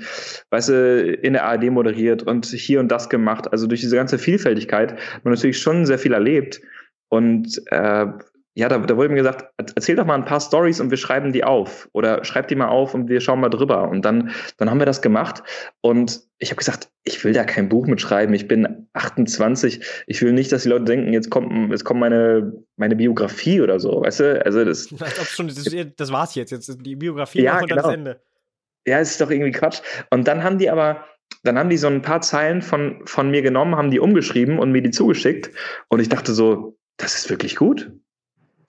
weißt 0.50 0.68
du, 0.68 1.12
in 1.14 1.32
der 1.32 1.44
ARD 1.44 1.70
moderiert 1.70 2.22
und 2.22 2.46
hier 2.46 2.78
und 2.78 2.88
das 2.88 3.08
gemacht. 3.08 3.50
Also 3.50 3.66
durch 3.66 3.80
diese 3.80 3.96
ganze 3.96 4.18
Vielfältigkeit 4.18 4.92
man 5.24 5.34
natürlich 5.34 5.58
schon 5.58 5.86
sehr 5.86 5.98
viel 5.98 6.12
erlebt. 6.12 6.60
Und 7.08 7.60
äh, 7.66 8.06
ja, 8.54 8.68
da, 8.68 8.78
da 8.78 8.96
wurde 8.96 9.08
mir 9.08 9.16
gesagt, 9.16 9.46
erzähl 9.56 9.96
doch 9.96 10.04
mal 10.04 10.14
ein 10.14 10.26
paar 10.26 10.40
Stories 10.40 10.78
und 10.80 10.90
wir 10.90 10.98
schreiben 10.98 11.32
die 11.32 11.42
auf. 11.42 11.88
Oder 11.92 12.22
schreib 12.24 12.48
die 12.48 12.54
mal 12.54 12.68
auf 12.68 12.92
und 12.92 13.08
wir 13.08 13.22
schauen 13.22 13.40
mal 13.40 13.48
drüber. 13.48 13.88
Und 13.88 14.04
dann, 14.04 14.30
dann 14.58 14.68
haben 14.68 14.78
wir 14.78 14.84
das 14.84 15.00
gemacht. 15.00 15.42
Und 15.80 16.20
ich 16.38 16.50
habe 16.50 16.58
gesagt, 16.58 16.90
ich 17.04 17.24
will 17.24 17.32
da 17.32 17.44
kein 17.44 17.70
Buch 17.70 17.86
mitschreiben. 17.86 18.34
Ich 18.34 18.48
bin 18.48 18.88
28. 18.92 19.80
Ich 20.06 20.20
will 20.20 20.34
nicht, 20.34 20.52
dass 20.52 20.64
die 20.64 20.68
Leute 20.68 20.84
denken, 20.84 21.14
jetzt 21.14 21.30
kommt, 21.30 21.70
jetzt 21.70 21.84
kommt 21.84 22.00
meine, 22.00 22.52
meine 22.76 22.94
Biografie 22.94 23.62
oder 23.62 23.80
so. 23.80 24.02
Weißt 24.02 24.20
du? 24.20 24.44
Also 24.44 24.64
das. 24.66 24.88
schon, 25.28 25.48
das, 25.48 25.64
das 25.96 26.12
war's 26.12 26.34
jetzt. 26.34 26.50
Jetzt 26.50 26.76
die 26.84 26.96
Biografie 26.96 27.42
ja, 27.42 27.58
und 27.58 27.68
genau. 27.68 27.82
das 27.82 27.94
Ende. 27.94 28.20
Ja, 28.86 28.98
es 28.98 29.12
ist 29.12 29.20
doch 29.22 29.30
irgendwie 29.30 29.52
Quatsch. 29.52 29.80
Und 30.10 30.28
dann 30.28 30.44
haben 30.44 30.58
die 30.58 30.68
aber, 30.68 31.06
dann 31.42 31.58
haben 31.58 31.70
die 31.70 31.78
so 31.78 31.86
ein 31.86 32.02
paar 32.02 32.20
Zeilen 32.20 32.60
von, 32.60 33.00
von 33.06 33.30
mir 33.30 33.40
genommen, 33.40 33.76
haben 33.76 33.90
die 33.90 34.00
umgeschrieben 34.00 34.58
und 34.58 34.72
mir 34.72 34.82
die 34.82 34.90
zugeschickt. 34.90 35.50
Und 35.88 36.00
ich 36.00 36.10
dachte 36.10 36.34
so, 36.34 36.76
das 36.98 37.14
ist 37.14 37.30
wirklich 37.30 37.56
gut 37.56 37.90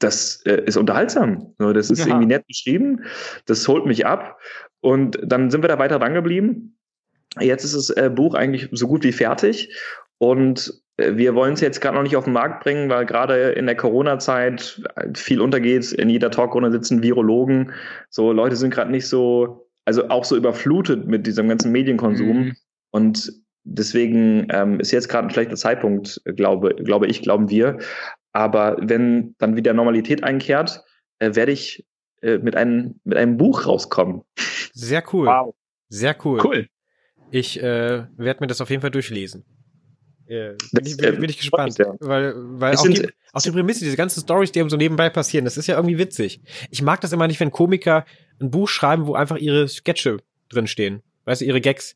das 0.04 0.41
äh, 0.45 0.64
ist 0.66 0.78
unterhaltsam. 0.78 1.54
Das 1.58 1.89
ist 1.89 1.99
ja. 1.99 2.08
irgendwie 2.08 2.28
nett 2.28 2.45
beschrieben. 2.47 3.04
Das 3.45 3.68
holt 3.68 3.86
mich 3.86 4.06
ab. 4.06 4.39
Und 4.82 5.18
dann 5.24 5.49
sind 5.49 5.64
wir 5.64 5.70
da 5.70 5.80
weiter 5.80 5.99
dran 5.99 6.14
geblieben. 6.14 6.78
Jetzt 7.39 7.64
ist 7.64 7.76
das 7.76 7.89
äh, 7.89 8.12
Buch 8.14 8.36
eigentlich 8.36 8.70
so 8.72 8.88
gut 8.88 9.04
wie 9.04 9.12
fertig. 9.12 9.74
Und 10.18 10.74
äh, 10.97 11.16
wir 11.16 11.36
wollen 11.36 11.54
es 11.54 11.62
jetzt 11.62 11.82
gerade 11.82 11.95
noch 11.95 12.04
nicht 12.04 12.16
auf 12.16 12.26
den 12.26 12.34
Markt 12.34 12.64
bringen, 12.64 12.89
weil 12.89 13.06
gerade 13.06 13.51
in 13.51 13.66
der 13.66 13.76
Corona-Zeit 13.76 14.82
viel 15.16 15.41
untergeht. 15.41 15.91
In 15.93 16.10
jeder 16.10 16.32
Talkrunde 16.32 16.72
sitzen 16.72 17.01
Virologen. 17.01 17.72
So 18.10 18.32
Leute 18.32 18.56
sind 18.56 18.74
gerade 18.74 18.91
nicht 18.91 19.08
so, 19.08 19.68
also 19.86 20.10
auch 20.10 20.26
so 20.26 20.36
überflutet 20.36 21.08
mit 21.08 21.26
diesem 21.26 21.47
ganzen 21.47 21.72
Medienkonsum. 21.72 22.38
Mhm. 22.38 22.56
Und 22.91 23.34
deswegen 23.64 24.47
ähm, 24.49 24.80
ist 24.80 24.91
jetzt 24.91 25.10
gerade 25.10 25.28
ein 25.28 25.32
schlechter 25.32 25.56
Zeitpunkt, 25.56 26.22
glaube, 26.26 26.76
glaube 26.76 27.08
ich, 27.08 27.22
glauben 27.22 27.49
wir. 27.49 27.80
Aber 28.34 28.77
wenn 28.81 29.36
dann 29.38 29.55
wieder 29.55 29.73
Normalität 29.73 30.23
einkehrt, 30.23 30.84
äh, 31.19 31.36
werde 31.36 31.51
ich 31.51 31.86
äh, 32.21 32.39
mit, 32.39 32.55
einem, 32.55 32.99
mit 33.03 33.17
einem 33.17 33.38
Buch 33.38 33.65
rauskommen. 33.65 34.23
Sehr 34.73 35.03
cool. 35.13 35.27
Wow. 35.27 35.55
Sehr 35.89 36.15
cool. 36.25 36.41
Cool. 36.43 36.67
Ich 37.31 37.61
äh, 37.61 38.05
werde 38.17 38.41
mir 38.41 38.47
das 38.47 38.61
auf 38.61 38.69
jeden 38.69 38.81
Fall 38.81 38.91
durchlesen. 38.91 39.45
Äh, 40.25 40.53
bin, 40.71 40.86
ich, 40.86 40.97
bin, 40.97 41.19
bin 41.19 41.29
ich 41.29 41.38
gespannt, 41.38 41.77
ja. 41.77 41.93
weil, 41.99 42.34
weil 42.36 42.75
auch, 42.75 42.88
die, 42.88 43.09
auch 43.34 43.41
die 43.41 43.51
Prämisse, 43.51 43.84
diese 43.84 43.97
ganzen 43.97 44.21
Stories, 44.21 44.51
die 44.51 44.67
so 44.69 44.77
nebenbei 44.77 45.09
passieren, 45.09 45.45
das 45.45 45.57
ist 45.57 45.67
ja 45.67 45.75
irgendwie 45.75 45.97
witzig. 45.97 46.41
Ich 46.71 46.81
mag 46.81 47.01
das 47.01 47.11
immer 47.11 47.27
nicht, 47.27 47.39
wenn 47.39 47.51
Komiker 47.51 48.05
ein 48.39 48.49
Buch 48.49 48.67
schreiben, 48.69 49.05
wo 49.05 49.15
einfach 49.15 49.38
ihre 49.38 49.67
Sketche 49.67 50.17
drinstehen, 50.49 51.03
weißt 51.25 51.41
du, 51.41 51.45
ihre 51.45 51.59
Gags. 51.59 51.95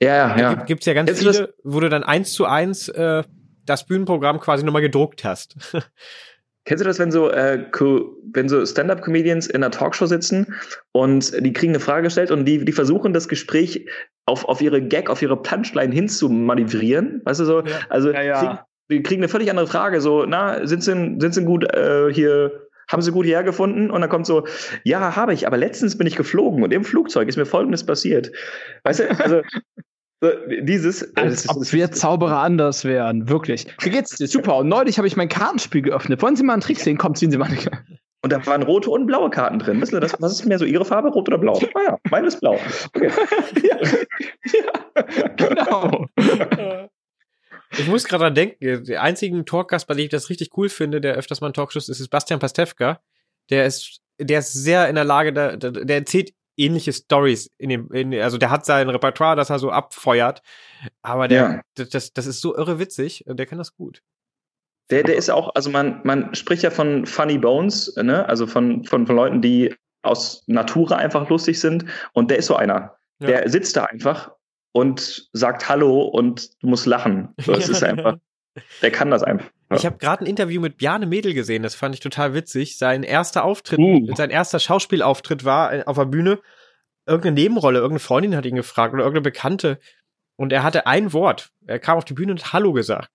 Ja, 0.00 0.14
ja, 0.14 0.38
ja. 0.38 0.54
Gibt, 0.54 0.66
gibt's 0.66 0.86
ja 0.86 0.92
ganz 0.92 1.08
Jetzt 1.08 1.20
viele, 1.20 1.54
wo 1.64 1.80
du 1.80 1.88
dann 1.88 2.04
eins 2.04 2.32
zu 2.32 2.44
eins 2.44 2.88
äh, 2.88 3.24
das 3.68 3.86
Bühnenprogramm 3.86 4.40
quasi 4.40 4.64
nochmal 4.64 4.82
gedruckt 4.82 5.24
hast. 5.24 5.56
Kennst 6.64 6.84
du 6.84 6.86
das, 6.86 6.98
wenn 6.98 7.10
so, 7.10 7.30
äh, 7.30 7.64
wenn 8.32 8.48
so 8.48 8.64
Stand-up-Comedians 8.66 9.46
in 9.46 9.56
einer 9.56 9.70
Talkshow 9.70 10.04
sitzen 10.04 10.54
und 10.92 11.32
die 11.42 11.54
kriegen 11.54 11.72
eine 11.72 11.80
Frage 11.80 12.02
gestellt 12.02 12.30
und 12.30 12.44
die, 12.44 12.62
die 12.62 12.72
versuchen 12.72 13.14
das 13.14 13.28
Gespräch 13.28 13.86
auf, 14.26 14.44
auf 14.44 14.60
ihre 14.60 14.82
Gag, 14.82 15.08
auf 15.08 15.22
ihre 15.22 15.40
Punchline 15.40 15.94
hinzumanövrieren? 15.94 17.22
Weißt 17.24 17.40
du 17.40 17.46
so? 17.46 17.60
Ja. 17.62 17.78
Also 17.88 18.12
ja, 18.12 18.22
ja. 18.22 18.40
Krieg, 18.40 18.58
die 18.90 19.02
kriegen 19.02 19.22
eine 19.22 19.28
völlig 19.28 19.48
andere 19.48 19.66
Frage. 19.66 20.02
So, 20.02 20.26
na, 20.26 20.66
sind 20.66 20.82
sie, 20.82 20.92
sind 20.92 21.32
sie 21.32 21.44
gut 21.44 21.64
äh, 21.72 22.12
hier 22.12 22.68
haben 22.88 23.02
sie 23.02 23.12
gut 23.12 23.26
hergefunden? 23.26 23.90
Und 23.90 24.00
dann 24.00 24.10
kommt 24.10 24.26
so, 24.26 24.46
ja, 24.82 25.14
habe 25.14 25.34
ich, 25.34 25.46
aber 25.46 25.56
letztens 25.56 25.96
bin 25.96 26.06
ich 26.06 26.16
geflogen 26.16 26.62
und 26.62 26.72
im 26.72 26.84
Flugzeug 26.84 27.28
ist 27.28 27.36
mir 27.36 27.46
Folgendes 27.46 27.84
passiert. 27.84 28.32
Weißt 28.84 29.00
du, 29.00 29.10
also 29.20 29.42
dieses. 30.62 31.16
Als 31.16 31.48
ob 31.48 31.72
wir 31.72 31.92
Zauberer 31.92 32.40
anders 32.40 32.84
wären, 32.84 33.28
wirklich. 33.28 33.66
Wie 33.80 33.90
geht's 33.90 34.16
dir? 34.16 34.26
Super. 34.26 34.56
Und 34.56 34.68
neulich 34.68 34.98
habe 34.98 35.06
ich 35.06 35.16
mein 35.16 35.28
Kartenspiel 35.28 35.82
geöffnet. 35.82 36.20
Wollen 36.22 36.36
Sie 36.36 36.42
mal 36.42 36.54
einen 36.54 36.62
Trick 36.62 36.80
sehen? 36.80 36.98
Kommt, 36.98 37.18
ziehen 37.18 37.30
Sie 37.30 37.38
mal. 37.38 37.48
Und 38.20 38.32
da 38.32 38.44
waren 38.46 38.64
rote 38.64 38.90
und 38.90 39.06
blaue 39.06 39.30
Karten 39.30 39.60
drin. 39.60 39.80
Wissen 39.80 39.94
Sie, 39.94 40.00
das, 40.00 40.20
was 40.20 40.32
ist 40.32 40.44
mehr 40.44 40.58
so 40.58 40.64
Ihre 40.64 40.84
Farbe, 40.84 41.08
rot 41.08 41.28
oder 41.28 41.38
blau? 41.38 41.56
Ah 41.74 41.82
ja, 41.86 41.98
meine 42.10 42.26
ist 42.26 42.40
blau. 42.40 42.58
Okay. 42.88 43.12
ja. 43.62 43.78
ja, 44.52 45.28
genau. 45.36 46.06
Ich 47.70 47.86
muss 47.86 48.04
gerade 48.04 48.24
dran 48.24 48.34
denken, 48.34 48.84
der 48.84 49.02
einzigen 49.02 49.46
Talkgast, 49.46 49.86
bei 49.86 49.94
dem 49.94 50.04
ich 50.04 50.10
das 50.10 50.30
richtig 50.30 50.50
cool 50.56 50.68
finde, 50.68 51.00
der 51.00 51.14
öfters 51.14 51.40
mal 51.40 51.46
einen 51.46 51.54
Talkshow 51.54 51.78
ist, 51.78 51.88
ist 51.88 52.08
Bastian 52.08 52.40
Pastewka. 52.40 53.00
Der 53.50 53.66
ist, 53.66 54.00
der 54.18 54.40
ist 54.40 54.52
sehr 54.52 54.88
in 54.88 54.96
der 54.96 55.04
Lage, 55.04 55.32
der, 55.32 55.56
der 55.56 55.96
erzählt 55.96 56.32
ähnliche 56.58 56.92
Stories 56.92 57.50
in 57.58 57.70
dem, 57.70 57.90
in, 57.92 58.14
also 58.14 58.36
der 58.36 58.50
hat 58.50 58.66
sein 58.66 58.90
Repertoire, 58.90 59.36
das 59.36 59.50
er 59.50 59.58
so 59.58 59.70
abfeuert, 59.70 60.42
aber 61.02 61.28
der, 61.28 61.62
ja. 61.76 61.84
das, 61.86 62.12
das 62.12 62.26
ist 62.26 62.40
so 62.40 62.56
irre 62.56 62.78
witzig, 62.78 63.24
der 63.26 63.46
kann 63.46 63.58
das 63.58 63.74
gut. 63.74 64.02
Der, 64.90 65.02
der 65.02 65.16
ist 65.16 65.30
auch, 65.30 65.54
also 65.54 65.70
man, 65.70 66.00
man 66.04 66.34
spricht 66.34 66.62
ja 66.62 66.70
von 66.70 67.06
Funny 67.06 67.38
Bones, 67.38 67.94
ne? 67.96 68.26
also 68.28 68.46
von, 68.46 68.84
von, 68.84 69.06
von 69.06 69.16
Leuten, 69.16 69.42
die 69.42 69.74
aus 70.02 70.44
Natura 70.46 70.96
einfach 70.96 71.28
lustig 71.28 71.60
sind 71.60 71.84
und 72.12 72.30
der 72.30 72.38
ist 72.38 72.46
so 72.46 72.56
einer. 72.56 72.96
Ja. 73.20 73.28
Der 73.28 73.48
sitzt 73.50 73.76
da 73.76 73.84
einfach 73.84 74.32
und 74.72 75.28
sagt 75.32 75.68
Hallo 75.68 76.02
und 76.02 76.62
du 76.62 76.68
musst 76.68 76.86
lachen. 76.86 77.34
So, 77.38 77.52
das 77.54 77.68
ist 77.68 77.82
einfach, 77.82 78.16
der 78.82 78.90
kann 78.90 79.10
das 79.10 79.22
einfach. 79.22 79.50
Ja. 79.70 79.76
Ich 79.76 79.86
habe 79.86 79.98
gerade 79.98 80.24
ein 80.24 80.26
Interview 80.26 80.60
mit 80.60 80.78
Bjarne 80.78 81.06
Mädel 81.06 81.34
gesehen, 81.34 81.62
das 81.62 81.74
fand 81.74 81.94
ich 81.94 82.00
total 82.00 82.34
witzig. 82.34 82.78
Sein 82.78 83.02
erster 83.02 83.44
Auftritt, 83.44 83.78
uh. 83.78 84.14
sein 84.14 84.30
erster 84.30 84.58
Schauspielauftritt 84.58 85.44
war 85.44 85.72
äh, 85.72 85.84
auf 85.84 85.96
der 85.96 86.06
Bühne. 86.06 86.40
Irgendeine 87.06 87.34
Nebenrolle, 87.34 87.78
irgendeine 87.78 88.00
Freundin 88.00 88.36
hat 88.36 88.46
ihn 88.46 88.56
gefragt 88.56 88.94
oder 88.94 89.02
irgendeine 89.02 89.22
Bekannte. 89.22 89.78
Und 90.36 90.52
er 90.52 90.62
hatte 90.62 90.86
ein 90.86 91.12
Wort. 91.12 91.50
Er 91.66 91.78
kam 91.78 91.98
auf 91.98 92.04
die 92.04 92.14
Bühne 92.14 92.32
und 92.32 92.44
hat 92.44 92.52
Hallo 92.52 92.72
gesagt. 92.72 93.10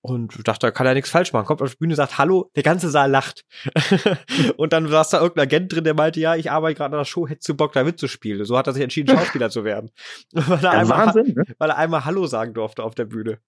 Und 0.00 0.46
dachte, 0.46 0.66
da 0.66 0.70
kann 0.70 0.86
er 0.86 0.94
nichts 0.94 1.10
falsch 1.10 1.32
machen. 1.32 1.46
Kommt 1.46 1.60
auf 1.60 1.72
die 1.72 1.76
Bühne, 1.78 1.96
sagt 1.96 2.18
Hallo, 2.18 2.50
der 2.54 2.62
ganze 2.62 2.88
Saal 2.88 3.10
lacht. 3.10 3.44
und 4.56 4.72
dann 4.72 4.86
saß 4.88 5.10
da 5.10 5.20
irgendein 5.20 5.46
Agent 5.46 5.72
drin, 5.72 5.84
der 5.84 5.94
meinte, 5.94 6.20
ja, 6.20 6.36
ich 6.36 6.50
arbeite 6.50 6.76
gerade 6.76 6.94
an 6.94 7.00
der 7.00 7.04
Show, 7.04 7.26
hättest 7.26 7.48
du 7.48 7.54
Bock, 7.54 7.72
da 7.72 7.82
mitzuspielen. 7.82 8.44
So 8.44 8.56
hat 8.56 8.68
er 8.68 8.74
sich 8.74 8.82
entschieden, 8.82 9.16
Schauspieler 9.16 9.50
zu 9.50 9.64
werden. 9.64 9.90
weil, 10.32 10.64
er 10.64 10.70
einmal, 10.70 11.06
Wahnsinn, 11.06 11.34
ne? 11.34 11.44
weil 11.58 11.70
er 11.70 11.78
einmal 11.78 12.04
Hallo 12.04 12.26
sagen 12.26 12.54
durfte 12.54 12.84
auf 12.84 12.94
der 12.94 13.06
Bühne. 13.06 13.40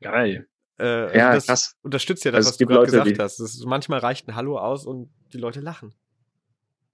Geil. 0.00 0.48
Äh, 0.78 0.84
also 0.84 1.18
ja, 1.18 1.34
das 1.34 1.46
krass. 1.46 1.76
unterstützt 1.82 2.24
ja 2.24 2.30
das, 2.30 2.38
also 2.38 2.50
was 2.50 2.56
du 2.56 2.66
gerade 2.66 2.86
gesagt 2.86 3.18
hast. 3.18 3.40
Das, 3.40 3.62
manchmal 3.64 4.00
reicht 4.00 4.28
ein 4.28 4.34
Hallo 4.34 4.58
aus 4.58 4.86
und 4.86 5.10
die 5.32 5.38
Leute 5.38 5.60
lachen. 5.60 5.94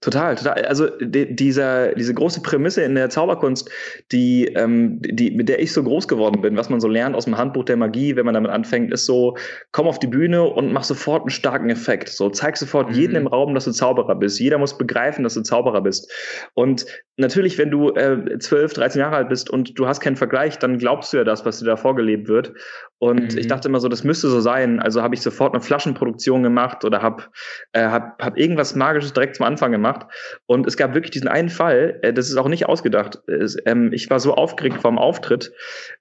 Total, 0.01 0.35
total. 0.35 0.63
Also 0.63 0.87
die, 1.01 1.35
dieser, 1.35 1.93
diese 1.93 2.13
große 2.13 2.41
Prämisse 2.41 2.83
in 2.83 2.95
der 2.95 3.09
Zauberkunst, 3.09 3.69
die, 4.13 4.45
ähm, 4.45 5.01
die, 5.01 5.31
mit 5.31 5.49
der 5.49 5.61
ich 5.61 5.73
so 5.73 5.83
groß 5.83 6.07
geworden 6.07 6.39
bin, 6.39 6.55
was 6.55 6.69
man 6.69 6.79
so 6.79 6.87
lernt 6.87 7.17
aus 7.17 7.25
dem 7.25 7.37
Handbuch 7.37 7.65
der 7.65 7.75
Magie, 7.75 8.15
wenn 8.15 8.23
man 8.23 8.33
damit 8.33 8.49
anfängt, 8.49 8.93
ist 8.93 9.05
so, 9.05 9.35
komm 9.73 9.87
auf 9.87 9.99
die 9.99 10.07
Bühne 10.07 10.43
und 10.43 10.71
mach 10.71 10.85
sofort 10.85 11.23
einen 11.23 11.31
starken 11.31 11.69
Effekt. 11.69 12.07
So, 12.07 12.29
zeig 12.29 12.55
sofort 12.55 12.91
mhm. 12.91 12.95
jedem 12.95 13.15
im 13.17 13.27
Raum, 13.27 13.53
dass 13.53 13.65
du 13.65 13.71
Zauberer 13.71 14.15
bist. 14.15 14.39
Jeder 14.39 14.57
muss 14.57 14.77
begreifen, 14.77 15.23
dass 15.23 15.33
du 15.33 15.41
Zauberer 15.41 15.81
bist. 15.81 16.09
Und 16.53 16.85
natürlich, 17.17 17.57
wenn 17.57 17.69
du 17.69 17.89
äh, 17.89 18.39
12, 18.39 18.71
13 18.71 19.01
Jahre 19.01 19.17
alt 19.17 19.27
bist 19.27 19.49
und 19.49 19.77
du 19.77 19.85
hast 19.85 19.99
keinen 19.99 20.15
Vergleich, 20.15 20.57
dann 20.59 20.77
glaubst 20.77 21.11
du 21.11 21.17
ja 21.17 21.25
das, 21.25 21.43
was 21.43 21.59
dir 21.59 21.65
da 21.65 21.75
vorgelebt 21.75 22.29
wird. 22.29 22.53
Und 23.01 23.33
mhm. 23.33 23.37
ich 23.37 23.47
dachte 23.47 23.69
immer 23.69 23.79
so, 23.79 23.87
das 23.87 24.03
müsste 24.03 24.27
so 24.27 24.41
sein. 24.41 24.81
Also 24.81 25.01
habe 25.01 25.15
ich 25.15 25.21
sofort 25.21 25.53
eine 25.53 25.63
Flaschenproduktion 25.63 26.43
gemacht 26.43 26.83
oder 26.83 27.01
habe 27.01 27.23
äh, 27.71 27.85
hab, 27.85 28.21
hab 28.21 28.37
irgendwas 28.37 28.75
Magisches 28.75 29.13
direkt 29.13 29.37
zum 29.37 29.45
Anfang 29.45 29.71
gemacht. 29.71 30.07
Und 30.47 30.67
es 30.67 30.75
gab 30.75 30.93
wirklich 30.93 31.11
diesen 31.11 31.29
einen 31.29 31.47
Fall, 31.47 31.99
äh, 32.01 32.11
das 32.11 32.29
ist 32.29 32.35
auch 32.35 32.49
nicht 32.49 32.67
ausgedacht. 32.67 33.19
Es, 33.27 33.57
ähm, 33.65 33.93
ich 33.93 34.09
war 34.09 34.19
so 34.19 34.35
aufgeregt 34.35 34.81
vom 34.81 34.97
Auftritt, 34.97 35.53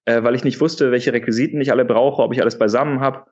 äh, 0.07 0.24
weil 0.24 0.34
ich 0.34 0.42
nicht 0.42 0.61
wusste, 0.61 0.90
welche 0.90 1.12
Requisiten 1.12 1.61
ich 1.61 1.70
alle 1.70 1.84
brauche, 1.84 2.20
ob 2.20 2.32
ich 2.34 2.40
alles 2.40 2.59
beisammen 2.59 3.01
habe. 3.01 3.26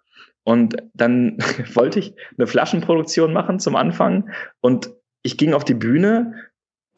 Und 0.44 0.76
dann 0.94 1.38
wollte 1.74 1.98
ich 1.98 2.14
eine 2.38 2.46
Flaschenproduktion 2.46 3.32
machen 3.32 3.58
zum 3.58 3.74
Anfang. 3.74 4.30
Und 4.60 4.90
ich 5.24 5.36
ging 5.38 5.54
auf 5.54 5.64
die 5.64 5.74
Bühne 5.74 6.34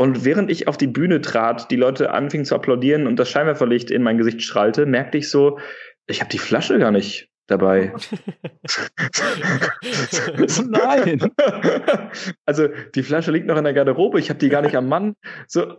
Und 0.01 0.25
während 0.25 0.49
ich 0.51 0.69
auf 0.69 0.77
die 0.77 0.87
Bühne 0.87 1.21
trat, 1.21 1.71
die 1.71 1.77
Leute 1.77 2.13
anfingen 2.13 2.45
zu 2.45 2.55
applaudieren 2.55 3.07
und 3.09 3.19
das 3.19 3.31
Scheinwerferlicht 3.31 3.91
in 3.91 4.03
mein 4.05 4.17
Gesicht 4.17 4.43
strahlte, 4.43 4.87
merkte 4.87 5.19
ich 5.19 5.29
so, 5.29 5.59
ich 6.09 6.21
habe 6.21 6.31
die 6.31 6.39
Flasche 6.39 6.79
gar 6.79 6.91
nicht 6.91 7.29
dabei. 7.47 7.93
Nein. 10.69 11.31
Also 12.45 12.69
die 12.95 13.03
Flasche 13.03 13.31
liegt 13.31 13.47
noch 13.47 13.57
in 13.57 13.65
der 13.65 13.73
Garderobe, 13.73 14.21
ich 14.21 14.29
habe 14.29 14.39
die 14.39 14.49
gar 14.49 14.63
nicht 14.63 14.77
am 14.77 14.89
Mann. 14.89 15.15
So 15.47 15.77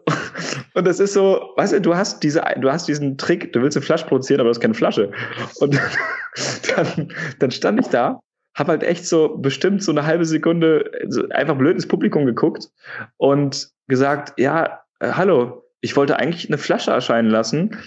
und 0.73 0.87
das 0.87 0.99
ist 0.99 1.13
so, 1.13 1.53
weißt 1.57 1.73
du, 1.73 1.81
du 1.81 1.95
hast 1.95 2.23
diese, 2.23 2.43
du 2.59 2.71
hast 2.71 2.87
diesen 2.87 3.17
Trick, 3.17 3.53
du 3.53 3.61
willst 3.61 3.77
eine 3.77 3.85
Flasche 3.85 4.05
produzieren, 4.05 4.39
aber 4.39 4.49
du 4.49 4.51
hast 4.51 4.61
keine 4.61 4.73
Flasche. 4.73 5.11
Und 5.59 5.75
dann, 6.75 7.13
dann 7.39 7.51
stand 7.51 7.79
ich 7.79 7.87
da, 7.87 8.19
habe 8.55 8.71
halt 8.71 8.83
echt 8.83 9.05
so 9.05 9.37
bestimmt 9.37 9.83
so 9.83 9.91
eine 9.91 10.05
halbe 10.05 10.25
Sekunde 10.25 10.89
so 11.07 11.27
einfach 11.29 11.57
blöd 11.57 11.75
ins 11.75 11.87
Publikum 11.87 12.25
geguckt 12.25 12.69
und 13.17 13.69
gesagt, 13.87 14.33
ja, 14.37 14.81
äh, 14.99 15.11
hallo, 15.11 15.63
ich 15.81 15.95
wollte 15.95 16.17
eigentlich 16.17 16.49
eine 16.49 16.57
Flasche 16.57 16.91
erscheinen 16.91 17.29
lassen, 17.29 17.77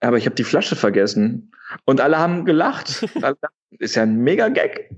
aber 0.00 0.16
ich 0.16 0.26
habe 0.26 0.34
die 0.34 0.44
Flasche 0.44 0.76
vergessen. 0.76 1.52
Und 1.84 2.00
alle 2.00 2.18
haben 2.18 2.44
gelacht. 2.44 3.06
ist 3.78 3.94
ja 3.94 4.02
ein 4.02 4.16
mega 4.16 4.48
Gag. 4.48 4.90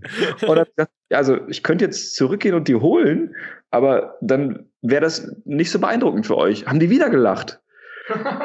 Und 0.42 0.56
dann 0.56 0.64
gesagt, 0.64 0.92
also 1.10 1.46
ich 1.48 1.62
könnte 1.62 1.84
jetzt 1.84 2.14
zurückgehen 2.16 2.54
und 2.54 2.68
die 2.68 2.74
holen, 2.74 3.34
aber 3.70 4.16
dann 4.20 4.70
wäre 4.80 5.02
das 5.02 5.36
nicht 5.44 5.70
so 5.70 5.78
beeindruckend 5.78 6.26
für 6.26 6.36
euch. 6.36 6.66
Haben 6.66 6.80
die 6.80 6.90
wieder 6.90 7.10
gelacht. 7.10 7.60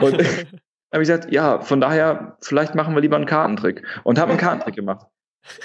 Und 0.01 0.13
habe 0.21 0.23
ich 0.91 0.99
gesagt, 0.99 1.31
ja, 1.31 1.61
von 1.61 1.81
daher, 1.81 2.37
vielleicht 2.41 2.75
machen 2.75 2.93
wir 2.95 3.01
lieber 3.01 3.15
einen 3.15 3.25
Kartentrick. 3.25 3.83
Und 4.03 4.19
haben 4.19 4.29
einen 4.29 4.39
Kartentrick 4.39 4.75
gemacht. 4.75 5.07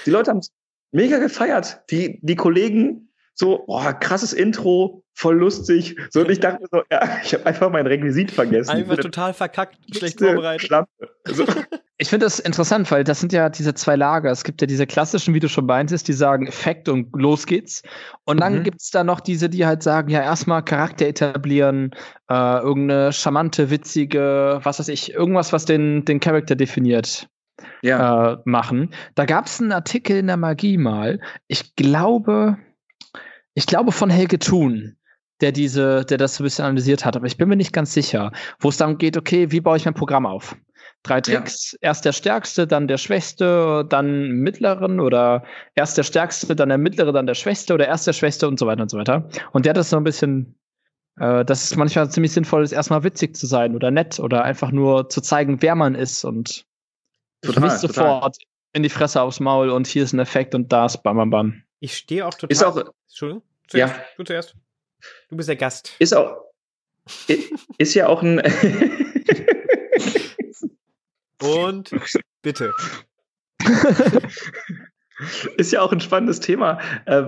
Die 0.05 0.11
Leute 0.11 0.31
haben 0.31 0.39
es 0.39 0.51
mega 0.91 1.17
gefeiert. 1.17 1.81
Die, 1.89 2.19
die 2.21 2.35
Kollegen 2.35 3.09
so, 3.33 3.63
boah, 3.65 3.93
krasses 3.93 4.33
Intro, 4.33 5.02
voll 5.13 5.37
lustig. 5.37 5.95
So, 6.09 6.21
und 6.21 6.31
ich 6.31 6.39
dachte 6.39 6.61
mir 6.61 6.67
so, 6.71 6.83
ja, 6.91 7.19
ich 7.23 7.33
habe 7.33 7.45
einfach 7.45 7.69
mein 7.69 7.87
Requisit 7.87 8.31
vergessen. 8.31 8.71
Einfach 8.71 8.97
total 8.97 9.33
verkackt, 9.33 9.77
schlecht 9.95 10.19
vorbereitet. 10.19 10.71
Also. 11.25 11.45
Ich 11.99 12.09
finde 12.09 12.25
das 12.25 12.39
interessant, 12.39 12.89
weil 12.91 13.03
das 13.03 13.19
sind 13.19 13.31
ja 13.31 13.49
diese 13.49 13.75
zwei 13.75 13.95
Lager. 13.95 14.31
Es 14.31 14.43
gibt 14.43 14.59
ja 14.59 14.67
diese 14.67 14.87
klassischen, 14.87 15.35
wie 15.35 15.39
du 15.39 15.47
schon 15.47 15.67
meintest, 15.67 16.07
die 16.07 16.13
sagen 16.13 16.47
Effekt 16.47 16.89
und 16.89 17.07
los 17.15 17.45
geht's. 17.45 17.83
Und 18.25 18.41
dann 18.41 18.59
mhm. 18.59 18.63
gibt's 18.63 18.89
da 18.89 19.03
noch 19.03 19.19
diese, 19.21 19.47
die 19.47 19.65
halt 19.65 19.83
sagen, 19.83 20.09
ja, 20.09 20.21
erstmal 20.21 20.65
Charakter 20.65 21.07
etablieren, 21.07 21.91
äh, 22.29 22.57
irgendeine 22.59 23.13
charmante, 23.13 23.69
witzige, 23.69 24.59
was 24.63 24.79
weiß 24.79 24.89
ich, 24.89 25.13
irgendwas, 25.13 25.53
was 25.53 25.65
den, 25.65 26.03
den 26.03 26.19
Charakter 26.19 26.55
definiert. 26.55 27.29
Ja. 27.83 28.33
Äh, 28.33 28.37
machen. 28.45 28.89
Da 29.15 29.25
gab's 29.25 29.61
einen 29.61 29.71
Artikel 29.71 30.17
in 30.17 30.27
der 30.27 30.37
Magie 30.37 30.77
mal. 30.77 31.19
Ich 31.47 31.75
glaube, 31.75 32.57
ich 33.53 33.67
glaube 33.67 33.91
von 33.91 34.09
Helge 34.09 34.39
Thun, 34.39 34.97
der 35.43 35.51
diese, 35.51 36.05
der 36.05 36.17
das 36.17 36.35
so 36.35 36.43
ein 36.43 36.45
bisschen 36.45 36.65
analysiert 36.65 37.03
hat, 37.03 37.17
aber 37.17 37.27
ich 37.27 37.37
bin 37.37 37.49
mir 37.49 37.57
nicht 37.57 37.73
ganz 37.73 37.93
sicher, 37.93 38.31
wo 38.59 38.69
es 38.69 38.77
darum 38.77 38.97
geht, 38.97 39.17
okay, 39.17 39.51
wie 39.51 39.59
baue 39.59 39.75
ich 39.75 39.83
mein 39.83 39.93
Programm 39.93 40.25
auf? 40.25 40.55
Drei 41.03 41.19
Tricks, 41.19 41.73
ja. 41.73 41.79
erst 41.81 42.05
der 42.05 42.13
Stärkste, 42.13 42.65
dann 42.65 42.87
der 42.87 42.97
Schwächste, 42.97 43.85
dann 43.89 44.29
Mittleren 44.29 45.01
oder 45.01 45.43
erst 45.75 45.97
der 45.97 46.03
Stärkste, 46.03 46.55
dann 46.55 46.69
der 46.69 46.77
Mittlere, 46.77 47.11
dann 47.11 47.27
der 47.27 47.33
Schwächste 47.33 47.73
oder 47.73 47.87
erst 47.87 48.07
der 48.07 48.13
Schwächste 48.13 48.47
und 48.47 48.57
so 48.57 48.67
weiter 48.67 48.83
und 48.83 48.89
so 48.89 48.97
weiter. 48.97 49.27
Und 49.51 49.65
der 49.65 49.71
hat 49.71 49.77
das 49.77 49.89
so 49.89 49.97
ein 49.97 50.05
bisschen, 50.05 50.55
äh, 51.19 51.43
dass 51.43 51.65
es 51.65 51.75
manchmal 51.75 52.09
ziemlich 52.09 52.31
sinnvoll 52.31 52.63
ist, 52.63 52.71
erstmal 52.71 53.03
witzig 53.03 53.35
zu 53.35 53.45
sein 53.45 53.75
oder 53.75 53.91
nett 53.91 54.17
oder 54.21 54.45
einfach 54.45 54.71
nur 54.71 55.09
zu 55.09 55.19
zeigen, 55.19 55.61
wer 55.61 55.75
man 55.75 55.93
ist 55.93 56.23
und 56.23 56.65
total, 57.41 57.63
nicht 57.65 57.79
sofort 57.79 58.37
total. 58.37 58.47
in 58.71 58.83
die 58.83 58.89
Fresse 58.89 59.21
aufs 59.21 59.41
Maul 59.41 59.71
und 59.71 59.87
hier 59.87 60.05
ist 60.05 60.13
ein 60.13 60.19
Effekt 60.19 60.55
und 60.55 60.71
da 60.71 60.85
ist 60.85 61.03
bam 61.03 61.17
bam 61.17 61.29
bam. 61.29 61.63
Ich 61.81 61.97
stehe 61.97 62.25
auch 62.25 62.33
total. 62.33 62.49
Ist 62.49 62.63
auch, 62.63 62.81
Entschuldigung? 63.07 63.43
Zuerst. 63.67 63.93
Ja. 63.93 64.03
Du 64.15 64.23
zuerst. 64.23 64.55
Du 65.29 65.37
bist 65.37 65.49
der 65.49 65.55
Gast. 65.55 65.95
Ist 65.99 66.13
auch. 66.13 66.37
Ist 67.77 67.93
ja 67.93 68.07
auch 68.07 68.21
ein. 68.21 68.41
Und 71.43 71.91
bitte. 72.41 72.73
Ist 75.57 75.71
ja 75.71 75.81
auch 75.81 75.91
ein 75.91 75.99
spannendes 75.99 76.39
Thema, 76.39 76.79
äh, 77.05 77.23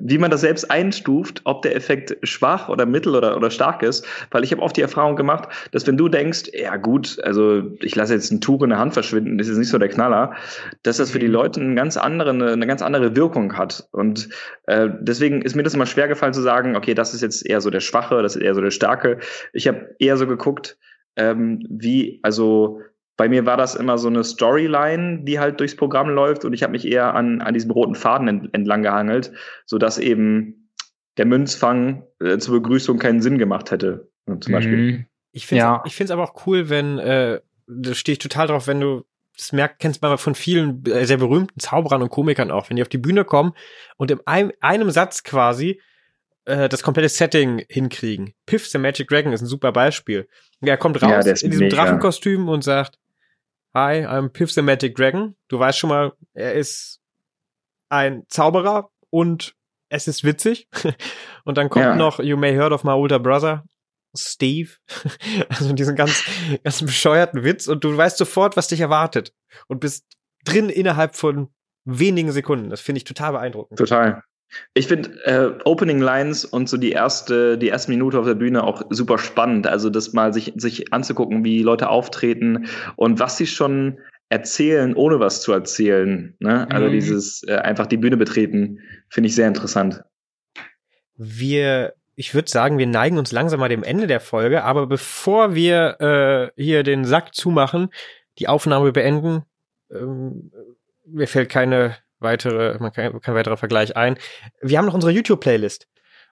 wie 0.00 0.18
man 0.18 0.30
das 0.30 0.40
selbst 0.40 0.70
einstuft, 0.70 1.42
ob 1.44 1.62
der 1.62 1.74
Effekt 1.76 2.16
schwach 2.22 2.68
oder 2.68 2.86
mittel 2.86 3.14
oder, 3.14 3.36
oder 3.36 3.50
stark 3.50 3.82
ist. 3.82 4.06
Weil 4.30 4.44
ich 4.44 4.52
habe 4.52 4.62
oft 4.62 4.76
die 4.76 4.82
Erfahrung 4.82 5.16
gemacht, 5.16 5.48
dass 5.72 5.86
wenn 5.86 5.96
du 5.96 6.08
denkst, 6.08 6.50
ja 6.52 6.76
gut, 6.76 7.18
also 7.22 7.62
ich 7.80 7.94
lasse 7.96 8.14
jetzt 8.14 8.30
ein 8.30 8.40
Tuch 8.40 8.62
in 8.62 8.70
der 8.70 8.78
Hand 8.78 8.94
verschwinden, 8.94 9.38
das 9.38 9.48
ist 9.48 9.58
nicht 9.58 9.70
so 9.70 9.78
der 9.78 9.88
Knaller, 9.88 10.34
dass 10.82 10.98
das 10.98 11.10
für 11.10 11.18
die 11.18 11.28
mhm. 11.28 11.34
Leute 11.34 11.60
eine 11.60 11.74
ganz 11.74 11.96
andere, 11.96 12.30
eine 12.30 12.66
ganz 12.66 12.82
andere 12.82 13.16
Wirkung 13.16 13.56
hat. 13.56 13.88
Und 13.92 14.28
äh, 14.66 14.88
deswegen 15.00 15.42
ist 15.42 15.54
mir 15.54 15.62
das 15.62 15.74
immer 15.74 15.86
schwer 15.86 16.08
gefallen 16.08 16.34
zu 16.34 16.42
sagen, 16.42 16.76
okay, 16.76 16.94
das 16.94 17.14
ist 17.14 17.22
jetzt 17.22 17.46
eher 17.46 17.60
so 17.60 17.70
der 17.70 17.80
Schwache, 17.80 18.22
das 18.22 18.36
ist 18.36 18.42
eher 18.42 18.54
so 18.54 18.60
der 18.60 18.70
Starke. 18.70 19.18
Ich 19.52 19.68
habe 19.68 19.94
eher 19.98 20.16
so 20.16 20.26
geguckt, 20.26 20.78
ähm, 21.16 21.66
wie, 21.68 22.20
also 22.22 22.80
bei 23.18 23.28
mir 23.28 23.44
war 23.44 23.56
das 23.56 23.74
immer 23.74 23.98
so 23.98 24.08
eine 24.08 24.22
Storyline, 24.22 25.24
die 25.24 25.40
halt 25.40 25.58
durchs 25.60 25.76
Programm 25.76 26.08
läuft 26.08 26.44
und 26.44 26.52
ich 26.54 26.62
habe 26.62 26.70
mich 26.70 26.86
eher 26.86 27.14
an, 27.14 27.42
an 27.42 27.52
diesem 27.52 27.72
roten 27.72 27.96
Faden 27.96 28.48
entlang 28.54 28.82
gehangelt, 28.82 29.32
sodass 29.66 29.98
eben 29.98 30.70
der 31.16 31.26
Münzfang 31.26 32.04
äh, 32.20 32.38
zur 32.38 32.54
Begrüßung 32.62 32.98
keinen 32.98 33.20
Sinn 33.20 33.36
gemacht 33.36 33.72
hätte, 33.72 34.08
zum 34.24 34.52
Beispiel. 34.52 34.76
Mhm. 34.76 35.06
Ich 35.32 35.46
finde 35.46 35.82
es 35.84 36.08
ja. 36.08 36.14
aber 36.14 36.22
auch 36.22 36.46
cool, 36.46 36.70
wenn, 36.70 36.98
äh, 36.98 37.40
da 37.66 37.94
stehe 37.94 38.14
ich 38.14 38.20
total 38.20 38.46
drauf, 38.46 38.68
wenn 38.68 38.80
du 38.80 39.04
das 39.36 39.52
merkt, 39.52 39.80
kennst 39.80 40.00
man 40.00 40.16
von 40.16 40.36
vielen 40.36 40.84
äh, 40.86 41.04
sehr 41.04 41.18
berühmten 41.18 41.58
Zauberern 41.58 42.02
und 42.02 42.10
Komikern 42.10 42.52
auch, 42.52 42.70
wenn 42.70 42.76
die 42.76 42.82
auf 42.82 42.88
die 42.88 42.98
Bühne 42.98 43.24
kommen 43.24 43.52
und 43.96 44.12
in 44.12 44.20
einem, 44.26 44.52
einem 44.60 44.90
Satz 44.90 45.24
quasi 45.24 45.80
äh, 46.44 46.68
das 46.68 46.84
komplette 46.84 47.08
Setting 47.08 47.64
hinkriegen. 47.68 48.32
Piff 48.46 48.68
the 48.68 48.78
Magic 48.78 49.08
Dragon 49.08 49.32
ist 49.32 49.42
ein 49.42 49.46
super 49.46 49.72
Beispiel. 49.72 50.28
Er 50.60 50.76
kommt 50.76 51.02
raus 51.02 51.26
ja, 51.26 51.32
in 51.32 51.50
diesem 51.50 51.66
mega. 51.66 51.76
Drachenkostüm 51.76 52.48
und 52.48 52.62
sagt, 52.62 52.98
Hi, 53.80 54.04
I'm 54.04 54.28
Piff 54.28 54.50
the 54.50 54.62
Magic 54.62 54.96
Dragon. 54.96 55.36
Du 55.46 55.60
weißt 55.60 55.78
schon 55.78 55.90
mal, 55.90 56.12
er 56.34 56.54
ist 56.54 57.00
ein 57.88 58.24
Zauberer 58.26 58.90
und 59.10 59.54
es 59.88 60.08
ist 60.08 60.24
witzig. 60.24 60.66
und 61.44 61.58
dann 61.58 61.68
kommt 61.70 61.84
ja. 61.84 61.94
noch 61.94 62.18
You 62.18 62.36
May 62.36 62.56
Heard 62.56 62.72
of 62.72 62.82
My 62.82 62.90
Older 62.90 63.20
Brother, 63.20 63.64
Steve. 64.16 64.70
also 65.48 65.72
diesen 65.74 65.94
ganz, 65.94 66.24
ganz 66.64 66.82
bescheuerten 66.82 67.44
Witz 67.44 67.68
und 67.68 67.84
du 67.84 67.96
weißt 67.96 68.18
sofort, 68.18 68.56
was 68.56 68.66
dich 68.66 68.80
erwartet 68.80 69.32
und 69.68 69.78
bist 69.78 70.06
drin 70.44 70.70
innerhalb 70.70 71.14
von 71.14 71.54
wenigen 71.84 72.32
Sekunden. 72.32 72.70
Das 72.70 72.80
finde 72.80 72.96
ich 72.96 73.04
total 73.04 73.30
beeindruckend. 73.30 73.78
Total. 73.78 74.24
Ich 74.74 74.88
finde 74.88 75.10
äh, 75.24 75.50
Opening 75.64 76.00
Lines 76.00 76.44
und 76.44 76.68
so 76.68 76.76
die 76.76 76.92
erste, 76.92 77.58
die 77.58 77.68
erste 77.68 77.90
Minute 77.90 78.18
auf 78.18 78.26
der 78.26 78.34
Bühne 78.34 78.64
auch 78.64 78.82
super 78.90 79.18
spannend. 79.18 79.66
Also 79.66 79.90
das 79.90 80.12
mal 80.12 80.32
sich, 80.32 80.52
sich 80.56 80.92
anzugucken, 80.92 81.44
wie 81.44 81.62
Leute 81.62 81.88
auftreten 81.88 82.66
und 82.96 83.20
was 83.20 83.36
sie 83.36 83.46
schon 83.46 83.98
erzählen, 84.30 84.94
ohne 84.94 85.20
was 85.20 85.42
zu 85.42 85.52
erzählen. 85.52 86.34
Ne? 86.38 86.70
Also 86.70 86.88
mhm. 86.88 86.92
dieses 86.92 87.42
äh, 87.46 87.56
einfach 87.56 87.86
die 87.86 87.96
Bühne 87.96 88.16
betreten, 88.16 88.80
finde 89.08 89.28
ich 89.28 89.34
sehr 89.34 89.48
interessant. 89.48 90.02
Wir, 91.16 91.94
ich 92.14 92.34
würde 92.34 92.50
sagen, 92.50 92.78
wir 92.78 92.86
neigen 92.86 93.18
uns 93.18 93.32
langsam 93.32 93.60
mal 93.60 93.68
dem 93.68 93.82
Ende 93.82 94.06
der 94.06 94.20
Folge, 94.20 94.64
aber 94.64 94.86
bevor 94.86 95.54
wir 95.54 96.52
äh, 96.56 96.62
hier 96.62 96.82
den 96.82 97.04
Sack 97.04 97.34
zumachen, 97.34 97.88
die 98.38 98.48
Aufnahme 98.48 98.92
beenden, 98.92 99.42
ähm, 99.90 100.52
mir 101.06 101.26
fällt 101.26 101.48
keine 101.48 101.96
weitere, 102.20 102.78
man 102.78 102.92
kann, 102.92 103.20
kein 103.20 103.34
weiterer 103.34 103.56
Vergleich 103.56 103.96
ein. 103.96 104.18
Wir 104.60 104.78
haben 104.78 104.86
noch 104.86 104.94
unsere 104.94 105.12
YouTube-Playlist. 105.12 105.88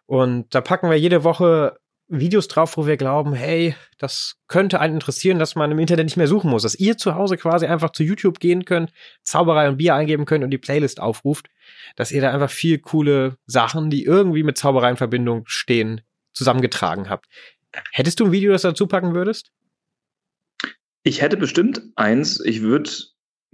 Und 0.06 0.54
da 0.54 0.60
packen 0.60 0.88
wir 0.88 0.98
jede 0.98 1.24
Woche 1.24 1.78
Videos 2.08 2.46
drauf, 2.46 2.76
wo 2.76 2.86
wir 2.86 2.96
glauben, 2.96 3.32
hey, 3.32 3.74
das 3.98 4.36
könnte 4.46 4.78
einen 4.78 4.94
interessieren, 4.94 5.40
dass 5.40 5.56
man 5.56 5.72
im 5.72 5.78
Internet 5.78 6.06
nicht 6.06 6.16
mehr 6.16 6.28
suchen 6.28 6.50
muss, 6.50 6.62
dass 6.62 6.76
ihr 6.76 6.96
zu 6.96 7.16
Hause 7.16 7.36
quasi 7.36 7.66
einfach 7.66 7.90
zu 7.90 8.04
YouTube 8.04 8.38
gehen 8.38 8.64
könnt, 8.64 8.92
Zauberei 9.22 9.68
und 9.68 9.78
Bier 9.78 9.96
eingeben 9.96 10.24
könnt 10.24 10.44
und 10.44 10.50
die 10.50 10.58
Playlist 10.58 11.00
aufruft, 11.00 11.48
dass 11.96 12.12
ihr 12.12 12.20
da 12.20 12.32
einfach 12.32 12.50
viel 12.50 12.78
coole 12.78 13.38
Sachen, 13.46 13.90
die 13.90 14.04
irgendwie 14.04 14.44
mit 14.44 14.56
Zauberei 14.56 14.90
in 14.90 14.96
Verbindung 14.96 15.42
stehen, 15.46 16.02
zusammengetragen 16.32 17.10
habt. 17.10 17.26
Hättest 17.90 18.20
du 18.20 18.26
ein 18.26 18.32
Video, 18.32 18.52
das 18.52 18.62
dazu 18.62 18.86
packen 18.86 19.14
würdest? 19.14 19.50
Ich 21.02 21.22
hätte 21.22 21.36
bestimmt 21.36 21.82
eins. 21.96 22.40
Ich 22.40 22.62
würde 22.62 22.90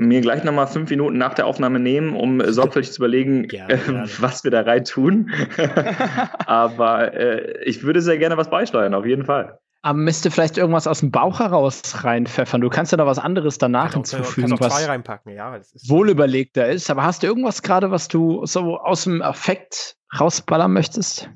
mir 0.06 0.20
gleich 0.20 0.44
nochmal 0.44 0.66
fünf 0.66 0.90
Minuten 0.90 1.18
nach 1.18 1.34
der 1.34 1.46
Aufnahme 1.46 1.78
nehmen, 1.80 2.14
um 2.16 2.42
sorgfältig 2.52 2.92
zu 2.92 3.00
überlegen, 3.00 3.42
gerne, 3.48 3.76
gerne. 3.78 4.08
was 4.18 4.44
wir 4.44 4.50
da 4.50 4.62
rein 4.62 4.84
tun. 4.84 5.30
Aber 6.46 7.14
äh, 7.14 7.64
ich 7.64 7.82
würde 7.82 8.00
sehr 8.00 8.18
gerne 8.18 8.36
was 8.36 8.50
beisteuern, 8.50 8.94
auf 8.94 9.06
jeden 9.06 9.24
Fall. 9.24 9.58
Aber 9.84 9.98
müsste 9.98 10.30
vielleicht 10.30 10.58
irgendwas 10.58 10.86
aus 10.86 11.00
dem 11.00 11.10
Bauch 11.10 11.40
heraus 11.40 12.04
reinpfeffern. 12.04 12.60
Du 12.60 12.68
kannst 12.68 12.92
ja 12.92 12.98
noch 12.98 13.06
was 13.06 13.18
anderes 13.18 13.58
danach 13.58 13.90
ja, 13.90 13.94
hinzufügen, 13.94 14.50
kannst 14.50 14.62
was 14.62 14.88
reinpacken. 14.88 15.32
Ja, 15.34 15.56
ist 15.56 15.90
wohlüberlegter 15.90 16.68
ist. 16.68 16.88
Aber 16.88 17.02
hast 17.02 17.24
du 17.24 17.26
irgendwas 17.26 17.62
gerade, 17.62 17.90
was 17.90 18.06
du 18.06 18.46
so 18.46 18.78
aus 18.78 19.04
dem 19.04 19.22
Affekt 19.22 19.96
rausballern 20.18 20.72
möchtest? 20.72 21.28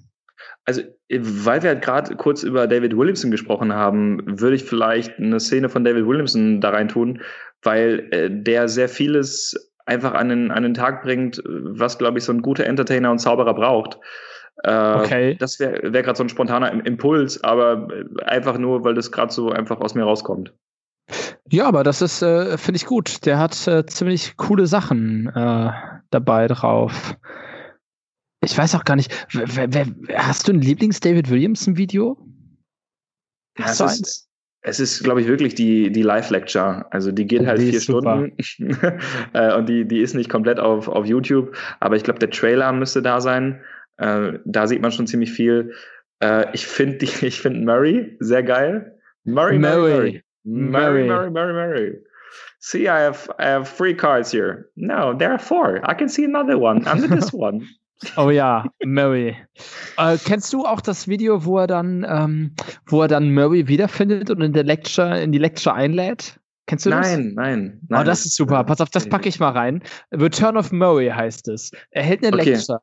Also, 0.65 0.83
weil 1.11 1.63
wir 1.63 1.71
halt 1.71 1.83
gerade 1.83 2.17
kurz 2.17 2.43
über 2.43 2.67
David 2.67 2.97
Williamson 2.97 3.31
gesprochen 3.31 3.73
haben, 3.73 4.21
würde 4.27 4.57
ich 4.57 4.65
vielleicht 4.65 5.17
eine 5.19 5.39
Szene 5.39 5.69
von 5.69 5.85
David 5.85 6.07
Williamson 6.07 6.61
da 6.61 6.71
rein 6.71 6.89
tun, 6.89 7.21
weil 7.63 8.09
äh, 8.13 8.31
der 8.31 8.69
sehr 8.69 8.89
vieles 8.89 9.73
einfach 9.87 10.15
an 10.15 10.29
den, 10.29 10.51
an 10.51 10.63
den 10.63 10.75
Tag 10.75 11.03
bringt, 11.03 11.43
was, 11.47 11.99
glaube 11.99 12.19
ich, 12.19 12.25
so 12.25 12.33
ein 12.33 12.43
guter 12.43 12.65
Entertainer 12.65 13.11
und 13.11 13.19
Zauberer 13.19 13.55
braucht. 13.55 13.99
Äh, 14.65 14.95
okay. 14.95 15.37
Das 15.39 15.61
wäre 15.61 15.93
wär 15.93 16.03
gerade 16.03 16.17
so 16.17 16.25
ein 16.25 16.29
spontaner 16.29 16.73
Impuls, 16.87 17.43
aber 17.45 17.89
einfach 18.25 18.59
nur, 18.59 18.85
weil 18.85 18.95
das 18.95 19.13
gerade 19.13 19.33
so 19.33 19.51
einfach 19.51 19.81
aus 19.81 19.95
mir 19.95 20.05
rauskommt. 20.05 20.53
Ja, 21.49 21.67
aber 21.67 21.85
das 21.85 22.03
ist, 22.03 22.23
äh, 22.23 22.59
finde 22.59 22.77
ich 22.77 22.87
gut. 22.87 23.25
Der 23.27 23.39
hat 23.39 23.67
äh, 23.69 23.87
ziemlich 23.87 24.37
coole 24.37 24.67
Sachen 24.67 25.29
äh, 25.29 25.71
dabei 26.11 26.49
drauf. 26.49 27.17
Ich 28.43 28.57
weiß 28.57 28.75
auch 28.75 28.85
gar 28.85 28.97
nicht, 28.97 29.13
wer, 29.33 29.73
wer, 29.73 29.87
hast 30.17 30.49
du 30.49 30.53
ein 30.53 30.61
Lieblings-David 30.61 31.31
Williamson-Video? 31.31 32.19
Ja, 33.59 33.67
es, 33.71 33.81
ist, 33.81 34.26
es 34.67 34.81
ist, 34.81 35.05
glaube 35.05 35.21
ich, 35.21 35.29
wirklich 35.29 35.55
die, 35.55 35.93
die 35.93 36.03
Live-Lecture. 36.03 36.87
Also 36.91 37.13
die 37.13 37.27
geht 37.27 37.43
oh, 37.43 37.47
halt 37.47 37.61
vier 37.61 37.81
Stunden 37.81 38.33
äh, 39.33 39.55
und 39.55 39.69
die, 39.69 39.87
die 39.87 40.01
ist 40.01 40.15
nicht 40.15 40.29
komplett 40.29 40.59
auf, 40.59 40.89
auf 40.89 41.07
YouTube, 41.07 41.57
aber 41.79 41.95
ich 41.95 42.03
glaube, 42.03 42.19
der 42.19 42.31
Trailer 42.31 42.73
müsste 42.73 43.01
da 43.01 43.21
sein. 43.21 43.61
Äh, 43.99 44.33
da 44.45 44.67
sieht 44.67 44.83
man 44.83 44.91
schon 44.91 45.07
ziemlich 45.07 45.33
viel. 45.33 45.73
Äh, 46.21 46.47
ich 46.53 46.67
finde 46.67 47.05
ich 47.05 47.41
finde 47.41 47.61
Murray 47.65 48.17
sehr 48.19 48.43
geil. 48.43 48.99
Murray, 49.25 49.59
Murray, 49.59 49.93
Murray. 49.93 50.23
Murray, 50.45 51.05
Murray, 51.07 51.31
Murray, 51.31 51.53
Murray. 51.53 51.99
See, 52.59 52.89
I 52.89 53.03
have 53.03 53.31
I 53.39 53.45
have 53.45 53.69
three 53.69 53.95
cards 53.95 54.33
here. 54.33 54.71
No, 54.75 55.15
there 55.17 55.31
are 55.31 55.39
four. 55.39 55.81
I 55.85 55.95
can 55.95 56.09
see 56.09 56.25
another 56.25 56.59
one 56.59 56.87
under 56.89 57.07
this 57.07 57.33
one. 57.47 57.69
Oh 58.17 58.31
ja, 58.31 58.67
Murray. 58.85 59.37
Äh, 59.97 60.19
kennst 60.25 60.53
du 60.53 60.65
auch 60.65 60.81
das 60.81 61.09
Video, 61.09 61.45
wo 61.45 61.59
er 61.59 61.67
dann, 61.67 62.05
ähm, 62.09 62.55
wo 62.87 63.03
er 63.03 63.09
dann 63.09 63.33
Murray 63.33 63.69
wiederfindet 63.69 64.31
und 64.31 64.43
in 64.43 64.53
der 64.53 64.65
Lecture, 64.65 65.21
in 65.21 65.33
die 65.33 65.39
Lecture 65.39 65.75
einlädt? 65.75 66.39
Kennst 66.67 66.85
du 66.85 66.91
das? 66.91 67.07
Nein, 67.07 67.33
nein, 67.35 67.81
nein. 67.89 68.01
Oh, 68.01 68.05
das 68.05 68.27
ist 68.27 68.37
super. 68.37 68.65
Pass 68.65 68.81
auf, 68.81 68.91
das 68.91 69.09
packe 69.09 69.29
ich 69.29 69.39
mal 69.39 69.53
rein. 69.53 69.83
Return 70.13 70.57
of 70.57 70.73
Murray 70.73 71.09
heißt 71.09 71.49
es. 71.49 71.71
Er 71.91 72.03
hält 72.03 72.25
eine 72.25 72.37
okay. 72.37 72.51
Lecture. 72.51 72.81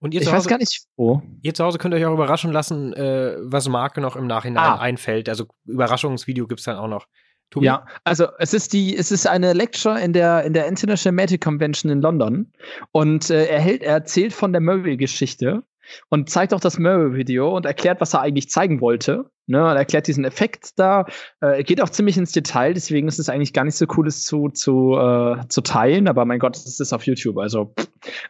Und 0.00 0.14
ihr 0.14 0.22
ich 0.22 0.28
Hause, 0.28 0.36
weiß 0.36 0.46
gar 0.48 0.58
nicht, 0.58 0.86
wo. 0.96 1.22
Ihr 1.42 1.52
zu 1.52 1.64
Hause 1.64 1.78
könnt 1.78 1.94
euch 1.94 2.04
auch 2.06 2.14
überraschen 2.14 2.52
lassen, 2.52 2.92
äh, 2.94 3.36
was 3.40 3.68
Marke 3.68 4.00
noch 4.00 4.16
im 4.16 4.26
Nachhinein 4.26 4.64
ah. 4.64 4.78
einfällt. 4.78 5.28
Also 5.28 5.46
Überraschungsvideo 5.66 6.46
gibt 6.46 6.60
es 6.60 6.64
dann 6.64 6.76
auch 6.76 6.88
noch. 6.88 7.06
Tobi? 7.54 7.66
Ja, 7.66 7.86
also 8.02 8.26
es 8.38 8.52
ist 8.52 8.72
die, 8.72 8.96
es 8.96 9.12
ist 9.12 9.26
eine 9.26 9.52
Lecture 9.52 10.00
in 10.00 10.12
der 10.12 10.44
in 10.44 10.52
der 10.52 10.66
International 10.66 11.14
Magic 11.14 11.42
Convention 11.42 11.90
in 11.90 12.02
London 12.02 12.52
und 12.92 13.30
äh, 13.30 13.46
er 13.46 13.60
hält, 13.60 13.82
er 13.82 13.94
erzählt 13.94 14.32
von 14.32 14.52
der 14.52 14.60
Murray-Geschichte 14.60 15.62
und 16.08 16.30
zeigt 16.30 16.54
auch 16.54 16.60
das 16.60 16.78
Murray-Video 16.78 17.54
und 17.56 17.66
erklärt, 17.66 18.00
was 18.00 18.14
er 18.14 18.22
eigentlich 18.22 18.50
zeigen 18.50 18.80
wollte. 18.80 19.30
Ne, 19.46 19.58
er 19.58 19.76
erklärt 19.76 20.06
diesen 20.06 20.24
Effekt 20.24 20.78
da, 20.78 21.04
äh, 21.42 21.62
geht 21.64 21.82
auch 21.82 21.90
ziemlich 21.90 22.16
ins 22.16 22.32
Detail, 22.32 22.72
deswegen 22.72 23.08
ist 23.08 23.18
es 23.18 23.28
eigentlich 23.28 23.52
gar 23.52 23.64
nicht 23.64 23.76
so 23.76 23.84
cool, 23.94 24.06
das 24.06 24.24
zu, 24.24 24.48
zu, 24.48 24.96
äh, 24.96 25.46
zu 25.48 25.60
teilen, 25.60 26.08
aber 26.08 26.24
mein 26.24 26.38
Gott, 26.38 26.56
es 26.56 26.80
ist 26.80 26.94
auf 26.94 27.04
YouTube, 27.04 27.36
also 27.36 27.74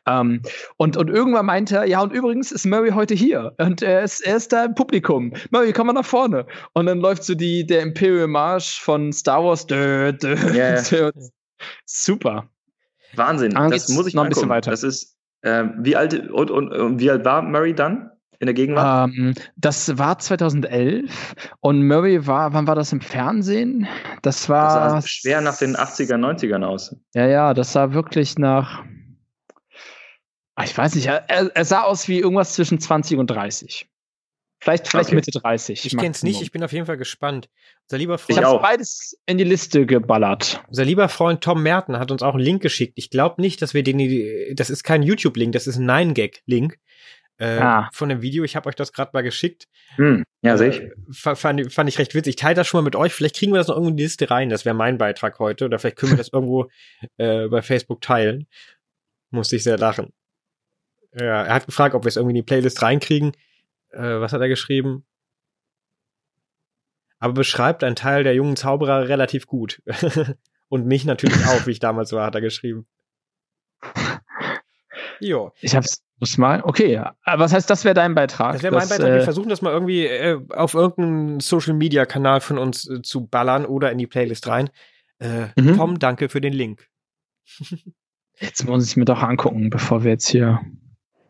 ähm, 0.07 0.43
und, 0.77 0.97
und 0.97 1.09
irgendwann 1.09 1.47
meinte 1.47 1.77
er, 1.77 1.85
ja, 1.85 2.03
und 2.03 2.13
übrigens 2.13 2.51
ist 2.51 2.67
Murray 2.67 2.91
heute 2.91 3.15
hier 3.15 3.55
und 3.59 3.81
er 3.81 4.03
ist, 4.03 4.27
er 4.27 4.37
ist 4.37 4.53
da 4.53 4.65
im 4.65 4.75
Publikum. 4.75 5.33
Murray, 5.51 5.73
komm 5.73 5.87
mal 5.87 5.93
nach 5.93 6.05
vorne. 6.05 6.47
Und 6.73 6.87
dann 6.87 6.99
läuft 6.99 7.23
so 7.25 7.35
die, 7.35 7.65
der 7.65 7.83
Imperial 7.83 8.27
March 8.27 8.81
von 8.81 9.13
Star 9.13 9.45
Wars. 9.45 9.67
Dö, 9.67 10.13
dö, 10.13 10.35
yeah. 10.53 11.11
Super. 11.87 12.49
Wahnsinn, 13.15 13.55
das 13.55 13.89
muss 13.91 14.09
ich 14.09 14.15
noch 14.15 14.25
ein 14.25 14.29
bisschen 14.29 14.49
weiter. 14.49 14.73
Das 14.73 14.83
ist, 14.83 15.14
äh, 15.45 15.65
wie 15.79 15.97
alt 15.97 16.31
und, 16.31 16.51
und, 16.51 16.73
und 16.73 17.01
wie 17.01 17.11
alt 17.11 17.25
war 17.25 17.43
Murray 17.43 17.75
dann? 17.75 18.11
in 18.41 18.47
der 18.47 18.55
Gegenwart? 18.55 19.11
Ähm, 19.11 19.35
das 19.57 19.97
war 19.97 20.19
2011 20.19 21.35
und 21.61 21.87
Murray 21.87 22.27
war, 22.27 22.53
wann 22.53 22.67
war 22.67 22.75
das 22.75 22.93
im 22.93 23.01
Fernsehen? 23.01 23.87
Das 24.23 24.49
war. 24.49 24.91
Das 24.93 25.05
sah 25.05 25.09
schwer 25.09 25.41
nach 25.41 25.57
den 25.57 25.77
80er, 25.77 26.17
90ern 26.17 26.65
aus. 26.65 26.95
Ja, 27.15 27.27
ja, 27.27 27.55
das 27.55 27.73
sah 27.73 27.93
wirklich 27.93 28.39
nach. 28.39 28.85
Ah, 30.57 30.65
ich 30.65 30.77
weiß 30.77 30.95
nicht, 30.95 31.07
er, 31.07 31.25
er 31.29 31.65
sah 31.65 31.83
aus 31.83 32.07
wie 32.07 32.21
irgendwas 32.21 32.55
zwischen 32.55 32.79
20 32.79 33.19
und 33.19 33.29
30. 33.29 33.89
Vielleicht, 34.65 34.89
vielleicht 34.89 35.11
okay. 35.11 35.17
Mitte 35.17 35.31
30. 35.31 35.85
Ich 35.85 35.95
kenne 35.95 36.13
es 36.13 36.23
nicht, 36.23 36.41
ich 36.41 36.51
bin 36.51 36.65
auf 36.65 36.73
jeden 36.73 36.87
Fall 36.87 36.97
gespannt. 36.97 37.51
Unser 37.83 37.99
lieber 37.99 38.17
Freund, 38.17 38.39
ich 38.39 38.45
habe 38.45 38.63
beides 38.63 39.15
in 39.27 39.37
die 39.37 39.45
Liste 39.45 39.85
geballert. 39.85 40.63
Unser 40.69 40.87
lieber 40.87 41.11
Freund 41.11 41.45
Tom 41.45 41.63
Merten 41.63 41.99
hat 41.99 42.11
uns 42.11 42.23
auch 42.23 42.33
einen 42.33 42.43
Link 42.43 42.63
geschickt. 42.63 42.95
Ich 42.97 43.11
glaube 43.11 43.43
nicht, 43.43 43.61
dass 43.61 43.75
wir 43.75 43.83
den, 43.83 44.57
das 44.57 44.71
ist 44.71 44.83
kein 44.83 45.03
YouTube-Link, 45.03 45.53
das 45.53 45.67
ist 45.67 45.77
ein 45.77 45.85
Nine-Gag-Link 45.85 46.79
äh, 47.37 47.59
ah. 47.59 47.91
von 47.93 48.09
dem 48.09 48.23
Video. 48.23 48.43
Ich 48.43 48.57
habe 48.57 48.67
euch 48.71 48.75
das 48.75 48.95
gerade 48.95 49.11
mal 49.13 49.23
geschickt. 49.23 49.67
Hm, 49.97 50.25
ja, 50.41 50.57
sehe 50.57 50.71
ich. 50.71 50.81
Äh, 50.81 51.35
fand, 51.35 51.71
fand 51.71 51.89
ich 51.91 51.99
recht 51.99 52.15
witzig. 52.15 52.31
Ich 52.31 52.41
teile 52.41 52.55
das 52.55 52.67
schon 52.67 52.79
mal 52.79 52.85
mit 52.85 52.97
euch. 52.97 53.13
Vielleicht 53.13 53.37
kriegen 53.37 53.53
wir 53.53 53.59
das 53.59 53.69
noch 53.69 53.75
irgendwo 53.75 53.91
in 53.91 53.99
die 53.99 54.05
Liste 54.05 54.31
rein. 54.31 54.49
Das 54.49 54.65
wäre 54.65 54.75
mein 54.75 54.97
Beitrag 54.97 55.39
heute. 55.41 55.67
Oder 55.67 55.79
vielleicht 55.79 55.99
können 55.99 56.13
wir 56.13 56.17
das 56.17 56.29
irgendwo 56.33 56.71
äh, 57.19 57.49
bei 57.49 57.61
Facebook 57.61 58.01
teilen. 58.01 58.47
Musste 59.31 59.57
ich 59.57 59.63
sehr 59.63 59.77
lachen. 59.77 60.15
Ja, 61.13 61.45
er 61.45 61.55
hat 61.55 61.67
gefragt, 61.67 61.95
ob 61.95 62.05
wir 62.05 62.09
es 62.09 62.17
irgendwie 62.17 62.33
in 62.33 62.37
die 62.37 62.43
Playlist 62.43 62.81
reinkriegen. 62.81 63.33
Äh, 63.95 64.21
was 64.21 64.33
hat 64.33 64.41
er 64.41 64.49
geschrieben? 64.49 65.05
Aber 67.19 67.33
beschreibt 67.33 67.85
einen 67.85 67.97
Teil 67.97 68.25
der 68.25 68.35
jungen 68.35 68.57
Zauberer 68.57 69.09
relativ 69.09 69.47
gut. 69.47 69.83
Und 70.69 70.87
mich 70.87 71.05
natürlich 71.05 71.47
auch, 71.47 71.67
wie 71.67 71.71
ich 71.73 71.79
damals 71.79 72.13
war, 72.13 72.27
hat 72.27 72.35
er 72.35 72.41
geschrieben. 72.41 72.87
Jo. 75.21 75.53
Ich 75.61 75.77
hab's 75.77 76.05
muss 76.21 76.39
mal. 76.39 76.63
Okay, 76.63 77.03
aber 77.25 77.45
was 77.45 77.53
heißt, 77.53 77.69
das 77.69 77.85
wäre 77.85 77.95
dein 77.95 78.15
Beitrag? 78.15 78.55
Das 78.55 78.63
wäre 78.63 78.75
mein 78.75 78.89
Beitrag. 78.89 79.09
Wir 79.09 79.17
äh, 79.17 79.23
versuchen 79.23 79.49
das 79.49 79.63
mal 79.63 79.73
irgendwie 79.73 80.07
äh, 80.07 80.41
auf 80.51 80.75
irgendeinen 80.75 81.41
Social 81.41 81.75
Media 81.75 82.07
Kanal 82.07 82.41
von 82.41 82.57
uns 82.57 82.89
äh, 82.89 83.03
zu 83.03 83.27
ballern 83.27 83.67
oder 83.67 83.91
in 83.91 83.99
die 83.99 84.07
Playlist 84.07 84.47
rein. 84.47 84.71
Äh, 85.19 85.49
mhm. 85.57 85.77
Tom, 85.77 85.99
danke 85.99 86.29
für 86.29 86.41
den 86.41 86.53
Link. 86.53 86.89
jetzt 88.39 88.65
muss 88.65 88.87
ich 88.87 88.97
mir 88.97 89.05
doch 89.05 89.23
angucken, 89.23 89.71
bevor 89.71 90.05
wir 90.05 90.13
jetzt 90.13 90.29
hier. 90.29 90.61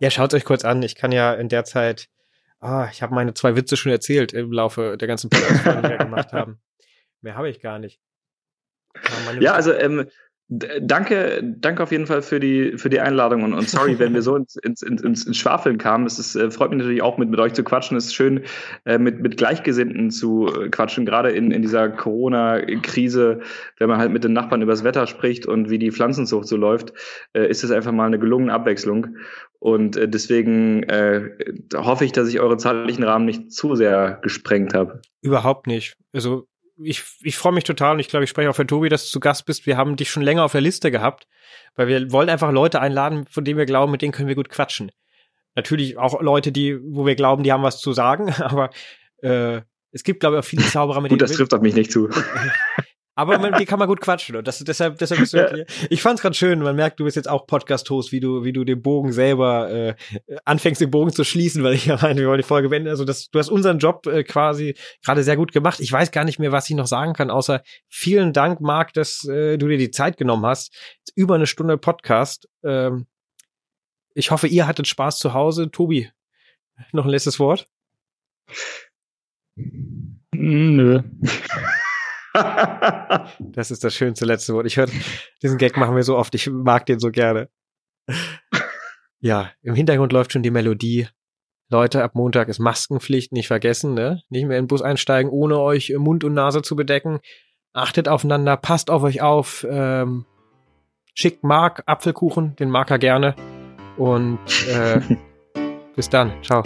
Ja, 0.00 0.10
schaut 0.10 0.34
euch 0.34 0.44
kurz 0.44 0.64
an. 0.64 0.82
Ich 0.82 0.94
kann 0.94 1.12
ja 1.12 1.32
in 1.32 1.48
der 1.48 1.64
Zeit. 1.64 2.08
Ah, 2.64 2.88
ich 2.90 3.02
habe 3.02 3.14
meine 3.14 3.34
zwei 3.34 3.56
Witze 3.56 3.76
schon 3.76 3.92
erzählt 3.92 4.32
im 4.32 4.50
Laufe 4.50 4.96
der 4.96 5.06
ganzen 5.06 5.28
Podcast, 5.28 5.66
die 5.66 5.82
wir 5.82 5.98
gemacht 5.98 6.32
haben. 6.32 6.62
Mehr 7.20 7.34
habe 7.36 7.50
ich 7.50 7.60
gar 7.60 7.78
nicht. 7.78 8.00
Ja, 9.38 9.52
also 9.52 9.74
ähm, 9.74 10.08
Danke, 10.48 11.42
danke 11.42 11.82
auf 11.82 11.90
jeden 11.90 12.06
Fall 12.06 12.20
für 12.20 12.38
die, 12.38 12.76
für 12.76 12.90
die 12.90 13.00
Einladung 13.00 13.44
und, 13.44 13.54
und 13.54 13.66
sorry, 13.66 13.98
wenn 13.98 14.12
wir 14.12 14.20
so 14.20 14.36
ins, 14.36 14.56
ins, 14.56 14.82
ins, 14.82 15.02
ins 15.02 15.36
Schwafeln 15.38 15.78
kamen. 15.78 16.04
Es 16.04 16.18
ist, 16.18 16.36
äh, 16.36 16.50
freut 16.50 16.68
mich 16.68 16.80
natürlich 16.80 17.00
auch, 17.00 17.16
mit, 17.16 17.30
mit 17.30 17.40
euch 17.40 17.54
zu 17.54 17.64
quatschen. 17.64 17.96
Es 17.96 18.06
ist 18.06 18.14
schön, 18.14 18.42
äh, 18.84 18.98
mit, 18.98 19.20
mit 19.20 19.38
Gleichgesinnten 19.38 20.10
zu 20.10 20.48
äh, 20.48 20.68
quatschen, 20.68 21.06
gerade 21.06 21.30
in, 21.30 21.50
in 21.50 21.62
dieser 21.62 21.88
Corona-Krise, 21.88 23.40
wenn 23.78 23.88
man 23.88 23.98
halt 23.98 24.12
mit 24.12 24.22
den 24.22 24.34
Nachbarn 24.34 24.60
übers 24.60 24.84
Wetter 24.84 25.06
spricht 25.06 25.46
und 25.46 25.70
wie 25.70 25.78
die 25.78 25.90
Pflanzenzucht 25.90 26.46
so 26.46 26.58
läuft, 26.58 26.92
äh, 27.32 27.48
ist 27.48 27.64
es 27.64 27.70
einfach 27.70 27.92
mal 27.92 28.06
eine 28.06 28.18
gelungene 28.18 28.52
Abwechslung. 28.52 29.16
Und 29.60 29.96
äh, 29.96 30.06
deswegen 30.06 30.82
äh, 30.82 31.30
hoffe 31.74 32.04
ich, 32.04 32.12
dass 32.12 32.28
ich 32.28 32.40
eure 32.40 32.58
zeitlichen 32.58 33.02
Rahmen 33.02 33.24
nicht 33.24 33.50
zu 33.50 33.76
sehr 33.76 34.18
gesprengt 34.20 34.74
habe. 34.74 35.00
Überhaupt 35.22 35.66
nicht. 35.66 35.96
Also 36.12 36.46
ich, 36.82 37.02
ich 37.22 37.36
freue 37.36 37.52
mich 37.52 37.64
total 37.64 37.94
und 37.94 38.00
ich 38.00 38.08
glaube, 38.08 38.24
ich 38.24 38.30
spreche 38.30 38.50
auch 38.50 38.56
für 38.56 38.66
Tobi, 38.66 38.88
dass 38.88 39.04
du 39.04 39.10
zu 39.10 39.20
Gast 39.20 39.46
bist. 39.46 39.66
Wir 39.66 39.76
haben 39.76 39.96
dich 39.96 40.10
schon 40.10 40.22
länger 40.22 40.44
auf 40.44 40.52
der 40.52 40.60
Liste 40.60 40.90
gehabt, 40.90 41.26
weil 41.76 41.88
wir 41.88 42.12
wollen 42.12 42.28
einfach 42.28 42.50
Leute 42.50 42.80
einladen, 42.80 43.26
von 43.30 43.44
denen 43.44 43.58
wir 43.58 43.66
glauben, 43.66 43.92
mit 43.92 44.02
denen 44.02 44.12
können 44.12 44.28
wir 44.28 44.34
gut 44.34 44.48
quatschen. 44.48 44.90
Natürlich 45.54 45.98
auch 45.98 46.20
Leute, 46.20 46.50
die, 46.50 46.78
wo 46.82 47.06
wir 47.06 47.14
glauben, 47.14 47.44
die 47.44 47.52
haben 47.52 47.62
was 47.62 47.80
zu 47.80 47.92
sagen, 47.92 48.32
aber 48.38 48.70
äh, 49.22 49.60
es 49.92 50.02
gibt, 50.02 50.20
glaube 50.20 50.36
ich, 50.36 50.40
auch 50.40 50.48
viele 50.48 50.64
Zauberer, 50.64 51.00
mit 51.00 51.10
Gut, 51.10 51.20
denen. 51.20 51.26
Gut, 51.26 51.30
das 51.30 51.36
trifft 51.36 51.54
auf 51.54 51.60
mich 51.60 51.74
nicht 51.74 51.92
zu. 51.92 52.10
Aber 53.16 53.38
man, 53.38 53.54
die 53.58 53.64
kann 53.64 53.78
man 53.78 53.86
gut 53.86 54.00
quatschen 54.00 54.34
und 54.34 54.48
das, 54.48 54.58
deshalb, 54.58 54.98
deshalb 54.98 55.20
bist 55.20 55.34
du 55.34 55.38
ja. 55.38 55.52
hier. 55.52 55.66
Ich 55.88 56.02
fand's 56.02 56.20
ganz 56.20 56.36
schön. 56.36 56.58
Man 56.60 56.74
merkt, 56.74 56.98
du 56.98 57.04
bist 57.04 57.16
jetzt 57.16 57.28
auch 57.28 57.46
Podcast-Host, 57.46 58.10
wie 58.10 58.18
du, 58.18 58.44
wie 58.44 58.52
du 58.52 58.64
den 58.64 58.82
Bogen 58.82 59.12
selber 59.12 59.70
äh, 59.70 59.94
anfängst, 60.44 60.80
den 60.80 60.90
Bogen 60.90 61.12
zu 61.12 61.22
schließen, 61.22 61.62
weil 61.62 61.74
ich 61.74 61.86
ja 61.86 61.96
meine, 62.02 62.20
wir 62.20 62.28
wollen 62.28 62.40
die 62.40 62.46
Folge 62.46 62.68
beenden. 62.68 62.88
Also 62.88 63.04
das, 63.04 63.30
du 63.30 63.38
hast 63.38 63.50
unseren 63.50 63.78
Job 63.78 64.06
äh, 64.06 64.24
quasi 64.24 64.74
gerade 65.04 65.22
sehr 65.22 65.36
gut 65.36 65.52
gemacht. 65.52 65.78
Ich 65.78 65.92
weiß 65.92 66.10
gar 66.10 66.24
nicht 66.24 66.40
mehr, 66.40 66.50
was 66.50 66.68
ich 66.68 66.74
noch 66.74 66.88
sagen 66.88 67.12
kann, 67.12 67.30
außer 67.30 67.62
vielen 67.88 68.32
Dank, 68.32 68.60
Marc, 68.60 68.92
dass 68.94 69.24
äh, 69.28 69.58
du 69.58 69.68
dir 69.68 69.78
die 69.78 69.92
Zeit 69.92 70.16
genommen 70.16 70.44
hast. 70.44 70.74
Über 71.14 71.36
eine 71.36 71.46
Stunde 71.46 71.78
Podcast. 71.78 72.48
Ähm, 72.64 73.06
ich 74.14 74.32
hoffe, 74.32 74.48
ihr 74.48 74.66
hattet 74.66 74.88
Spaß 74.88 75.18
zu 75.18 75.34
Hause. 75.34 75.70
Tobi, 75.70 76.10
noch 76.92 77.04
ein 77.04 77.10
letztes 77.10 77.38
Wort? 77.38 77.68
Nö. 80.32 81.02
das 83.38 83.70
ist 83.70 83.84
das 83.84 83.94
schönste 83.94 84.24
letzte 84.24 84.54
Wort. 84.54 84.66
Ich 84.66 84.76
höre, 84.76 84.88
diesen 85.42 85.58
Gag 85.58 85.76
machen 85.76 85.96
wir 85.96 86.02
so 86.02 86.16
oft. 86.16 86.34
Ich 86.34 86.50
mag 86.50 86.86
den 86.86 86.98
so 86.98 87.10
gerne. 87.10 87.48
Ja, 89.20 89.52
im 89.62 89.74
Hintergrund 89.74 90.12
läuft 90.12 90.32
schon 90.32 90.42
die 90.42 90.50
Melodie. 90.50 91.08
Leute, 91.70 92.04
ab 92.04 92.14
Montag 92.14 92.48
ist 92.48 92.58
Maskenpflicht, 92.58 93.32
nicht 93.32 93.46
vergessen, 93.46 93.94
ne? 93.94 94.20
Nicht 94.28 94.46
mehr 94.46 94.58
in 94.58 94.64
den 94.64 94.68
Bus 94.68 94.82
einsteigen, 94.82 95.32
ohne 95.32 95.58
euch 95.60 95.94
Mund 95.96 96.24
und 96.24 96.34
Nase 96.34 96.60
zu 96.60 96.76
bedecken. 96.76 97.20
Achtet 97.72 98.06
aufeinander, 98.06 98.58
passt 98.58 98.90
auf 98.90 99.02
euch 99.02 99.22
auf. 99.22 99.66
Ähm, 99.66 100.26
schickt 101.14 101.42
Mark 101.42 101.84
Apfelkuchen, 101.86 102.54
den 102.56 102.68
mag 102.68 102.90
er 102.90 102.98
gerne. 102.98 103.34
Und 103.96 104.40
äh, 104.68 105.00
bis 105.96 106.10
dann. 106.10 106.30
Ciao. 106.42 106.62